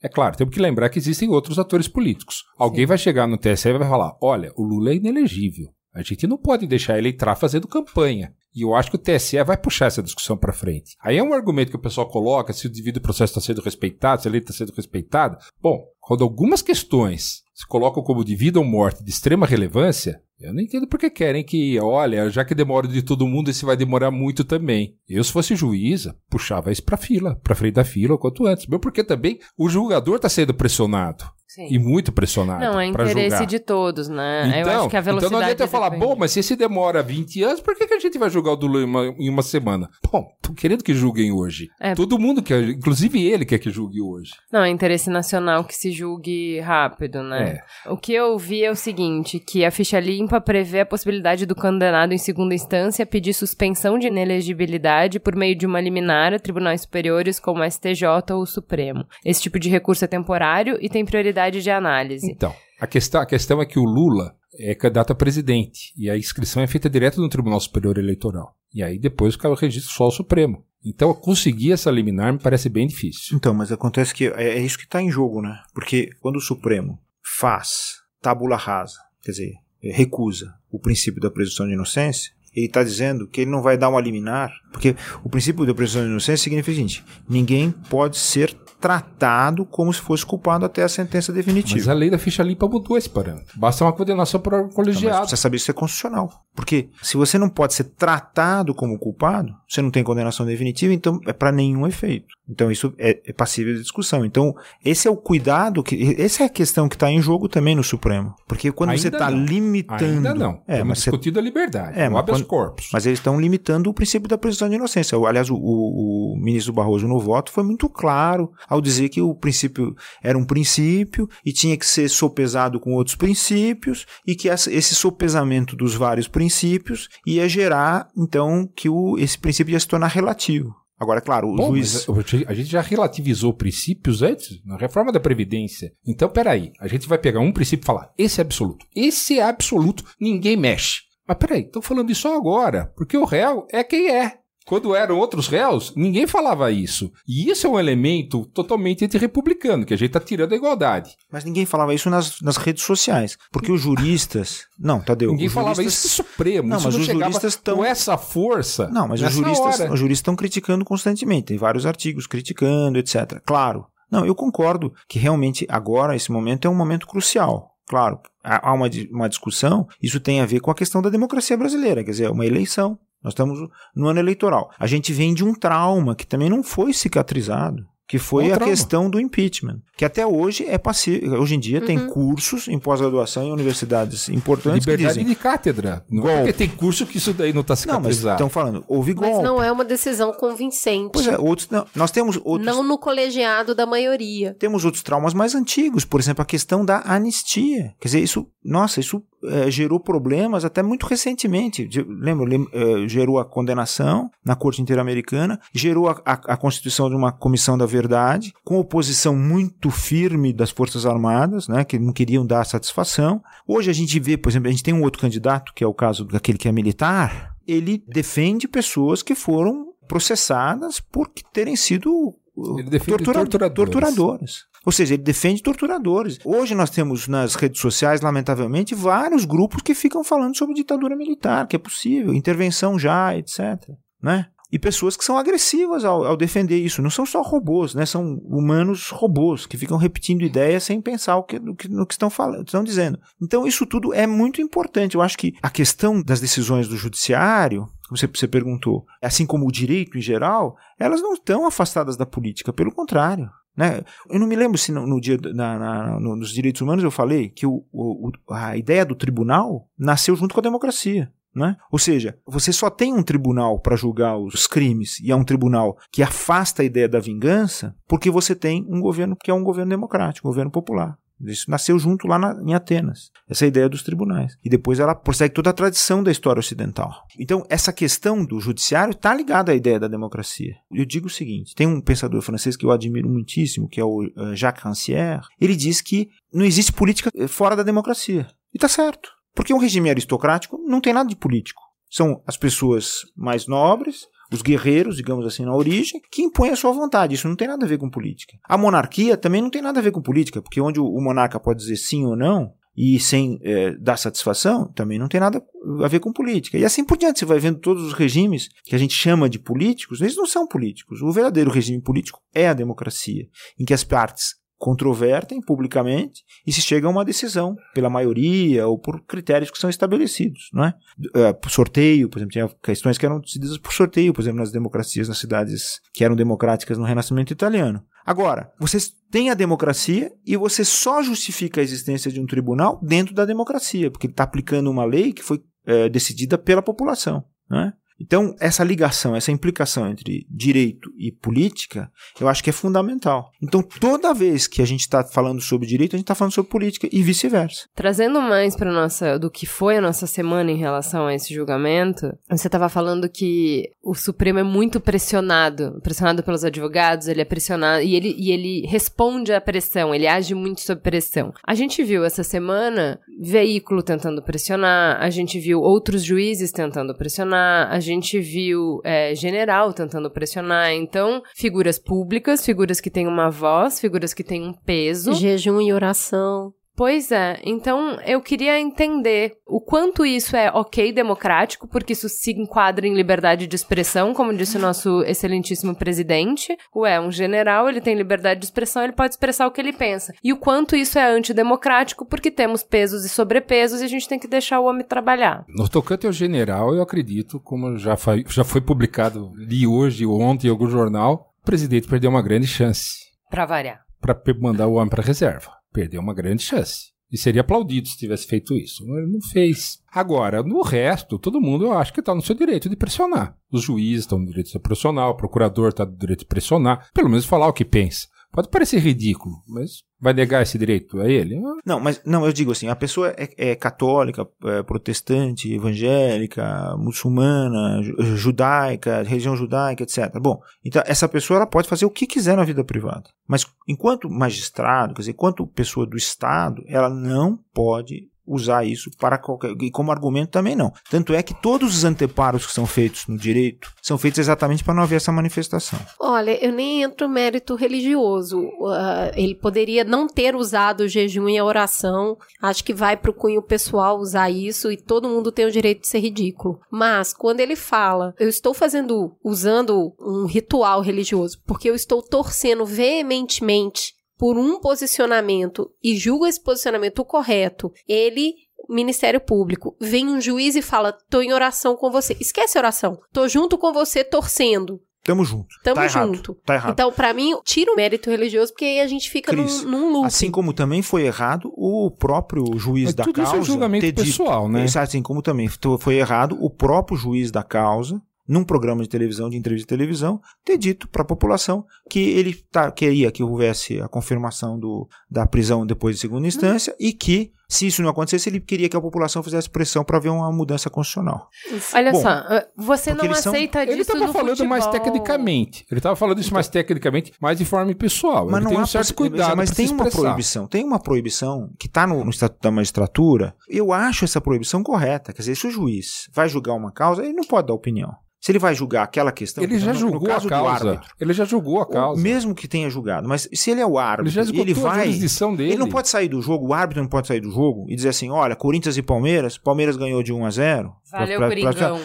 é 0.06 0.08
claro, 0.08 0.38
temos 0.38 0.54
que 0.54 0.62
lembrar 0.62 0.90
que 0.90 1.00
existem 1.00 1.30
outros 1.30 1.58
atores 1.58 1.88
políticos. 1.88 2.44
Alguém 2.60 2.84
Sim. 2.84 2.90
vai 2.90 2.98
chegar 3.00 3.28
no 3.28 3.40
TSE 3.40 3.70
e 3.70 3.78
vai 3.78 3.90
falar: 3.90 4.16
olha, 4.22 4.52
o 4.56 4.64
Lula 4.64 4.92
é 4.92 4.98
inelegível. 4.98 5.74
A 5.96 6.04
gente 6.04 6.28
não 6.28 6.38
pode 6.38 6.68
deixar 6.68 6.98
ele 6.98 7.10
entrar 7.10 7.36
fazendo 7.36 7.70
campanha. 7.70 8.34
E 8.54 8.64
eu 8.64 8.76
acho 8.76 8.90
que 8.90 8.98
o 8.98 9.00
TSE 9.00 9.42
vai 9.44 9.56
puxar 9.56 9.86
essa 9.86 10.04
discussão 10.04 10.36
para 10.36 10.52
frente. 10.52 10.98
Aí 11.02 11.18
é 11.18 11.24
um 11.24 11.34
argumento 11.34 11.70
que 11.70 11.78
o 11.78 11.82
pessoal 11.82 12.10
coloca 12.10 12.52
se 12.52 12.68
o 12.68 12.70
devido 12.70 13.00
processo 13.00 13.32
está 13.32 13.42
sendo 13.42 13.62
respeitado, 13.62 14.22
se 14.22 14.28
a 14.28 14.32
lei 14.32 14.42
está 14.42 14.54
sendo 14.54 14.74
respeitada. 14.74 15.38
Bom, 15.62 15.86
quando 16.02 16.24
algumas 16.24 16.62
questões 16.62 17.44
se 17.54 17.66
colocam 17.66 18.04
como 18.04 18.26
de 18.26 18.36
vida 18.36 18.60
ou 18.60 18.66
morte 18.66 19.04
de 19.04 19.10
extrema 19.10 19.46
relevância, 19.46 20.22
eu 20.40 20.54
não 20.54 20.62
entendo 20.62 20.86
por 20.86 21.00
que 21.00 21.10
querem 21.10 21.44
que, 21.46 21.80
olha, 21.80 22.30
já 22.30 22.44
que 22.44 22.54
demora 22.54 22.88
de 22.90 23.02
todo 23.02 23.28
mundo, 23.28 23.50
esse 23.50 23.64
vai 23.64 23.78
demorar 23.78 24.12
muito 24.12 24.44
também. 24.44 24.98
Eu, 25.08 25.24
se 25.24 25.32
fosse 25.32 25.56
juíza, 25.56 26.18
puxava 26.30 26.72
isso 26.72 26.84
pra 26.84 26.98
fila, 26.98 27.40
pra 27.42 27.56
frente 27.56 27.76
da 27.76 27.86
fila, 27.86 28.16
o 28.16 28.20
quanto 28.20 28.46
antes. 28.46 28.66
Porque 28.66 29.04
também 29.04 29.40
o 29.58 29.70
julgador 29.70 30.20
tá 30.20 30.28
sendo 30.28 30.54
pressionado. 30.54 31.26
Sim. 31.56 31.68
E 31.70 31.80
muito 31.80 32.12
pressionado. 32.12 32.60
Não, 32.60 32.78
é 32.78 32.86
interesse 32.86 33.30
julgar. 33.30 33.46
de 33.46 33.60
todos, 33.60 34.10
né? 34.10 34.60
Então, 34.60 34.74
eu 34.74 34.80
acho 34.82 34.90
que 34.90 34.98
a 34.98 35.02
velocidade. 35.02 35.26
Então 35.26 35.40
não 35.40 35.46
adianta 35.46 35.64
eu 35.64 35.68
falar, 35.70 35.90
bom, 35.90 36.14
mas 36.14 36.32
se 36.32 36.42
esse 36.42 36.54
demora 36.54 37.02
20 37.02 37.44
anos, 37.44 37.62
por 37.62 37.74
que, 37.78 37.88
que 37.88 37.94
a 37.94 38.00
gente 38.00 38.18
vai 38.18 38.30
julgar 38.30 38.52
o 38.52 38.56
Lula 38.56 38.82
em 38.82 38.84
uma, 38.84 39.06
em 39.18 39.30
uma 39.30 39.42
semana? 39.42 39.90
Bom, 40.12 40.28
tô 40.42 40.54
querendo 40.54 40.84
que 40.84 40.94
julguem 40.94 41.32
hoje. 41.32 41.70
É. 41.80 41.96
Todo 41.96 42.20
mundo 42.20 42.44
quer, 42.44 42.62
inclusive 42.62 43.26
ele 43.26 43.46
quer 43.46 43.58
que 43.58 43.70
julgue 43.70 44.02
hoje. 44.02 44.34
Não, 44.52 44.64
é 44.64 44.70
interesse 44.70 45.10
nacional 45.10 45.64
que 45.64 45.74
se 45.74 45.92
julgue 45.92 46.60
rápido, 46.60 47.24
né? 47.24 47.62
É. 47.86 47.90
O 47.90 47.96
que 47.96 48.14
eu 48.14 48.38
vi 48.38 48.66
é 48.66 48.70
o 48.70 48.76
seguinte: 48.76 49.40
que 49.40 49.64
a 49.64 49.72
ficha 49.72 49.98
limpa 49.98 50.42
prevê 50.42 50.82
a 50.82 50.86
possibilidade 50.86 51.46
do 51.46 51.56
condenado 51.56 52.12
em 52.12 52.18
segunda 52.18 52.54
instância 52.54 53.06
pedir 53.06 53.34
suspensão 53.34 53.98
de 53.98 54.08
inelegibilidade 54.08 55.22
por 55.22 55.38
meio 55.38 55.56
de 55.56 55.66
uma 55.66 55.80
liminar 55.80 56.34
a 56.34 56.40
tribunais 56.40 56.82
superiores 56.82 57.40
como 57.40 57.62
o 57.62 57.72
STJ 57.72 58.06
ou 58.32 58.42
o 58.42 58.46
Supremo. 58.46 59.06
Esse 59.24 59.42
tipo 59.42 59.58
de 59.58 59.70
recurso 59.70 60.04
é 60.04 60.08
temporário 60.08 60.78
e 60.82 60.90
tem 60.90 61.06
prioridade 61.06 61.45
de 61.52 61.70
análise. 61.70 62.30
Então, 62.32 62.54
a 62.80 62.88
questão, 62.88 63.22
a 63.22 63.26
questão 63.26 63.62
é 63.62 63.66
que 63.66 63.80
o 63.80 63.84
Lula 63.84 64.36
é 64.60 64.74
candidato 64.76 65.12
a 65.12 65.16
presidente 65.16 65.94
e 65.98 66.10
a 66.10 66.18
inscrição 66.18 66.64
é 66.64 66.68
feita 66.68 66.90
direto 66.90 67.22
no 67.22 67.30
Tribunal 67.30 67.60
Superior 67.60 67.98
Eleitoral. 67.98 68.56
E 68.74 68.84
aí 68.84 69.00
depois 69.00 69.36
o 69.36 69.54
registro 69.54 69.94
só 69.94 70.06
ao 70.06 70.12
Supremo. 70.12 70.66
Então, 70.84 71.14
conseguir 71.14 71.72
essa 71.72 71.90
liminar 71.90 72.32
me 72.32 72.40
parece 72.40 72.70
bem 72.70 72.86
difícil. 72.86 73.36
Então, 73.36 73.54
mas 73.54 73.72
acontece 73.72 74.14
que 74.14 74.28
é, 74.28 74.58
é 74.58 74.60
isso 74.60 74.78
que 74.78 74.84
está 74.84 75.02
em 75.02 75.10
jogo, 75.10 75.42
né? 75.42 75.60
Porque 75.74 76.10
quando 76.20 76.36
o 76.36 76.42
Supremo 76.42 77.00
faz 77.24 77.96
tabula 78.22 78.56
rasa, 78.56 79.00
quer 79.24 79.32
dizer, 79.32 79.54
recusa 79.82 80.54
o 80.70 80.80
princípio 80.80 81.20
da 81.20 81.32
presunção 81.32 81.66
de 81.66 81.74
inocência, 81.74 82.34
ele 82.54 82.68
está 82.68 82.84
dizendo 82.84 83.28
que 83.28 83.42
ele 83.42 83.52
não 83.52 83.62
vai 83.62 83.78
dar 83.78 83.90
uma 83.90 84.00
liminar, 84.00 84.54
porque 84.72 84.96
o 85.24 85.30
princípio 85.30 85.66
da 85.66 85.74
presunção 85.74 86.04
de 86.04 86.10
inocência 86.10 86.44
significa 86.44 86.72
o 86.72 86.76
seguinte: 86.76 87.04
ninguém 87.28 87.72
pode 87.72 88.18
ser 88.18 88.56
tratado 88.86 89.66
como 89.66 89.92
se 89.94 90.00
fosse 90.00 90.26
culpado 90.26 90.64
até 90.66 90.84
a 90.84 90.90
sentença 90.90 91.34
definitiva. 91.34 91.78
Mas 91.80 91.90
a 91.90 91.94
lei 91.94 92.10
da 92.10 92.18
ficha 92.18 92.44
limpa 92.44 92.68
mudou 92.68 92.98
esse 92.98 93.10
parâmetro. 93.10 93.60
Basta 93.60 93.84
uma 93.84 93.92
condenação 93.92 94.40
para 94.40 94.62
o 94.62 94.70
colegiado. 94.70 95.28
você 95.28 95.36
saber 95.36 95.58
se 95.58 95.64
isso 95.64 95.72
é 95.72 95.74
constitucional. 95.74 96.30
Porque 96.56 96.88
se 97.02 97.18
você 97.18 97.38
não 97.38 97.50
pode 97.50 97.74
ser 97.74 97.84
tratado 97.86 98.74
como 98.74 98.98
culpado, 98.98 99.52
você 99.68 99.82
não 99.82 99.92
tem 99.92 100.04
condenação 100.04 100.46
definitiva, 100.46 100.94
então 100.94 101.20
é 101.28 101.34
para 101.34 101.52
nenhum 101.52 101.86
efeito. 101.86 102.28
Então 102.48 102.72
isso 102.72 102.94
é, 102.98 103.20
é 103.26 103.34
passível 103.34 103.74
de 103.74 103.82
discussão. 103.82 104.24
Então 104.24 104.54
esse 104.84 105.08
é 105.08 105.12
o 105.12 105.18
cuidado 105.18 105.84
que 105.84 106.16
essa 106.18 106.44
é 106.44 106.46
a 106.46 106.50
questão 106.50 106.88
que 106.88 106.96
está 106.96 107.12
em 107.12 107.22
jogo 107.22 107.50
também 107.50 107.76
no 107.76 107.84
Supremo, 107.84 108.34
porque 108.48 108.72
quando 108.72 108.92
você 108.92 109.08
Ainda 109.08 109.18
está 109.18 109.32
não. 109.32 109.44
limitando, 109.46 110.04
Ainda 110.04 110.34
não. 110.34 110.62
é, 110.68 110.76
Temos 110.78 110.88
mas 110.90 111.00
você 111.00 111.10
discutido 111.12 111.40
a 111.40 111.42
liberdade. 111.42 112.00
É, 112.00 112.10
o 112.10 112.18
habeas 112.18 112.38
quando- 112.38 112.48
corpus. 112.48 112.90
Mas 112.94 113.06
eles 113.06 113.20
estão 113.20 113.40
limitando 113.42 113.90
o 113.90 113.94
princípio 113.94 114.30
da 114.30 114.38
presunção 114.38 114.70
de 114.70 114.76
inocência. 114.76 115.18
O- 115.18 115.26
Aliás, 115.26 115.50
o, 115.50 115.56
o- 115.56 116.34
o 116.36 116.38
ministro 116.40 116.72
Barroso 116.72 117.08
no 117.08 117.20
voto 117.20 117.52
foi 117.52 117.64
muito 117.64 117.90
claro 117.90 118.52
ao 118.76 118.82
dizer 118.82 119.10
que 119.10 119.22
o 119.22 119.34
princípio 119.34 119.96
era 120.22 120.38
um 120.38 120.46
princípio 120.46 121.28
e 121.46 121.52
tinha 121.52 121.78
que 121.78 121.86
ser 121.86 122.10
sopesado 122.10 122.80
com 122.80 122.94
outros 122.94 123.16
princípios 123.16 124.06
e 124.28 124.36
que 124.36 124.48
esse 124.48 124.96
sopesamento 124.96 125.76
dos 125.76 125.96
vários 125.96 126.28
princípios 126.28 127.10
ia 127.26 127.50
gerar, 127.50 128.08
então, 128.18 128.70
que 128.76 128.90
o, 128.90 129.18
esse 129.18 129.38
princípio 129.38 129.74
ia 129.74 129.80
se 129.80 129.88
tornar 129.88 130.08
relativo. 130.08 130.74
Agora, 130.98 131.20
claro, 131.20 131.50
o 131.50 131.56
Bom, 131.56 131.76
juiz... 131.76 132.08
a 132.48 132.54
gente 132.54 132.70
já 132.70 132.80
relativizou 132.80 133.54
princípios 133.54 134.22
antes, 134.22 134.62
na 134.64 134.78
reforma 134.78 135.12
da 135.12 135.20
Previdência. 135.20 135.92
Então, 136.08 136.30
peraí, 136.30 136.72
a 136.80 136.88
gente 136.88 137.08
vai 137.08 137.18
pegar 137.18 137.42
um 137.42 137.52
princípio 137.52 137.84
e 137.84 137.86
falar, 137.86 138.10
esse 138.18 138.40
é 138.40 138.44
absoluto. 138.44 138.86
Esse 138.96 139.40
é 139.40 139.44
absoluto, 139.44 140.06
ninguém 140.20 140.56
mexe. 140.56 141.02
Mas 141.28 141.38
peraí, 141.38 141.62
estão 141.62 141.82
falando 141.82 142.12
isso 142.12 142.28
agora, 142.28 142.94
porque 142.96 143.18
o 143.18 143.26
réu 143.26 143.66
é 143.72 143.84
quem 143.84 144.10
é. 144.10 144.45
Quando 144.66 144.96
eram 144.96 145.18
outros 145.18 145.48
réus, 145.48 145.94
ninguém 145.96 146.26
falava 146.26 146.72
isso. 146.72 147.12
E 147.28 147.50
isso 147.52 147.68
é 147.68 147.70
um 147.70 147.80
elemento 147.80 148.46
totalmente 148.48 149.06
antirrepublicano, 149.06 149.86
que 149.86 149.94
a 149.94 149.98
gente 149.98 150.08
está 150.08 150.20
tirando 150.20 150.54
a 150.54 150.56
igualdade. 150.56 151.16
Mas 151.32 151.44
ninguém 151.44 151.66
falava 151.66 151.94
isso 151.94 152.10
nas, 152.10 152.42
nas 152.42 152.58
redes 152.58 152.84
sociais. 152.84 153.38
Porque 153.52 153.72
os 153.72 153.82
juristas... 153.82 154.66
Não, 154.80 155.00
Tadeu. 155.02 155.32
ninguém 155.32 155.50
falava 155.50 155.76
juristas- 155.76 156.06
isso 156.06 156.24
no 156.24 156.28
Supremo. 156.30 156.68
Não, 156.68 156.78
isso 156.78 156.86
mas 156.88 156.96
não 156.96 157.02
os 157.02 157.08
juristas 157.08 157.56
tão- 157.56 157.78
com 157.78 157.86
essa 157.86 158.18
força. 158.18 158.88
Não, 158.90 159.08
mas 159.08 159.22
os 159.22 159.32
juristas, 159.32 159.80
hora. 159.82 159.94
os 159.94 160.00
juristas 160.00 160.20
estão 160.20 160.36
criticando 160.36 160.84
constantemente. 160.84 161.46
Tem 161.48 161.58
vários 161.58 161.86
artigos 161.86 162.26
criticando, 162.28 162.98
etc. 162.98 163.40
Claro. 163.46 163.86
Não, 164.12 164.26
eu 164.26 164.34
concordo 164.36 164.94
que 165.08 165.20
realmente 165.20 165.66
agora, 165.70 166.16
esse 166.16 166.32
momento, 166.32 166.66
é 166.68 166.70
um 166.70 166.76
momento 166.76 167.08
crucial. 167.08 167.72
Claro, 167.88 168.20
há 168.44 168.74
uma, 168.74 168.90
uma 169.12 169.30
discussão, 169.30 169.88
isso 170.02 170.20
tem 170.20 170.42
a 170.42 170.46
ver 170.46 170.60
com 170.60 170.72
a 170.72 170.76
questão 170.76 171.04
da 171.04 171.10
democracia 171.10 171.56
brasileira, 171.56 172.04
quer 172.04 172.12
dizer, 172.12 172.26
é 172.26 172.30
uma 172.32 172.46
eleição. 172.46 172.98
Nós 173.26 173.32
estamos 173.34 173.60
no 173.96 174.08
ano 174.08 174.20
eleitoral. 174.20 174.70
A 174.80 174.86
gente 174.86 175.12
vem 175.12 175.34
de 175.34 175.44
um 175.44 175.54
trauma 175.56 176.16
que 176.16 176.28
também 176.28 176.48
não 176.50 176.62
foi 176.62 176.94
cicatrizado, 176.94 177.84
que 178.08 178.20
foi 178.20 178.44
Qual 178.44 178.54
a 178.54 178.56
trauma? 178.58 178.72
questão 178.72 179.10
do 179.10 179.20
impeachment, 179.20 179.80
que 179.98 180.06
até 180.06 180.28
hoje 180.28 180.64
é 180.64 180.78
passível. 180.78 181.42
Hoje 181.42 181.56
em 181.56 181.60
dia 181.60 181.82
tem 181.82 181.98
Uhum. 181.98 182.08
cursos 182.10 182.68
em 182.68 182.78
pós-graduação 182.78 183.42
em 183.46 183.52
universidades 183.52 184.30
importantes 184.30 184.86
que 184.86 184.92
Liberdade 184.92 185.18
dizem. 185.18 185.26
de 185.26 185.34
cátedra. 185.36 186.06
Não 186.08 186.22
é 186.22 186.26
Golpe. 186.28 186.38
porque 186.52 186.54
tem 186.54 186.70
curso 186.70 187.08
que 187.08 187.18
isso 187.18 187.34
daí 187.34 187.52
não 187.52 187.62
está 187.62 187.74
Não, 187.74 187.78
mas 187.78 187.82
cicatrizado. 187.82 188.36
estão 188.36 188.48
falando, 188.50 188.86
houve 188.88 189.16
Mas 189.16 189.28
golpe. 189.28 189.44
não 189.44 189.64
é 189.64 189.72
uma 189.72 189.84
decisão 189.84 190.32
convincente. 190.34 191.10
Pois 191.14 191.26
é, 191.26 191.36
outros 191.36 191.68
não. 191.72 191.88
Nós 191.96 192.12
temos 192.12 192.40
outros 192.44 192.64
Não 192.64 192.84
no 192.84 193.00
colegiado 193.00 193.74
da 193.74 193.88
maioria. 193.88 194.56
temos 194.60 194.86
outros 194.86 195.02
traumas 195.02 195.34
mais 195.34 195.56
antigos, 195.56 196.06
por 196.06 196.20
exemplo, 196.20 196.44
a 196.44 196.46
questão 196.46 196.86
da 196.86 197.02
anistia. 197.06 197.96
Quer 198.00 198.08
dizer, 198.08 198.20
isso, 198.20 198.46
nossa, 198.64 199.00
isso 199.00 199.24
eh, 199.50 199.70
gerou 199.72 200.00
problemas 200.00 200.64
até 200.66 200.82
muito 200.84 201.06
recentemente. 201.06 201.88
Lembra, 202.08 202.48
lem- 202.48 202.68
eh, 202.74 203.08
gerou 203.08 203.40
a 203.40 203.46
condenação 203.46 204.30
na 204.44 204.56
Corte 204.56 204.82
Interamericana, 204.82 205.60
gerou 205.74 206.10
a, 206.10 206.14
a- 206.26 206.54
a 206.54 206.58
constituição 206.58 207.10
de 207.10 207.16
uma 207.16 207.32
comissão 207.32 207.78
da 207.78 207.86
verdade, 207.86 208.54
com 208.64 208.78
oposição 208.80 209.36
muito 209.36 209.90
firme 209.90 210.52
das 210.54 210.70
Forças 210.72 211.06
Armadas, 211.06 211.68
né, 211.68 211.84
que 211.84 211.98
não 212.00 212.14
queriam 212.14 212.46
dar 212.46 212.66
satisfação. 212.66 213.42
Hoje 213.68 213.90
a 213.90 213.94
gente 213.94 214.20
vê, 214.20 214.38
por 214.38 214.50
exemplo, 214.50 214.68
a 214.68 214.72
gente 214.72 214.84
tem 214.84 214.94
um 214.94 215.02
outro 215.04 215.22
candidato, 215.22 215.74
que 215.74 215.84
é 215.84 215.88
o 215.88 215.94
caso 215.94 216.26
daquele 216.26 216.58
que 216.58 216.68
é 216.68 216.72
militar, 216.72 217.56
ele 217.68 218.04
defende 218.08 218.68
pessoas 218.68 219.22
que 219.24 219.34
foram 219.36 219.94
processadas 220.08 221.00
por 221.00 221.28
terem 221.54 221.76
sido 221.76 222.12
uh, 222.56 222.76
torturadores. 223.24 223.76
torturadoras. 223.76 224.66
Ou 224.86 224.92
seja, 224.92 225.16
ele 225.16 225.24
defende 225.24 225.64
torturadores. 225.64 226.40
Hoje 226.46 226.76
nós 226.76 226.90
temos 226.90 227.28
nas 227.28 227.56
redes 227.56 227.82
sociais, 227.82 228.22
lamentavelmente, 228.22 228.94
vários 228.94 229.44
grupos 229.44 229.82
que 229.82 229.96
ficam 229.96 230.24
falando 230.24 230.56
sobre 230.56 230.76
ditadura 230.76 231.16
militar, 231.16 231.68
que 231.68 231.76
é 231.76 231.80
possível, 231.80 232.34
intervenção 232.34 233.00
já, 233.00 233.36
etc. 233.36 233.90
Né? 234.22 234.48
E 234.72 234.80
pessoas 234.80 235.16
que 235.16 235.24
são 235.24 235.38
agressivas 235.38 236.04
ao, 236.04 236.26
ao 236.26 236.38
defender 236.38 236.78
isso. 236.78 237.02
Não 237.02 237.10
são 237.10 237.26
só 237.26 237.42
robôs, 237.42 237.96
né? 237.96 238.06
são 238.06 238.36
humanos 238.44 239.10
robôs 239.10 239.66
que 239.66 239.78
ficam 239.78 239.98
repetindo 239.98 240.44
ideias 240.44 240.84
sem 240.84 241.02
pensar 241.02 241.38
o 241.38 241.44
que, 241.44 241.58
no, 241.60 241.76
que, 241.76 241.88
no 241.88 242.06
que 242.06 242.14
estão 242.14 242.30
falando, 242.30 242.66
estão 242.66 242.84
dizendo. 242.84 243.20
Então, 243.42 243.66
isso 243.66 243.86
tudo 243.86 244.14
é 244.14 244.28
muito 244.28 244.62
importante. 244.62 245.16
Eu 245.16 245.22
acho 245.22 245.38
que 245.38 245.56
a 245.62 245.70
questão 245.70 246.22
das 246.22 246.40
decisões 246.40 246.88
do 246.88 246.98
judiciário, 246.98 247.88
você, 248.10 248.28
você 248.28 248.48
perguntou, 248.48 249.06
assim 249.22 249.46
como 249.46 249.68
o 249.68 249.72
direito 249.72 250.18
em 250.18 250.22
geral, 250.22 250.76
elas 251.00 251.22
não 251.22 251.34
estão 251.34 251.66
afastadas 251.66 252.18
da 252.18 252.26
política, 252.26 252.74
pelo 252.74 252.94
contrário. 252.94 253.50
Né? 253.76 254.02
Eu 254.30 254.40
não 254.40 254.48
me 254.48 254.56
lembro 254.56 254.78
se 254.78 254.92
no, 254.92 255.06
no 255.06 255.20
dia 255.20 255.38
na, 255.54 255.78
na- 255.78 256.20
no- 256.20 256.36
nos 256.36 256.52
direitos 256.52 256.82
humanos 256.82 257.04
eu 257.04 257.12
falei 257.12 257.50
que 257.50 257.66
o, 257.66 257.84
o- 257.92 258.32
a 258.50 258.78
ideia 258.78 259.06
do 259.06 259.16
tribunal 259.16 259.88
nasceu 259.98 260.36
junto 260.36 260.54
com 260.54 260.60
a 260.62 260.64
democracia. 260.64 261.32
Né? 261.54 261.78
Ou 261.90 261.98
seja, 261.98 262.38
você 262.46 262.74
só 262.74 262.90
tem 262.90 263.14
um 263.14 263.24
tribunal 263.24 263.80
para 263.80 263.96
julgar 263.96 264.38
os 264.38 264.68
crimes 264.68 265.20
e 265.22 265.32
é 265.32 265.36
um 265.36 265.44
tribunal 265.46 265.98
que 266.12 266.22
afasta 266.22 266.82
a 266.82 266.86
ideia 266.86 267.08
da 267.08 267.20
vingança 267.22 267.96
porque 268.08 268.30
você 268.30 268.54
tem 268.54 268.86
um 268.90 269.00
governo 269.00 269.38
que 269.42 269.50
é 269.50 269.54
um 269.54 269.64
governo 269.64 269.90
democrático, 269.90 270.46
um 270.48 270.52
governo 270.52 270.70
popular. 270.70 271.18
Isso 271.42 271.70
nasceu 271.70 272.00
junto 272.00 272.28
lá 272.28 272.40
na- 272.40 272.56
em 272.64 272.74
Atenas, 272.74 273.30
essa 273.50 273.66
ideia 273.66 273.90
dos 273.90 274.04
tribunais. 274.04 274.54
E 274.64 274.70
depois 274.70 275.00
ela 275.00 275.14
prossegue 275.14 275.54
toda 275.54 275.70
a 275.70 275.74
tradição 275.74 276.24
da 276.24 276.32
história 276.32 276.60
ocidental. 276.60 277.14
Então, 277.40 277.66
essa 277.70 277.92
questão 277.92 278.46
do 278.46 278.60
judiciário 278.60 279.12
está 279.12 279.34
ligada 279.34 279.72
à 279.72 279.76
ideia 279.76 280.00
da 280.00 280.08
democracia. 280.08 280.74
Eu 280.92 281.06
digo 281.06 281.28
o 281.28 281.30
seguinte: 281.30 281.76
tem 281.76 281.88
um 281.88 282.00
pensador 282.02 282.42
francês 282.42 282.78
que 282.78 282.86
eu 282.86 282.92
admiro 282.92 283.30
muitíssimo, 283.30 283.88
que 283.90 284.00
é 284.00 284.04
o 284.06 284.24
eh, 284.24 284.56
Jacques 284.56 284.84
Rancière. 284.84 285.42
Ele 285.60 285.76
diz 285.76 286.02
que 286.02 286.30
não 286.54 286.64
existe 286.66 286.94
política 286.94 287.30
eh, 287.36 287.48
fora 287.48 287.76
da 287.76 287.84
democracia. 287.84 288.48
E 288.74 288.78
está 288.78 288.88
certo. 288.88 289.30
Porque 289.54 289.74
um 289.74 289.78
regime 289.78 290.10
aristocrático 290.10 290.78
não 290.86 291.00
tem 291.02 291.14
nada 291.14 291.30
de 291.30 291.36
político. 291.36 291.82
São 292.10 292.42
as 292.48 292.56
pessoas 292.58 293.22
mais 293.36 293.68
nobres, 293.68 294.26
os 294.52 294.62
guerreiros, 294.62 295.18
digamos 295.18 295.46
assim, 295.46 295.66
na 295.66 295.76
origem, 295.76 296.22
que 296.32 296.42
impõem 296.42 296.72
a 296.72 296.76
sua 296.76 296.92
vontade. 296.92 297.36
Isso 297.36 297.48
não 297.48 297.56
tem 297.56 297.68
nada 297.68 297.86
a 297.86 297.90
ver 297.90 297.98
com 297.98 298.10
política. 298.10 298.58
A 298.68 298.78
monarquia 298.78 299.38
também 299.38 299.62
não 299.62 299.70
tem 299.70 299.82
nada 299.82 300.00
a 300.00 300.04
ver 300.04 300.12
com 300.12 300.22
política, 300.22 300.62
porque 300.62 300.82
onde 300.82 301.00
o 301.00 301.20
monarca 301.20 301.60
pode 301.60 301.80
dizer 301.80 301.98
sim 301.98 302.26
ou 302.26 302.36
não, 302.36 302.74
e 302.98 303.20
sem 303.20 303.60
eh, 303.62 303.96
dar 304.00 304.18
satisfação, 304.18 304.88
também 304.94 305.20
não 305.20 305.28
tem 305.28 305.40
nada 305.40 305.62
a 306.02 306.08
ver 306.08 306.20
com 306.20 306.32
política. 306.32 306.78
E 306.78 306.86
assim 306.86 307.04
por 307.04 307.18
diante, 307.18 307.40
você 307.40 307.46
vai 307.46 307.60
vendo 307.60 307.80
todos 307.80 308.04
os 308.04 308.14
regimes 308.14 308.70
que 308.86 308.96
a 308.96 308.98
gente 308.98 309.14
chama 309.14 309.50
de 309.50 309.60
políticos, 309.60 310.22
eles 310.22 310.38
não 310.38 310.46
são 310.46 310.66
políticos. 310.66 311.22
O 311.22 311.32
verdadeiro 311.32 311.70
regime 311.70 312.02
político 312.02 312.40
é 312.54 312.70
a 312.70 312.74
democracia, 312.74 313.48
em 313.78 313.84
que 313.84 313.94
as 313.94 314.04
partes 314.04 314.56
controvertem 314.78 315.62
publicamente 315.62 316.44
e 316.66 316.72
se 316.72 316.82
chega 316.82 317.08
a 317.08 317.10
uma 317.10 317.26
decisão 317.26 317.76
pela 317.94 318.10
maioria 318.10 318.88
ou 318.88 319.00
por 319.00 319.22
critérios 319.22 319.72
que 319.72 319.78
são 319.78 319.90
estabelecidos, 319.90 320.70
não 320.74 320.86
é? 320.86 320.94
Eh, 321.34 321.54
por 321.54 321.72
sorteio, 321.72 322.30
por 322.30 322.40
exemplo, 322.40 322.52
tinha 322.52 322.70
questões 322.84 323.18
que 323.18 323.26
eram 323.26 323.40
decididas 323.40 323.78
por 323.78 323.94
sorteio, 323.94 324.34
por 324.34 324.42
exemplo, 324.42 324.60
nas 324.60 324.72
democracias, 324.72 325.28
nas 325.28 325.38
cidades 325.38 326.02
que 326.14 326.24
eram 326.24 326.36
democráticas 326.36 326.98
no 326.98 327.06
Renascimento 327.06 327.54
italiano. 327.54 328.04
Agora, 328.26 328.72
vocês 328.80 329.14
têm 329.30 329.50
a 329.50 329.54
democracia 329.54 330.32
e 330.46 330.58
você 330.58 330.84
só 330.84 331.22
justifica 331.22 331.80
a 331.80 331.84
existência 331.84 332.32
de 332.32 332.42
um 332.42 332.46
tribunal 332.46 333.00
dentro 333.02 333.34
da 333.34 333.46
democracia, 333.46 334.10
porque 334.10 334.28
ele 334.28 334.34
está 334.34 334.44
aplicando 334.44 334.90
uma 334.90 335.06
lei 335.06 335.32
que 335.32 335.44
foi 335.44 335.64
eh, 335.86 336.10
decidida 336.10 336.58
pela 336.58 336.82
população, 336.82 337.46
não 337.70 337.80
é? 337.80 337.94
Então, 338.20 338.56
essa 338.60 338.84
ligação, 338.84 339.36
essa 339.36 339.52
implicação 339.52 340.10
entre 340.10 340.46
direito 340.50 341.12
e 341.18 341.32
política, 341.32 342.10
eu 342.40 342.48
acho 342.48 342.64
que 342.64 342.70
é 342.70 342.74
fundamental. 342.74 343.52
Então, 343.62 343.82
toda 343.82 344.34
vez 344.34 344.68
que 344.68 344.82
a 344.82 344.86
gente 344.86 345.02
está 345.02 345.24
falando 345.24 345.62
sobre 345.62 345.88
direito, 345.88 346.16
a 346.16 346.18
gente 346.18 346.24
está 346.24 346.36
falando 346.36 346.54
sobre 346.54 346.72
política 346.72 347.08
e 347.12 347.22
vice-versa. 347.22 347.88
Trazendo 347.94 348.42
mais 348.42 348.76
para 348.76 348.92
nossa 348.92 349.38
do 349.38 349.52
que 349.52 349.66
foi 349.66 349.98
a 349.98 350.02
nossa 350.02 350.28
semana 350.28 350.72
em 350.72 350.78
relação 350.78 351.28
a 351.28 351.34
esse 351.34 351.54
julgamento, 351.54 352.32
você 352.50 352.68
estava 352.68 352.88
falando 352.90 353.30
que 353.30 353.90
o 354.04 354.14
Supremo 354.14 354.60
é 354.60 354.64
muito 354.64 355.00
pressionado, 355.00 356.00
pressionado 356.02 356.44
pelos 356.44 356.64
advogados, 356.64 357.28
ele 357.28 357.42
é 357.42 357.46
pressionado 357.46 358.04
e 358.04 358.16
ele, 358.16 358.36
e 358.38 358.52
ele 358.52 358.88
responde 358.88 359.52
à 359.52 359.60
pressão, 359.60 360.16
ele 360.16 360.28
age 360.28 360.56
muito 360.56 360.82
sob 360.82 361.02
pressão. 361.02 361.54
A 361.66 361.76
gente 361.76 362.04
viu 362.04 362.24
essa 362.24 362.44
semana 362.44 363.20
veículo 363.40 364.02
tentando 364.02 364.42
pressionar, 364.42 365.18
a 365.22 365.30
gente 365.30 365.60
viu 365.60 365.82
outros 365.82 366.24
juízes 366.24 366.72
tentando 366.72 367.16
pressionar, 367.16 367.92
a 367.92 368.00
gente 368.06 368.40
viu 368.40 369.02
é, 369.04 369.34
general 369.36 369.94
tentando 369.94 370.30
pressionar. 370.30 370.92
Então, 370.92 371.42
figuras 371.56 371.98
públicas, 372.00 372.64
figuras 372.66 373.02
que 373.02 373.10
têm 373.10 373.28
uma 373.28 373.50
voz, 373.50 374.00
figuras 374.00 374.34
que 374.34 374.44
têm 374.44 374.64
um 374.64 374.74
peso. 374.74 375.34
Jejum 375.34 375.82
e 375.82 375.92
oração. 375.92 376.74
Pois 376.96 377.30
é, 377.30 377.60
então 377.64 378.20
eu 378.26 378.42
queria 378.42 378.80
entender 378.80 379.58
o 379.68 379.82
quanto 379.82 380.26
isso 380.26 380.56
é 380.56 380.72
ok 380.72 381.12
democrático, 381.12 381.88
porque 381.88 382.14
isso 382.14 382.30
se 382.30 382.52
enquadra 382.52 383.06
em 383.06 383.14
liberdade 383.14 383.68
de 383.68 383.76
expressão, 383.76 384.34
como 384.34 384.56
disse 384.56 384.78
o 384.78 384.80
nosso 384.82 385.22
excelentíssimo 385.24 385.94
presidente. 385.94 386.76
Ué, 386.96 387.20
um 387.20 387.32
general, 387.32 387.90
ele 387.90 388.00
tem 388.00 388.16
liberdade 388.16 388.62
de 388.62 388.68
expressão, 388.68 389.04
ele 389.04 389.12
pode 389.12 389.34
expressar 389.34 389.68
o 389.68 389.72
que 389.72 389.82
ele 389.82 389.92
pensa. 389.92 390.34
E 390.42 390.54
o 390.54 390.58
quanto 390.58 390.96
isso 390.96 391.20
é 391.20 391.30
antidemocrático, 391.30 392.26
porque 392.26 392.50
temos 392.50 392.82
pesos 392.82 393.26
e 393.26 393.30
sobrepesos 393.30 394.00
e 394.00 394.06
a 394.06 394.08
gente 394.08 394.30
tem 394.30 394.40
que 394.40 394.48
deixar 394.48 394.80
o 394.80 394.86
homem 394.86 395.04
trabalhar. 395.06 395.66
No 395.68 395.90
tocante 395.90 396.26
ao 396.26 396.32
general, 396.32 396.96
eu 396.96 397.02
acredito, 397.02 397.60
como 397.60 397.98
já 397.98 398.16
foi, 398.16 398.46
já 398.48 398.64
foi 398.64 398.80
publicado, 398.80 399.52
li 399.58 399.86
hoje 399.86 400.26
ou 400.26 400.40
ontem 400.40 400.68
em 400.68 400.72
algum 400.72 400.88
jornal, 400.88 401.54
o 401.62 401.66
presidente 401.66 402.08
perdeu 402.08 402.30
uma 402.30 402.42
grande 402.42 402.68
chance 402.68 403.16
Pra 403.50 403.66
variar. 403.66 404.00
para 404.22 404.40
mandar 404.62 404.88
o 404.88 404.94
homem 404.94 405.10
para 405.10 405.22
reserva. 405.22 405.72
Perdeu 405.96 406.20
uma 406.20 406.34
grande 406.34 406.62
chance. 406.62 407.14
E 407.32 407.38
seria 407.38 407.62
aplaudido 407.62 408.10
se 408.10 408.18
tivesse 408.18 408.46
feito 408.46 408.76
isso. 408.76 409.02
Ele 409.18 409.32
não 409.32 409.40
fez. 409.42 410.00
Agora, 410.12 410.62
no 410.62 410.82
resto, 410.82 411.40
todo 411.40 411.62
mundo 411.62 411.86
eu 411.86 411.94
acho 411.94 412.12
que 412.12 412.20
está 412.20 412.36
no 412.36 412.42
seu 412.42 412.54
direito 412.54 412.90
de 412.90 412.98
pressionar. 412.98 413.58
Os 413.72 413.82
juízes 413.82 414.26
estão 414.26 414.38
no 414.38 414.46
direito 414.46 414.70
de 414.70 414.80
pressionar, 414.80 415.30
o 415.30 415.38
procurador 415.38 415.88
está 415.90 416.06
no 416.06 416.18
direito 416.18 416.42
de 416.42 416.48
pressionar, 416.48 417.10
pelo 417.14 417.30
menos 417.30 417.46
falar 417.46 417.68
o 417.70 417.74
que 417.74 417.86
pensa. 417.86 418.28
Pode 418.56 418.70
parecer 418.70 419.00
ridículo, 419.00 419.56
mas 419.68 420.04
vai 420.20 420.34
negar 420.34 420.64
esse 420.64 420.78
direito 420.78 421.20
a 421.20 421.30
ele? 421.30 421.60
Não, 421.86 422.00
mas 422.00 422.22
não, 422.26 422.46
eu 422.46 422.54
digo 422.54 422.72
assim, 422.72 422.88
a 422.88 422.96
pessoa 422.96 423.34
é, 423.38 423.72
é 423.72 423.76
católica, 423.76 424.48
é 424.64 424.82
protestante, 424.82 425.74
evangélica, 425.74 426.96
muçulmana, 426.98 428.02
ju- 428.02 428.16
judaica, 428.38 429.24
religião 429.24 429.56
judaica, 429.58 430.04
etc. 430.04 430.40
Bom, 430.40 430.60
então 430.84 431.04
essa 431.06 431.28
pessoa 431.28 431.58
ela 431.58 431.68
pode 431.68 431.88
fazer 431.90 432.06
o 432.06 432.10
que 432.10 432.26
quiser 432.26 432.56
na 432.56 432.64
vida 432.64 432.84
privada. 432.84 433.30
Mas 433.48 433.66
enquanto 433.88 434.30
magistrado, 434.30 435.14
quer 435.14 435.22
dizer, 435.22 435.32
enquanto 435.32 435.68
pessoa 435.68 436.06
do 436.06 436.18
Estado, 436.18 436.82
ela 436.88 437.10
não 437.10 437.60
pode 437.74 438.30
usar 438.46 438.86
isso 438.86 439.10
para 439.18 439.38
qualquer 439.38 439.72
e 439.82 439.92
como 439.92 440.12
argumento 440.12 440.52
também 440.52 440.76
não. 440.76 440.94
Tanto 441.10 441.34
é 441.34 441.42
que 441.42 441.54
todos 441.54 441.98
os 441.98 442.04
anteparos 442.04 442.66
que 442.66 442.72
são 442.72 442.86
feitos 442.86 443.28
no 443.28 443.38
direito 443.38 443.92
são 444.02 444.18
feitos 444.18 444.40
exatamente 444.40 444.84
para 444.84 444.94
não 444.94 445.04
haver 445.04 445.16
essa 445.16 445.32
manifestação. 445.32 446.00
Olha, 446.20 446.64
eu 446.64 446.72
nem 446.72 447.04
entro 447.04 447.28
mérito 447.28 447.76
religioso. 447.76 448.62
Ah, 448.88 449.32
ele 449.36 449.56
poderia 449.56 450.04
não 450.04 450.28
ter 450.28 450.56
usado 450.56 451.02
o 451.02 451.08
jejum 451.08 451.50
e 451.50 451.58
a 451.58 451.66
oração. 451.66 452.38
Acho 452.62 452.84
que 452.84 452.94
vai 452.94 453.18
pro 453.18 453.34
cunho 453.34 453.62
pessoal 453.62 454.20
usar 454.20 454.50
isso 454.50 454.92
e 454.92 454.98
todo 454.98 455.30
mundo 455.30 455.52
tem 455.52 455.66
o 455.66 455.72
direito 455.72 456.02
de 456.02 456.08
ser 456.08 456.20
ridículo. 456.20 456.80
Mas 456.90 457.34
quando 457.34 457.60
ele 457.60 457.76
fala, 457.76 458.34
eu 458.40 458.48
estou 458.48 458.74
fazendo, 458.74 459.36
usando 459.44 460.14
um 460.20 460.46
ritual 460.46 461.02
religioso, 461.02 461.60
porque 461.66 461.90
eu 461.90 461.96
estou 461.96 462.22
torcendo 462.22 462.86
veementemente 462.86 464.15
por 464.38 464.58
um 464.58 464.80
posicionamento 464.80 465.90
e 466.04 466.16
julgo 466.18 466.46
esse 466.46 466.62
posicionamento 466.62 467.24
correto, 467.24 467.92
ele 468.08 468.54
Ministério 468.88 469.40
Público, 469.42 469.96
vem 470.00 470.28
um 470.30 470.40
juiz 470.40 470.76
e 470.76 470.82
fala: 470.82 471.12
tô 471.30 471.42
em 471.42 471.52
oração 471.52 471.96
com 471.96 472.12
você. 472.12 472.38
Esquece 472.40 472.78
a 472.78 472.82
oração. 472.82 473.20
Tô 473.34 473.48
junto 473.48 473.78
com 473.80 473.92
você 473.92 474.24
torcendo. 474.24 475.02
Tamo 475.24 475.44
junto. 475.44 475.70
Tamo 475.84 475.96
tá 475.96 476.06
errado, 476.06 476.36
junto. 476.36 476.54
Tá 476.64 476.76
errado. 476.76 476.92
Então, 476.92 477.12
pra 477.12 477.34
mim, 477.34 477.58
tira 477.64 477.92
o 477.92 477.96
mérito 477.96 478.30
religioso, 478.30 478.72
porque 478.72 478.86
aí 478.86 479.00
a 479.02 479.08
gente 479.08 479.28
fica 479.32 479.52
Cris, 479.52 479.84
num, 479.84 479.90
num 479.90 480.12
loop. 480.12 480.28
Assim 480.28 480.52
como 480.52 480.72
também 480.72 481.02
foi 481.02 481.24
errado 481.24 481.74
o 481.76 482.12
próprio 482.12 482.64
juiz 482.78 483.06
Mas 483.06 483.16
da 483.16 483.24
tudo 483.24 483.42
isso 483.42 483.50
é 483.50 483.54
causa. 483.56 483.66
julgamento 483.72 484.06
ter 484.06 484.12
dito- 484.12 484.24
pessoal, 484.24 484.70
né? 484.70 484.86
Assim 484.96 485.24
como 485.24 485.42
também 485.42 485.68
foi 486.00 486.18
errado 486.18 486.56
o 486.62 486.70
próprio 486.70 487.18
juiz 487.18 487.50
da 487.50 487.64
causa, 487.64 488.22
num 488.48 488.64
programa 488.64 489.02
de 489.04 489.10
televisão, 489.10 489.50
de 489.50 489.58
entrevista 489.58 489.86
de 489.86 489.98
televisão, 489.98 490.40
ter 490.64 490.78
dito 490.78 491.08
para 491.10 491.24
a 491.24 491.26
população 491.26 491.86
que 492.10 492.20
ele 492.20 492.54
tá, 492.72 492.92
queria 492.92 493.32
que 493.32 493.42
houvesse 493.44 494.00
a 494.00 494.08
confirmação 494.08 494.80
do, 494.80 495.08
da 495.30 495.46
prisão 495.48 495.86
depois 495.86 496.16
de 496.16 496.22
segunda 496.22 496.48
instância 496.48 496.96
e 497.00 497.12
que, 497.12 497.52
se 497.68 497.88
isso 497.88 498.04
não 498.04 498.10
acontecesse, 498.10 498.48
ele 498.48 498.60
queria 498.60 498.88
que 498.88 498.96
a 498.96 499.02
população 499.02 499.42
fizesse 499.42 499.68
pressão 499.70 500.04
para 500.04 500.20
ver 500.20 500.30
uma 500.30 500.52
mudança 500.52 500.90
constitucional. 500.90 501.50
Olha 501.94 502.12
Bom, 502.12 502.22
só, 502.22 502.30
ah, 502.30 502.66
você 502.78 503.14
não 503.16 503.26
eles 503.26 503.40
são- 503.40 503.52
aceita 503.52 503.82
Ele 503.82 503.96
disso 503.96 504.12
estava 504.12 504.32
falando 504.32 504.66
mais 504.66 504.84
futebol. 504.86 505.06
tecnicamente. 505.06 505.86
Ele 505.90 506.00
estava 506.00 506.16
falando 506.16 506.40
isso 506.40 506.54
mais 506.54 506.68
tecnicamente, 506.68 507.34
mais 507.42 507.58
de 507.58 507.66
forma 507.66 507.94
pessoal. 507.96 508.46
Mas 508.46 508.56
ele 508.58 508.64
não 508.66 508.70
tem 508.70 508.80
há 508.80 508.84
um 508.84 508.86
certo 508.86 509.14
cuidado 509.16 509.58
Mas 509.58 509.72
tem 509.72 509.90
uma 509.90 510.10
proibição. 510.10 510.68
Tem 510.68 510.84
uma 510.84 511.00
proibição 511.00 511.72
que 511.80 511.88
está 511.88 512.06
no, 512.06 512.24
no 512.24 512.30
Estatuto 512.30 512.62
da 512.62 512.70
Magistratura. 512.72 513.56
Eu 513.68 513.92
acho 513.92 514.24
essa 514.26 514.40
proibição 514.40 514.84
correta. 514.84 515.34
Quer 515.34 515.42
dizer, 515.42 515.56
se 515.56 515.66
o 515.66 515.72
juiz 515.72 516.30
vai 516.32 516.48
julgar 516.48 516.74
uma 516.74 516.92
causa, 516.92 517.24
ele 517.24 517.34
não 517.34 517.44
pode 517.44 517.68
dar 517.68 517.74
opinião. 517.74 518.14
Se 518.40 518.52
ele 518.52 518.60
vai 518.60 518.76
julgar 518.76 519.04
aquela 519.04 519.32
questão. 519.32 519.64
Ele 519.64 519.80
já 519.80 519.88
no- 519.88 519.94
no 519.94 520.00
julgou 520.12 520.32
a 520.32 520.40
causa. 520.48 520.90
árbitro, 520.92 521.10
Ele 521.20 521.34
já 521.34 521.46
julgou 521.46 521.82
a 521.82 521.86
causa. 521.90 522.22
Mesmo 522.22 522.54
que 522.54 522.68
tenha 522.68 522.90
julgado, 522.92 523.28
mas 523.28 523.50
se 523.52 523.72
ele 523.72 523.82
é 523.82 523.86
o 523.86 523.92
Ele 523.92 523.98
árbitro, 523.98 524.32
já 524.32 524.42
ele 524.42 524.72
a 524.72 524.76
vai. 524.76 525.10
Ele 525.10 525.78
não 525.78 525.90
pode 525.90 526.08
sair 526.10 526.28
do 526.28 526.42
jogo, 526.42 526.68
o 526.68 526.74
árbitro 526.74 527.02
não 527.02 527.10
pode 527.10 527.28
sair 527.28 527.40
do 527.42 527.50
jogo 527.52 527.86
e 527.90 527.96
dizer 527.96 528.10
assim: 528.10 528.30
olha, 528.30 528.56
Corinthians 528.56 528.98
e 528.98 529.02
Palmeiras, 529.02 529.58
Palmeiras 529.58 529.98
ganhou 529.98 530.22
de 530.22 530.32
1 530.32 530.46
a 530.46 530.50
0 530.52 530.94
Valeu, 531.12 531.38
Pra- 531.40 531.48
pra- 531.50 531.74
pra- 531.74 532.00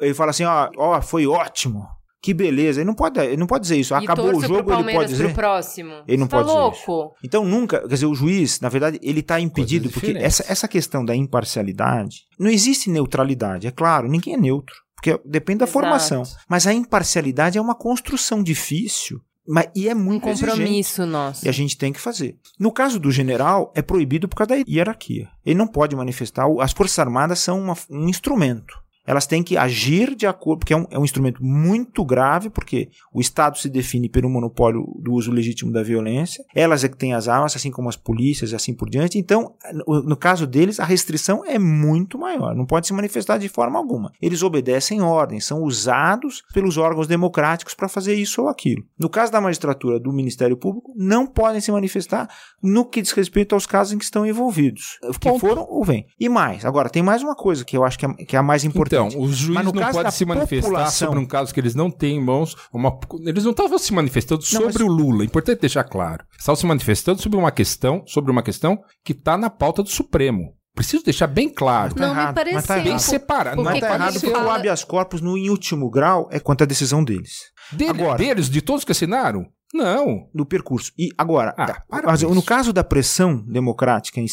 Ele 0.00 0.14
fala 0.14 0.30
assim: 0.30 0.44
ó, 0.44 0.70
ó, 0.78 1.02
foi 1.02 1.26
ótimo. 1.26 1.86
Que 2.22 2.34
beleza. 2.34 2.80
Ele 2.80 2.86
não 2.86 2.94
pode, 2.94 3.18
ele 3.18 3.36
não 3.38 3.46
pode 3.46 3.62
dizer 3.62 3.76
isso. 3.78 3.94
E 3.94 3.96
Acabou 3.96 4.26
o 4.36 4.40
jogo, 4.42 4.64
pro 4.64 4.80
ele 4.80 4.92
pode 4.92 5.08
dizer. 5.10 5.24
pro 5.24 5.34
próximo. 5.36 5.92
Ele 6.06 6.18
não 6.18 6.26
Você 6.26 6.30
pode 6.30 6.48
tá 6.48 6.52
dizer 6.70 6.86
louco? 6.88 7.14
Então 7.24 7.44
nunca, 7.46 7.80
quer 7.80 7.94
dizer, 7.94 8.04
o 8.06 8.14
juiz, 8.14 8.60
na 8.60 8.68
verdade, 8.68 8.98
ele 9.02 9.20
está 9.20 9.40
impedido, 9.40 9.88
Coisas 9.90 10.02
porque 10.02 10.18
essa, 10.22 10.44
essa 10.46 10.68
questão 10.68 11.02
da 11.02 11.16
imparcialidade, 11.16 12.24
não 12.38 12.50
existe 12.50 12.90
neutralidade, 12.90 13.66
é 13.66 13.70
claro, 13.70 14.06
ninguém 14.06 14.34
é 14.34 14.36
neutro, 14.36 14.74
porque 15.02 15.20
depende 15.24 15.60
da 15.60 15.64
Exato. 15.64 15.72
formação. 15.72 16.22
Mas 16.48 16.66
a 16.66 16.74
imparcialidade 16.74 17.56
é 17.56 17.60
uma 17.60 17.74
construção 17.74 18.42
difícil, 18.42 19.20
mas, 19.48 19.68
e 19.74 19.88
é 19.88 19.94
muito 19.94 20.28
exigente. 20.28 20.50
Compromisso 20.58 21.06
nosso. 21.06 21.44
E 21.44 21.48
a 21.48 21.52
gente 21.52 21.76
tem 21.76 21.92
que 21.92 22.00
fazer. 22.00 22.36
No 22.58 22.70
caso 22.70 23.00
do 23.00 23.10
general, 23.10 23.72
é 23.74 23.80
proibido 23.82 24.28
por 24.28 24.36
causa 24.36 24.50
da 24.56 24.64
hierarquia. 24.70 25.28
Ele 25.44 25.58
não 25.58 25.66
pode 25.66 25.96
manifestar. 25.96 26.46
As 26.60 26.72
Forças 26.72 26.98
Armadas 26.98 27.38
são 27.40 27.58
uma- 27.60 27.76
um 27.90 28.08
instrumento. 28.08 28.74
Elas 29.06 29.26
têm 29.26 29.42
que 29.42 29.56
agir 29.56 30.14
de 30.14 30.26
acordo, 30.26 30.60
porque 30.60 30.72
é 30.72 30.76
um, 30.76 30.86
é 30.90 30.98
um 30.98 31.04
instrumento 31.04 31.42
muito 31.42 32.04
grave, 32.04 32.50
porque 32.50 32.90
o 33.12 33.20
Estado 33.20 33.58
se 33.58 33.68
define 33.68 34.08
pelo 34.08 34.28
monopólio 34.28 34.84
do 35.00 35.12
uso 35.12 35.30
legítimo 35.30 35.72
da 35.72 35.82
violência. 35.82 36.44
Elas 36.54 36.84
é 36.84 36.88
que 36.88 36.96
têm 36.96 37.14
as 37.14 37.28
armas, 37.28 37.56
assim 37.56 37.70
como 37.70 37.88
as 37.88 37.96
polícias 37.96 38.52
e 38.52 38.54
assim 38.54 38.74
por 38.74 38.88
diante. 38.88 39.18
Então, 39.18 39.54
no, 39.86 40.02
no 40.02 40.16
caso 40.16 40.46
deles, 40.46 40.78
a 40.78 40.84
restrição 40.84 41.44
é 41.44 41.58
muito 41.58 42.18
maior. 42.18 42.54
Não 42.54 42.66
pode 42.66 42.86
se 42.86 42.92
manifestar 42.92 43.38
de 43.38 43.48
forma 43.48 43.78
alguma. 43.78 44.12
Eles 44.20 44.42
obedecem 44.42 45.00
ordens, 45.00 45.46
são 45.46 45.62
usados 45.62 46.42
pelos 46.52 46.76
órgãos 46.76 47.06
democráticos 47.06 47.74
para 47.74 47.88
fazer 47.88 48.14
isso 48.14 48.42
ou 48.42 48.48
aquilo. 48.48 48.84
No 48.98 49.08
caso 49.08 49.32
da 49.32 49.40
magistratura 49.40 49.98
do 49.98 50.12
Ministério 50.12 50.56
Público, 50.56 50.92
não 50.96 51.26
podem 51.26 51.60
se 51.60 51.72
manifestar 51.72 52.28
no 52.62 52.84
que 52.84 53.02
diz 53.02 53.12
respeito 53.12 53.54
aos 53.54 53.66
casos 53.66 53.92
em 53.92 53.98
que 53.98 54.04
estão 54.04 54.26
envolvidos, 54.26 54.98
que 55.20 55.28
Ponto. 55.28 55.40
foram 55.40 55.66
ou 55.68 55.84
vêm. 55.84 56.06
E 56.18 56.28
mais, 56.28 56.64
agora 56.64 56.90
tem 56.90 57.02
mais 57.02 57.22
uma 57.22 57.34
coisa 57.34 57.64
que 57.64 57.76
eu 57.76 57.84
acho 57.84 57.98
que 57.98 58.06
é, 58.06 58.12
que 58.12 58.36
é 58.36 58.38
a 58.38 58.42
mais 58.42 58.64
importante. 58.64 58.89
Então, 58.90 59.10
juízes 59.10 59.46
no 59.64 59.72
não 59.72 59.92
podem 59.92 60.10
se 60.10 60.24
manifestar 60.24 60.68
população- 60.68 61.08
sobre 61.08 61.18
um 61.22 61.26
caso 61.26 61.52
que 61.54 61.60
eles 61.60 61.74
não 61.74 61.90
têm 61.90 62.16
em 62.16 62.20
mãos. 62.24 62.56
Uma... 62.72 62.98
Eles 63.24 63.44
não 63.44 63.52
estavam 63.52 63.78
se 63.78 63.92
manifestando 63.92 64.40
Não, 64.42 64.46
sobre 64.60 64.82
mas- 64.84 64.90
o 64.90 64.92
Lula. 64.92 65.24
Importante 65.24 65.60
deixar 65.60 65.84
claro. 65.84 66.24
Estavam 66.38 66.56
se 66.56 66.66
manifestando 66.66 67.22
sobre 67.22 67.38
uma 67.38 67.50
questão, 67.52 68.02
sobre 68.06 68.30
uma 68.30 68.42
questão 68.42 68.78
que 69.04 69.12
está 69.12 69.36
na 69.38 69.48
pauta 69.50 69.82
do 69.82 69.88
Supremo. 69.88 70.54
Preciso 70.74 71.04
deixar 71.04 71.26
bem 71.26 71.48
claro. 71.48 71.94
Tá 71.94 72.06
Não 72.06 72.14
me 72.14 72.20
tá 72.22 72.32
pareceu. 72.32 72.58
errado. 72.76 72.84
Bem 72.84 72.98
separado. 72.98 73.56
Porque 73.56 73.72
Não 73.72 73.80
tá 73.80 73.86
quando 73.88 74.00
errado 74.00 74.12
porque 74.20 74.30
o 74.30 74.50
habeas 74.50 74.84
corpus, 74.84 75.20
no, 75.20 75.36
em 75.36 75.50
último 75.50 75.90
grau, 75.90 76.28
é 76.30 76.38
quanto 76.40 76.62
à 76.62 76.66
decisão 76.66 77.02
deles. 77.04 77.38
Dele- 77.72 77.90
Agora- 77.90 78.18
Deles, 78.18 78.48
de 78.48 78.60
todos 78.62 78.84
que 78.84 78.92
assinaram? 78.92 79.46
Não. 79.72 80.28
do 80.34 80.44
percurso. 80.44 80.90
E 80.98 81.10
agora, 81.16 81.54
Ah, 81.56 81.66
tá, 81.66 81.82
para 81.88 82.06
mas 82.08 82.24
com 82.24 82.34
no 82.34 82.42
caso 82.42 82.72
da 82.72 82.82
pressão 82.82 83.36
democrática 83.46 84.20
em- 84.20 84.26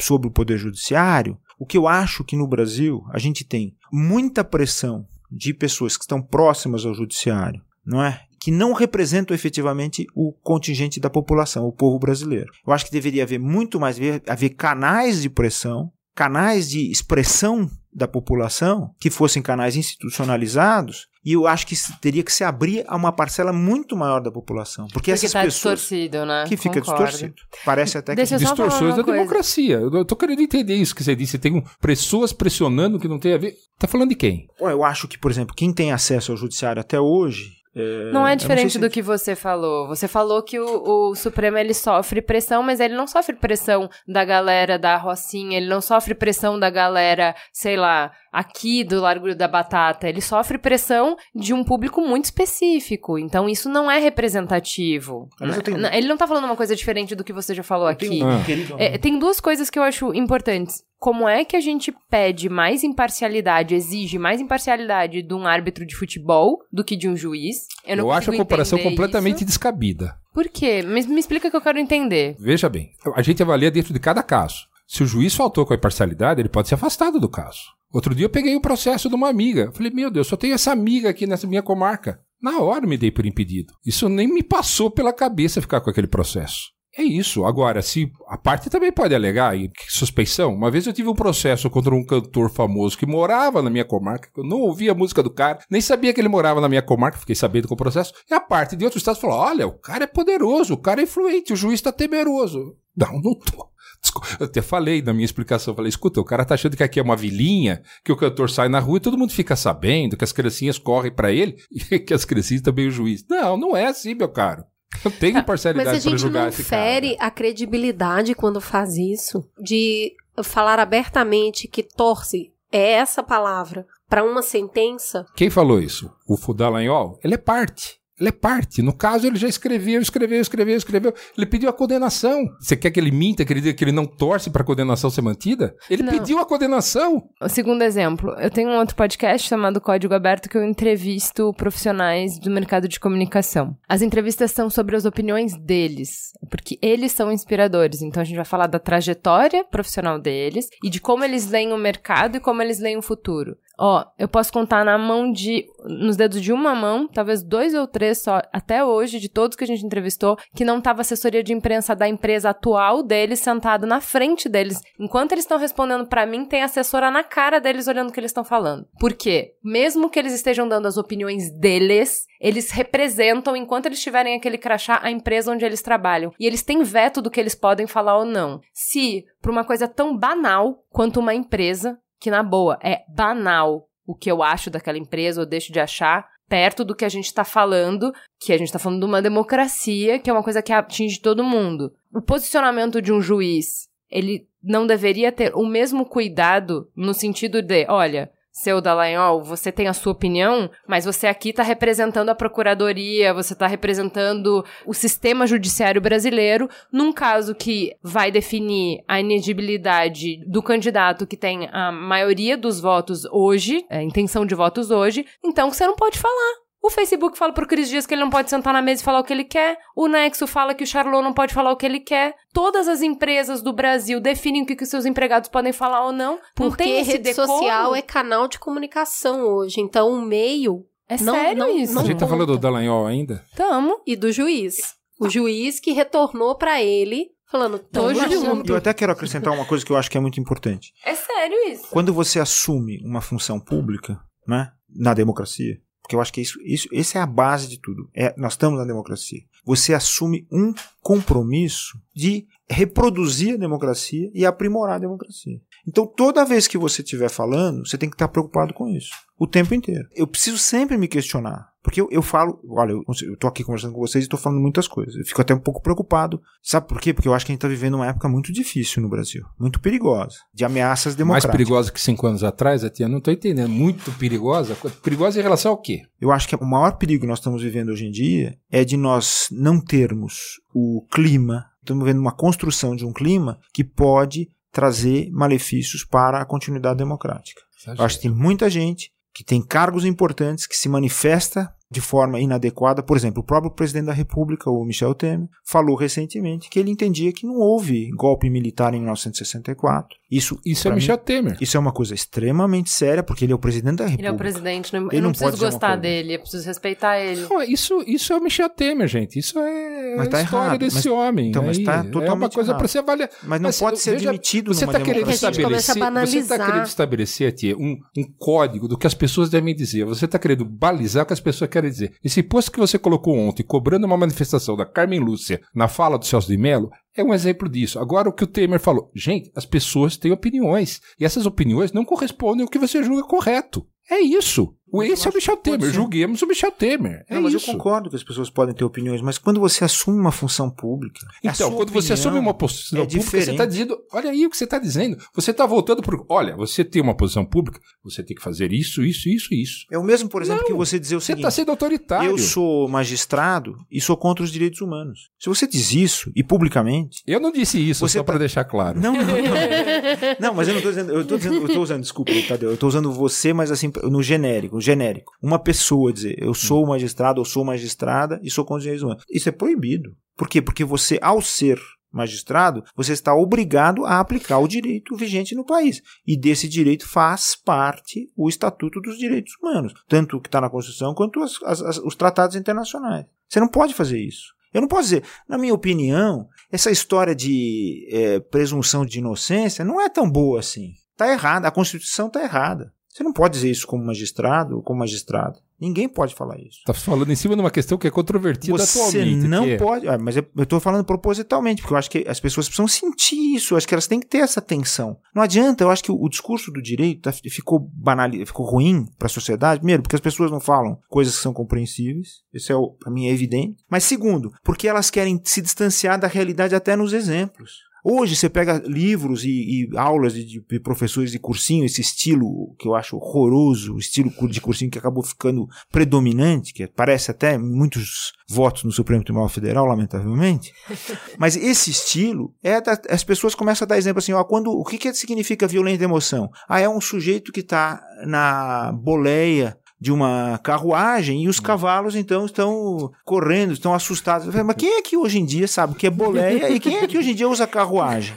sobre 0.00 0.28
o 0.28 0.30
poder 0.30 0.56
judiciário, 0.56 1.36
o 1.58 1.66
que 1.66 1.76
eu 1.76 1.88
acho 1.88 2.24
que 2.24 2.36
no 2.36 2.46
Brasil 2.46 3.02
a 3.12 3.18
gente 3.18 3.44
tem 3.44 3.74
muita 3.92 4.44
pressão 4.44 5.06
de 5.30 5.52
pessoas 5.52 5.96
que 5.96 6.04
estão 6.04 6.22
próximas 6.22 6.86
ao 6.86 6.94
judiciário, 6.94 7.60
não 7.84 8.02
é? 8.02 8.22
Que 8.40 8.50
não 8.50 8.72
representam 8.72 9.34
efetivamente 9.34 10.06
o 10.14 10.32
contingente 10.32 11.00
da 11.00 11.10
população, 11.10 11.66
o 11.66 11.72
povo 11.72 11.98
brasileiro. 11.98 12.50
Eu 12.66 12.72
acho 12.72 12.86
que 12.86 12.92
deveria 12.92 13.24
haver 13.24 13.38
muito 13.38 13.80
mais 13.80 13.98
haver, 14.26 14.50
canais 14.50 15.20
de 15.20 15.28
pressão, 15.28 15.90
canais 16.14 16.70
de 16.70 16.90
expressão 16.90 17.68
da 17.92 18.06
população 18.06 18.94
que 19.00 19.10
fossem 19.10 19.42
canais 19.42 19.76
institucionalizados 19.76 21.08
e 21.28 21.32
eu 21.34 21.46
acho 21.46 21.66
que 21.66 21.74
teria 22.00 22.22
que 22.22 22.32
se 22.32 22.42
abrir 22.42 22.84
a 22.88 22.96
uma 22.96 23.12
parcela 23.12 23.52
muito 23.52 23.94
maior 23.94 24.20
da 24.20 24.30
população 24.30 24.84
porque, 24.86 24.94
Porque 24.94 25.10
essas 25.10 25.30
tá 25.32 25.42
pessoas 25.42 25.80
distorcido, 25.80 26.24
né? 26.24 26.44
que 26.48 26.56
fica 26.56 26.80
Concordo. 26.80 27.04
distorcido. 27.04 27.34
Parece 27.64 27.98
até 27.98 28.16
que 28.16 28.22
Distorções 28.22 28.96
da 28.96 29.04
coisa. 29.04 29.18
democracia. 29.18 29.74
Eu 29.76 30.04
tô 30.04 30.16
querendo 30.16 30.40
entender 30.40 30.74
isso 30.74 30.94
que 30.94 31.04
você 31.04 31.14
disse. 31.14 31.38
Tem 31.38 31.62
pessoas 31.80 32.32
pressionando 32.32 32.98
que 32.98 33.06
não 33.06 33.18
tem 33.18 33.34
a 33.34 33.38
ver. 33.38 33.54
Tá 33.78 33.86
falando 33.86 34.08
de 34.08 34.14
quem? 34.14 34.48
Eu 34.58 34.82
acho 34.82 35.06
que, 35.06 35.18
por 35.18 35.30
exemplo, 35.30 35.54
quem 35.54 35.72
tem 35.72 35.92
acesso 35.92 36.32
ao 36.32 36.38
judiciário 36.38 36.80
até 36.80 36.98
hoje 36.98 37.57
É, 37.76 38.10
Não 38.12 38.26
é 38.26 38.34
diferente 38.34 38.72
se- 38.72 38.78
do 38.78 38.90
que 38.90 39.00
você 39.02 39.36
falou. 39.36 39.86
Você 39.88 40.08
falou 40.08 40.42
que 40.42 40.58
o, 40.58 41.10
o 41.10 41.14
Supremo 41.14 41.56
ele 41.58 41.74
sofre 41.74 42.20
pressão, 42.20 42.62
mas 42.62 42.80
ele 42.80 42.94
não 42.94 43.06
sofre 43.06 43.36
pressão 43.36 43.88
da 44.06 44.24
galera 44.24 44.78
da 44.78 44.96
Rocinha, 44.96 45.56
ele 45.56 45.68
não 45.68 45.80
sofre 45.80 46.14
pressão 46.14 46.58
da 46.58 46.70
galera, 46.70 47.34
sei 47.52 47.76
lá, 47.76 48.10
aqui 48.32 48.82
do 48.84 49.00
Largo 49.00 49.34
da 49.34 49.46
Batata. 49.46 50.08
Ele 50.08 50.20
sofre 50.20 50.58
pressão 50.58 51.16
de 51.34 51.52
um 51.54 51.62
público 51.62 52.00
muito 52.00 52.24
específico. 52.26 53.18
Então 53.18 53.48
isso 53.48 53.68
não 53.68 53.90
é 53.90 53.98
representativo. 53.98 55.28
Tenho- 55.64 55.86
Ele 55.92 56.08
não 56.08 56.16
tá 56.16 56.26
falando 56.26 56.44
uma 56.44 56.56
coisa 56.56 56.74
diferente 56.74 57.14
do 57.14 57.24
que 57.24 57.32
você 57.32 57.54
já 57.54 57.62
falou 57.62 57.88
Eu 57.90 57.96
tenho 57.96 58.28
aqui. 58.28 58.52
um 58.72 58.76
Ah. 58.76 58.82
É, 58.82 58.98
tem 58.98 59.18
duas 59.18 59.40
coisas 59.40 59.70
que 59.70 59.78
eu 59.78 59.82
acho 59.82 60.12
importantes. 60.14 60.82
Como 60.98 61.28
é 61.28 61.44
que 61.44 61.56
a 61.56 61.60
gente 61.60 61.94
pede 62.10 62.48
mais 62.48 62.82
imparcialidade, 62.82 63.74
exige 63.74 64.18
mais 64.18 64.40
imparcialidade 64.40 65.22
de 65.22 65.32
um 65.32 65.46
árbitro 65.46 65.86
de 65.86 65.94
futebol 65.94 66.58
do 66.72 66.84
que 66.84 66.96
de 66.96 67.08
um 67.08 67.16
juiz? 67.16 67.66
Eu, 67.86 67.98
não 67.98 68.10
acho 68.10 68.32
a 68.32 68.36
comparação 68.36 68.78
completamente 68.80 69.36
isso. 69.36 69.46
descabida. 69.46 70.16
Por 70.34 70.48
quê? 70.48 70.82
Me, 70.82 71.00
me 71.06 71.20
explica 71.20 71.50
que 71.50 71.56
eu 71.56 71.60
quero 71.60 71.78
entender. 71.78 72.36
Veja 72.38 72.68
bem, 72.68 72.90
a 73.14 73.22
gente 73.22 73.42
avalia 73.42 73.70
dentro 73.70 73.92
de 73.92 74.00
cada 74.00 74.22
caso. 74.24 74.66
Se 74.88 75.02
o 75.02 75.06
juiz 75.06 75.34
faltou 75.34 75.64
com 75.64 75.72
a 75.72 75.76
imparcialidade, 75.76 76.40
ele 76.40 76.48
pode 76.48 76.66
ser 76.66 76.74
afastado 76.74 77.20
do 77.20 77.28
caso. 77.28 77.60
Outro 77.92 78.14
dia 78.14 78.26
eu 78.26 78.30
peguei 78.30 78.56
o 78.56 78.60
processo 78.60 79.08
de 79.08 79.14
uma 79.14 79.28
amiga. 79.28 79.62
Eu 79.66 79.72
Falei, 79.72 79.92
meu 79.92 80.10
Deus, 80.10 80.26
só 80.26 80.36
tenho 80.36 80.54
essa 80.54 80.72
amiga 80.72 81.10
aqui 81.10 81.26
nessa 81.26 81.46
minha 81.46 81.62
comarca. 81.62 82.20
Na 82.42 82.60
hora 82.60 82.84
eu 82.84 82.88
me 82.88 82.98
dei 82.98 83.10
por 83.10 83.24
impedido. 83.24 83.72
Isso 83.84 84.08
nem 84.08 84.26
me 84.26 84.42
passou 84.42 84.90
pela 84.90 85.12
cabeça 85.12 85.60
ficar 85.60 85.80
com 85.80 85.90
aquele 85.90 86.06
processo. 86.06 86.72
É 86.98 87.02
isso. 87.04 87.44
Agora, 87.44 87.80
se 87.80 88.10
a 88.26 88.36
parte 88.36 88.68
também 88.68 88.90
pode 88.90 89.14
alegar 89.14 89.56
e 89.56 89.70
suspeição. 89.88 90.52
Uma 90.52 90.68
vez 90.68 90.84
eu 90.84 90.92
tive 90.92 91.08
um 91.08 91.14
processo 91.14 91.70
contra 91.70 91.94
um 91.94 92.04
cantor 92.04 92.50
famoso 92.50 92.98
que 92.98 93.06
morava 93.06 93.62
na 93.62 93.70
minha 93.70 93.84
comarca, 93.84 94.28
eu 94.36 94.42
não 94.42 94.62
ouvia 94.62 94.90
a 94.90 94.94
música 94.96 95.22
do 95.22 95.30
cara, 95.30 95.60
nem 95.70 95.80
sabia 95.80 96.12
que 96.12 96.20
ele 96.20 96.28
morava 96.28 96.60
na 96.60 96.68
minha 96.68 96.82
comarca, 96.82 97.16
fiquei 97.16 97.36
sabendo 97.36 97.68
com 97.68 97.74
o 97.74 97.76
processo. 97.76 98.12
E 98.28 98.34
a 98.34 98.40
parte 98.40 98.74
de 98.74 98.84
outros 98.84 99.00
estados 99.00 99.20
falou: 99.20 99.36
olha, 99.36 99.64
o 99.64 99.78
cara 99.78 100.02
é 100.02 100.06
poderoso, 100.08 100.74
o 100.74 100.76
cara 100.76 101.00
é 101.00 101.04
influente, 101.04 101.52
o 101.52 101.56
juiz 101.56 101.74
está 101.74 101.92
temeroso. 101.92 102.76
Não, 102.96 103.12
não 103.22 103.38
tô. 103.38 103.68
Desculpa, 104.02 104.28
Eu 104.40 104.46
até 104.46 104.60
falei 104.60 105.00
na 105.00 105.12
minha 105.12 105.24
explicação, 105.24 105.76
falei, 105.76 105.88
escuta, 105.88 106.20
o 106.20 106.24
cara 106.24 106.44
tá 106.44 106.54
achando 106.54 106.76
que 106.76 106.82
aqui 106.82 106.98
é 106.98 107.02
uma 107.02 107.16
vilinha, 107.16 107.80
que 108.04 108.10
o 108.10 108.16
cantor 108.16 108.50
sai 108.50 108.68
na 108.68 108.80
rua 108.80 108.96
e 108.96 109.00
todo 109.00 109.18
mundo 109.18 109.32
fica 109.32 109.54
sabendo, 109.54 110.16
que 110.16 110.24
as 110.24 110.32
criancinhas 110.32 110.78
correm 110.78 111.12
pra 111.12 111.30
ele 111.30 111.56
e 111.92 111.98
que 112.00 112.12
as 112.12 112.24
criancinhas 112.24 112.62
também 112.62 112.88
o 112.88 112.90
juiz. 112.90 113.24
Não, 113.28 113.56
não 113.56 113.76
é 113.76 113.86
assim, 113.86 114.14
meu 114.14 114.28
caro. 114.28 114.64
Eu 115.04 115.10
tenho 115.10 115.34
Mas 115.34 115.42
imparcialidade 115.42 115.88
a 115.88 116.10
para 116.10 116.18
gente 116.18 116.30
não 116.30 116.52
fere 116.52 117.16
cara. 117.16 117.28
a 117.28 117.30
credibilidade 117.30 118.34
quando 118.34 118.60
faz 118.60 118.96
isso, 118.96 119.48
de 119.60 120.12
falar 120.42 120.78
abertamente 120.78 121.68
que 121.68 121.82
torce 121.82 122.52
é 122.72 122.92
essa 122.92 123.22
palavra 123.22 123.86
para 124.08 124.24
uma 124.24 124.42
sentença. 124.42 125.26
Quem 125.36 125.50
falou 125.50 125.80
isso? 125.80 126.10
O 126.26 126.36
Fudalanhol? 126.36 127.18
Ele 127.22 127.34
é 127.34 127.38
parte. 127.38 127.97
Ele 128.20 128.30
é 128.30 128.32
parte. 128.32 128.82
No 128.82 128.92
caso, 128.92 129.26
ele 129.26 129.36
já 129.36 129.48
escreveu, 129.48 130.00
escreveu, 130.00 130.40
escreveu, 130.40 130.76
escreveu. 130.76 131.14
Ele 131.36 131.46
pediu 131.46 131.68
a 131.68 131.72
condenação. 131.72 132.44
Você 132.60 132.76
quer 132.76 132.90
que 132.90 132.98
ele 132.98 133.10
minta, 133.10 133.44
que 133.44 133.52
ele 133.52 133.60
diga 133.60 133.74
que 133.76 133.84
ele 133.84 133.92
não 133.92 134.06
torce 134.06 134.50
para 134.50 134.62
a 134.62 134.64
condenação 134.64 135.08
ser 135.10 135.22
mantida? 135.22 135.74
Ele 135.88 136.02
Não. 136.02 136.12
pediu 136.12 136.38
a 136.38 136.44
condenação. 136.46 137.28
O 137.40 137.48
segundo 137.48 137.82
exemplo, 137.82 138.34
eu 138.40 138.50
tenho 138.50 138.70
um 138.70 138.78
outro 138.78 138.96
podcast 138.96 139.48
chamado 139.48 139.80
Código 139.80 140.14
Aberto 140.14 140.48
que 140.48 140.56
eu 140.56 140.64
entrevisto 140.64 141.52
profissionais 141.54 142.38
do 142.38 142.50
mercado 142.50 142.88
de 142.88 142.98
comunicação. 142.98 143.76
As 143.88 144.02
entrevistas 144.02 144.50
são 144.50 144.68
sobre 144.68 144.96
as 144.96 145.04
opiniões 145.04 145.56
deles, 145.56 146.32
porque 146.50 146.78
eles 146.82 147.12
são 147.12 147.30
inspiradores. 147.30 148.02
Então 148.02 148.20
a 148.20 148.24
gente 148.24 148.36
vai 148.36 148.44
falar 148.44 148.66
da 148.66 148.78
trajetória 148.78 149.64
profissional 149.64 150.18
deles 150.18 150.68
e 150.82 150.90
de 150.90 151.00
como 151.00 151.24
eles 151.24 151.48
leem 151.48 151.72
o 151.72 151.78
mercado 151.78 152.36
e 152.36 152.40
como 152.40 152.62
eles 152.62 152.78
leem 152.80 152.96
o 152.96 153.02
futuro. 153.02 153.56
Ó, 153.78 154.04
eu 154.18 154.26
posso 154.26 154.52
contar 154.52 154.84
na 154.84 154.98
mão 154.98 155.30
de. 155.30 155.66
nos 155.84 156.16
dedos 156.16 156.42
de 156.42 156.52
uma 156.52 156.74
mão, 156.74 157.06
talvez 157.06 157.42
dois 157.42 157.74
ou 157.74 157.86
três 157.86 158.20
só, 158.20 158.42
até 158.52 158.84
hoje, 158.84 159.20
de 159.20 159.28
todos 159.28 159.56
que 159.56 159.62
a 159.62 159.66
gente 159.66 159.86
entrevistou, 159.86 160.36
que 160.54 160.64
não 160.64 160.80
tava 160.80 161.02
assessoria 161.02 161.44
de 161.44 161.52
imprensa 161.52 161.94
da 161.94 162.08
empresa 162.08 162.50
atual 162.50 163.02
deles 163.04 163.38
sentada 163.38 163.86
na 163.86 164.00
frente 164.00 164.48
deles. 164.48 164.80
Enquanto 164.98 165.32
eles 165.32 165.44
estão 165.44 165.58
respondendo 165.58 166.06
pra 166.06 166.26
mim, 166.26 166.44
tem 166.44 166.62
assessora 166.62 167.10
na 167.10 167.22
cara 167.22 167.60
deles 167.60 167.86
olhando 167.86 168.10
o 168.10 168.12
que 168.12 168.18
eles 168.18 168.30
estão 168.30 168.44
falando. 168.44 168.86
Por 168.98 169.14
quê? 169.14 169.52
Mesmo 169.62 170.10
que 170.10 170.18
eles 170.18 170.32
estejam 170.32 170.68
dando 170.68 170.86
as 170.86 170.96
opiniões 170.96 171.50
deles, 171.58 172.26
eles 172.40 172.70
representam, 172.70 173.54
enquanto 173.54 173.86
eles 173.86 174.00
tiverem 174.00 174.34
aquele 174.34 174.58
crachá, 174.58 174.98
a 175.02 175.10
empresa 175.10 175.52
onde 175.52 175.64
eles 175.64 175.82
trabalham. 175.82 176.32
E 176.38 176.46
eles 176.46 176.62
têm 176.62 176.82
veto 176.82 177.22
do 177.22 177.30
que 177.30 177.38
eles 177.38 177.54
podem 177.54 177.86
falar 177.86 178.18
ou 178.18 178.24
não. 178.24 178.60
Se, 178.72 179.24
por 179.40 179.50
uma 179.50 179.64
coisa 179.64 179.86
tão 179.86 180.16
banal 180.16 180.82
quanto 180.90 181.20
uma 181.20 181.34
empresa, 181.34 181.98
que 182.20 182.30
na 182.30 182.42
boa 182.42 182.78
é 182.82 183.04
banal 183.08 183.88
o 184.06 184.14
que 184.14 184.30
eu 184.30 184.42
acho 184.42 184.70
daquela 184.70 184.98
empresa 184.98 185.40
ou 185.40 185.46
deixo 185.46 185.72
de 185.72 185.78
achar, 185.78 186.26
perto 186.48 186.84
do 186.84 186.94
que 186.94 187.04
a 187.04 187.08
gente 187.08 187.32
tá 187.32 187.44
falando, 187.44 188.12
que 188.40 188.52
a 188.52 188.58
gente 188.58 188.72
tá 188.72 188.78
falando 188.78 189.00
de 189.00 189.06
uma 189.06 189.20
democracia, 189.20 190.18
que 190.18 190.30
é 190.30 190.32
uma 190.32 190.42
coisa 190.42 190.62
que 190.62 190.72
atinge 190.72 191.20
todo 191.20 191.44
mundo. 191.44 191.92
O 192.12 192.22
posicionamento 192.22 193.02
de 193.02 193.12
um 193.12 193.20
juiz, 193.20 193.86
ele 194.10 194.48
não 194.62 194.86
deveria 194.86 195.30
ter 195.30 195.54
o 195.54 195.66
mesmo 195.66 196.06
cuidado 196.06 196.90
no 196.96 197.12
sentido 197.12 197.60
de, 197.60 197.86
olha, 197.88 198.32
seu 198.58 198.80
Dallagnol, 198.80 199.40
você 199.40 199.70
tem 199.70 199.86
a 199.86 199.92
sua 199.92 200.12
opinião, 200.12 200.68
mas 200.86 201.04
você 201.04 201.28
aqui 201.28 201.50
está 201.50 201.62
representando 201.62 202.28
a 202.28 202.34
procuradoria, 202.34 203.32
você 203.32 203.52
está 203.52 203.68
representando 203.68 204.64
o 204.84 204.92
sistema 204.92 205.46
judiciário 205.46 206.00
brasileiro, 206.00 206.68
num 206.92 207.12
caso 207.12 207.54
que 207.54 207.92
vai 208.02 208.32
definir 208.32 209.04
a 209.06 209.20
inedibilidade 209.20 210.44
do 210.44 210.60
candidato 210.60 211.26
que 211.26 211.36
tem 211.36 211.68
a 211.72 211.92
maioria 211.92 212.56
dos 212.56 212.80
votos 212.80 213.24
hoje, 213.26 213.84
a 213.88 214.02
intenção 214.02 214.44
de 214.44 214.56
votos 214.56 214.90
hoje, 214.90 215.24
então 215.44 215.70
você 215.70 215.86
não 215.86 215.94
pode 215.94 216.18
falar. 216.18 216.67
O 216.82 216.90
Facebook 216.90 217.36
fala 217.36 217.52
pro 217.52 217.66
Cris 217.66 217.88
Dias 217.88 218.06
que 218.06 218.14
ele 218.14 218.22
não 218.22 218.30
pode 218.30 218.48
sentar 218.48 218.72
na 218.72 218.80
mesa 218.80 219.02
e 219.02 219.04
falar 219.04 219.18
o 219.20 219.24
que 219.24 219.32
ele 219.32 219.44
quer. 219.44 219.76
O 219.96 220.06
Nexo 220.06 220.46
fala 220.46 220.74
que 220.74 220.84
o 220.84 220.86
Charlot 220.86 221.22
não 221.24 221.32
pode 221.34 221.52
falar 221.52 221.72
o 221.72 221.76
que 221.76 221.84
ele 221.84 221.98
quer. 222.00 222.34
Todas 222.52 222.86
as 222.86 223.02
empresas 223.02 223.60
do 223.62 223.72
Brasil 223.72 224.20
definem 224.20 224.62
o 224.62 224.66
que, 224.66 224.76
que 224.76 224.84
os 224.84 224.88
seus 224.88 225.04
empregados 225.04 225.48
podem 225.48 225.72
falar 225.72 226.04
ou 226.06 226.12
não. 226.12 226.34
não 226.36 226.40
Porque 226.54 226.84
tem 226.84 227.00
esse 227.00 227.10
rede 227.12 227.24
decoro. 227.24 227.48
social 227.48 227.94
é 227.94 228.02
canal 228.02 228.46
de 228.46 228.58
comunicação 228.58 229.42
hoje. 229.42 229.80
Então, 229.80 230.10
o 230.12 230.22
meio 230.22 230.84
É 231.10 231.16
Não- 231.22 231.32
sério 231.34 231.58
não- 231.58 231.70
isso? 231.78 231.94
não 231.94 232.02
a 232.02 232.04
gente 232.04 232.16
tá 232.16 232.26
conta. 232.26 232.36
falando 232.36 232.52
do 232.52 232.58
Dallagnol 232.58 233.06
ainda? 233.06 233.42
Tamo. 233.56 234.00
e 234.06 234.14
do 234.14 234.30
juiz. 234.30 234.76
O 235.18 235.28
juiz 235.28 235.80
que 235.80 235.90
retornou 235.92 236.54
pra 236.56 236.82
ele, 236.82 237.28
falando, 237.50 237.78
Tô 237.78 238.12
junto. 238.14 238.70
Eu 238.70 238.76
até 238.76 238.92
quero 238.94 239.10
acrescentar 239.12 239.52
uma 239.54 239.64
coisa 239.64 239.84
que 239.84 239.90
eu 239.90 239.96
acho 239.96 240.10
que 240.10 240.16
é 240.18 240.20
muito 240.20 240.38
importante. 240.38 240.92
É 241.04 241.14
sério 241.14 241.56
isso. 241.70 241.88
Quando 241.90 242.12
você 242.12 242.38
assume 242.38 243.00
uma 243.04 243.20
função 243.22 243.58
pública, 243.58 244.20
né, 244.46 244.70
na 244.88 245.14
democracia, 245.14 245.78
porque 246.08 246.16
eu 246.16 246.22
acho 246.22 246.32
que 246.32 246.40
isso, 246.40 246.58
isso 246.64 246.88
essa 246.90 247.18
é 247.18 247.20
a 247.20 247.26
base 247.26 247.68
de 247.68 247.78
tudo. 247.78 248.08
É, 248.14 248.34
nós 248.38 248.54
estamos 248.54 248.78
na 248.78 248.86
democracia. 248.86 249.42
Você 249.62 249.92
assume 249.92 250.48
um 250.50 250.72
compromisso 251.02 252.00
de 252.16 252.46
reproduzir 252.66 253.54
a 253.54 253.58
democracia 253.58 254.30
e 254.32 254.46
aprimorar 254.46 254.96
a 254.96 255.00
democracia. 255.00 255.60
Então, 255.86 256.06
toda 256.06 256.46
vez 256.46 256.66
que 256.66 256.78
você 256.78 257.02
estiver 257.02 257.28
falando, 257.28 257.86
você 257.86 257.98
tem 257.98 258.08
que 258.08 258.14
estar 258.14 258.28
preocupado 258.28 258.72
com 258.72 258.88
isso. 258.88 259.10
O 259.38 259.46
tempo 259.46 259.72
inteiro. 259.74 260.08
Eu 260.14 260.26
preciso 260.26 260.58
sempre 260.58 260.96
me 260.96 261.06
questionar. 261.06 261.68
Porque 261.82 262.00
eu, 262.00 262.08
eu 262.10 262.20
falo, 262.20 262.60
olha, 262.68 262.90
eu, 262.90 263.02
eu 263.22 263.36
tô 263.36 263.46
aqui 263.46 263.62
conversando 263.64 263.94
com 263.94 264.00
vocês 264.00 264.24
e 264.24 264.28
tô 264.28 264.36
falando 264.36 264.60
muitas 264.60 264.88
coisas. 264.88 265.14
Eu 265.14 265.24
fico 265.24 265.40
até 265.40 265.54
um 265.54 265.60
pouco 265.60 265.80
preocupado. 265.80 266.40
Sabe 266.62 266.86
por 266.88 267.00
quê? 267.00 267.14
Porque 267.14 267.28
eu 267.28 267.32
acho 267.32 267.46
que 267.46 267.52
a 267.52 267.54
gente 267.54 267.62
tá 267.62 267.68
vivendo 267.68 267.94
uma 267.94 268.06
época 268.06 268.28
muito 268.28 268.52
difícil 268.52 269.00
no 269.00 269.08
Brasil. 269.08 269.46
Muito 269.58 269.80
perigosa. 269.80 270.36
De 270.52 270.64
ameaças 270.64 271.12
Mais 271.12 271.16
democráticas. 271.16 271.52
perigosa 271.52 271.92
que 271.92 272.00
cinco 272.00 272.26
anos 272.26 272.42
atrás, 272.44 272.84
a 272.84 272.90
tia, 272.90 273.08
não 273.08 273.20
tô 273.20 273.30
entendendo. 273.30 273.70
Muito 273.70 274.10
perigosa? 274.12 274.76
Perigosa 275.02 275.38
em 275.38 275.42
relação 275.42 275.70
ao 275.70 275.80
quê? 275.80 276.02
Eu 276.20 276.32
acho 276.32 276.48
que 276.48 276.56
o 276.56 276.64
maior 276.66 276.98
perigo 276.98 277.22
que 277.22 277.28
nós 277.28 277.38
estamos 277.38 277.62
vivendo 277.62 277.90
hoje 277.90 278.06
em 278.06 278.10
dia 278.10 278.58
é 278.70 278.84
de 278.84 278.96
nós 278.96 279.46
não 279.50 279.80
termos 279.80 280.60
o 280.74 281.06
clima, 281.10 281.64
estamos 281.80 282.04
vendo 282.04 282.20
uma 282.20 282.32
construção 282.32 282.94
de 282.94 283.06
um 283.06 283.12
clima 283.12 283.58
que 283.72 283.84
pode 283.84 284.50
trazer 284.70 285.30
malefícios 285.30 286.04
para 286.04 286.42
a 286.42 286.44
continuidade 286.44 286.98
democrática. 286.98 287.62
Eu 287.86 288.04
acho 288.04 288.16
que 288.16 288.22
tem 288.22 288.30
muita 288.30 288.68
gente 288.68 289.10
que 289.38 289.44
tem 289.44 289.62
cargos 289.62 290.04
importantes 290.04 290.66
que 290.66 290.76
se 290.76 290.88
manifesta 290.88 291.72
de 291.90 292.00
forma 292.00 292.38
inadequada. 292.40 293.02
Por 293.02 293.16
exemplo, 293.16 293.40
o 293.40 293.44
próprio 293.46 293.70
presidente 293.70 294.06
da 294.06 294.12
República, 294.12 294.70
o 294.70 294.84
Michel 294.84 295.14
Temer, 295.14 295.48
falou 295.64 295.96
recentemente 295.96 296.68
que 296.68 296.78
ele 296.78 296.90
entendia 296.90 297.32
que 297.32 297.46
não 297.46 297.56
houve 297.56 298.10
golpe 298.10 298.50
militar 298.50 298.92
em 298.94 298.98
1964. 299.00 300.16
Isso, 300.30 300.58
Isso 300.64 300.86
é 300.86 300.90
mim, 300.90 300.96
Michel 300.96 301.16
Temer. 301.16 301.56
isso 301.58 301.74
é 301.76 301.80
uma 301.80 301.90
coisa 301.90 302.12
extremamente 302.14 302.90
séria, 302.90 303.22
porque 303.22 303.46
ele 303.46 303.52
é 303.52 303.54
o 303.54 303.58
presidente 303.58 303.96
da 303.96 304.04
República. 304.04 304.20
Ele 304.20 304.28
é 304.28 304.32
o 304.32 304.36
presidente, 304.36 304.92
não, 304.92 305.06
Ele 305.06 305.16
eu 305.16 305.22
não, 305.22 305.28
não 305.28 305.30
preciso 305.30 305.64
uma 305.64 305.70
gostar 305.70 305.86
coisa. 305.86 306.02
dele, 306.02 306.34
eu 306.34 306.38
preciso 306.40 306.66
respeitar 306.66 307.18
ele. 307.18 307.40
Não, 307.48 307.62
isso, 307.62 308.04
isso 308.06 308.32
é 308.34 308.36
o 308.36 308.40
Michel 308.42 308.68
Temer, 308.68 309.08
gente. 309.08 309.38
Isso 309.38 309.58
é 309.58 310.16
Mas 310.18 310.28
a 310.28 310.30
tá 310.30 310.42
história 310.42 310.66
errado. 310.66 310.80
desse 310.80 310.96
Mas- 310.96 311.06
homem. 311.06 311.48
então, 311.48 311.62
mas 311.62 311.78
tá 311.78 311.92
É 311.94 312.00
uma 312.02 312.10
totalmente 312.10 312.54
coisa 312.54 312.70
errado. 312.72 312.78
para 312.78 312.88
você 312.88 312.98
avaliar. 312.98 313.30
Mas 313.44 313.60
não 313.62 313.70
pode 313.72 313.98
ser 314.00 314.10
veja, 314.12 314.28
admitido 314.28 314.74
Você 314.74 314.84
numa 314.84 315.00
querendo. 315.00 315.28
A 315.28 315.32
gente 315.32 315.62
começa 315.62 315.92
a 315.92 315.94
estabelecer, 315.96 316.42
você 316.42 316.52
está 316.54 316.66
querendo 316.66 316.86
estabelecer, 316.86 317.52
tia, 317.52 317.76
um, 317.78 317.98
um 318.18 318.24
código 318.38 318.86
do 318.86 318.98
que 318.98 319.06
as 319.06 319.14
pessoas 319.14 319.48
devem 319.48 319.74
dizer. 319.74 320.04
Você 320.04 320.26
está 320.26 320.38
querendo 320.38 320.66
balizar 320.66 321.22
o 321.22 321.26
que 321.26 321.32
as 321.32 321.40
pessoas 321.40 321.70
querem 321.70 321.77
dizer. 321.82 322.14
Esse 322.24 322.42
post 322.42 322.70
que 322.70 322.78
você 322.78 322.98
colocou 322.98 323.36
ontem, 323.36 323.62
cobrando 323.62 324.06
uma 324.06 324.16
manifestação 324.16 324.76
da 324.76 324.84
Carmen 324.84 325.20
Lúcia 325.20 325.60
na 325.74 325.86
fala 325.86 326.18
do 326.18 326.26
Celso 326.26 326.48
de 326.48 326.56
Mello, 326.56 326.90
é 327.16 327.22
um 327.22 327.34
exemplo 327.34 327.68
disso. 327.68 327.98
Agora, 327.98 328.28
o 328.28 328.32
que 328.32 328.44
o 328.44 328.46
Temer 328.46 328.80
falou, 328.80 329.10
gente, 329.14 329.50
as 329.54 329.66
pessoas 329.66 330.16
têm 330.16 330.32
opiniões. 330.32 331.00
E 331.18 331.24
essas 331.24 331.46
opiniões 331.46 331.92
não 331.92 332.04
correspondem 332.04 332.62
ao 332.62 332.70
que 332.70 332.78
você 332.78 333.02
julga 333.02 333.22
correto. 333.24 333.86
É 334.10 334.20
isso. 334.20 334.74
Esse 335.02 335.26
é 335.26 335.30
o 335.30 335.34
Michel 335.34 335.56
Temer. 335.56 335.92
Julguemos 335.92 336.42
o 336.42 336.46
Michel 336.46 336.72
Temer. 336.72 337.24
É 337.28 337.34
não, 337.34 337.42
mas 337.42 337.54
isso. 337.54 337.70
eu 337.70 337.74
concordo 337.74 338.08
que 338.10 338.16
as 338.16 338.22
pessoas 338.24 338.48
podem 338.50 338.74
ter 338.74 338.84
opiniões, 338.84 339.20
mas 339.20 339.38
quando 339.38 339.60
você 339.60 339.84
assume 339.84 340.18
uma 340.18 340.32
função 340.32 340.70
pública. 340.70 341.20
Então, 341.44 341.72
quando 341.72 341.92
você 341.92 342.12
assume 342.12 342.38
uma 342.38 342.54
posição 342.54 343.00
é 343.00 343.02
pública, 343.02 343.20
você 343.22 343.24
diferente. 343.38 343.50
está 343.50 343.66
dizendo. 343.66 343.98
Olha 344.12 344.30
aí 344.30 344.46
o 344.46 344.50
que 344.50 344.56
você 344.56 344.64
está 344.64 344.78
dizendo. 344.78 345.16
Você 345.34 345.50
está 345.50 345.66
voltando 345.66 346.02
para. 346.02 346.16
Olha, 346.28 346.56
você 346.56 346.84
tem 346.84 347.02
uma 347.02 347.16
posição 347.16 347.44
pública, 347.44 347.78
você 348.02 348.22
tem 348.22 348.36
que 348.36 348.42
fazer 348.42 348.72
isso, 348.72 349.02
isso, 349.04 349.28
isso, 349.28 349.54
isso. 349.54 349.86
É 349.90 349.98
o 349.98 350.02
mesmo, 350.02 350.28
por 350.28 350.42
exemplo, 350.42 350.62
Não, 350.62 350.66
que 350.68 350.74
você 350.74 350.98
dizer 350.98 351.16
o 351.16 351.20
Você 351.20 351.26
seguinte. 351.26 351.40
está 351.42 351.50
sendo 351.50 351.70
autoritário. 351.70 352.30
Eu 352.30 352.38
sou 352.38 352.88
magistrado 352.88 353.76
e 353.90 354.00
sou 354.00 354.16
contra 354.16 354.42
os 354.44 354.50
direitos 354.50 354.80
humanos. 354.80 355.30
Se 355.38 355.48
você 355.48 355.66
diz 355.66 355.92
isso, 355.92 356.30
e 356.34 356.42
publicamente. 356.42 357.22
Eu 357.26 357.40
não 357.40 357.52
disse 357.52 357.78
isso, 357.78 358.00
Você 358.06 358.14
só 358.18 358.24
tá- 358.24 358.24
para 358.24 358.38
deixar 358.38 358.64
claro. 358.64 359.00
Não, 359.00 359.12
não, 359.12 359.24
não. 359.24 359.28
Não, 360.40 360.54
mas 360.54 360.68
eu 360.68 360.74
não 360.74 360.80
tô 360.80 360.88
dizendo. 360.88 361.12
Eu 361.12 361.24
tô 361.24 361.80
usando, 361.82 362.00
desculpa, 362.02 362.32
Tadeu. 362.48 362.70
Eu 362.70 362.76
tô 362.76 362.86
usando 362.86 363.12
você, 363.12 363.52
mas 363.52 363.70
assim, 363.70 363.90
no 364.04 364.22
genérico, 364.22 364.77
genérico. 364.80 365.32
Uma 365.42 365.58
pessoa 365.58 366.12
dizer, 366.12 366.36
eu 366.38 366.54
sou 366.54 366.86
magistrado, 366.86 367.40
eu 367.40 367.44
sou 367.44 367.64
magistrada 367.64 368.40
e 368.42 368.50
sou 368.50 368.64
contra 368.64 368.78
os 368.78 368.82
direitos 368.84 369.04
humanos. 369.04 369.24
Isso 369.30 369.48
é 369.48 369.52
proibido. 369.52 370.16
Por 370.36 370.48
quê? 370.48 370.60
Porque 370.62 370.84
você, 370.84 371.18
ao 371.22 371.40
ser 371.42 371.78
magistrado, 372.10 372.82
você 372.96 373.12
está 373.12 373.34
obrigado 373.34 374.04
a 374.06 374.18
aplicar 374.18 374.58
o 374.58 374.68
direito 374.68 375.14
vigente 375.14 375.54
no 375.54 375.64
país. 375.64 376.00
E 376.26 376.38
desse 376.38 376.66
direito 376.68 377.06
faz 377.06 377.54
parte 377.54 378.30
o 378.36 378.48
Estatuto 378.48 379.00
dos 379.00 379.18
Direitos 379.18 379.52
Humanos, 379.60 379.92
tanto 380.08 380.36
o 380.36 380.40
que 380.40 380.48
está 380.48 380.60
na 380.60 380.70
Constituição 380.70 381.14
quanto 381.14 381.42
as- 381.42 381.62
as- 381.62 381.98
os 381.98 382.14
tratados 382.14 382.56
internacionais. 382.56 383.26
Você 383.48 383.60
não 383.60 383.68
pode 383.68 383.94
fazer 383.94 384.18
isso. 384.18 384.54
Eu 384.72 384.80
não 384.82 384.88
posso 384.88 385.04
dizer, 385.04 385.22
na 385.48 385.56
minha 385.58 385.72
opinião, 385.74 386.46
essa 386.70 386.90
história 386.90 387.34
de 387.34 388.06
eh, 388.10 388.40
presunção 388.40 389.04
de 389.04 389.18
inocência 389.18 389.84
não 389.84 390.00
é 390.00 390.08
tão 390.08 390.30
boa 390.30 390.60
assim. 390.60 390.92
Está 391.12 391.32
errada, 391.32 391.66
a 391.66 391.70
Constituição 391.70 392.26
está 392.28 392.42
errada. 392.42 392.92
Você 393.18 393.24
não 393.24 393.32
pode 393.32 393.54
dizer 393.54 393.68
isso 393.68 393.84
como 393.84 394.04
magistrado 394.04 394.76
ou 394.76 394.82
como 394.82 395.00
magistrado. 395.00 395.58
Ninguém 395.80 396.08
pode 396.08 396.34
falar 396.34 396.56
isso. 396.58 396.78
Tá 396.86 396.94
falando 396.94 397.30
em 397.30 397.36
cima 397.36 397.54
de 397.56 397.60
uma 397.60 397.70
questão 397.70 397.98
que 397.98 398.06
é 398.06 398.10
controvertida 398.10 398.76
Você 398.78 398.98
atualmente. 399.00 399.46
não 399.48 399.64
que 399.64 399.70
é- 399.72 399.76
pode. 399.76 400.08
ah, 400.08 400.18
mas 400.18 400.36
eu 400.36 400.44
estou 400.58 400.78
falando 400.80 401.04
propositalmente, 401.04 401.82
porque 401.82 401.94
eu 401.94 401.98
acho 401.98 402.10
que 402.10 402.24
as 402.28 402.38
pessoas 402.40 402.66
precisam 402.68 402.88
sentir 402.88 403.54
isso. 403.56 403.74
Eu 403.74 403.78
acho 403.78 403.86
que 403.88 403.94
elas 403.94 404.06
têm 404.06 404.18
que 404.20 404.26
ter 404.26 404.38
essa 404.38 404.60
tensão. 404.60 405.18
Não 405.34 405.42
adianta, 405.42 405.82
eu 405.84 405.90
acho 405.90 406.02
que 406.02 406.10
o, 406.12 406.20
o 406.20 406.28
discurso 406.28 406.70
do 406.72 406.80
direito 406.82 407.22
tá- 407.22 407.32
ficou 407.32 407.78
banal, 407.92 408.28
ficou 408.46 408.66
ruim 408.66 409.04
para 409.18 409.26
a 409.26 409.28
sociedade. 409.30 409.80
Primeiro, 409.80 410.02
porque 410.02 410.16
as 410.16 410.20
pessoas 410.20 410.50
não 410.50 410.60
falam 410.60 410.98
coisas 411.08 411.36
que 411.36 411.42
são 411.42 411.52
compreensíveis. 411.52 412.42
Isso 412.52 412.72
é, 412.72 412.76
para 413.00 413.12
mim, 413.12 413.26
é 413.26 413.32
evidente. 413.32 413.76
Mas 413.90 414.04
segundo, 414.04 414.52
porque 414.64 414.86
elas 414.88 415.10
querem 415.10 415.40
se 415.44 415.60
distanciar 415.62 416.18
da 416.20 416.26
realidade 416.28 416.74
até 416.74 416.94
nos 416.96 417.12
exemplos. 417.12 417.87
Hoje 418.10 418.34
você 418.34 418.48
pega 418.48 418.82
livros 418.86 419.44
e, 419.44 419.50
e 419.90 419.98
aulas 419.98 420.32
de, 420.32 420.44
de 420.62 420.80
professores 420.80 421.30
de 421.30 421.38
cursinho, 421.38 421.84
esse 421.84 422.00
estilo 422.00 422.74
que 422.78 422.88
eu 422.88 422.94
acho 422.94 423.16
horroroso, 423.16 423.94
o 423.94 423.98
estilo 423.98 424.30
de 424.48 424.60
cursinho 424.62 424.90
que 424.90 424.98
acabou 424.98 425.22
ficando 425.22 425.68
predominante, 425.92 426.72
que 426.72 426.86
parece 426.86 427.30
até 427.30 427.58
muitos 427.58 428.32
votos 428.48 428.84
no 428.84 428.90
Supremo 428.92 429.22
Tribunal 429.22 429.48
Federal, 429.50 429.84
lamentavelmente. 429.84 430.72
Mas 431.38 431.54
esse 431.54 431.90
estilo 431.90 432.54
é 432.62 432.80
da- 432.80 432.98
as 433.10 433.22
pessoas 433.22 433.54
começam 433.54 433.84
a 433.84 433.88
dar 433.88 433.98
exemplo 433.98 434.20
assim, 434.20 434.32
ó, 434.32 434.42
quando 434.42 434.70
o 434.70 434.84
que, 434.84 434.96
que 434.96 435.12
significa 435.12 435.66
violenta 435.68 436.04
emoção? 436.04 436.48
Ah, 436.66 436.80
é 436.80 436.88
um 436.88 437.00
sujeito 437.02 437.52
que 437.52 437.60
está 437.60 438.00
na 438.26 438.90
boleia 438.92 439.76
de 440.00 440.12
uma 440.12 440.58
carruagem 440.62 441.42
e 441.42 441.48
os 441.48 441.58
cavalos 441.58 442.14
então 442.14 442.46
estão 442.46 443.10
correndo, 443.24 443.72
estão 443.72 443.92
assustados. 443.92 444.46
Falei, 444.46 444.62
Mas 444.62 444.76
quem 444.76 444.98
é 444.98 445.02
que 445.02 445.16
hoje 445.16 445.38
em 445.38 445.44
dia 445.44 445.66
sabe 445.66 445.92
o 445.92 445.96
que 445.96 446.06
é 446.06 446.10
boleia 446.10 446.70
e 446.70 446.78
quem 446.78 446.98
é 446.98 447.06
que 447.06 447.18
hoje 447.18 447.32
em 447.32 447.34
dia 447.34 447.48
usa 447.48 447.66
carruagem? 447.66 448.34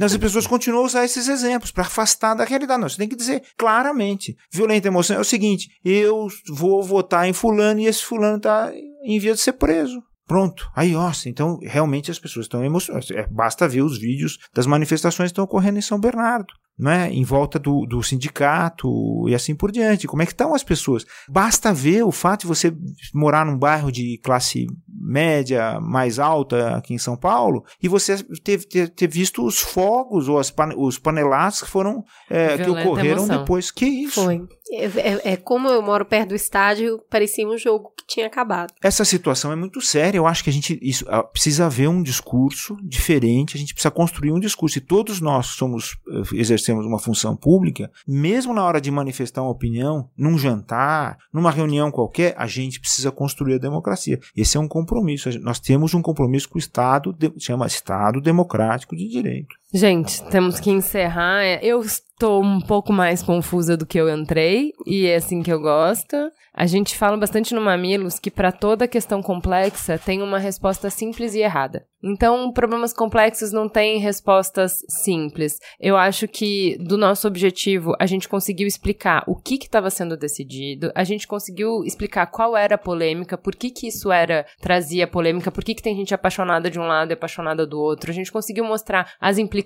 As 0.00 0.16
pessoas 0.16 0.46
continuam 0.46 0.82
a 0.82 0.86
usar 0.86 1.04
esses 1.04 1.28
exemplos 1.28 1.70
para 1.70 1.84
afastar 1.84 2.34
da 2.34 2.44
realidade. 2.44 2.80
Não, 2.80 2.88
você 2.88 2.96
tem 2.96 3.08
que 3.08 3.16
dizer 3.16 3.42
claramente. 3.56 4.36
Violenta 4.50 4.88
emoção 4.88 5.16
é 5.16 5.20
o 5.20 5.24
seguinte: 5.24 5.68
eu 5.84 6.26
vou 6.48 6.82
votar 6.82 7.28
em 7.28 7.32
fulano 7.32 7.80
e 7.80 7.86
esse 7.86 8.02
fulano 8.02 8.38
está 8.38 8.72
em 9.04 9.18
via 9.18 9.34
de 9.34 9.40
ser 9.40 9.52
preso. 9.52 10.02
Pronto. 10.26 10.70
Aí, 10.74 10.92
nossa, 10.92 11.28
então 11.28 11.58
realmente 11.62 12.10
as 12.10 12.18
pessoas 12.18 12.46
estão 12.46 12.64
emocionadas. 12.64 13.10
É, 13.10 13.26
basta 13.30 13.68
ver 13.68 13.82
os 13.82 13.98
vídeos 13.98 14.38
das 14.54 14.66
manifestações 14.66 15.28
que 15.28 15.32
estão 15.32 15.44
ocorrendo 15.44 15.78
em 15.78 15.82
São 15.82 16.00
Bernardo. 16.00 16.54
Né, 16.82 17.12
em 17.12 17.22
volta 17.22 17.60
do, 17.60 17.86
do 17.86 18.02
sindicato 18.02 19.28
e 19.28 19.36
assim 19.36 19.54
por 19.54 19.70
diante. 19.70 20.08
Como 20.08 20.20
é 20.20 20.26
que 20.26 20.32
estão 20.32 20.52
as 20.52 20.64
pessoas? 20.64 21.06
Basta 21.28 21.72
ver 21.72 22.02
o 22.02 22.10
fato 22.10 22.40
de 22.40 22.48
você 22.48 22.74
morar 23.14 23.46
num 23.46 23.56
bairro 23.56 23.92
de 23.92 24.18
classe 24.18 24.66
média, 24.88 25.78
mais 25.80 26.18
alta 26.18 26.76
aqui 26.76 26.92
em 26.92 26.98
São 26.98 27.16
Paulo, 27.16 27.64
e 27.80 27.86
você 27.86 28.20
ter, 28.42 28.64
ter, 28.64 28.88
ter 28.88 29.06
visto 29.06 29.46
os 29.46 29.60
fogos 29.60 30.28
ou 30.28 30.40
as 30.40 30.52
os 30.76 30.98
panelaços 30.98 31.62
que 31.62 31.70
foram 31.70 32.02
é, 32.28 32.58
que 32.58 32.68
ocorreram 32.68 33.18
emoção. 33.18 33.38
depois. 33.38 33.70
Que 33.70 33.86
isso? 33.86 34.24
Foi. 34.24 34.42
É, 34.72 34.84
é- 34.86 35.32
é 35.32 35.36
como 35.36 35.68
eu 35.68 35.82
moro 35.82 36.04
perto 36.04 36.30
do 36.30 36.34
estádio, 36.34 37.00
parecia 37.10 37.46
um 37.46 37.58
jogo 37.58 37.92
que 37.96 38.06
tinha 38.06 38.26
acabado. 38.26 38.72
Essa 38.82 39.04
situação 39.04 39.52
é 39.52 39.56
muito 39.56 39.80
séria. 39.80 40.18
Eu 40.18 40.26
acho 40.26 40.42
que 40.42 40.50
a 40.50 40.52
gente 40.52 40.78
isso, 40.82 41.04
ah, 41.08 41.22
precisa 41.22 41.66
haver 41.66 41.88
um 41.88 42.02
discurso 42.02 42.76
diferente. 42.82 43.56
A 43.56 43.60
gente 43.60 43.74
precisa 43.74 43.90
construir 43.90 44.32
um 44.32 44.40
discurso. 44.40 44.78
E 44.78 44.80
todos 44.80 45.20
nós 45.20 45.46
somos 45.46 45.96
eh, 46.08 46.22
exercemos 46.36 46.86
uma 46.86 46.98
função 46.98 47.36
pública, 47.36 47.90
mesmo 48.06 48.54
na 48.54 48.64
hora 48.64 48.80
de 48.80 48.90
manifestar 48.90 49.42
uma 49.42 49.50
opinião, 49.50 50.08
num 50.16 50.38
jantar, 50.38 51.18
numa 51.32 51.50
reunião 51.50 51.90
qualquer, 51.90 52.34
a 52.36 52.46
gente 52.46 52.80
precisa 52.80 53.10
construir 53.10 53.54
a 53.54 53.58
democracia. 53.58 54.18
Esse 54.36 54.56
é 54.56 54.60
um 54.60 54.68
compromisso. 54.68 55.28
Nós 55.40 55.60
temos 55.60 55.94
um 55.94 56.02
compromisso 56.02 56.48
com 56.48 56.56
o 56.56 56.58
Estado, 56.58 57.14
chama 57.38 57.66
Estado 57.66 58.20
Democrático 58.20 58.96
de 58.96 59.08
Direito. 59.08 59.61
Gente, 59.74 60.22
temos 60.24 60.60
que 60.60 60.70
encerrar. 60.70 61.42
É, 61.42 61.58
Eu 61.62 61.80
estou 61.80 62.42
um 62.42 62.60
pouco 62.60 62.92
mais 62.92 63.22
confusa 63.22 63.76
do 63.76 63.86
que 63.86 63.98
eu 63.98 64.08
entrei, 64.08 64.72
e 64.86 65.06
é 65.06 65.16
assim 65.16 65.42
que 65.42 65.52
eu 65.52 65.60
gosto. 65.60 66.16
A 66.54 66.66
gente 66.66 66.96
fala 66.96 67.16
bastante 67.16 67.54
no 67.54 67.62
Mamilos 67.62 68.18
que 68.18 68.30
para 68.30 68.52
toda 68.52 68.86
questão 68.86 69.22
complexa 69.22 69.98
tem 69.98 70.20
uma 70.20 70.38
resposta 70.38 70.90
simples 70.90 71.34
e 71.34 71.40
errada. 71.40 71.86
Então, 72.04 72.52
problemas 72.52 72.92
complexos 72.92 73.52
não 73.52 73.68
têm 73.68 73.98
respostas 73.98 74.78
simples. 74.88 75.58
Eu 75.80 75.96
acho 75.96 76.26
que 76.26 76.76
do 76.78 76.98
nosso 76.98 77.28
objetivo 77.28 77.94
a 77.98 78.06
gente 78.06 78.28
conseguiu 78.28 78.66
explicar 78.66 79.22
o 79.26 79.36
que 79.36 79.54
estava 79.54 79.88
sendo 79.88 80.16
decidido, 80.16 80.90
a 80.94 81.04
gente 81.04 81.28
conseguiu 81.28 81.84
explicar 81.84 82.26
qual 82.26 82.56
era 82.56 82.74
a 82.74 82.78
polêmica, 82.78 83.38
por 83.38 83.54
que, 83.54 83.70
que 83.70 83.86
isso 83.86 84.10
era 84.10 84.44
trazia 84.60 85.06
polêmica, 85.06 85.50
por 85.50 85.62
que, 85.64 85.74
que 85.74 85.82
tem 85.82 85.96
gente 85.96 86.12
apaixonada 86.12 86.68
de 86.68 86.78
um 86.78 86.86
lado 86.86 87.12
e 87.12 87.14
apaixonada 87.14 87.66
do 87.66 87.80
outro. 87.80 88.10
A 88.10 88.14
gente 88.14 88.32
conseguiu 88.32 88.64
mostrar 88.64 89.12
as 89.20 89.38
implicações, 89.38 89.61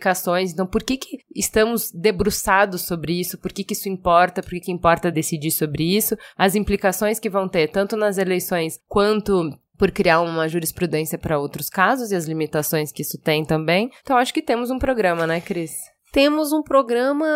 então 0.52 0.66
por 0.66 0.82
que, 0.82 0.97
que 0.97 1.18
estamos 1.35 1.90
debruçados 1.93 2.82
sobre 2.82 3.18
isso, 3.18 3.39
por 3.39 3.52
que, 3.52 3.64
que 3.64 3.73
isso 3.73 3.89
importa, 3.89 4.43
por 4.43 4.51
que, 4.51 4.60
que 4.60 4.73
importa 4.73 5.10
decidir 5.10 5.51
sobre 5.51 5.97
isso, 5.97 6.16
as 6.36 6.55
implicações 6.55 7.18
que 7.18 7.31
vão 7.31 7.48
ter 7.48 7.68
tanto 7.68 7.97
nas 7.97 8.18
eleições 8.18 8.78
quanto 8.89 9.51
por 9.77 9.90
criar 9.90 10.20
uma 10.20 10.48
jurisprudência 10.48 11.18
para 11.18 11.39
outros 11.39 11.68
casos 11.68 12.10
e 12.10 12.16
as 12.16 12.24
limitações 12.24 12.90
que 12.90 13.02
isso 13.02 13.18
tem 13.18 13.44
também. 13.44 13.90
Então 14.02 14.16
acho 14.16 14.32
que 14.32 14.43
temos 14.43 14.70
um 14.70 14.78
programa, 14.78 15.27
né, 15.27 15.40
Cris? 15.40 15.95
Temos 16.12 16.53
um 16.53 16.62
programa 16.62 17.27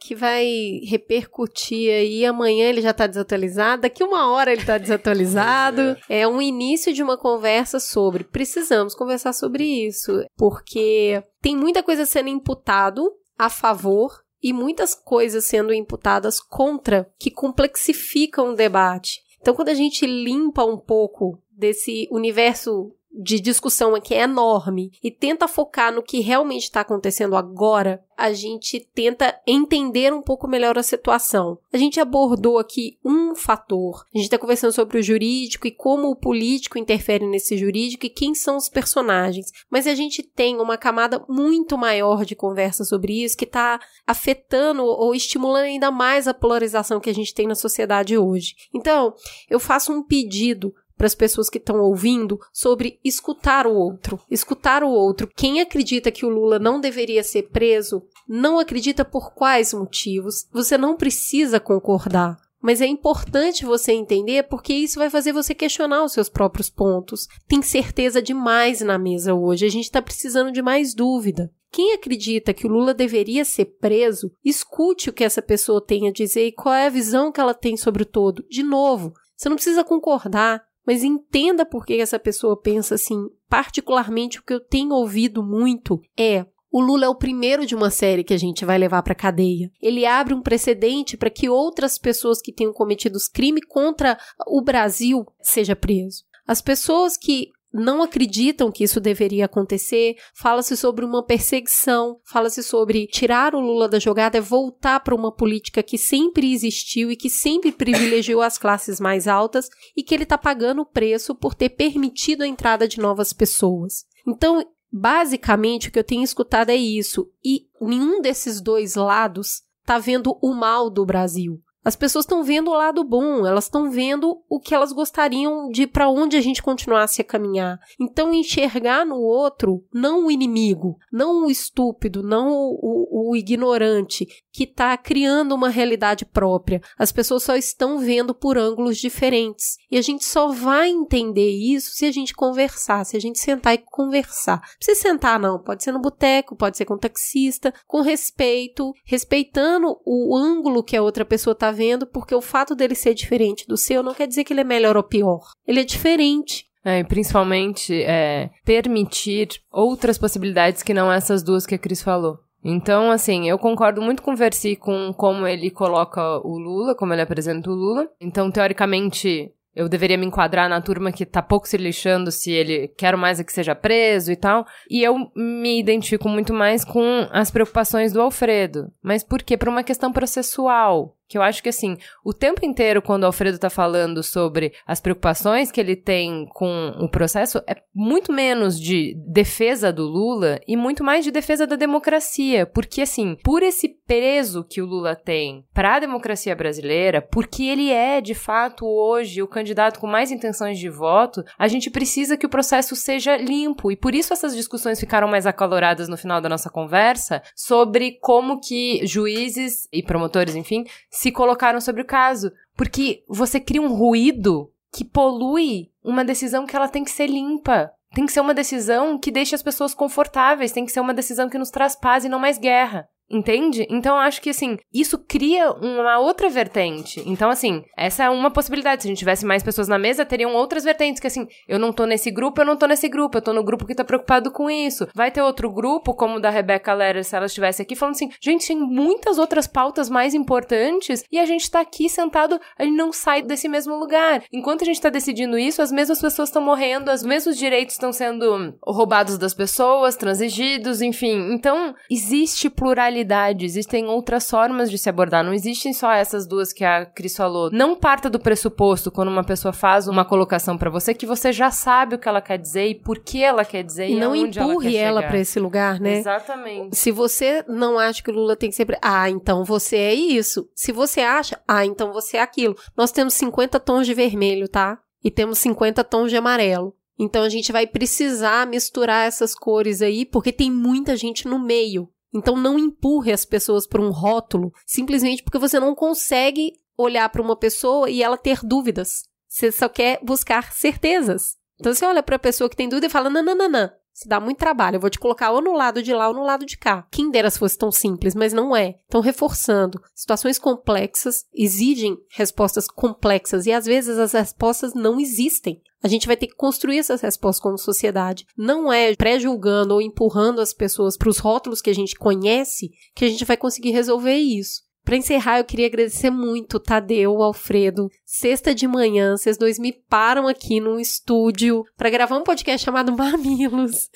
que 0.00 0.14
vai 0.14 0.80
repercutir 0.84 1.92
aí. 1.92 2.24
Amanhã 2.24 2.68
ele 2.68 2.80
já 2.80 2.90
está 2.90 3.06
desatualizado, 3.06 3.82
daqui 3.82 4.02
uma 4.02 4.32
hora 4.32 4.52
ele 4.52 4.62
está 4.62 4.78
desatualizado. 4.78 5.96
É 6.08 6.26
um 6.26 6.42
início 6.42 6.92
de 6.92 7.02
uma 7.02 7.16
conversa 7.16 7.78
sobre. 7.78 8.24
Precisamos 8.24 8.94
conversar 8.94 9.32
sobre 9.32 9.64
isso, 9.64 10.24
porque 10.36 11.22
tem 11.40 11.56
muita 11.56 11.82
coisa 11.82 12.04
sendo 12.04 12.28
imputado 12.28 13.10
a 13.38 13.48
favor 13.48 14.22
e 14.42 14.52
muitas 14.52 14.94
coisas 14.94 15.44
sendo 15.44 15.72
imputadas 15.72 16.40
contra 16.40 17.08
que 17.18 17.30
complexificam 17.30 18.50
o 18.50 18.56
debate. 18.56 19.20
Então, 19.40 19.54
quando 19.54 19.68
a 19.68 19.74
gente 19.74 20.06
limpa 20.06 20.64
um 20.64 20.76
pouco 20.76 21.38
desse 21.50 22.08
universo 22.10 22.94
de 23.12 23.40
discussão 23.40 23.94
aqui 23.94 24.14
é 24.14 24.22
enorme 24.22 24.92
e 25.02 25.10
tenta 25.10 25.48
focar 25.48 25.92
no 25.92 26.02
que 26.02 26.20
realmente 26.20 26.64
está 26.64 26.80
acontecendo 26.80 27.36
agora, 27.36 28.02
a 28.16 28.32
gente 28.32 28.78
tenta 28.94 29.34
entender 29.46 30.12
um 30.12 30.20
pouco 30.20 30.46
melhor 30.46 30.76
a 30.76 30.82
situação. 30.82 31.58
A 31.72 31.78
gente 31.78 31.98
abordou 31.98 32.58
aqui 32.58 32.98
um 33.02 33.34
fator. 33.34 34.04
A 34.14 34.18
gente 34.18 34.26
está 34.26 34.38
conversando 34.38 34.72
sobre 34.72 34.98
o 34.98 35.02
jurídico 35.02 35.66
e 35.66 35.70
como 35.70 36.08
o 36.08 36.16
político 36.16 36.78
interfere 36.78 37.26
nesse 37.26 37.56
jurídico 37.56 38.04
e 38.04 38.10
quem 38.10 38.34
são 38.34 38.56
os 38.56 38.68
personagens. 38.68 39.46
Mas 39.70 39.86
a 39.86 39.94
gente 39.94 40.22
tem 40.22 40.60
uma 40.60 40.76
camada 40.76 41.24
muito 41.28 41.78
maior 41.78 42.26
de 42.26 42.36
conversa 42.36 42.84
sobre 42.84 43.24
isso 43.24 43.36
que 43.36 43.46
está 43.46 43.80
afetando 44.06 44.84
ou 44.84 45.14
estimulando 45.14 45.64
ainda 45.64 45.90
mais 45.90 46.28
a 46.28 46.34
polarização 46.34 47.00
que 47.00 47.10
a 47.10 47.14
gente 47.14 47.34
tem 47.34 47.46
na 47.46 47.54
sociedade 47.54 48.18
hoje. 48.18 48.54
Então, 48.74 49.14
eu 49.48 49.58
faço 49.58 49.92
um 49.92 50.02
pedido 50.02 50.74
para 51.00 51.06
as 51.06 51.14
pessoas 51.14 51.48
que 51.48 51.56
estão 51.56 51.80
ouvindo 51.80 52.38
sobre 52.52 53.00
escutar 53.02 53.66
o 53.66 53.72
outro. 53.72 54.20
Escutar 54.30 54.84
o 54.84 54.90
outro. 54.90 55.30
Quem 55.34 55.58
acredita 55.58 56.10
que 56.10 56.26
o 56.26 56.28
Lula 56.28 56.58
não 56.58 56.78
deveria 56.78 57.22
ser 57.22 57.44
preso, 57.44 58.02
não 58.28 58.58
acredita 58.58 59.02
por 59.02 59.32
quais 59.32 59.72
motivos. 59.72 60.46
Você 60.52 60.76
não 60.76 60.98
precisa 60.98 61.58
concordar. 61.58 62.36
Mas 62.60 62.82
é 62.82 62.86
importante 62.86 63.64
você 63.64 63.92
entender 63.92 64.42
porque 64.42 64.74
isso 64.74 64.98
vai 64.98 65.08
fazer 65.08 65.32
você 65.32 65.54
questionar 65.54 66.04
os 66.04 66.12
seus 66.12 66.28
próprios 66.28 66.68
pontos. 66.68 67.26
Tem 67.48 67.62
certeza 67.62 68.20
demais 68.20 68.82
na 68.82 68.98
mesa 68.98 69.32
hoje. 69.32 69.64
A 69.64 69.70
gente 69.70 69.84
está 69.84 70.02
precisando 70.02 70.52
de 70.52 70.60
mais 70.60 70.92
dúvida. 70.92 71.50
Quem 71.72 71.94
acredita 71.94 72.52
que 72.52 72.66
o 72.66 72.70
Lula 72.70 72.92
deveria 72.92 73.46
ser 73.46 73.64
preso, 73.80 74.30
escute 74.44 75.08
o 75.08 75.14
que 75.14 75.24
essa 75.24 75.40
pessoa 75.40 75.82
tem 75.82 76.06
a 76.08 76.12
dizer 76.12 76.48
e 76.48 76.52
qual 76.52 76.74
é 76.74 76.84
a 76.84 76.90
visão 76.90 77.32
que 77.32 77.40
ela 77.40 77.54
tem 77.54 77.74
sobre 77.74 78.02
o 78.02 78.06
todo. 78.06 78.44
De 78.50 78.62
novo, 78.62 79.14
você 79.34 79.48
não 79.48 79.56
precisa 79.56 79.82
concordar, 79.82 80.62
mas 80.90 81.04
entenda 81.04 81.64
por 81.64 81.86
que 81.86 81.94
essa 82.00 82.18
pessoa 82.18 82.60
pensa 82.60 82.96
assim. 82.96 83.28
Particularmente, 83.48 84.40
o 84.40 84.42
que 84.42 84.52
eu 84.52 84.58
tenho 84.58 84.90
ouvido 84.90 85.40
muito 85.40 86.00
é 86.18 86.44
o 86.68 86.80
Lula 86.80 87.04
é 87.04 87.08
o 87.08 87.14
primeiro 87.14 87.64
de 87.64 87.76
uma 87.76 87.90
série 87.90 88.24
que 88.24 88.34
a 88.34 88.36
gente 88.36 88.64
vai 88.64 88.76
levar 88.76 89.00
para 89.04 89.14
cadeia. 89.14 89.70
Ele 89.80 90.04
abre 90.04 90.34
um 90.34 90.42
precedente 90.42 91.16
para 91.16 91.30
que 91.30 91.48
outras 91.48 91.96
pessoas 91.96 92.40
que 92.42 92.52
tenham 92.52 92.72
cometido 92.72 93.18
crime 93.32 93.60
contra 93.60 94.18
o 94.48 94.60
Brasil 94.60 95.24
seja 95.40 95.76
preso. 95.76 96.24
As 96.44 96.60
pessoas 96.60 97.16
que 97.16 97.50
não 97.72 98.02
acreditam 98.02 98.70
que 98.70 98.84
isso 98.84 99.00
deveria 99.00 99.44
acontecer. 99.44 100.16
Fala-se 100.34 100.76
sobre 100.76 101.04
uma 101.04 101.24
perseguição, 101.24 102.18
fala-se 102.24 102.62
sobre 102.62 103.06
tirar 103.06 103.54
o 103.54 103.60
Lula 103.60 103.88
da 103.88 103.98
jogada 103.98 104.38
e 104.38 104.40
voltar 104.40 105.00
para 105.00 105.14
uma 105.14 105.32
política 105.32 105.82
que 105.82 105.96
sempre 105.96 106.52
existiu 106.52 107.10
e 107.10 107.16
que 107.16 107.30
sempre 107.30 107.72
privilegiou 107.72 108.42
as 108.42 108.58
classes 108.58 108.98
mais 108.98 109.28
altas 109.28 109.68
e 109.96 110.02
que 110.02 110.14
ele 110.14 110.24
está 110.24 110.36
pagando 110.36 110.82
o 110.82 110.86
preço 110.86 111.34
por 111.34 111.54
ter 111.54 111.70
permitido 111.70 112.42
a 112.42 112.46
entrada 112.46 112.88
de 112.88 112.98
novas 112.98 113.32
pessoas. 113.32 114.04
Então, 114.26 114.64
basicamente, 114.92 115.88
o 115.88 115.92
que 115.92 115.98
eu 115.98 116.04
tenho 116.04 116.22
escutado 116.22 116.70
é 116.70 116.76
isso. 116.76 117.30
E 117.44 117.66
nenhum 117.80 118.20
desses 118.20 118.60
dois 118.60 118.94
lados 118.96 119.62
está 119.80 119.98
vendo 119.98 120.36
o 120.42 120.52
mal 120.52 120.90
do 120.90 121.06
Brasil. 121.06 121.60
As 121.84 121.96
pessoas 121.96 122.24
estão 122.24 122.44
vendo 122.44 122.70
o 122.70 122.74
lado 122.74 123.02
bom, 123.02 123.46
elas 123.46 123.64
estão 123.64 123.90
vendo 123.90 124.42
o 124.48 124.60
que 124.60 124.74
elas 124.74 124.92
gostariam 124.92 125.70
de 125.70 125.86
para 125.86 126.10
onde 126.10 126.36
a 126.36 126.40
gente 126.40 126.62
continuasse 126.62 127.22
a 127.22 127.24
caminhar. 127.24 127.78
Então 127.98 128.34
enxergar 128.34 129.06
no 129.06 129.16
outro 129.16 129.82
não 129.92 130.26
o 130.26 130.30
inimigo, 130.30 130.98
não 131.10 131.46
o 131.46 131.50
estúpido, 131.50 132.22
não 132.22 132.50
o, 132.50 132.78
o, 132.82 133.30
o 133.30 133.36
ignorante 133.36 134.26
que 134.52 134.64
está 134.64 134.96
criando 134.96 135.54
uma 135.54 135.68
realidade 135.68 136.24
própria. 136.24 136.82
As 136.98 137.12
pessoas 137.12 137.42
só 137.42 137.56
estão 137.56 137.98
vendo 137.98 138.34
por 138.34 138.58
ângulos 138.58 138.98
diferentes. 138.98 139.76
E 139.90 139.96
a 139.96 140.02
gente 140.02 140.24
só 140.24 140.48
vai 140.48 140.90
entender 140.90 141.50
isso 141.50 141.92
se 141.92 142.04
a 142.04 142.12
gente 142.12 142.34
conversar, 142.34 143.04
se 143.04 143.16
a 143.16 143.20
gente 143.20 143.38
sentar 143.38 143.74
e 143.74 143.78
conversar. 143.78 144.60
Não 144.60 144.78
precisa 144.78 145.00
sentar, 145.00 145.38
não. 145.38 145.58
Pode 145.58 145.82
ser 145.82 145.92
no 145.92 146.00
boteco, 146.00 146.56
pode 146.56 146.76
ser 146.76 146.84
com 146.84 146.94
o 146.94 146.98
taxista, 146.98 147.72
com 147.86 148.00
respeito, 148.00 148.92
respeitando 149.04 149.98
o 150.04 150.36
ângulo 150.36 150.82
que 150.82 150.96
a 150.96 151.02
outra 151.02 151.24
pessoa 151.24 151.52
está 151.52 151.69
vendo, 151.70 152.06
porque 152.06 152.34
o 152.34 152.40
fato 152.40 152.74
dele 152.74 152.94
ser 152.94 153.14
diferente 153.14 153.66
do 153.66 153.76
seu 153.76 154.02
não 154.02 154.14
quer 154.14 154.26
dizer 154.26 154.44
que 154.44 154.52
ele 154.52 154.60
é 154.60 154.64
melhor 154.64 154.96
ou 154.96 155.02
pior. 155.02 155.40
Ele 155.66 155.80
é 155.80 155.84
diferente. 155.84 156.66
É, 156.82 157.04
principalmente 157.04 158.02
é, 158.04 158.48
permitir 158.64 159.48
outras 159.70 160.16
possibilidades 160.16 160.82
que 160.82 160.94
não 160.94 161.12
essas 161.12 161.42
duas 161.42 161.66
que 161.66 161.74
a 161.74 161.78
Cris 161.78 162.02
falou. 162.02 162.38
Então, 162.64 163.10
assim, 163.10 163.48
eu 163.48 163.58
concordo 163.58 164.02
muito 164.02 164.22
com 164.22 164.32
o 164.32 164.36
Versi 164.36 164.76
com 164.76 165.12
como 165.14 165.46
ele 165.46 165.70
coloca 165.70 166.20
o 166.38 166.58
Lula, 166.58 166.94
como 166.94 167.12
ele 167.12 167.22
apresenta 167.22 167.70
o 167.70 167.74
Lula. 167.74 168.08
Então, 168.20 168.50
teoricamente, 168.50 169.52
eu 169.74 169.88
deveria 169.88 170.18
me 170.18 170.26
enquadrar 170.26 170.68
na 170.68 170.80
turma 170.80 171.12
que 171.12 171.24
tá 171.24 171.40
pouco 171.40 171.66
se 171.66 171.76
lixando 171.76 172.30
se 172.30 172.50
ele 172.50 172.88
quer 172.88 173.16
mais 173.16 173.40
é 173.40 173.44
que 173.44 173.52
seja 173.52 173.74
preso 173.74 174.30
e 174.30 174.36
tal. 174.36 174.66
E 174.90 175.02
eu 175.02 175.30
me 175.34 175.78
identifico 175.78 176.28
muito 176.28 176.52
mais 176.52 176.84
com 176.84 177.26
as 177.30 177.50
preocupações 177.50 178.12
do 178.12 178.20
Alfredo. 178.20 178.92
Mas 179.02 179.24
por 179.24 179.42
quê? 179.42 179.56
Por 179.56 179.68
uma 179.68 179.84
questão 179.84 180.12
processual. 180.12 181.16
Que 181.30 181.38
eu 181.38 181.42
acho 181.42 181.62
que, 181.62 181.68
assim, 181.68 181.96
o 182.24 182.34
tempo 182.34 182.66
inteiro, 182.66 183.00
quando 183.00 183.22
o 183.22 183.26
Alfredo 183.26 183.56
tá 183.56 183.70
falando 183.70 184.20
sobre 184.20 184.72
as 184.84 185.00
preocupações 185.00 185.70
que 185.70 185.80
ele 185.80 185.94
tem 185.94 186.44
com 186.52 186.88
o 186.98 187.08
processo, 187.08 187.58
é 187.68 187.76
muito 187.94 188.32
menos 188.32 188.80
de 188.80 189.14
defesa 189.28 189.92
do 189.92 190.02
Lula 190.02 190.58
e 190.66 190.76
muito 190.76 191.04
mais 191.04 191.24
de 191.24 191.30
defesa 191.30 191.68
da 191.68 191.76
democracia. 191.76 192.66
Porque, 192.66 193.00
assim, 193.00 193.36
por 193.44 193.62
esse 193.62 193.88
peso 193.88 194.64
que 194.64 194.82
o 194.82 194.86
Lula 194.86 195.14
tem 195.14 195.64
para 195.72 195.94
a 195.94 196.00
democracia 196.00 196.56
brasileira, 196.56 197.22
porque 197.22 197.62
ele 197.62 197.92
é, 197.92 198.20
de 198.20 198.34
fato, 198.34 198.84
hoje 198.84 199.40
o 199.40 199.46
candidato 199.46 200.00
com 200.00 200.08
mais 200.08 200.32
intenções 200.32 200.80
de 200.80 200.88
voto, 200.88 201.44
a 201.56 201.68
gente 201.68 201.90
precisa 201.90 202.36
que 202.36 202.46
o 202.46 202.50
processo 202.50 202.96
seja 202.96 203.36
limpo. 203.36 203.92
E 203.92 203.96
por 203.96 204.16
isso 204.16 204.32
essas 204.32 204.56
discussões 204.56 204.98
ficaram 204.98 205.28
mais 205.28 205.46
acaloradas 205.46 206.08
no 206.08 206.16
final 206.16 206.40
da 206.40 206.48
nossa 206.48 206.68
conversa 206.68 207.40
sobre 207.54 208.18
como 208.20 208.58
que 208.58 209.06
juízes 209.06 209.88
e 209.92 210.02
promotores, 210.02 210.56
enfim, 210.56 210.84
se 211.20 211.30
colocaram 211.30 211.82
sobre 211.82 212.00
o 212.00 212.06
caso. 212.06 212.50
Porque 212.74 213.22
você 213.28 213.60
cria 213.60 213.82
um 213.82 213.94
ruído 213.94 214.72
que 214.90 215.04
polui 215.04 215.90
uma 216.02 216.24
decisão 216.24 216.64
que 216.64 216.74
ela 216.74 216.88
tem 216.88 217.04
que 217.04 217.10
ser 217.10 217.26
limpa. 217.26 217.92
Tem 218.14 218.24
que 218.24 218.32
ser 218.32 218.40
uma 218.40 218.54
decisão 218.54 219.18
que 219.18 219.30
deixe 219.30 219.54
as 219.54 219.62
pessoas 219.62 219.92
confortáveis, 219.92 220.72
tem 220.72 220.86
que 220.86 220.90
ser 220.90 221.00
uma 221.00 221.12
decisão 221.12 221.50
que 221.50 221.58
nos 221.58 221.68
traz 221.68 221.94
paz 221.94 222.24
e 222.24 222.28
não 222.30 222.38
mais 222.38 222.56
guerra. 222.56 223.06
Entende? 223.30 223.86
Então 223.88 224.16
acho 224.16 224.42
que 224.42 224.50
assim, 224.50 224.76
isso 224.92 225.16
cria 225.16 225.70
uma 225.70 226.18
outra 226.18 226.48
vertente. 226.48 227.22
Então, 227.24 227.48
assim, 227.48 227.84
essa 227.96 228.24
é 228.24 228.30
uma 228.30 228.50
possibilidade. 228.50 229.02
Se 229.02 229.08
a 229.08 229.10
gente 229.10 229.18
tivesse 229.18 229.46
mais 229.46 229.62
pessoas 229.62 229.86
na 229.86 229.98
mesa, 229.98 230.24
teriam 230.24 230.52
outras 230.52 230.82
vertentes. 230.82 231.20
Que 231.20 231.28
assim, 231.28 231.46
eu 231.68 231.78
não 231.78 231.92
tô 231.92 232.06
nesse 232.06 232.28
grupo, 232.30 232.60
eu 232.60 232.64
não 232.66 232.76
tô 232.76 232.86
nesse 232.86 233.08
grupo, 233.08 233.38
eu 233.38 233.42
tô 233.42 233.52
no 233.52 233.62
grupo 233.62 233.86
que 233.86 233.94
tá 233.94 234.02
preocupado 234.02 234.50
com 234.50 234.68
isso. 234.68 235.06
Vai 235.14 235.30
ter 235.30 235.42
outro 235.42 235.70
grupo, 235.70 236.12
como 236.12 236.36
o 236.36 236.40
da 236.40 236.50
Rebecca 236.50 236.92
Lera, 236.92 237.22
se 237.22 237.36
ela 237.36 237.46
estivesse 237.46 237.80
aqui, 237.80 237.94
falando 237.94 238.16
assim: 238.16 238.30
gente, 238.42 238.66
tem 238.66 238.76
muitas 238.76 239.38
outras 239.38 239.68
pautas 239.68 240.10
mais 240.10 240.34
importantes 240.34 241.22
e 241.30 241.38
a 241.38 241.46
gente 241.46 241.70
tá 241.70 241.80
aqui 241.80 242.08
sentado, 242.08 242.60
a 242.76 242.82
gente 242.82 242.96
não 242.96 243.12
sai 243.12 243.42
desse 243.42 243.68
mesmo 243.68 243.94
lugar. 243.94 244.42
Enquanto 244.52 244.82
a 244.82 244.86
gente 244.86 245.00
tá 245.00 245.08
decidindo 245.08 245.56
isso, 245.56 245.80
as 245.80 245.92
mesmas 245.92 246.20
pessoas 246.20 246.48
estão 246.48 246.62
morrendo, 246.62 247.12
os 247.12 247.22
mesmos 247.22 247.56
direitos 247.56 247.94
estão 247.94 248.12
sendo 248.12 248.74
roubados 248.84 249.38
das 249.38 249.54
pessoas, 249.54 250.16
transigidos, 250.16 251.00
enfim. 251.00 251.52
Então, 251.52 251.94
existe 252.10 252.68
pluralidade 252.68 253.19
existem 253.66 254.06
outras 254.06 254.48
formas 254.48 254.90
de 254.90 254.98
se 254.98 255.08
abordar, 255.08 255.44
não 255.44 255.52
existem 255.52 255.92
só 255.92 256.12
essas 256.12 256.46
duas 256.46 256.72
que 256.72 256.84
a 256.84 257.06
Cris 257.06 257.36
falou. 257.36 257.70
Não 257.70 257.96
parta 257.96 258.28
do 258.28 258.38
pressuposto 258.38 259.10
quando 259.10 259.28
uma 259.28 259.44
pessoa 259.44 259.72
faz 259.72 260.08
uma 260.08 260.24
colocação 260.24 260.76
para 260.76 260.90
você 260.90 261.14
que 261.14 261.26
você 261.26 261.52
já 261.52 261.70
sabe 261.70 262.14
o 262.14 262.18
que 262.18 262.28
ela 262.28 262.40
quer 262.40 262.58
dizer 262.58 262.86
e 262.86 262.94
por 262.94 263.18
que 263.18 263.42
ela 263.42 263.64
quer 263.64 263.82
dizer 263.82 264.08
e, 264.08 264.12
e 264.12 264.20
não 264.20 264.34
empurre 264.34 264.96
ela, 264.96 265.20
ela 265.20 265.28
para 265.28 265.38
esse 265.38 265.58
lugar, 265.58 266.00
né? 266.00 266.18
Exatamente. 266.18 266.96
Se 266.96 267.10
você 267.10 267.64
não 267.68 267.98
acha 267.98 268.22
que 268.22 268.30
o 268.30 268.34
Lula 268.34 268.56
tem 268.56 268.70
que 268.70 268.76
ser, 268.76 268.86
ah, 269.02 269.28
então 269.28 269.64
você 269.64 269.96
é 269.96 270.14
isso. 270.14 270.68
Se 270.74 270.92
você 270.92 271.20
acha, 271.20 271.60
ah, 271.66 271.84
então 271.84 272.12
você 272.12 272.36
é 272.36 272.42
aquilo. 272.42 272.76
Nós 272.96 273.12
temos 273.12 273.34
50 273.34 273.78
tons 273.80 274.06
de 274.06 274.14
vermelho, 274.14 274.68
tá? 274.68 274.98
E 275.22 275.30
temos 275.30 275.58
50 275.58 276.02
tons 276.04 276.30
de 276.30 276.36
amarelo. 276.36 276.94
Então 277.18 277.42
a 277.42 277.50
gente 277.50 277.70
vai 277.70 277.86
precisar 277.86 278.66
misturar 278.66 279.28
essas 279.28 279.54
cores 279.54 280.00
aí, 280.00 280.24
porque 280.24 280.50
tem 280.50 280.70
muita 280.70 281.14
gente 281.16 281.46
no 281.46 281.58
meio. 281.58 282.08
Então 282.32 282.56
não 282.56 282.78
empurre 282.78 283.32
as 283.32 283.44
pessoas 283.44 283.86
para 283.86 284.00
um 284.00 284.10
rótulo 284.10 284.72
simplesmente 284.86 285.42
porque 285.42 285.58
você 285.58 285.80
não 285.80 285.94
consegue 285.94 286.72
olhar 286.96 287.28
para 287.28 287.42
uma 287.42 287.56
pessoa 287.56 288.08
e 288.08 288.22
ela 288.22 288.36
ter 288.36 288.60
dúvidas. 288.62 289.24
Você 289.48 289.72
só 289.72 289.88
quer 289.88 290.20
buscar 290.22 290.72
certezas. 290.72 291.56
Então 291.78 291.92
você 291.92 292.04
olha 292.04 292.22
para 292.22 292.36
a 292.36 292.40
pessoa 292.40 292.68
que 292.70 292.76
tem 292.76 292.88
dúvida 292.88 293.06
e 293.06 293.10
fala: 293.10 293.30
não, 293.30 293.42
não, 293.42 293.54
não, 293.54 293.68
não. 293.68 293.90
Isso 294.14 294.28
dá 294.28 294.38
muito 294.38 294.58
trabalho. 294.58 294.96
Eu 294.96 295.00
vou 295.00 295.08
te 295.08 295.18
colocar 295.18 295.50
ou 295.50 295.62
no 295.62 295.72
lado 295.72 296.02
de 296.02 296.12
lá 296.12 296.28
ou 296.28 296.34
no 296.34 296.44
lado 296.44 296.66
de 296.66 296.76
cá. 296.76 297.06
Quem 297.10 297.30
dera 297.30 297.50
se 297.50 297.58
fosse 297.58 297.78
tão 297.78 297.90
simples, 297.90 298.34
mas 298.34 298.52
não 298.52 298.76
é. 298.76 298.98
Então, 299.06 299.20
reforçando, 299.20 300.00
situações 300.14 300.58
complexas 300.58 301.46
exigem 301.54 302.18
respostas 302.30 302.86
complexas 302.86 303.66
e 303.66 303.72
às 303.72 303.86
vezes 303.86 304.18
as 304.18 304.32
respostas 304.32 304.92
não 304.94 305.18
existem. 305.18 305.80
A 306.02 306.08
gente 306.08 306.26
vai 306.26 306.36
ter 306.36 306.46
que 306.46 306.54
construir 306.54 306.98
essas 306.98 307.20
respostas 307.20 307.62
como 307.62 307.78
sociedade. 307.78 308.46
Não 308.56 308.92
é 308.92 309.14
pré-julgando 309.14 309.94
ou 309.94 310.02
empurrando 310.02 310.60
as 310.60 310.72
pessoas 310.72 311.16
para 311.16 311.28
os 311.28 311.38
rótulos 311.38 311.82
que 311.82 311.90
a 311.90 311.94
gente 311.94 312.14
conhece 312.14 312.90
que 313.14 313.24
a 313.24 313.28
gente 313.28 313.44
vai 313.44 313.56
conseguir 313.56 313.90
resolver 313.90 314.36
isso. 314.36 314.82
Para 315.04 315.16
encerrar, 315.16 315.58
eu 315.58 315.64
queria 315.64 315.86
agradecer 315.86 316.30
muito 316.30 316.78
Tadeu, 316.78 317.42
Alfredo. 317.42 318.08
Sexta 318.24 318.74
de 318.74 318.86
manhã, 318.86 319.36
vocês 319.36 319.56
dois 319.56 319.78
me 319.78 319.92
param 319.92 320.46
aqui 320.46 320.78
num 320.78 321.00
estúdio 321.00 321.84
para 321.96 322.10
gravar 322.10 322.36
um 322.36 322.44
podcast 322.44 322.84
chamado 322.84 323.10
Mamilos, 323.16 324.10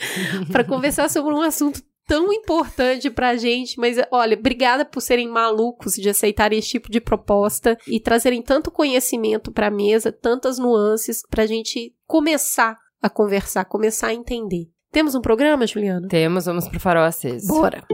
para 0.52 0.62
conversar 0.62 1.08
sobre 1.10 1.34
um 1.34 1.40
assunto 1.40 1.82
tão 2.06 2.32
importante 2.32 3.10
pra 3.10 3.36
gente, 3.36 3.78
mas 3.78 3.96
olha, 4.10 4.36
obrigada 4.36 4.84
por 4.84 5.00
serem 5.00 5.28
malucos 5.28 5.94
de 5.94 6.08
aceitarem 6.08 6.58
esse 6.58 6.68
tipo 6.68 6.90
de 6.90 7.00
proposta 7.00 7.76
e 7.86 8.00
trazerem 8.00 8.42
tanto 8.42 8.70
conhecimento 8.70 9.50
pra 9.52 9.70
mesa, 9.70 10.12
tantas 10.12 10.58
nuances 10.58 11.22
pra 11.28 11.46
gente 11.46 11.94
começar 12.06 12.78
a 13.00 13.10
conversar, 13.10 13.64
começar 13.64 14.08
a 14.08 14.14
entender. 14.14 14.68
Temos 14.90 15.14
um 15.14 15.20
programa, 15.20 15.66
Juliana? 15.66 16.06
Temos, 16.08 16.46
vamos 16.46 16.68
pro 16.68 16.78
Farol 16.78 17.04
Aceso. 17.04 17.48
Bora! 17.48 17.84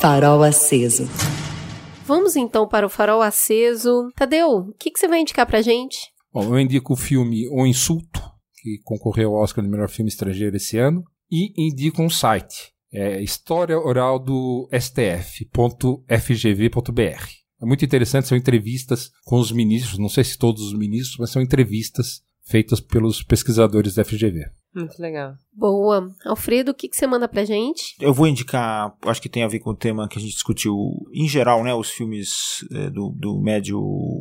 Farol 0.00 0.42
Aceso. 0.42 1.04
Vamos 2.06 2.36
então 2.36 2.68
para 2.68 2.86
o 2.86 2.88
Farol 2.88 3.20
Aceso. 3.20 4.08
Tadeu, 4.16 4.48
o 4.48 4.72
que, 4.78 4.90
que 4.90 4.98
você 4.98 5.08
vai 5.08 5.20
indicar 5.20 5.46
pra 5.46 5.60
gente? 5.60 5.98
Bom, 6.32 6.44
eu 6.44 6.60
indico 6.60 6.92
o 6.92 6.96
filme 6.96 7.48
O 7.48 7.66
Insulto, 7.66 8.20
que 8.62 8.78
concorreu 8.84 9.34
ao 9.34 9.42
Oscar 9.42 9.64
de 9.64 9.70
melhor 9.70 9.88
filme 9.88 10.08
estrangeiro 10.08 10.56
esse 10.56 10.78
ano, 10.78 11.02
e 11.30 11.52
indico 11.56 12.02
um 12.02 12.10
site, 12.10 12.72
é 12.96 13.22
História 13.22 13.78
Oral 13.78 14.18
do 14.18 14.68
STF.fgv.br. 14.72 15.46
É 17.60 17.66
muito 17.66 17.84
interessante, 17.84 18.26
são 18.26 18.38
entrevistas 18.38 19.10
com 19.24 19.38
os 19.38 19.52
ministros, 19.52 19.98
não 19.98 20.08
sei 20.08 20.24
se 20.24 20.38
todos 20.38 20.62
os 20.62 20.72
ministros, 20.72 21.18
mas 21.18 21.30
são 21.30 21.42
entrevistas 21.42 22.22
feitas 22.42 22.80
pelos 22.80 23.22
pesquisadores 23.22 23.94
da 23.94 24.04
FGV. 24.04 24.46
Muito 24.74 24.98
legal. 25.00 25.34
Boa. 25.52 26.08
Alfredo, 26.24 26.70
o 26.70 26.74
que, 26.74 26.88
que 26.88 26.96
você 26.96 27.06
manda 27.06 27.28
pra 27.28 27.44
gente? 27.44 27.94
Eu 28.00 28.14
vou 28.14 28.26
indicar, 28.26 28.94
acho 29.02 29.20
que 29.20 29.28
tem 29.28 29.42
a 29.42 29.48
ver 29.48 29.58
com 29.58 29.70
o 29.70 29.76
tema 29.76 30.08
que 30.08 30.18
a 30.18 30.20
gente 30.20 30.32
discutiu 30.32 30.74
em 31.12 31.28
geral, 31.28 31.62
né? 31.64 31.74
Os 31.74 31.90
filmes 31.90 32.64
é, 32.72 32.90
do, 32.90 33.10
do 33.10 33.40
Médio 33.40 33.78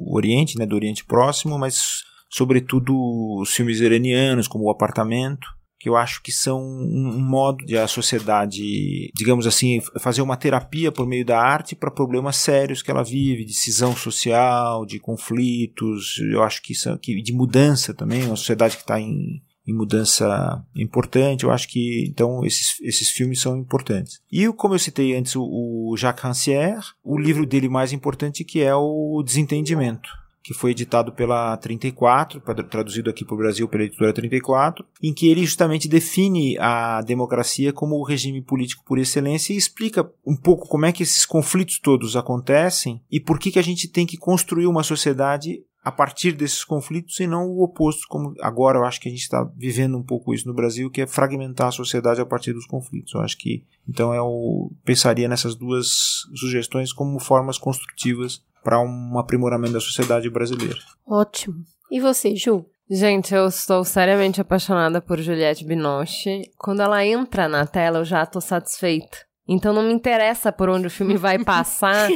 Oriente, 0.07 0.57
né? 0.57 0.65
Do 0.65 0.75
Oriente 0.75 1.05
Próximo, 1.05 1.57
mas 1.57 2.03
sobretudo 2.29 2.93
os 3.41 3.53
filmes 3.53 3.79
iranianos, 3.79 4.47
como 4.47 4.65
O 4.65 4.71
Apartamento, 4.71 5.47
que 5.85 5.89
eu 5.89 5.95
acho 5.95 6.23
que 6.23 6.31
são 6.31 6.59
um 6.59 7.19
modo 7.19 7.63
de 7.63 7.77
a 7.77 7.87
sociedade, 7.87 9.11
digamos 9.13 9.45
assim, 9.45 9.79
fazer 9.99 10.23
uma 10.23 10.35
terapia 10.35 10.91
por 10.91 11.05
meio 11.05 11.23
da 11.23 11.39
arte 11.39 11.75
para 11.75 11.91
problemas 11.91 12.37
sérios 12.37 12.81
que 12.81 12.89
ela 12.89 13.03
vive, 13.03 13.45
de 13.45 13.53
cisão 13.53 13.95
social, 13.95 14.83
de 14.83 14.97
conflitos, 14.97 16.17
eu 16.31 16.41
acho 16.41 16.63
que, 16.63 16.73
são, 16.73 16.97
que 16.97 17.21
de 17.21 17.31
mudança 17.33 17.93
também, 17.93 18.23
uma 18.23 18.35
sociedade 18.35 18.77
que 18.77 18.81
está 18.81 18.99
em, 18.99 19.43
em 19.67 19.73
mudança 19.75 20.59
importante, 20.75 21.43
eu 21.43 21.51
acho 21.51 21.67
que 21.67 22.07
então 22.07 22.43
esses, 22.43 22.81
esses 22.81 23.11
filmes 23.11 23.39
são 23.39 23.55
importantes. 23.55 24.19
E 24.31 24.51
como 24.53 24.73
eu 24.73 24.79
citei 24.79 25.15
antes 25.15 25.35
o, 25.35 25.43
o 25.43 25.95
Jacques 25.95 26.23
Rancière, 26.23 26.81
o 27.03 27.15
livro 27.15 27.45
dele 27.45 27.69
mais 27.69 27.93
importante 27.93 28.43
que 28.43 28.59
é 28.59 28.73
o 28.73 29.21
Desentendimento 29.23 30.24
que 30.45 30.53
foi 30.53 30.71
editado 30.71 31.11
pela 31.11 31.57
34, 31.57 32.39
traduzido 32.69 33.09
aqui 33.09 33.25
para 33.25 33.33
o 33.33 33.37
Brasil 33.39 33.67
pela 33.67 33.83
editora 33.83 34.13
34, 34.13 34.85
em 35.01 35.11
que 35.11 35.27
ele 35.27 35.43
justamente 35.43 35.87
define 35.87 36.55
a 36.59 37.01
democracia 37.01 37.73
como 37.73 37.95
o 37.95 38.03
regime 38.03 38.43
político 38.43 38.83
por 38.85 38.99
excelência 38.99 39.53
e 39.53 39.57
explica 39.57 40.07
um 40.23 40.35
pouco 40.35 40.67
como 40.67 40.85
é 40.85 40.91
que 40.91 41.01
esses 41.01 41.25
conflitos 41.25 41.79
todos 41.79 42.15
acontecem 42.15 43.01
e 43.11 43.19
por 43.19 43.39
que, 43.39 43.49
que 43.49 43.57
a 43.57 43.63
gente 43.63 43.87
tem 43.87 44.05
que 44.05 44.17
construir 44.17 44.67
uma 44.67 44.83
sociedade 44.83 45.63
a 45.83 45.91
partir 45.91 46.31
desses 46.31 46.63
conflitos 46.63 47.19
e 47.19 47.25
não 47.25 47.47
o 47.47 47.63
oposto, 47.63 48.07
como 48.07 48.33
agora 48.39 48.77
eu 48.77 48.85
acho 48.85 48.99
que 48.99 49.07
a 49.07 49.11
gente 49.11 49.21
está 49.21 49.43
vivendo 49.55 49.97
um 49.97 50.03
pouco 50.03 50.31
isso 50.31 50.47
no 50.47 50.53
Brasil, 50.53 50.91
que 50.91 51.01
é 51.01 51.07
fragmentar 51.07 51.67
a 51.67 51.71
sociedade 51.71 52.21
a 52.21 52.25
partir 52.25 52.53
dos 52.53 52.67
conflitos. 52.67 53.13
Eu 53.13 53.21
acho 53.21 53.37
que 53.37 53.63
então 53.87 54.13
eu 54.13 54.71
pensaria 54.83 55.27
nessas 55.27 55.55
duas 55.55 56.23
sugestões 56.35 56.93
como 56.93 57.19
formas 57.19 57.57
construtivas 57.57 58.43
para 58.65 58.81
um 58.81 59.19
aprimoramento 59.19 59.73
da 59.73 59.79
sociedade 59.79 60.27
brasileira. 60.27 60.79
Ótimo. 61.07 61.57
E 61.91 62.01
você, 62.01 62.35
Ju? 62.35 62.65
Gente, 62.89 63.33
eu 63.33 63.45
estou 63.45 63.83
seriamente 63.85 64.41
apaixonada 64.41 64.99
por 64.99 65.19
Juliette 65.19 65.63
Binoche. 65.63 66.41
Quando 66.57 66.81
ela 66.81 67.05
entra 67.05 67.47
na 67.47 67.67
tela, 67.67 67.99
eu 67.99 68.05
já 68.05 68.23
estou 68.23 68.41
satisfeita. 68.41 69.19
Então 69.47 69.71
não 69.71 69.83
me 69.83 69.93
interessa 69.93 70.51
por 70.51 70.67
onde 70.67 70.87
o 70.87 70.89
filme 70.89 71.15
vai 71.15 71.37
passar. 71.45 72.09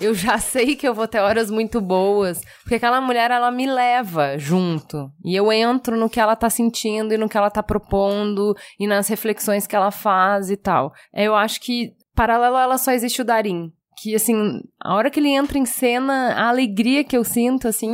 eu 0.00 0.14
já 0.14 0.38
sei 0.38 0.76
que 0.76 0.86
eu 0.86 0.94
vou 0.94 1.08
ter 1.08 1.18
horas 1.18 1.50
muito 1.50 1.80
boas, 1.80 2.40
porque 2.62 2.76
aquela 2.76 3.00
mulher 3.00 3.32
ela 3.32 3.50
me 3.50 3.66
leva 3.66 4.38
junto. 4.38 5.10
E 5.24 5.34
eu 5.34 5.52
entro 5.52 5.96
no 5.96 6.08
que 6.08 6.20
ela 6.20 6.36
tá 6.36 6.48
sentindo 6.48 7.12
e 7.12 7.18
no 7.18 7.28
que 7.28 7.36
ela 7.36 7.50
tá 7.50 7.64
propondo 7.64 8.54
e 8.78 8.86
nas 8.86 9.08
reflexões 9.08 9.66
que 9.66 9.74
ela 9.74 9.90
faz 9.90 10.50
e 10.50 10.56
tal. 10.56 10.92
Eu 11.12 11.34
acho 11.34 11.60
que 11.60 11.94
paralelo 12.14 12.56
a 12.56 12.62
ela 12.62 12.78
só 12.78 12.92
existe 12.92 13.22
o 13.22 13.24
Darim 13.24 13.72
que, 13.96 14.14
assim, 14.14 14.60
a 14.80 14.94
hora 14.94 15.10
que 15.10 15.18
ele 15.18 15.30
entra 15.30 15.58
em 15.58 15.64
cena, 15.64 16.34
a 16.34 16.48
alegria 16.48 17.02
que 17.02 17.16
eu 17.16 17.24
sinto, 17.24 17.66
assim, 17.66 17.90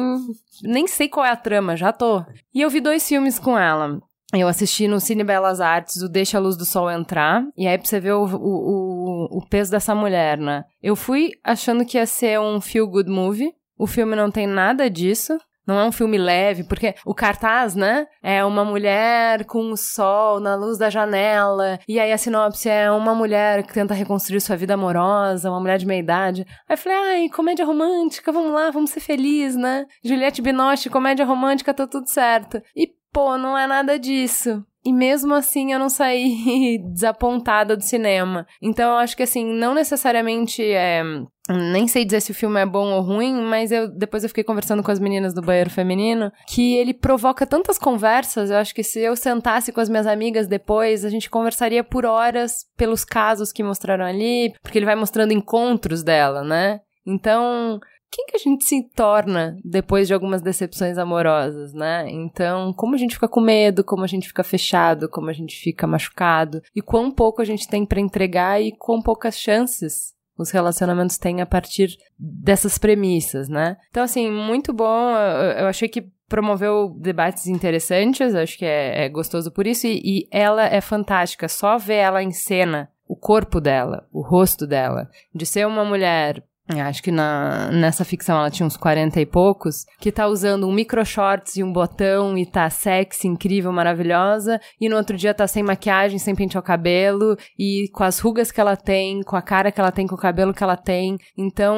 nem 0.62 0.86
sei 0.86 1.08
qual 1.08 1.24
é 1.24 1.30
a 1.30 1.36
trama, 1.36 1.76
já 1.76 1.92
tô. 1.92 2.24
E 2.52 2.60
eu 2.60 2.68
vi 2.68 2.80
dois 2.80 3.06
filmes 3.06 3.38
com 3.38 3.58
ela. 3.58 4.00
Eu 4.34 4.48
assisti 4.48 4.88
no 4.88 4.98
Cine 4.98 5.22
Belas 5.22 5.60
Artes 5.60 6.02
o 6.02 6.08
Deixa 6.08 6.38
a 6.38 6.40
Luz 6.40 6.56
do 6.56 6.64
Sol 6.64 6.90
Entrar, 6.90 7.44
e 7.56 7.66
aí 7.66 7.76
pra 7.76 7.86
você 7.86 8.00
ver 8.00 8.12
o, 8.12 8.24
o, 8.24 9.28
o, 9.34 9.38
o 9.38 9.46
peso 9.46 9.70
dessa 9.70 9.94
mulher, 9.94 10.38
né? 10.38 10.64
Eu 10.82 10.96
fui 10.96 11.32
achando 11.44 11.84
que 11.84 11.98
ia 11.98 12.06
ser 12.06 12.40
um 12.40 12.60
feel-good 12.60 13.10
movie, 13.10 13.52
o 13.78 13.86
filme 13.86 14.16
não 14.16 14.30
tem 14.30 14.46
nada 14.46 14.88
disso. 14.88 15.38
Não 15.66 15.78
é 15.78 15.84
um 15.84 15.92
filme 15.92 16.18
leve, 16.18 16.64
porque 16.64 16.94
o 17.04 17.14
cartaz, 17.14 17.74
né? 17.74 18.06
É 18.22 18.44
uma 18.44 18.64
mulher 18.64 19.44
com 19.44 19.70
o 19.70 19.76
sol 19.76 20.40
na 20.40 20.54
luz 20.54 20.78
da 20.78 20.90
janela. 20.90 21.78
E 21.86 22.00
aí 22.00 22.12
a 22.12 22.18
sinopse 22.18 22.68
é 22.68 22.90
uma 22.90 23.14
mulher 23.14 23.62
que 23.62 23.72
tenta 23.72 23.94
reconstruir 23.94 24.40
sua 24.40 24.56
vida 24.56 24.74
amorosa, 24.74 25.50
uma 25.50 25.60
mulher 25.60 25.78
de 25.78 25.86
meia 25.86 26.00
idade. 26.00 26.46
Aí 26.68 26.74
eu 26.74 26.78
falei, 26.78 26.98
ai, 26.98 27.28
comédia 27.28 27.64
romântica, 27.64 28.32
vamos 28.32 28.52
lá, 28.52 28.70
vamos 28.70 28.90
ser 28.90 29.00
felizes, 29.00 29.56
né? 29.56 29.86
Juliette 30.04 30.42
Binoche, 30.42 30.90
comédia 30.90 31.24
romântica, 31.24 31.72
tá 31.72 31.86
tudo 31.86 32.08
certo. 32.08 32.60
E, 32.74 32.88
pô, 33.12 33.38
não 33.38 33.56
é 33.56 33.66
nada 33.66 33.98
disso. 33.98 34.64
E 34.84 34.92
mesmo 34.92 35.34
assim 35.34 35.72
eu 35.72 35.78
não 35.78 35.88
saí 35.88 36.78
desapontada 36.92 37.76
do 37.76 37.82
cinema. 37.82 38.46
Então 38.60 38.92
eu 38.92 38.96
acho 38.98 39.16
que 39.16 39.22
assim, 39.22 39.44
não 39.44 39.74
necessariamente 39.74 40.62
é 40.62 41.02
nem 41.48 41.88
sei 41.88 42.04
dizer 42.04 42.20
se 42.20 42.30
o 42.30 42.34
filme 42.34 42.60
é 42.60 42.66
bom 42.66 42.92
ou 42.92 43.00
ruim, 43.00 43.34
mas 43.42 43.72
eu 43.72 43.88
depois 43.88 44.22
eu 44.22 44.28
fiquei 44.28 44.44
conversando 44.44 44.82
com 44.82 44.90
as 44.90 45.00
meninas 45.00 45.34
do 45.34 45.42
banheiro 45.42 45.70
feminino 45.70 46.32
que 46.46 46.76
ele 46.76 46.94
provoca 46.94 47.44
tantas 47.44 47.78
conversas. 47.78 48.50
Eu 48.50 48.56
acho 48.56 48.74
que 48.74 48.82
se 48.82 49.00
eu 49.00 49.16
sentasse 49.16 49.72
com 49.72 49.80
as 49.80 49.88
minhas 49.88 50.06
amigas 50.06 50.46
depois, 50.46 51.04
a 51.04 51.10
gente 51.10 51.28
conversaria 51.28 51.82
por 51.82 52.06
horas 52.06 52.66
pelos 52.76 53.04
casos 53.04 53.52
que 53.52 53.62
mostraram 53.62 54.04
ali, 54.04 54.52
porque 54.62 54.78
ele 54.78 54.86
vai 54.86 54.94
mostrando 54.94 55.32
encontros 55.32 56.02
dela, 56.02 56.44
né? 56.44 56.80
Então, 57.04 57.80
quem 58.12 58.26
que 58.26 58.36
a 58.36 58.38
gente 58.38 58.66
se 58.66 58.82
torna 58.94 59.58
depois 59.64 60.06
de 60.06 60.12
algumas 60.12 60.42
decepções 60.42 60.98
amorosas, 60.98 61.72
né? 61.72 62.06
Então, 62.10 62.70
como 62.74 62.94
a 62.94 62.98
gente 62.98 63.14
fica 63.14 63.26
com 63.26 63.40
medo, 63.40 63.82
como 63.82 64.04
a 64.04 64.06
gente 64.06 64.28
fica 64.28 64.44
fechado, 64.44 65.08
como 65.08 65.30
a 65.30 65.32
gente 65.32 65.56
fica 65.56 65.86
machucado, 65.86 66.62
e 66.76 66.82
quão 66.82 67.10
pouco 67.10 67.40
a 67.40 67.44
gente 67.44 67.66
tem 67.66 67.86
para 67.86 68.00
entregar 68.00 68.60
e 68.60 68.70
quão 68.70 69.00
poucas 69.00 69.38
chances 69.38 70.12
os 70.36 70.50
relacionamentos 70.50 71.16
têm 71.16 71.40
a 71.40 71.46
partir 71.46 71.96
dessas 72.18 72.76
premissas, 72.76 73.48
né? 73.48 73.78
Então, 73.88 74.02
assim, 74.02 74.30
muito 74.30 74.74
bom. 74.74 75.16
Eu 75.58 75.66
achei 75.66 75.88
que 75.88 76.06
promoveu 76.28 76.94
debates 76.98 77.46
interessantes, 77.46 78.34
acho 78.34 78.58
que 78.58 78.64
é, 78.64 79.04
é 79.04 79.08
gostoso 79.08 79.50
por 79.50 79.66
isso, 79.66 79.86
e, 79.86 80.00
e 80.04 80.28
ela 80.30 80.66
é 80.66 80.80
fantástica. 80.82 81.48
Só 81.48 81.78
ver 81.78 81.96
ela 81.96 82.22
em 82.22 82.30
cena, 82.30 82.90
o 83.08 83.16
corpo 83.16 83.60
dela, 83.60 84.06
o 84.12 84.20
rosto 84.20 84.66
dela, 84.66 85.10
de 85.34 85.46
ser 85.46 85.66
uma 85.66 85.84
mulher 85.84 86.42
acho 86.68 87.02
que 87.02 87.10
na, 87.10 87.70
nessa 87.70 88.04
ficção 88.04 88.38
ela 88.38 88.50
tinha 88.50 88.66
uns 88.66 88.76
40 88.76 89.20
e 89.20 89.26
poucos, 89.26 89.84
que 89.98 90.12
tá 90.12 90.26
usando 90.26 90.66
um 90.66 90.72
micro 90.72 91.04
shorts 91.04 91.56
e 91.56 91.62
um 91.62 91.72
botão 91.72 92.38
e 92.38 92.46
tá 92.46 92.70
sexy, 92.70 93.26
incrível, 93.26 93.72
maravilhosa, 93.72 94.60
e 94.80 94.88
no 94.88 94.96
outro 94.96 95.16
dia 95.16 95.34
tá 95.34 95.46
sem 95.46 95.62
maquiagem, 95.62 96.18
sem 96.18 96.34
pentear 96.34 96.62
o 96.62 96.66
cabelo, 96.66 97.36
e 97.58 97.88
com 97.92 98.04
as 98.04 98.18
rugas 98.18 98.52
que 98.52 98.60
ela 98.60 98.76
tem, 98.76 99.22
com 99.22 99.36
a 99.36 99.42
cara 99.42 99.72
que 99.72 99.80
ela 99.80 99.90
tem, 99.90 100.06
com 100.06 100.14
o 100.14 100.18
cabelo 100.18 100.54
que 100.54 100.62
ela 100.62 100.76
tem. 100.76 101.18
Então, 101.36 101.76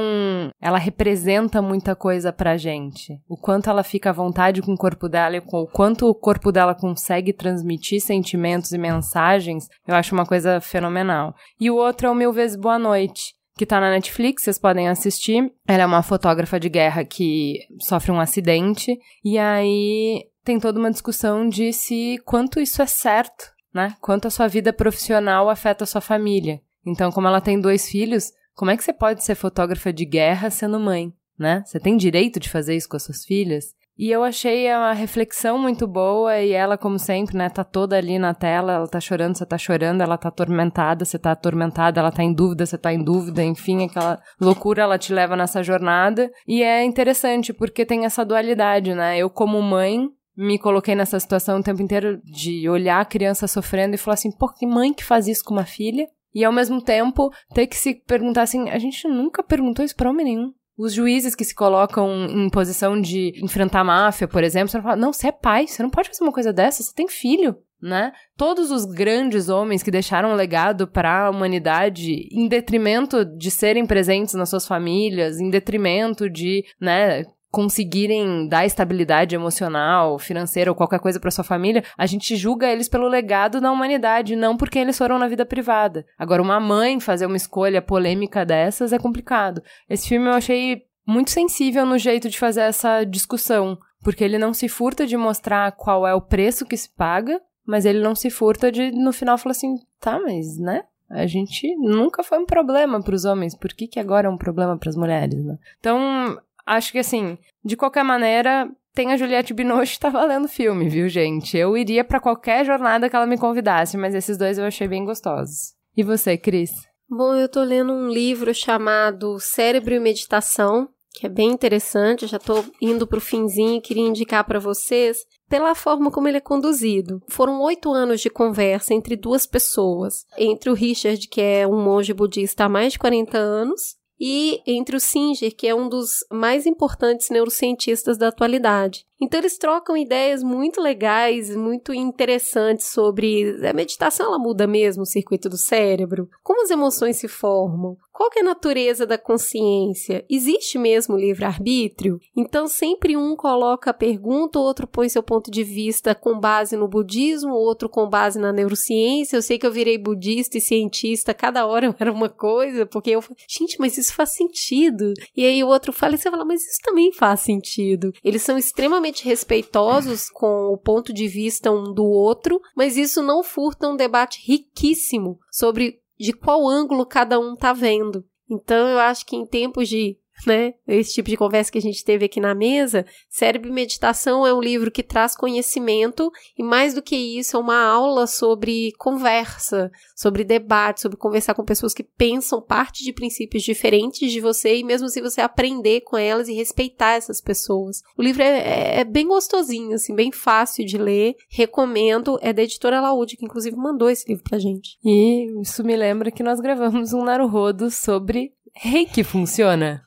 ela 0.61 0.79
representa 0.79 1.63
muita 1.63 1.97
coisa 1.97 2.33
pra 2.33 2.57
gente. 2.57 3.19
O 3.29 3.37
quanto 3.37 3.71
ela 3.71 3.83
fica 3.83 4.11
à 4.11 4.13
vontade 4.13 4.63
com 4.63 4.73
o 4.73 4.79
corpo 4.79 5.09
dela 5.09 5.37
e 5.37 5.41
com 5.41 5.63
o 5.63 5.67
quanto 5.67 6.07
o 6.07 6.15
corpo 6.15 6.53
dela 6.53 6.75
consegue 6.75 7.33
transmitir 7.33 8.01
sentimentos 8.01 8.73
e 8.73 8.79
mensagens, 8.79 9.67
eu 9.87 9.95
acho 9.95 10.15
uma 10.15 10.27
coisa 10.27 10.61
fenomenal. 10.61 11.35
E 11.61 11.71
o 11.71 11.77
outro 11.77 12.07
é 12.07 12.11
o 12.11 12.15
Mil 12.15 12.33
Vezes 12.33 12.57
Boa 12.57 12.79
Noite 12.79 13.35
que 13.57 13.67
tá 13.67 13.81
na 13.81 13.91
Netflix, 13.91 14.43
vocês 14.43 14.59
podem 14.59 14.89
assistir. 14.89 15.53
Ela 15.67 15.85
é 15.85 15.87
uma 15.87 16.03
fotógrafa 16.03 16.59
de 16.59 16.69
guerra 16.69 17.05
que 17.05 17.61
sofre 17.81 18.11
um 18.11 18.21
acidente 18.21 18.99
e 19.25 19.39
aí 19.39 20.27
tem 20.45 20.59
toda 20.59 20.79
uma 20.79 20.91
discussão 20.91 21.49
de 21.49 21.73
se 21.73 22.21
quanto 22.25 22.61
isso 22.61 22.83
é 22.83 22.87
certo, 22.87 23.53
né? 23.73 23.95
Quanto 24.01 24.29
a 24.29 24.31
sua 24.31 24.49
vida 24.49 24.73
profissional 24.73 25.49
afeta 25.49 25.85
a 25.85 25.87
sua 25.87 26.01
família. 26.01 26.61
Então, 26.85 27.11
como 27.11 27.27
ela 27.27 27.41
tem 27.41 27.61
dois 27.61 27.89
filhos, 27.89 28.33
como 28.55 28.71
é 28.71 28.77
que 28.77 28.85
você 28.85 28.93
pode 28.93 29.25
ser 29.25 29.35
fotógrafa 29.35 29.93
de 29.93 30.05
guerra 30.05 30.51
sendo 30.51 30.79
mãe, 30.79 31.13
né? 31.39 31.63
Você 31.65 31.81
tem 31.81 31.97
direito 31.97 32.39
de 32.39 32.51
fazer 32.51 32.77
isso 32.77 32.89
com 32.89 32.97
as 32.97 33.03
suas 33.03 33.25
filhas? 33.25 33.75
E 33.97 34.11
eu 34.11 34.25
achei 34.25 34.69
uma 34.75 34.93
reflexão 34.93 35.57
muito 35.57 35.87
boa 35.87 36.41
e 36.41 36.51
ela, 36.51 36.77
como 36.77 36.99
sempre, 36.99 37.37
né, 37.37 37.49
tá 37.49 37.63
toda 37.63 37.97
ali 37.97 38.19
na 38.19 38.35
tela, 38.35 38.73
ela 38.73 38.89
tá 38.89 39.01
chorando, 39.01 39.37
você 39.37 39.47
tá 39.47 39.57
chorando, 39.57 40.01
ela 40.01 40.19
tá 40.19 40.29
atormentada, 40.29 41.05
você 41.05 41.17
tá 41.17 41.31
atormentada, 41.31 42.01
ela 42.01 42.11
tá 42.11 42.23
em 42.23 42.33
dúvida, 42.33 42.67
você 42.67 42.77
tá 42.77 42.93
em 42.93 43.03
dúvida, 43.03 43.45
enfim, 43.45 43.85
aquela 43.85 44.21
loucura 44.41 44.83
ela 44.83 44.99
te 44.99 45.13
leva 45.13 45.37
nessa 45.37 45.63
jornada. 45.63 46.29
E 46.47 46.63
é 46.63 46.85
interessante 46.85 47.53
porque 47.53 47.87
tem 47.87 48.05
essa 48.05 48.25
dualidade, 48.25 48.95
né? 48.95 49.17
Eu 49.17 49.31
como 49.31 49.63
mãe, 49.63 50.09
me 50.37 50.59
coloquei 50.59 50.97
nessa 50.97 51.21
situação 51.21 51.61
o 51.61 51.63
tempo 51.63 51.81
inteiro 51.81 52.21
de 52.25 52.69
olhar 52.69 53.01
a 53.01 53.05
criança 53.05 53.47
sofrendo 53.47 53.95
e 53.95 53.99
falar 53.99 54.15
assim, 54.15 54.37
pô, 54.37 54.53
que 54.53 54.67
mãe 54.67 54.93
que 54.93 55.05
faz 55.05 55.29
isso 55.29 55.45
com 55.45 55.55
uma 55.55 55.65
filha? 55.65 56.09
E 56.35 56.45
ao 56.45 56.53
mesmo 56.53 56.83
tempo 56.83 57.31
ter 57.55 57.69
que 57.69 57.77
se 57.77 57.95
perguntar 57.95 58.43
assim, 58.43 58.69
a 58.71 58.79
gente 58.79 59.07
nunca 59.07 59.41
perguntou 59.41 59.85
isso 59.85 59.95
pra 59.95 60.11
homem 60.11 60.25
nenhum. 60.25 60.53
Os 60.77 60.93
juízes 60.93 61.35
que 61.35 61.45
se 61.45 61.55
colocam 61.55 62.27
em 62.27 62.49
posição 62.51 63.01
de 63.01 63.33
enfrentar 63.43 63.81
a 63.81 63.85
máfia, 63.85 64.27
por 64.27 64.43
exemplo, 64.43 64.69
você 64.69 64.83
fala, 64.83 64.97
não, 64.97 65.13
você 65.13 65.29
é 65.29 65.33
pai, 65.33 65.67
você 65.67 65.83
não 65.83 65.91
pode 65.91 66.09
fazer 66.09 66.25
uma 66.25 66.33
coisa 66.33 66.53
dessa, 66.53 66.83
você 66.83 66.93
tem 66.93 67.07
filho, 67.07 67.57
né? 67.81 68.13
Todos 68.37 68.71
os 68.73 68.85
grandes 68.85 69.49
homens 69.49 69.83
que 69.83 69.91
deixaram 69.91 70.31
um 70.31 70.35
legado 70.35 70.89
para 70.89 71.27
a 71.27 71.31
humanidade 71.31 72.29
em 72.33 72.49
detrimento 72.49 73.25
de 73.25 73.51
serem 73.51 73.87
presentes 73.87 74.35
nas 74.35 74.49
suas 74.49 74.67
famílias, 74.67 75.39
em 75.39 75.49
detrimento 75.49 76.29
de, 76.29 76.65
né, 76.81 77.25
conseguirem 77.55 78.49
dar 78.49 78.67
estabilidade 78.67 79.37
emocional, 79.37 80.19
financeira 80.19 80.73
ou 80.73 80.75
qualquer 80.75 80.99
coisa 80.99 81.21
para 81.21 81.31
sua 81.31 81.45
família, 81.45 81.85
a 81.97 82.05
gente 82.05 82.35
julga 82.35 82.67
eles 82.67 82.89
pelo 82.89 83.07
legado 83.07 83.61
da 83.61 83.71
humanidade, 83.71 84.35
não 84.35 84.57
porque 84.57 84.77
eles 84.77 84.99
foram 84.99 85.21
na 85.21 85.29
vida 85.29 85.47
privada. 85.47 86.05
Agora, 86.19 86.43
uma 86.43 86.59
mãe 86.59 86.99
fazer 86.99 87.27
uma 87.27 87.37
escolha 87.37 87.81
polêmica 87.81 88.45
dessas 88.45 88.93
é 88.93 88.99
complicado. 88.99 89.63
Esse 89.89 90.09
filme 90.09 90.27
eu 90.27 90.33
achei 90.33 90.83
muito 91.07 91.31
sensível 91.31 91.87
no 91.87 91.97
jeito 91.97 92.29
de 92.29 92.37
fazer 92.37 92.63
essa 92.63 93.05
discussão, 93.05 93.79
Porque 94.03 94.25
ele 94.25 94.37
não 94.37 94.53
se 94.53 94.69
furta 94.69 95.07
de 95.07 95.17
mostrar 95.17 95.73
qual 95.73 96.07
é 96.07 96.13
o 96.13 96.21
preço 96.21 96.67
que 96.67 96.77
se 96.77 96.91
paga, 96.95 97.41
mas 97.65 97.87
ele 97.87 98.01
não 98.01 98.15
se 98.15 98.29
furta 98.31 98.71
de, 98.71 98.91
no 98.91 99.13
final, 99.13 99.39
falar 99.39 99.53
assim: 99.53 99.77
tá, 100.01 100.19
mas, 100.21 100.59
né? 100.59 100.83
A 101.09 101.27
gente 101.27 101.75
nunca 101.77 102.23
foi 102.23 102.39
um 102.39 102.45
problema 102.45 103.01
para 103.01 103.15
os 103.15 103.25
homens, 103.25 103.57
por 103.57 103.73
que, 103.73 103.87
que 103.87 104.01
agora 104.01 104.27
é 104.27 104.31
um 104.31 104.37
problema 104.37 104.77
para 104.77 104.91
as 104.91 104.97
mulheres, 104.97 105.43
né? 105.45 105.57
Então, 105.79 106.37
acho 106.67 106.93
que 106.93 106.99
assim, 106.99 107.39
de 107.65 107.77
qualquer 107.77 108.05
maneira, 108.05 108.69
tem 108.95 109.13
a 109.13 109.17
Juliette 109.17 109.53
Binoche 109.53 109.99
tá 109.99 110.09
valendo 110.09 110.49
filme, 110.49 110.89
viu, 110.89 111.09
gente? 111.09 111.57
Eu 111.57 111.77
iria 111.77 112.05
para 112.05 112.21
qualquer 112.21 112.65
jornada 112.65 113.11
que 113.11 113.17
ela 113.17 113.27
me 113.27 113.39
convidasse, 113.39 113.97
mas 113.97 114.15
esses 114.15 114.39
dois 114.39 114.57
eu 114.57 114.65
achei 114.65 114.87
bem 114.87 115.05
gostosos. 115.05 115.75
E 115.97 116.03
você, 116.03 116.37
Cris? 116.37 116.71
Bom, 117.09 117.35
eu 117.35 117.49
tô 117.49 117.63
lendo 117.63 117.93
um 117.93 118.09
livro 118.09 118.55
chamado 118.55 119.39
Cérebro 119.39 119.95
e 119.95 120.01
Meditação, 120.01 120.89
que 121.13 121.27
é 121.27 121.29
bem 121.29 121.51
interessante. 121.51 122.23
Eu 122.23 122.29
já 122.29 122.39
tô 122.39 122.65
indo 122.81 123.07
pro 123.07 123.21
finzinho 123.21 123.77
e 123.77 123.81
queria 123.81 124.07
indicar 124.07 124.45
para 124.45 124.59
vocês 124.59 125.19
pela 125.49 125.75
forma 125.75 126.11
como 126.11 126.27
ele 126.27 126.39
é 126.39 126.41
conduzido. 126.41 127.21
Foram 127.29 127.61
oito 127.63 127.93
anos 127.93 128.21
de 128.21 128.31
conversa 128.31 128.95
entre 128.95 129.17
duas 129.17 129.47
pessoas, 129.47 130.25
entre 130.39 130.71
o 130.71 130.75
Richard, 130.75 131.29
que 131.29 131.41
é 131.41 131.67
um 131.67 131.83
monge 131.83 132.13
budista 132.13 132.65
há 132.65 132.69
mais 132.69 132.95
de 132.95 132.99
40 132.99 133.39
anos, 133.39 133.97
e 134.27 134.63
entre 134.67 134.97
o 134.97 135.01
Singer, 135.01 135.55
que 135.55 135.67
é 135.67 135.75
um 135.75 135.87
dos 135.87 136.25
mais 136.33 136.65
importantes 136.65 137.29
neurocientistas 137.29 138.17
da 138.17 138.29
atualidade. 138.29 139.07
Então 139.25 139.41
eles 139.41 139.57
trocam 139.57 139.97
ideias 139.97 140.43
muito 140.43 140.83
legais, 140.83 141.57
muito 141.57 141.95
interessantes 141.95 142.89
sobre 142.89 143.57
a 143.67 143.73
meditação 143.73 144.27
ela 144.27 144.39
muda 144.39 144.67
mesmo 144.67 145.03
o 145.03 145.07
circuito 145.07 145.49
do 145.49 145.57
cérebro, 145.57 146.29
como 146.43 146.63
as 146.63 146.71
emoções 146.71 147.17
se 147.17 147.27
formam, 147.27 147.97
qual 148.15 148.31
é 148.37 148.41
a 148.43 148.45
natureza 148.45 149.05
da 149.05 149.19
consciência? 149.19 150.25
Existe 150.31 150.79
mesmo 150.79 151.17
livre-arbítrio? 151.17 152.21
Então 152.37 152.69
sempre 152.69 153.17
um 153.17 153.35
coloca 153.35 153.91
a 153.91 153.95
pergunta, 153.95 154.57
o 154.57 154.63
outro 154.63 154.87
põe 154.87 155.09
seu 155.09 155.21
ponto 155.21 155.51
de 155.51 155.65
vista 155.65 156.15
com 156.15 156.39
base 156.39 156.77
no 156.77 156.87
budismo, 156.87 157.53
o 157.53 157.59
outro 157.59 157.89
com 157.89 158.09
base 158.09 158.39
na 158.39 158.53
neurociência. 158.53 159.37
Eu 159.37 159.43
sei 159.43 159.59
que 159.59 159.67
eu 159.67 159.73
virei 159.73 159.99
budista 159.99 160.57
e 160.57 160.61
cientista, 160.61 161.35
cada 161.35 161.67
hora 161.67 161.87
eu 161.87 161.95
era 161.99 162.13
uma 162.13 162.29
coisa, 162.29 162.87
porque 162.87 163.11
eu, 163.11 163.25
gente, 163.49 163.81
mas 163.81 163.99
isso 163.99 164.15
faz 164.15 164.31
sentido. 164.31 165.13
E 165.37 165.45
aí 165.45 165.65
o 165.65 165.69
outro 165.69 165.93
fala 165.93 166.15
e 166.15 166.19
você 166.19 166.31
fala, 166.31 166.45
mas 166.45 166.63
isso 166.63 166.79
também 166.85 167.13
faz 167.13 167.41
sentido. 167.41 168.13
Eles 168.23 168.43
são 168.43 168.57
extremamente 168.57 169.14
respeitosos 169.23 170.29
com 170.29 170.73
o 170.73 170.77
ponto 170.77 171.13
de 171.13 171.29
vista 171.29 171.71
um 171.71 171.93
do 171.93 172.05
outro, 172.05 172.61
mas 172.75 172.97
isso 172.97 173.23
não 173.23 173.43
furta 173.45 173.89
um 173.89 173.97
debate 173.97 174.43
riquíssimo 174.45 175.39
sobre 175.51 176.01
de 176.19 176.33
qual 176.33 176.67
ângulo 176.67 177.07
cada 177.07 177.39
um 177.39 177.55
tá 177.55 177.73
vendo. 177.73 178.25
Então 178.51 178.89
eu 178.89 178.99
acho 178.99 179.25
que 179.25 179.37
em 179.37 179.47
tempos 179.47 179.89
de 179.89 180.19
né? 180.47 180.75
Esse 180.87 181.15
tipo 181.15 181.29
de 181.29 181.37
conversa 181.37 181.71
que 181.71 181.79
a 181.79 181.83
gente 181.83 182.05
teve 182.05 182.25
aqui 182.25 182.41
na 182.41 182.55
mesa. 182.55 183.07
Cérebro 183.29 183.71
e 183.71 183.73
Meditação 183.73 184.47
é 184.47 184.53
um 184.53 184.61
livro 184.61 184.91
que 184.91 185.03
traz 185.03 185.37
conhecimento 185.37 186.31
e, 186.59 186.63
mais 186.63 186.95
do 186.95 187.03
que 187.03 187.17
isso, 187.17 187.57
é 187.57 187.61
uma 187.61 187.83
aula 187.83 188.27
sobre 188.27 188.93
conversa, 188.99 189.91
sobre 190.17 190.45
debate, 190.45 191.01
sobre 191.01 191.17
conversar 191.17 191.55
com 191.55 191.65
pessoas 191.65 191.95
que 191.95 192.03
pensam 192.03 192.61
parte 192.61 193.05
de 193.05 193.13
princípios 193.13 193.63
diferentes 193.63 194.31
de 194.31 194.41
você 194.41 194.77
e, 194.77 194.85
mesmo 194.85 195.09
se 195.09 195.21
assim, 195.21 195.31
você 195.31 195.41
aprender 195.41 196.03
com 196.03 196.17
elas 196.17 196.49
e 196.49 196.55
respeitar 196.55 197.13
essas 197.13 197.41
pessoas. 197.41 198.03
O 198.19 198.23
livro 198.23 198.43
é, 198.43 198.59
é, 198.59 199.01
é 199.01 199.05
bem 199.05 199.27
gostosinho, 199.27 199.95
assim, 199.95 200.15
bem 200.15 200.33
fácil 200.33 200.85
de 200.85 200.99
ler. 200.99 201.35
Recomendo. 201.49 202.39
É 202.41 202.53
da 202.53 202.63
editora 202.63 203.01
Laúde, 203.01 203.37
que 203.37 203.45
inclusive 203.45 203.77
mandou 203.77 204.11
esse 204.11 204.29
livro 204.29 204.45
pra 204.45 204.59
gente. 204.59 204.99
E 205.05 205.61
isso 205.61 205.85
me 205.85 205.97
lembra 205.97 206.31
que 206.31 206.43
nós 206.43 206.61
gravamos 206.61 207.13
um 207.13 207.25
Naruhodo 207.25 207.91
sobre 207.91 208.53
Reiki 208.77 209.23
funciona? 209.23 210.03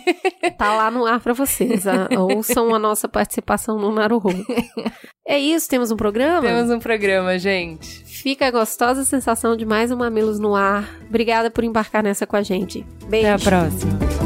tá 0.56 0.74
lá 0.74 0.90
no 0.90 1.04
ar 1.04 1.20
para 1.20 1.32
vocês. 1.32 1.86
A, 1.86 2.08
ouçam 2.18 2.74
a 2.74 2.78
nossa 2.78 3.08
participação 3.08 3.78
no 3.78 3.92
Naruhodo. 3.92 4.44
É 5.28 5.40
isso, 5.40 5.68
temos 5.68 5.90
um 5.90 5.96
programa? 5.96 6.46
Temos 6.46 6.70
um 6.70 6.78
programa, 6.78 7.36
gente. 7.36 8.04
Fica 8.04 8.46
a 8.46 8.50
gostosa 8.52 9.04
sensação 9.04 9.56
de 9.56 9.66
mais 9.66 9.90
um 9.90 9.96
Mamilos 9.96 10.38
no 10.38 10.54
ar. 10.54 10.88
Obrigada 11.08 11.50
por 11.50 11.64
embarcar 11.64 12.00
nessa 12.00 12.24
com 12.24 12.36
a 12.36 12.44
gente. 12.44 12.86
Beijo. 13.08 13.26
Até 13.26 13.32
a 13.32 13.38
próxima. 13.44 14.25